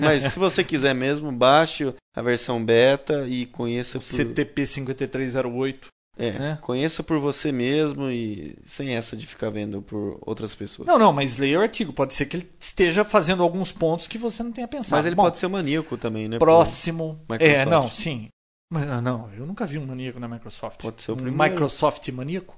Mas 0.00 0.32
se 0.32 0.38
você 0.38 0.64
quiser 0.64 0.94
mesmo, 0.94 1.30
baixe 1.30 1.92
a 2.14 2.22
versão 2.22 2.64
beta 2.64 3.26
e 3.28 3.44
conheça 3.44 3.98
por, 3.98 4.04
CTP 4.04 4.64
5308. 4.64 5.88
É, 6.16 6.30
né? 6.32 6.58
conheça 6.62 7.02
por 7.02 7.18
você 7.18 7.52
mesmo 7.52 8.10
e 8.10 8.56
sem 8.64 8.96
essa 8.96 9.16
de 9.16 9.26
ficar 9.26 9.50
vendo 9.50 9.82
por 9.82 10.18
outras 10.22 10.54
pessoas. 10.54 10.88
Não, 10.88 10.98
não, 10.98 11.12
mas 11.12 11.38
leia 11.38 11.58
o 11.58 11.62
artigo. 11.62 11.92
Pode 11.92 12.14
ser 12.14 12.26
que 12.26 12.38
ele 12.38 12.48
esteja 12.58 13.04
fazendo 13.04 13.42
alguns 13.42 13.70
pontos 13.70 14.08
que 14.08 14.16
você 14.16 14.42
não 14.42 14.50
tenha 14.50 14.66
pensado. 14.66 14.96
Mas 14.96 15.06
ele 15.06 15.14
Bom, 15.14 15.24
pode 15.24 15.38
ser 15.38 15.48
maníaco 15.48 15.96
também, 15.96 16.28
né? 16.28 16.38
Próximo. 16.38 17.20
É, 17.38 17.64
não, 17.66 17.90
sim. 17.90 18.28
Mas 18.72 18.90
ah, 18.90 19.00
não, 19.00 19.30
eu 19.36 19.46
nunca 19.46 19.64
vi 19.64 19.78
um 19.78 19.86
maníaco 19.86 20.18
na 20.18 20.26
Microsoft. 20.26 20.80
Pode 20.80 21.02
ser 21.02 21.12
o 21.12 21.14
um 21.14 21.18
primeiro. 21.18 21.52
Microsoft 21.52 22.08
maníaco? 22.08 22.56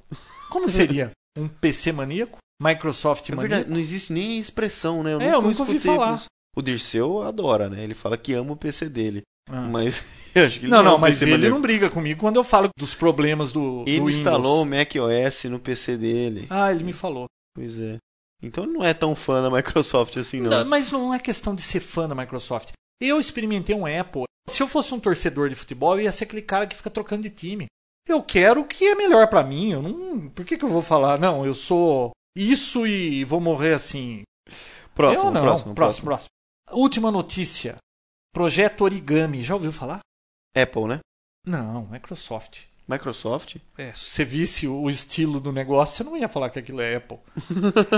Como 0.51 0.69
seria? 0.69 1.11
um 1.37 1.49
PC 1.49 1.93
maníaco? 1.93 2.39
Microsoft 2.61 3.29
É 3.29 3.35
maníaco? 3.35 3.55
verdade, 3.55 3.71
não 3.71 3.81
existe 3.81 4.13
nem 4.13 4.39
expressão, 4.39 5.03
né? 5.03 5.13
É, 5.21 5.35
eu 5.35 5.43
nunca 5.43 5.61
ouvi 5.61 5.79
falar. 5.79 6.23
O 6.57 6.63
Dirceu 6.63 7.23
adora, 7.23 7.69
né? 7.69 7.85
Ele 7.85 7.95
fala 7.95 8.17
que 8.17 8.35
ama 8.35 8.53
o 8.53 8.57
PC 8.57 8.89
dele. 8.89 9.23
Ah. 9.49 9.69
Mas 9.69 10.05
Não, 10.63 10.83
não, 10.83 10.99
mas 10.99 11.23
ele 11.23 11.49
não 11.49 11.61
briga 11.61 11.91
comigo 11.91 12.21
quando 12.21 12.37
eu 12.37 12.45
falo 12.45 12.69
dos 12.77 12.95
problemas 12.95 13.53
do, 13.53 13.85
Ele 13.87 14.01
do 14.01 14.11
instalou 14.11 14.63
o 14.63 14.67
Mac 14.67 14.93
OS 14.95 15.45
no 15.45 15.59
PC 15.59 15.97
dele. 15.97 16.47
Ah, 16.51 16.71
ele 16.71 16.85
me 16.85 16.93
falou. 16.93 17.27
Pois 17.55 17.79
é. 17.79 17.99
Então 18.43 18.67
não 18.67 18.85
é 18.85 18.95
tão 18.95 19.17
fã 19.17 19.43
da 19.43 19.51
Microsoft 19.51 20.17
assim, 20.17 20.41
não. 20.41 20.51
Não, 20.51 20.65
mas 20.65 20.93
não 20.93 21.13
é 21.13 21.19
questão 21.19 21.55
de 21.55 21.63
ser 21.63 21.81
fã 21.81 22.07
da 22.07 22.15
Microsoft. 22.15 22.73
Eu 23.01 23.19
experimentei 23.19 23.75
um 23.75 23.87
Apple. 23.87 24.25
Se 24.49 24.63
eu 24.63 24.69
fosse 24.69 24.95
um 24.95 25.01
torcedor 25.01 25.49
de 25.49 25.55
futebol, 25.55 25.95
eu 25.95 26.03
ia 26.03 26.13
ser 26.13 26.25
aquele 26.25 26.43
cara 26.43 26.67
que 26.67 26.77
fica 26.77 26.91
trocando 26.91 27.23
de 27.23 27.31
time. 27.31 27.67
Eu 28.09 28.23
quero 28.23 28.63
o 28.63 28.67
que 28.67 28.87
é 28.87 28.95
melhor 28.95 29.29
pra 29.29 29.43
mim. 29.43 29.73
Eu 29.73 29.83
não, 29.83 30.29
por 30.31 30.45
que, 30.45 30.57
que 30.57 30.65
eu 30.65 30.69
vou 30.69 30.83
falar? 30.83 31.19
Não, 31.19 31.45
eu 31.45 31.53
sou 31.55 32.13
isso 32.37 32.87
e 32.87 33.25
vou 33.25 33.41
morrer 33.41 33.75
assim. 33.75 34.23
Próximo, 34.95 35.29
eu 35.29 35.33
não. 35.33 35.43
próximo, 35.43 35.75
próximo, 35.75 36.05
próximo. 36.07 36.29
Última 36.71 37.11
notícia. 37.11 37.77
Projeto 38.33 38.83
Origami. 38.83 39.43
Já 39.43 39.55
ouviu 39.55 39.73
falar? 39.73 40.01
Apple, 40.63 40.87
né? 40.87 40.99
Não, 41.47 41.87
Microsoft. 41.87 42.65
Microsoft. 42.89 43.57
É, 43.77 43.93
se 43.93 44.11
você 44.11 44.25
visse 44.25 44.67
o 44.67 44.89
estilo 44.89 45.39
do 45.39 45.53
negócio, 45.53 45.97
você 45.97 46.05
não 46.05 46.17
ia 46.17 46.29
falar 46.29 46.49
que 46.49 46.59
aquilo 46.59 46.81
é 46.81 46.97
Apple. 46.97 47.19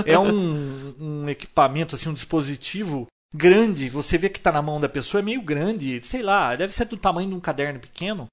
é 0.05 0.19
um, 0.19 0.95
um 0.99 1.29
equipamento, 1.29 1.95
assim, 1.95 2.09
um 2.09 2.13
dispositivo 2.13 3.07
grande. 3.33 3.89
Você 3.89 4.17
vê 4.17 4.29
que 4.29 4.37
está 4.37 4.51
na 4.51 4.61
mão 4.61 4.79
da 4.79 4.89
pessoa, 4.89 5.21
é 5.21 5.23
meio 5.23 5.41
grande. 5.41 6.01
Sei 6.01 6.21
lá, 6.21 6.55
deve 6.55 6.73
ser 6.73 6.85
do 6.85 6.97
tamanho 6.97 7.29
de 7.29 7.35
um 7.35 7.39
caderno 7.39 7.79
pequeno. 7.79 8.27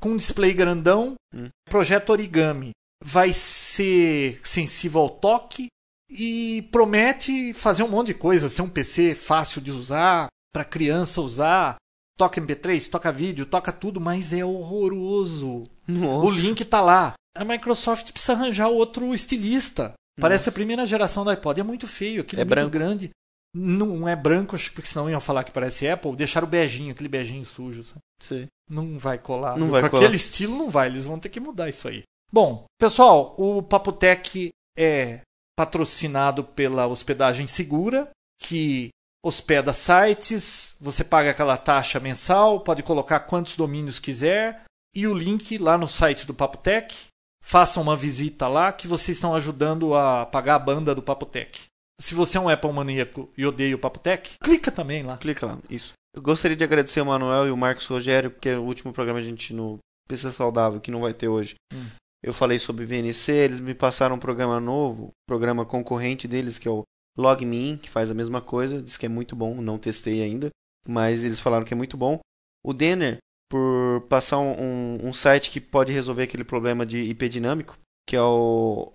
Com 0.00 0.10
um 0.10 0.16
display 0.16 0.54
grandão. 0.54 1.14
Hum. 1.34 1.48
Projeto 1.68 2.10
Origami. 2.10 2.70
Vai 3.04 3.32
ser 3.32 4.40
sensível 4.44 5.02
ao 5.02 5.10
toque 5.10 5.66
e 6.10 6.68
promete 6.70 7.52
fazer 7.52 7.82
um 7.82 7.88
monte 7.88 8.08
de 8.08 8.14
coisa. 8.14 8.48
Ser 8.48 8.62
um 8.62 8.70
PC 8.70 9.16
fácil 9.16 9.60
de 9.60 9.72
usar, 9.72 10.28
para 10.52 10.64
criança 10.64 11.20
usar. 11.20 11.76
Toca 12.18 12.40
MP3, 12.40 12.90
toca 12.90 13.10
vídeo, 13.12 13.46
toca 13.46 13.72
tudo, 13.72 14.00
mas 14.00 14.32
é 14.32 14.44
horroroso. 14.44 15.64
Nossa. 15.86 16.26
O 16.26 16.30
link 16.30 16.64
tá 16.64 16.80
lá. 16.80 17.14
A 17.36 17.44
Microsoft 17.44 18.10
precisa 18.12 18.32
arranjar 18.32 18.68
outro 18.68 19.14
estilista. 19.14 19.92
Parece 20.20 20.48
a 20.48 20.52
primeira 20.52 20.84
geração 20.84 21.22
do 21.22 21.30
iPod. 21.30 21.60
É 21.60 21.62
muito 21.62 21.86
feio, 21.86 22.22
aquilo 22.22 22.40
É 22.40 22.42
é 22.42 22.44
muito 22.44 22.50
branco. 22.54 22.70
grande. 22.72 23.10
Não 23.54 24.08
é 24.08 24.16
branco, 24.16 24.56
acho 24.56 24.68
que 24.68 24.74
porque 24.74 24.88
senão 24.88 25.08
iam 25.08 25.20
falar 25.20 25.44
que 25.44 25.52
parece 25.52 25.88
Apple. 25.88 26.16
Deixaram 26.16 26.46
o 26.46 26.50
beijinho, 26.50 26.90
aquele 26.90 27.08
beijinho 27.08 27.44
sujo. 27.44 27.84
Sabe? 27.84 28.00
Sei. 28.20 28.46
Não 28.68 28.98
vai 28.98 29.16
colar. 29.18 29.56
Não 29.56 29.66
Com 29.68 29.72
vai 29.72 29.88
colar. 29.88 30.02
aquele 30.02 30.16
estilo 30.16 30.56
não 30.58 30.68
vai. 30.68 30.88
Eles 30.88 31.06
vão 31.06 31.20
ter 31.20 31.28
que 31.28 31.38
mudar 31.38 31.68
isso 31.68 31.86
aí. 31.86 32.02
Bom, 32.32 32.64
pessoal, 32.80 33.34
o 33.38 33.62
Papotec 33.62 34.48
é 34.76 35.20
patrocinado 35.56 36.42
pela 36.44 36.86
Hospedagem 36.86 37.46
Segura, 37.46 38.10
que 38.42 38.88
hospeda 39.24 39.72
sites, 39.72 40.76
você 40.80 41.04
paga 41.04 41.30
aquela 41.30 41.56
taxa 41.56 42.00
mensal, 42.00 42.60
pode 42.60 42.82
colocar 42.82 43.20
quantos 43.20 43.56
domínios 43.56 43.98
quiser 43.98 44.64
e 44.94 45.06
o 45.06 45.14
link 45.14 45.58
lá 45.58 45.76
no 45.76 45.88
site 45.88 46.26
do 46.26 46.34
Papotec. 46.34 46.94
Façam 47.42 47.82
uma 47.82 47.96
visita 47.96 48.48
lá 48.48 48.72
que 48.72 48.88
vocês 48.88 49.16
estão 49.16 49.34
ajudando 49.34 49.94
a 49.94 50.26
pagar 50.26 50.56
a 50.56 50.58
banda 50.58 50.94
do 50.94 51.02
Papotec. 51.02 51.66
Se 52.00 52.14
você 52.14 52.36
é 52.36 52.40
um 52.40 52.48
Apple 52.48 52.72
maníaco 52.72 53.30
e 53.36 53.46
odeia 53.46 53.74
o 53.74 53.78
Papotec, 53.78 54.36
clica 54.42 54.70
também 54.70 55.02
lá. 55.02 55.16
Clica 55.18 55.46
lá, 55.46 55.58
isso. 55.68 55.92
Eu 56.14 56.22
gostaria 56.22 56.56
de 56.56 56.64
agradecer 56.64 57.00
o 57.00 57.06
Manuel 57.06 57.46
e 57.46 57.50
o 57.50 57.56
Marcos 57.56 57.86
Rogério, 57.86 58.30
porque 58.30 58.50
é 58.50 58.58
o 58.58 58.62
último 58.62 58.92
programa 58.92 59.20
a 59.20 59.22
gente 59.22 59.52
no 59.52 59.78
PC 60.08 60.32
Saudável, 60.32 60.80
que 60.80 60.90
não 60.90 61.00
vai 61.00 61.12
ter 61.12 61.28
hoje. 61.28 61.54
Hum. 61.72 61.86
Eu 62.22 62.32
falei 62.32 62.58
sobre 62.58 62.84
VNC, 62.84 63.30
eles 63.30 63.60
me 63.60 63.74
passaram 63.74 64.16
um 64.16 64.18
programa 64.18 64.58
novo, 64.58 65.10
programa 65.26 65.64
concorrente 65.64 66.26
deles, 66.26 66.58
que 66.58 66.66
é 66.66 66.70
o 66.70 66.82
LogMeIn, 67.18 67.76
que 67.78 67.90
faz 67.90 68.10
a 68.10 68.14
mesma 68.14 68.40
coisa, 68.40 68.80
diz 68.80 68.96
que 68.96 69.06
é 69.06 69.08
muito 69.08 69.34
bom, 69.34 69.60
não 69.60 69.78
testei 69.78 70.22
ainda, 70.22 70.50
mas 70.86 71.24
eles 71.24 71.40
falaram 71.40 71.64
que 71.64 71.74
é 71.74 71.76
muito 71.76 71.96
bom. 71.96 72.20
O 72.64 72.72
Denner, 72.72 73.18
por 73.50 74.06
passar 74.08 74.38
um, 74.38 74.52
um, 74.60 75.08
um 75.08 75.12
site 75.12 75.50
que 75.50 75.60
pode 75.60 75.92
resolver 75.92 76.22
aquele 76.24 76.44
problema 76.44 76.86
de 76.86 76.98
IP 76.98 77.28
dinâmico, 77.28 77.76
que 78.06 78.14
é 78.16 78.22
o 78.22 78.92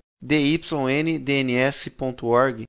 dynDNS.org, 1.53 2.63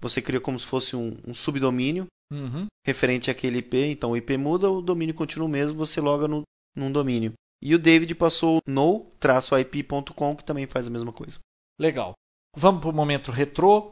você 0.00 0.22
cria 0.22 0.40
como 0.40 0.58
se 0.58 0.66
fosse 0.66 0.96
um, 0.96 1.18
um 1.26 1.34
subdomínio 1.34 2.06
Uhum. 2.32 2.66
referente 2.86 3.28
àquele 3.28 3.58
IP. 3.58 3.76
Então 3.76 4.12
o 4.12 4.16
IP 4.16 4.36
muda, 4.36 4.70
o 4.70 4.80
domínio 4.80 5.14
continua 5.14 5.48
o 5.48 5.50
mesmo, 5.50 5.76
você 5.76 6.00
loga 6.00 6.28
no, 6.28 6.42
num 6.76 6.92
domínio. 6.92 7.32
E 7.60 7.74
o 7.74 7.78
David 7.78 8.14
passou 8.14 8.58
o 8.58 8.70
no-ip.com, 8.70 10.36
que 10.36 10.44
também 10.44 10.66
faz 10.66 10.86
a 10.86 10.90
mesma 10.90 11.12
coisa. 11.12 11.38
Legal. 11.78 12.14
Vamos 12.56 12.80
para 12.80 12.90
o 12.90 12.94
momento 12.94 13.32
retrô. 13.32 13.90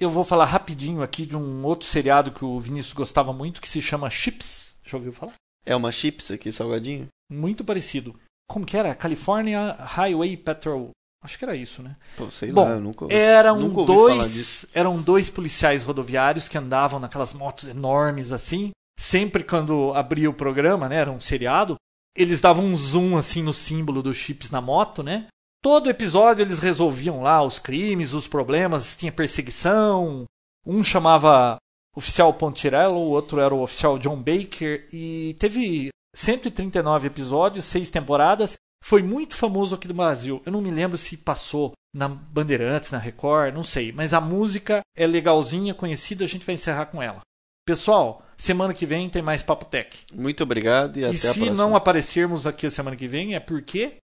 Eu 0.00 0.10
vou 0.10 0.24
falar 0.24 0.46
rapidinho 0.46 1.02
aqui 1.02 1.26
de 1.26 1.36
um 1.36 1.62
outro 1.64 1.86
seriado 1.86 2.32
que 2.32 2.42
o 2.42 2.58
Vinícius 2.58 2.94
gostava 2.94 3.34
muito, 3.34 3.60
que 3.60 3.68
se 3.68 3.82
chama 3.82 4.08
Chips. 4.08 4.74
Já 4.82 4.96
ouviu 4.96 5.12
falar? 5.12 5.34
É 5.66 5.76
uma 5.76 5.92
chips 5.92 6.30
aqui, 6.30 6.50
salgadinho? 6.50 7.06
Muito 7.30 7.62
parecido. 7.62 8.18
Como 8.48 8.64
que 8.64 8.78
era? 8.78 8.94
California 8.94 9.76
Highway 9.78 10.38
Patrol. 10.38 10.90
Acho 11.22 11.38
que 11.38 11.44
era 11.44 11.54
isso, 11.54 11.82
né? 11.82 11.96
Pô, 12.16 12.30
sei 12.30 12.50
Bom, 12.50 12.64
lá, 12.64 12.70
eu 12.70 12.80
nunca, 12.80 13.12
Eram 13.12 13.60
nunca 13.60 13.80
ouvi 13.82 13.92
falar 13.92 14.22
disso. 14.22 14.66
dois, 14.66 14.66
eram 14.72 15.02
dois 15.02 15.28
policiais 15.28 15.82
rodoviários 15.82 16.48
que 16.48 16.56
andavam 16.56 16.98
naquelas 16.98 17.34
motos 17.34 17.68
enormes 17.68 18.32
assim. 18.32 18.70
Sempre 18.98 19.44
quando 19.44 19.92
abria 19.94 20.30
o 20.30 20.34
programa, 20.34 20.88
né, 20.88 20.96
era 20.96 21.10
um 21.12 21.20
seriado, 21.20 21.76
eles 22.16 22.40
davam 22.40 22.64
um 22.64 22.76
zoom 22.76 23.18
assim 23.18 23.42
no 23.42 23.52
símbolo 23.52 24.02
dos 24.02 24.16
chips 24.16 24.50
na 24.50 24.62
moto, 24.62 25.02
né? 25.02 25.26
Todo 25.62 25.90
episódio 25.90 26.42
eles 26.42 26.58
resolviam 26.58 27.22
lá 27.22 27.42
os 27.42 27.58
crimes, 27.58 28.14
os 28.14 28.26
problemas, 28.26 28.96
tinha 28.96 29.12
perseguição. 29.12 30.24
Um 30.66 30.82
chamava 30.82 31.56
oficial 31.94 32.32
Pontirello, 32.32 32.96
o 32.96 33.10
outro 33.10 33.40
era 33.40 33.54
o 33.54 33.62
oficial 33.62 33.98
John 33.98 34.16
Baker 34.16 34.88
e 34.92 35.34
teve 35.38 35.90
139 36.14 37.06
episódios, 37.08 37.64
seis 37.64 37.90
temporadas. 37.90 38.54
Foi 38.82 39.02
muito 39.02 39.34
famoso 39.36 39.74
aqui 39.74 39.86
no 39.86 39.94
Brasil. 39.94 40.42
Eu 40.46 40.52
não 40.52 40.62
me 40.62 40.70
lembro 40.70 40.96
se 40.96 41.16
passou 41.18 41.72
na 41.94 42.08
Bandeirantes, 42.08 42.90
na 42.90 42.98
Record, 42.98 43.54
não 43.54 43.62
sei. 43.62 43.92
Mas 43.92 44.14
a 44.14 44.20
música 44.20 44.80
é 44.96 45.06
legalzinha, 45.06 45.74
conhecida, 45.74 46.24
a 46.24 46.28
gente 46.28 46.46
vai 46.46 46.54
encerrar 46.54 46.86
com 46.86 47.02
ela. 47.02 47.20
Pessoal, 47.66 48.24
semana 48.36 48.72
que 48.72 48.86
vem 48.86 49.10
tem 49.10 49.20
mais 49.20 49.42
Papo 49.42 49.66
Tech. 49.66 50.06
Muito 50.12 50.42
obrigado 50.42 50.96
e, 50.96 51.00
E 51.00 51.04
até 51.04 51.14
a 51.14 51.18
se 51.18 51.40
próxima. 51.40 51.54
não 51.54 51.76
aparecermos 51.76 52.46
aqui 52.46 52.66
a 52.66 52.70
semana 52.70 52.96
que 52.96 53.06
vem, 53.06 53.34
é 53.34 53.40
porque. 53.40 53.96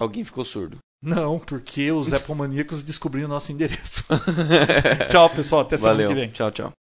Alguém 0.00 0.24
ficou 0.24 0.44
surdo. 0.44 0.78
Não, 1.02 1.38
porque 1.38 1.90
os 1.90 2.12
Apple 2.14 2.34
Maníacos 2.34 2.82
descobriram 2.82 3.26
o 3.26 3.32
nosso 3.32 3.50
endereço. 3.50 4.04
tchau, 5.10 5.28
pessoal. 5.30 5.62
Até 5.62 5.76
semana 5.76 5.94
Valeu. 5.94 6.08
que 6.10 6.14
vem. 6.14 6.30
Tchau, 6.30 6.50
tchau. 6.50 6.72